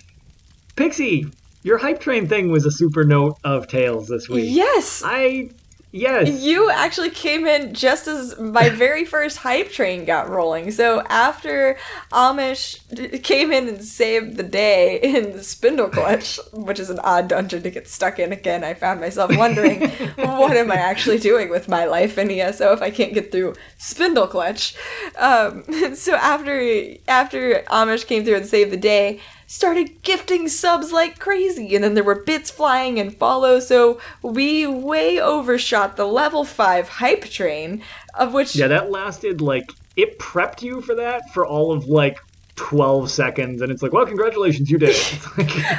Pixie, 0.76 1.26
your 1.62 1.78
hype 1.78 2.00
train 2.00 2.28
thing 2.28 2.50
was 2.50 2.64
a 2.64 2.70
super 2.70 3.04
note 3.04 3.38
of 3.44 3.68
tales 3.68 4.08
this 4.08 4.28
week. 4.28 4.46
Yes. 4.48 5.02
I 5.04 5.50
Yes. 5.90 6.42
You 6.42 6.70
actually 6.70 7.08
came 7.08 7.46
in 7.46 7.72
just 7.72 8.08
as 8.08 8.38
my 8.38 8.68
very 8.68 9.04
first 9.04 9.38
hype 9.38 9.70
train 9.70 10.04
got 10.04 10.28
rolling. 10.28 10.70
So 10.70 11.02
after 11.08 11.78
Amish 12.12 13.22
came 13.22 13.52
in 13.52 13.68
and 13.68 13.82
saved 13.82 14.36
the 14.36 14.42
day 14.42 15.00
in 15.02 15.32
the 15.32 15.38
Spindleclutch, 15.38 16.38
which 16.52 16.78
is 16.78 16.90
an 16.90 16.98
odd 17.00 17.28
dungeon 17.28 17.62
to 17.62 17.70
get 17.70 17.88
stuck 17.88 18.18
in 18.18 18.32
again, 18.32 18.64
I 18.64 18.74
found 18.74 19.00
myself 19.00 19.34
wondering, 19.36 19.88
what 20.16 20.56
am 20.56 20.70
I 20.70 20.76
actually 20.76 21.18
doing 21.18 21.48
with 21.48 21.68
my 21.68 21.86
life 21.86 22.18
in 22.18 22.30
ESO 22.30 22.72
if 22.72 22.82
I 22.82 22.90
can't 22.90 23.14
get 23.14 23.32
through 23.32 23.54
Spindleclutch? 23.78 24.76
Um, 25.16 25.94
so 25.94 26.14
after 26.16 26.96
after 27.08 27.62
Amish 27.70 28.06
came 28.06 28.24
through 28.24 28.36
and 28.36 28.46
saved 28.46 28.70
the 28.70 28.76
day, 28.76 29.20
started 29.48 30.02
gifting 30.02 30.46
subs 30.46 30.92
like 30.92 31.18
crazy, 31.18 31.74
and 31.74 31.82
then 31.82 31.94
there 31.94 32.04
were 32.04 32.22
bits 32.22 32.50
flying 32.50 33.00
and 33.00 33.16
follow, 33.16 33.58
so 33.58 33.98
we 34.22 34.66
way 34.66 35.18
overshot 35.18 35.96
the 35.96 36.04
level 36.04 36.44
5 36.44 36.88
hype 36.88 37.24
train, 37.24 37.82
of 38.14 38.32
which. 38.32 38.54
Yeah, 38.54 38.68
that 38.68 38.92
lasted 38.92 39.40
like. 39.40 39.72
It 39.96 40.20
prepped 40.20 40.62
you 40.62 40.80
for 40.80 40.94
that 40.94 41.32
for 41.34 41.44
all 41.44 41.72
of 41.72 41.86
like 41.86 42.18
12 42.54 43.10
seconds, 43.10 43.62
and 43.62 43.72
it's 43.72 43.82
like, 43.82 43.92
well, 43.92 44.06
congratulations, 44.06 44.70
you 44.70 44.78
did 44.78 44.90
it. 44.90 45.18
Like... 45.36 45.78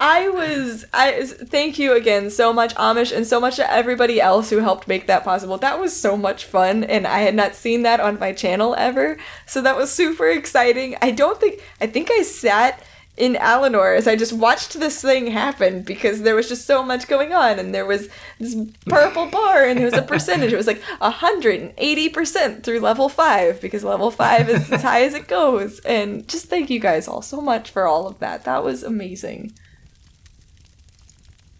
I 0.00 0.28
was 0.28 0.84
I 0.92 1.24
thank 1.24 1.78
you 1.78 1.94
again 1.94 2.30
so 2.30 2.52
much 2.52 2.74
Amish 2.76 3.14
and 3.14 3.26
so 3.26 3.40
much 3.40 3.56
to 3.56 3.70
everybody 3.70 4.20
else 4.20 4.50
who 4.50 4.58
helped 4.58 4.88
make 4.88 5.06
that 5.06 5.24
possible. 5.24 5.58
That 5.58 5.80
was 5.80 5.94
so 5.94 6.16
much 6.16 6.44
fun 6.44 6.84
and 6.84 7.06
I 7.06 7.20
had 7.20 7.34
not 7.34 7.54
seen 7.54 7.82
that 7.82 8.00
on 8.00 8.18
my 8.18 8.32
channel 8.32 8.74
ever. 8.76 9.18
So 9.46 9.60
that 9.62 9.76
was 9.76 9.92
super 9.92 10.28
exciting. 10.28 10.96
I 11.02 11.10
don't 11.10 11.40
think 11.40 11.60
I 11.80 11.86
think 11.86 12.10
I 12.10 12.22
sat 12.22 12.82
in 13.18 13.34
Alinor 13.34 13.96
as 13.96 14.06
I 14.06 14.16
just 14.16 14.32
watched 14.32 14.78
this 14.78 15.02
thing 15.02 15.26
happen 15.26 15.82
because 15.82 16.22
there 16.22 16.34
was 16.34 16.48
just 16.48 16.66
so 16.66 16.82
much 16.82 17.08
going 17.08 17.32
on 17.32 17.58
and 17.58 17.74
there 17.74 17.84
was 17.84 18.08
this 18.38 18.56
purple 18.86 19.26
bar 19.26 19.64
and 19.64 19.78
there 19.78 19.86
was 19.86 19.94
a 19.94 20.02
percentage. 20.02 20.52
It 20.52 20.56
was 20.56 20.68
like 20.68 20.80
180% 21.02 22.62
through 22.62 22.80
level 22.80 23.08
5 23.08 23.60
because 23.60 23.82
level 23.84 24.10
5 24.10 24.48
is 24.48 24.72
as 24.72 24.82
high 24.82 25.02
as 25.02 25.14
it 25.14 25.26
goes. 25.26 25.80
And 25.80 26.26
just 26.28 26.46
thank 26.46 26.70
you 26.70 26.78
guys 26.78 27.08
all 27.08 27.20
so 27.20 27.40
much 27.40 27.70
for 27.70 27.86
all 27.86 28.06
of 28.06 28.20
that. 28.20 28.44
That 28.44 28.62
was 28.62 28.82
amazing. 28.82 29.52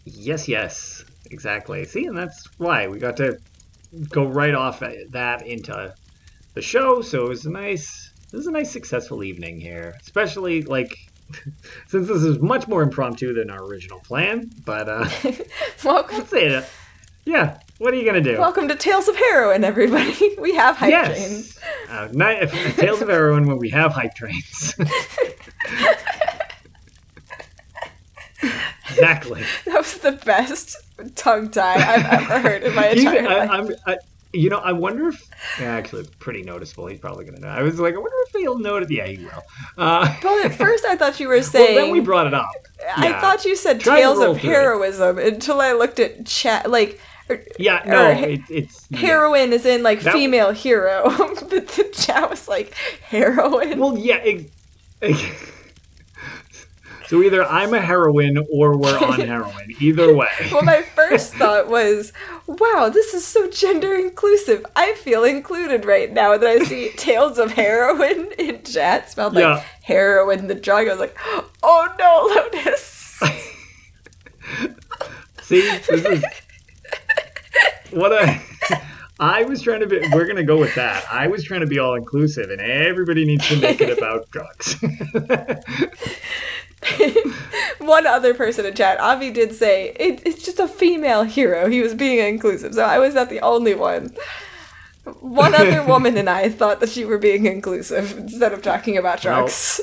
Yes, 0.05 0.49
yes. 0.49 1.05
Exactly. 1.31 1.85
See, 1.85 2.07
and 2.07 2.17
that's 2.17 2.47
why 2.59 2.87
we 2.87 2.99
got 2.99 3.17
to 3.19 3.39
go 4.09 4.27
right 4.27 4.55
off 4.55 4.81
that 4.81 5.43
into 5.47 5.95
the 6.55 6.63
show. 6.63 7.03
So 7.03 7.27
it 7.27 7.29
was 7.29 7.45
a 7.47 7.51
nice, 7.51 8.13
it 8.33 8.37
was 8.37 8.47
a 8.47 8.51
nice 8.53 8.71
successful 8.71 9.25
evening 9.25 9.61
here. 9.61 9.95
Especially 10.01 10.63
like 10.63 10.97
since 11.89 12.09
this 12.09 12.23
is 12.23 12.39
much 12.39 12.69
more 12.69 12.83
impromptu 12.83 13.35
than 13.35 13.51
our 13.51 13.65
original 13.65 14.01
plan. 14.01 14.51
But 14.65 14.89
uh, 14.89 15.09
welcome. 15.85 16.27
Say 16.27 16.47
it. 16.47 16.69
Yeah. 17.25 17.59
What 17.79 17.95
are 17.95 17.97
you 17.97 18.05
gonna 18.05 18.21
do? 18.21 18.39
Welcome 18.39 18.69
to 18.69 18.75
Tales 18.75 19.07
of 19.07 19.17
Heroin, 19.17 19.65
everybody. 19.65 20.15
We 20.39 20.55
have 20.55 20.77
hype 20.77 20.91
yes. 20.91 21.17
trains. 21.17 21.59
Uh, 21.91 22.09
not, 22.13 22.49
Tales 22.77 23.03
of 23.03 23.09
Heroin 23.09 23.47
when 23.47 23.59
we 23.59 23.71
have 23.71 23.93
hype 23.93 24.15
trains. 24.15 24.75
exactly. 28.91 29.43
That 29.67 29.79
was 29.79 29.99
the 29.99 30.13
best 30.13 30.77
tongue 31.17 31.51
tie 31.51 31.75
I've 31.75 32.07
ever 32.07 32.39
heard 32.39 32.63
in 32.63 32.75
my 32.75 32.89
entire 32.89 33.29
I, 33.29 33.45
life. 33.45 33.51
I'm, 33.51 33.71
I, 33.87 33.97
you 34.33 34.51
know, 34.51 34.59
I 34.59 34.73
wonder 34.73 35.09
if 35.09 35.29
yeah, 35.59 35.75
actually 35.75 36.07
pretty 36.19 36.43
noticeable. 36.43 36.87
He's 36.87 37.01
probably 37.01 37.25
gonna 37.25 37.41
know. 37.41 37.49
I 37.49 37.63
was 37.63 37.81
like, 37.81 37.95
I 37.95 37.99
wonder 37.99 38.17
if 38.27 38.35
he'll 38.37 38.59
notice. 38.59 38.91
Yeah, 38.91 39.07
he 39.07 39.25
will. 39.25 39.43
Uh, 39.79 40.15
well, 40.23 40.45
at 40.45 40.55
first 40.55 40.85
I 40.85 40.97
thought 40.97 41.19
you 41.19 41.29
were 41.29 41.43
saying. 41.43 41.75
well, 41.77 41.85
then 41.85 41.93
we 41.93 42.01
brought 42.01 42.27
it 42.27 42.35
up. 42.35 42.51
I 42.97 43.19
thought 43.21 43.45
you 43.45 43.57
said 43.57 43.81
Try 43.81 44.01
tales 44.01 44.21
of 44.21 44.37
heroism 44.37 45.19
it. 45.19 45.35
until 45.35 45.61
I 45.61 45.73
looked 45.73 45.99
at 45.99 46.27
chat 46.27 46.71
like. 46.71 47.01
Or, 47.31 47.43
yeah, 47.59 47.83
no, 47.85 48.09
it, 48.09 48.41
it's 48.49 48.89
heroine 48.91 49.51
yeah. 49.51 49.57
is 49.57 49.67
in 49.67 49.83
like 49.83 50.01
that, 50.01 50.15
female 50.15 50.51
hero, 50.51 51.03
but 51.51 51.69
the 51.69 51.91
chat 51.93 52.31
was 52.31 52.49
like 52.49 52.73
heroine. 53.03 53.79
Well, 53.79 53.99
yeah. 53.99 54.17
It, 54.17 54.51
it, 55.03 55.17
so 57.09 57.23
either 57.23 57.43
I'm 57.43 57.73
a 57.73 57.81
heroine 57.81 58.37
or 58.53 58.77
we're 58.77 58.99
on 58.99 59.21
heroin. 59.27 59.75
Either 59.81 60.15
way. 60.15 60.29
well, 60.53 60.63
my 60.63 60.83
first 60.83 61.35
thought 61.35 61.69
was, 61.69 62.13
wow, 62.47 62.91
this 62.93 63.15
is 63.15 63.27
so 63.27 63.49
gender 63.49 63.95
inclusive. 63.95 64.67
I 64.77 64.93
feel 64.93 65.25
included 65.25 65.87
right 65.87 66.13
now 66.13 66.37
that 66.37 66.47
I 66.47 66.59
see 66.65 66.91
tales 66.97 67.39
of 67.39 67.53
heroin 67.53 68.33
in 68.39 68.63
chat 68.63 69.11
spelled 69.11 69.35
like 69.35 69.43
yeah. 69.43 69.65
heroin 69.83 70.49
the 70.49 70.55
drug. 70.55 70.87
I 70.87 70.91
was 70.91 71.01
like, 71.01 71.17
oh 71.63 71.89
no, 71.99 72.29
Lotus. 72.35 73.21
see, 75.43 75.63
this 75.63 75.89
is 75.89 76.25
what 77.91 78.13
I. 78.13 78.43
I 79.21 79.43
was 79.43 79.63
trying 79.63 79.81
to 79.81 79.87
be. 79.89 79.99
We're 80.13 80.27
gonna 80.27 80.45
go 80.45 80.59
with 80.59 80.77
that. 80.77 81.05
I 81.11 81.27
was 81.27 81.43
trying 81.43 81.63
to 81.63 81.67
be 81.67 81.81
all 81.81 81.97
inclusive, 81.97 82.51
and 82.51 82.61
everybody 82.61 83.25
needs 83.25 83.49
to 83.49 83.57
make 83.57 83.81
it 83.81 83.99
about 83.99 84.31
drugs. 84.31 84.77
One 87.79 88.07
other 88.07 88.35
person 88.35 88.67
in 88.67 88.75
chat, 88.75 89.01
Avi 89.01 89.31
did 89.31 89.55
say 89.55 89.91
it, 89.99 90.23
it's 90.27 90.45
just 90.45 90.59
a 90.59 90.69
female 90.69 91.25
hero. 91.25 91.69
He 91.69 91.81
was 91.81 91.95
being 91.95 92.19
inclusive, 92.27 92.75
so 92.75 92.85
I 92.85 92.99
was 92.99 93.15
not 93.15 93.31
the 93.31 93.41
only 93.41 93.75
one. 93.75 94.15
One 95.21 95.55
other 95.55 95.83
woman 95.87 96.17
and 96.17 96.29
I 96.29 96.49
thought 96.51 96.81
that 96.81 96.97
you 96.97 97.09
were 97.09 97.19
being 97.19 97.47
inclusive 97.47 98.17
instead 98.19 98.53
of 98.53 98.63
talking 98.63 98.97
about 98.97 99.21
drugs. 99.21 99.81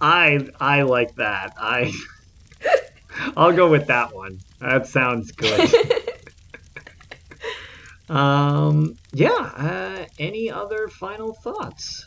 Well, 0.00 0.10
I 0.12 0.48
I 0.60 0.82
like 0.82 1.14
that. 1.16 1.54
I 1.58 1.92
I'll 3.36 3.52
go 3.52 3.70
with 3.70 3.86
that 3.88 4.14
one. 4.14 4.38
That 4.60 4.86
sounds 4.86 5.32
good. 5.32 5.70
um 8.10 8.96
yeah, 9.12 9.28
uh, 9.28 10.06
any 10.18 10.50
other 10.50 10.88
final 10.88 11.32
thoughts? 11.32 12.04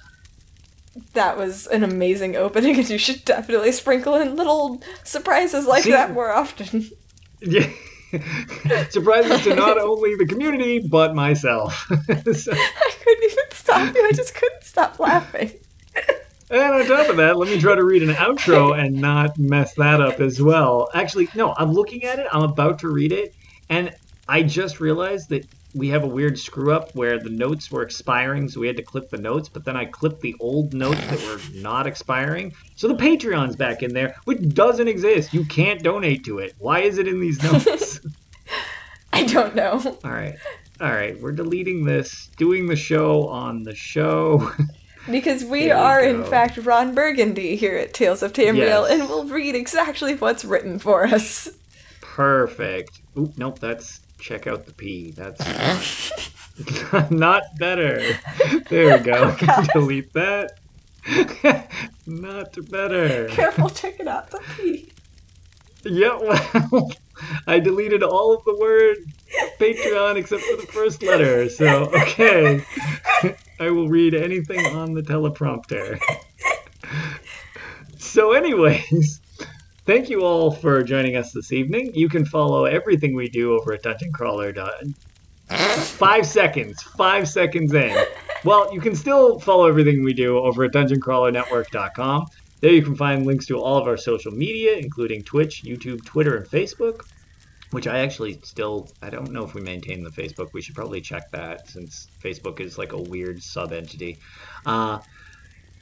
That 1.13 1.37
was 1.37 1.67
an 1.67 1.83
amazing 1.83 2.35
opening, 2.35 2.77
and 2.77 2.89
you 2.89 2.97
should 2.97 3.25
definitely 3.25 3.71
sprinkle 3.71 4.15
in 4.15 4.35
little 4.35 4.81
surprises 5.03 5.65
like 5.65 5.83
See, 5.83 5.91
that 5.91 6.11
more 6.11 6.31
often. 6.31 6.89
Yeah. 7.39 7.69
surprises 8.89 9.43
to 9.43 9.55
not 9.55 9.77
only 9.79 10.15
the 10.15 10.25
community, 10.25 10.79
but 10.79 11.15
myself. 11.15 11.73
so. 12.33 12.51
I 12.53 12.91
couldn't 13.03 13.23
even 13.23 13.43
stop 13.51 13.95
you. 13.95 14.05
I 14.05 14.11
just 14.11 14.35
couldn't 14.35 14.63
stop 14.63 14.99
laughing. 14.99 15.51
And 16.49 16.61
on 16.61 16.85
top 16.85 17.09
of 17.09 17.17
that, 17.17 17.37
let 17.37 17.49
me 17.49 17.59
try 17.59 17.73
to 17.73 17.83
read 17.83 18.03
an 18.03 18.13
outro 18.13 18.77
and 18.77 18.95
not 18.95 19.39
mess 19.39 19.73
that 19.75 19.99
up 19.99 20.19
as 20.19 20.39
well. 20.39 20.89
Actually, 20.93 21.27
no, 21.33 21.55
I'm 21.57 21.73
looking 21.73 22.03
at 22.03 22.19
it. 22.19 22.27
I'm 22.31 22.43
about 22.43 22.79
to 22.79 22.89
read 22.89 23.11
it. 23.11 23.33
And 23.69 23.91
I 24.27 24.43
just 24.43 24.79
realized 24.79 25.29
that 25.29 25.47
we 25.73 25.89
have 25.89 26.03
a 26.03 26.07
weird 26.07 26.37
screw 26.37 26.71
up 26.71 26.93
where 26.93 27.17
the 27.19 27.29
notes 27.29 27.71
were 27.71 27.81
expiring, 27.81 28.47
so 28.47 28.59
we 28.59 28.67
had 28.67 28.77
to 28.77 28.83
clip 28.83 29.09
the 29.09 29.17
notes, 29.17 29.49
but 29.49 29.65
then 29.65 29.75
I 29.75 29.85
clipped 29.85 30.21
the 30.21 30.35
old 30.39 30.73
notes 30.73 31.01
that 31.07 31.21
were 31.23 31.39
not 31.59 31.87
expiring. 31.87 32.53
So 32.75 32.87
the 32.87 32.95
Patreon's 32.95 33.55
back 33.55 33.81
in 33.81 33.93
there, 33.93 34.15
which 34.25 34.53
doesn't 34.53 34.87
exist. 34.87 35.33
You 35.33 35.45
can't 35.45 35.81
donate 35.81 36.23
to 36.25 36.39
it. 36.39 36.53
Why 36.59 36.81
is 36.81 36.97
it 36.97 37.07
in 37.07 37.19
these 37.19 37.41
notes? 37.51 37.99
I 39.11 39.23
don't 39.25 39.55
know. 39.55 39.81
All 40.03 40.11
right. 40.11 40.35
All 40.79 40.91
right. 40.91 41.19
We're 41.19 41.31
deleting 41.31 41.85
this, 41.85 42.29
doing 42.37 42.67
the 42.67 42.75
show 42.75 43.27
on 43.27 43.63
the 43.63 43.75
show. 43.75 44.51
Because 45.11 45.43
we 45.43 45.69
are, 45.69 46.01
in 46.01 46.23
fact, 46.23 46.57
Ron 46.57 46.95
Burgundy 46.95 47.57
here 47.57 47.75
at 47.75 47.93
Tales 47.93 48.23
of 48.23 48.31
Tamriel, 48.31 48.87
yes. 48.87 48.91
and 48.91 49.09
we'll 49.09 49.25
read 49.25 49.53
exactly 49.53 50.15
what's 50.15 50.45
written 50.45 50.79
for 50.79 51.05
us. 51.05 51.49
Perfect. 51.99 53.01
Oop, 53.17 53.37
nope, 53.37 53.59
that's 53.59 53.99
check 54.23 54.47
out 54.47 54.65
the 54.65 54.73
P. 54.73 55.11
That's 55.11 55.45
not, 56.93 57.11
not 57.11 57.43
better. 57.59 58.17
There 58.69 58.97
we 58.97 59.03
go. 59.03 59.35
Oh, 59.45 59.65
Delete 59.73 60.13
that. 60.13 60.59
not 62.07 62.55
better. 62.69 63.27
Careful 63.27 63.69
checking 63.69 64.07
out 64.07 64.31
the 64.31 64.39
P. 64.55 64.89
Yeah, 65.83 66.17
well, 66.71 66.89
I 67.45 67.59
deleted 67.59 68.03
all 68.03 68.33
of 68.33 68.45
the 68.45 68.55
word 68.57 68.97
Patreon 69.59 70.15
except 70.15 70.43
for 70.43 70.55
the 70.55 70.67
first 70.67 71.03
letter. 71.03 71.49
So, 71.49 71.91
okay. 71.93 72.65
I 73.59 73.69
will 73.69 73.89
read 73.89 74.13
anything 74.13 74.65
on 74.77 74.93
the 74.93 75.01
teleprompter. 75.01 75.99
So, 77.97 78.31
anyways, 78.31 79.19
Thank 79.85 80.09
you 80.09 80.21
all 80.21 80.49
for 80.49 80.81
joining 80.81 81.17
us 81.17 81.33
this 81.33 81.51
evening. 81.51 81.91
You 81.93 82.07
can 82.07 82.23
follow 82.23 82.63
everything 82.63 83.15
we 83.15 83.27
do 83.27 83.53
over 83.59 83.73
at 83.73 83.83
Dungeon 83.83 84.13
Crawler. 84.13 84.53
five 85.49 86.25
seconds, 86.25 86.81
five 86.81 87.27
seconds 87.27 87.73
in. 87.73 87.95
Well, 88.45 88.73
you 88.73 88.81
can 88.81 88.93
still 88.93 89.39
follow 89.39 89.67
everything 89.67 90.03
we 90.03 90.11
do 90.11 90.37
over 90.37 90.65
at 90.65 90.73
dungeoncrawlernetwork.com. 90.73 92.25
There 92.59 92.73
you 92.73 92.83
can 92.83 92.97
find 92.97 93.25
links 93.25 93.45
to 93.45 93.57
all 93.57 93.77
of 93.77 93.87
our 93.87 93.95
social 93.95 94.33
media, 94.33 94.75
including 94.75 95.23
Twitch, 95.23 95.63
YouTube, 95.63 96.03
Twitter, 96.03 96.35
and 96.35 96.45
Facebook. 96.45 97.05
Which 97.71 97.87
I 97.87 97.99
actually 97.99 98.41
still 98.43 98.89
I 99.01 99.09
don't 99.09 99.31
know 99.31 99.45
if 99.45 99.53
we 99.53 99.61
maintain 99.61 100.03
the 100.03 100.09
Facebook. 100.09 100.51
We 100.51 100.61
should 100.61 100.75
probably 100.75 100.99
check 100.99 101.31
that 101.31 101.69
since 101.69 102.09
Facebook 102.21 102.59
is 102.59 102.77
like 102.77 102.91
a 102.91 103.01
weird 103.01 103.41
sub 103.41 103.71
entity. 103.71 104.19
Uh, 104.65 104.99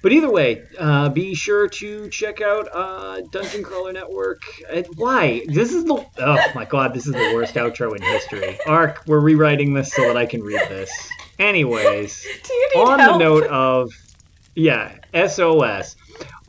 But 0.02 0.12
either 0.14 0.32
way, 0.32 0.64
uh, 0.80 1.10
be 1.10 1.36
sure 1.36 1.68
to 1.68 2.10
check 2.10 2.42
out 2.42 2.68
uh, 2.74 3.22
Dungeon 3.32 3.64
Crawler 3.64 3.94
Network. 3.94 4.42
Uh, 4.72 4.82
why? 4.96 5.44
This 5.48 5.74
is 5.74 5.86
the 5.86 5.94
oh 6.18 6.38
my 6.56 6.66
god, 6.66 6.94
this 6.94 7.06
is 7.06 7.14
the 7.14 7.32
worst 7.36 7.54
outro 7.54 7.96
in 7.96 8.02
history. 8.02 8.60
Ark, 8.66 9.04
we're 9.06 9.20
rewriting 9.20 9.74
this 9.74 9.94
so 9.94 10.02
that 10.08 10.18
I 10.18 10.26
can 10.26 10.42
read 10.42 10.62
this. 10.70 10.92
Anyways, 11.38 12.26
on 12.76 13.00
help? 13.00 13.14
the 13.14 13.24
note 13.24 13.44
of 13.44 13.92
yeah, 14.56 14.96
SOS. 15.14 15.96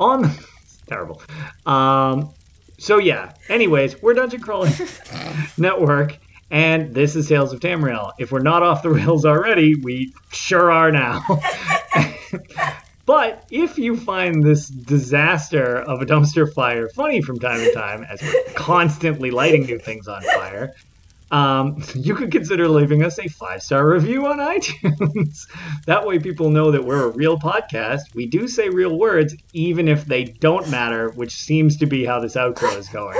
On 0.00 0.30
terrible. 0.86 1.22
Um, 1.66 2.30
so 2.78 2.98
yeah. 2.98 3.34
Anyways, 3.50 4.00
we're 4.00 4.14
Dungeon 4.14 4.40
Crawler 4.40 4.70
Network. 5.58 6.18
And 6.50 6.94
this 6.94 7.16
is 7.16 7.28
Tales 7.28 7.54
of 7.54 7.60
Tamriel. 7.60 8.12
If 8.18 8.30
we're 8.30 8.40
not 8.40 8.62
off 8.62 8.82
the 8.82 8.90
rails 8.90 9.24
already, 9.24 9.74
we 9.74 10.12
sure 10.30 10.70
are 10.70 10.92
now. 10.92 11.24
But 13.12 13.44
if 13.50 13.76
you 13.76 13.94
find 13.94 14.42
this 14.42 14.68
disaster 14.68 15.76
of 15.76 16.00
a 16.00 16.06
dumpster 16.06 16.50
fire 16.50 16.88
funny 16.88 17.20
from 17.20 17.38
time 17.38 17.58
to 17.58 17.70
time, 17.74 18.04
as 18.04 18.22
we're 18.22 18.54
constantly 18.54 19.30
lighting 19.30 19.66
new 19.66 19.78
things 19.78 20.08
on 20.08 20.22
fire, 20.22 20.72
um, 21.30 21.84
you 21.94 22.14
could 22.14 22.32
consider 22.32 22.66
leaving 22.68 23.04
us 23.04 23.18
a 23.18 23.28
five 23.28 23.62
star 23.62 23.86
review 23.86 24.24
on 24.24 24.38
iTunes. 24.38 25.46
that 25.84 26.06
way, 26.06 26.20
people 26.20 26.48
know 26.48 26.70
that 26.70 26.82
we're 26.82 27.04
a 27.04 27.10
real 27.10 27.38
podcast. 27.38 28.14
We 28.14 28.24
do 28.24 28.48
say 28.48 28.70
real 28.70 28.98
words, 28.98 29.36
even 29.52 29.88
if 29.88 30.06
they 30.06 30.24
don't 30.24 30.70
matter, 30.70 31.10
which 31.10 31.34
seems 31.34 31.76
to 31.76 31.86
be 31.86 32.06
how 32.06 32.18
this 32.18 32.34
outro 32.34 32.74
is 32.78 32.88
going. 32.88 33.18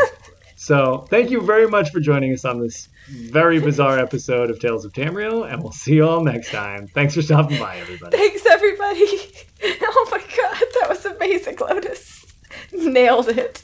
So, 0.63 0.99
thank 1.11 1.33
you 1.33 1.41
very 1.41 1.67
much 1.67 1.91
for 1.91 1.99
joining 1.99 2.33
us 2.33 2.45
on 2.45 2.61
this 2.61 2.89
very 3.09 3.59
bizarre 3.59 3.99
episode 3.99 4.49
of 4.49 4.61
Tales 4.61 4.85
of 4.85 4.93
Tamriel, 4.93 5.53
and 5.53 5.61
we'll 5.61 5.73
see 5.73 5.95
you 5.95 6.07
all 6.07 6.23
next 6.23 6.53
time. 6.53 6.87
Thanks 6.87 7.17
for 7.17 7.23
stopping 7.23 7.59
by, 7.59 7.79
everybody. 7.79 8.17
Thanks, 8.17 8.47
everybody. 8.47 9.05
Oh 9.85 10.09
my 10.11 10.19
god, 10.19 10.65
that 10.81 10.89
was 10.89 11.07
amazing, 11.07 11.57
Lotus. 11.61 12.27
Nailed 12.73 13.29
it. 13.29 13.63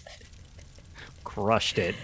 Crushed 1.25 1.77
it. 1.77 1.97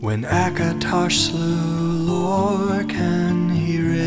When 0.00 0.22
Akatosh 0.22 1.30
slew 1.30 2.06
Lorkhan, 2.06 3.49
he 3.49 3.49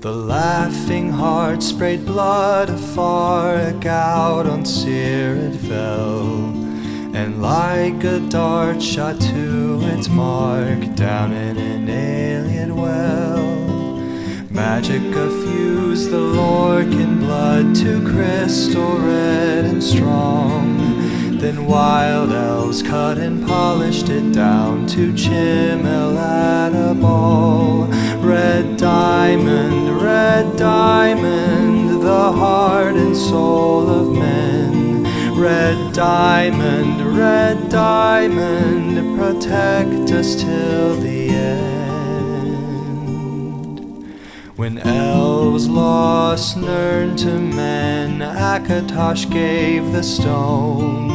The 0.00 0.12
laughing 0.12 1.10
heart 1.10 1.62
sprayed 1.62 2.06
blood 2.06 2.70
afar, 2.70 3.56
a 3.56 3.72
gout 3.74 4.46
on 4.46 4.62
Cyrod 4.62 5.54
fell, 5.68 6.26
and 7.14 7.42
like 7.42 8.02
a 8.04 8.18
dart 8.20 8.80
shot 8.80 9.20
to 9.20 9.78
its 9.82 10.08
mark 10.08 10.94
down 10.94 11.34
in 11.34 11.58
an 11.58 11.86
Ayleid 11.86 12.74
well. 12.74 13.44
Magic 14.48 15.02
fused 15.12 16.10
the 16.10 16.16
Lorkhan 16.16 17.18
blood 17.18 17.74
to 17.74 18.00
crystal 18.10 18.96
red 19.00 19.66
and 19.66 19.84
strong. 19.84 20.78
Then 21.36 21.66
wild 21.66 22.32
elves 22.32 22.82
cut 22.82 23.18
and 23.18 23.46
polished 23.46 24.08
it 24.08 24.32
down 24.32 24.86
to 24.88 25.12
chimel 25.12 26.16
at 26.16 26.72
a 26.72 26.94
ball. 26.94 27.90
Red 28.42 28.78
diamond, 28.78 30.00
red 30.00 30.56
diamond, 30.56 32.02
the 32.02 32.32
heart 32.32 32.96
and 32.96 33.14
soul 33.14 33.86
of 33.90 34.16
men. 34.16 35.04
Red 35.38 35.92
diamond, 35.92 37.18
red 37.18 37.68
diamond, 37.68 39.18
protect 39.18 40.10
us 40.12 40.36
till 40.42 40.96
the 40.96 41.28
end. 41.28 41.80
When 44.56 44.78
elves 44.78 45.68
lost 45.68 46.56
Nirn 46.56 47.16
to 47.18 47.38
men, 47.38 48.20
Akatosh 48.20 49.30
gave 49.30 49.92
the 49.92 50.02
stone 50.02 51.10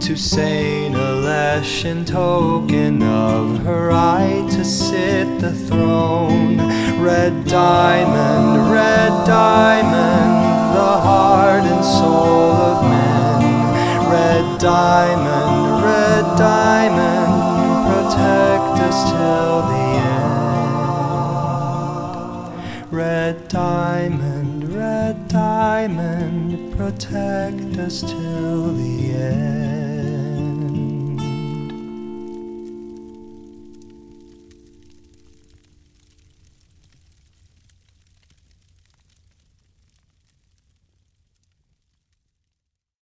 to 0.00 0.16
Saint 0.16 0.94
Alessia 0.94 1.86
in 1.86 2.04
token 2.04 3.02
of 3.02 3.64
her 3.64 3.88
right 3.88 4.46
to 4.50 4.64
sit 4.64 5.40
the 5.40 5.52
throne. 5.52 6.58
Red 7.00 7.46
diamond, 7.46 8.70
red 8.70 9.10
diamond, 9.26 10.74
the 10.76 11.00
heart 11.00 11.62
and 11.62 11.84
soul 11.84 12.52
of 12.70 12.82
men. 12.84 13.42
Red 14.10 14.58
diamond, 14.60 15.82
red 15.82 16.36
diamond, 16.36 17.32
protect 17.88 18.80
us 18.88 18.98
till 19.10 19.62
the 19.72 19.86
end. 22.82 22.92
Red 22.92 23.48
diamond, 23.48 24.74
red 24.74 25.28
diamond, 25.28 26.76
protect 26.76 27.78
us 27.78 28.00
till 28.02 28.72
the 28.74 29.12
end. 29.12 29.65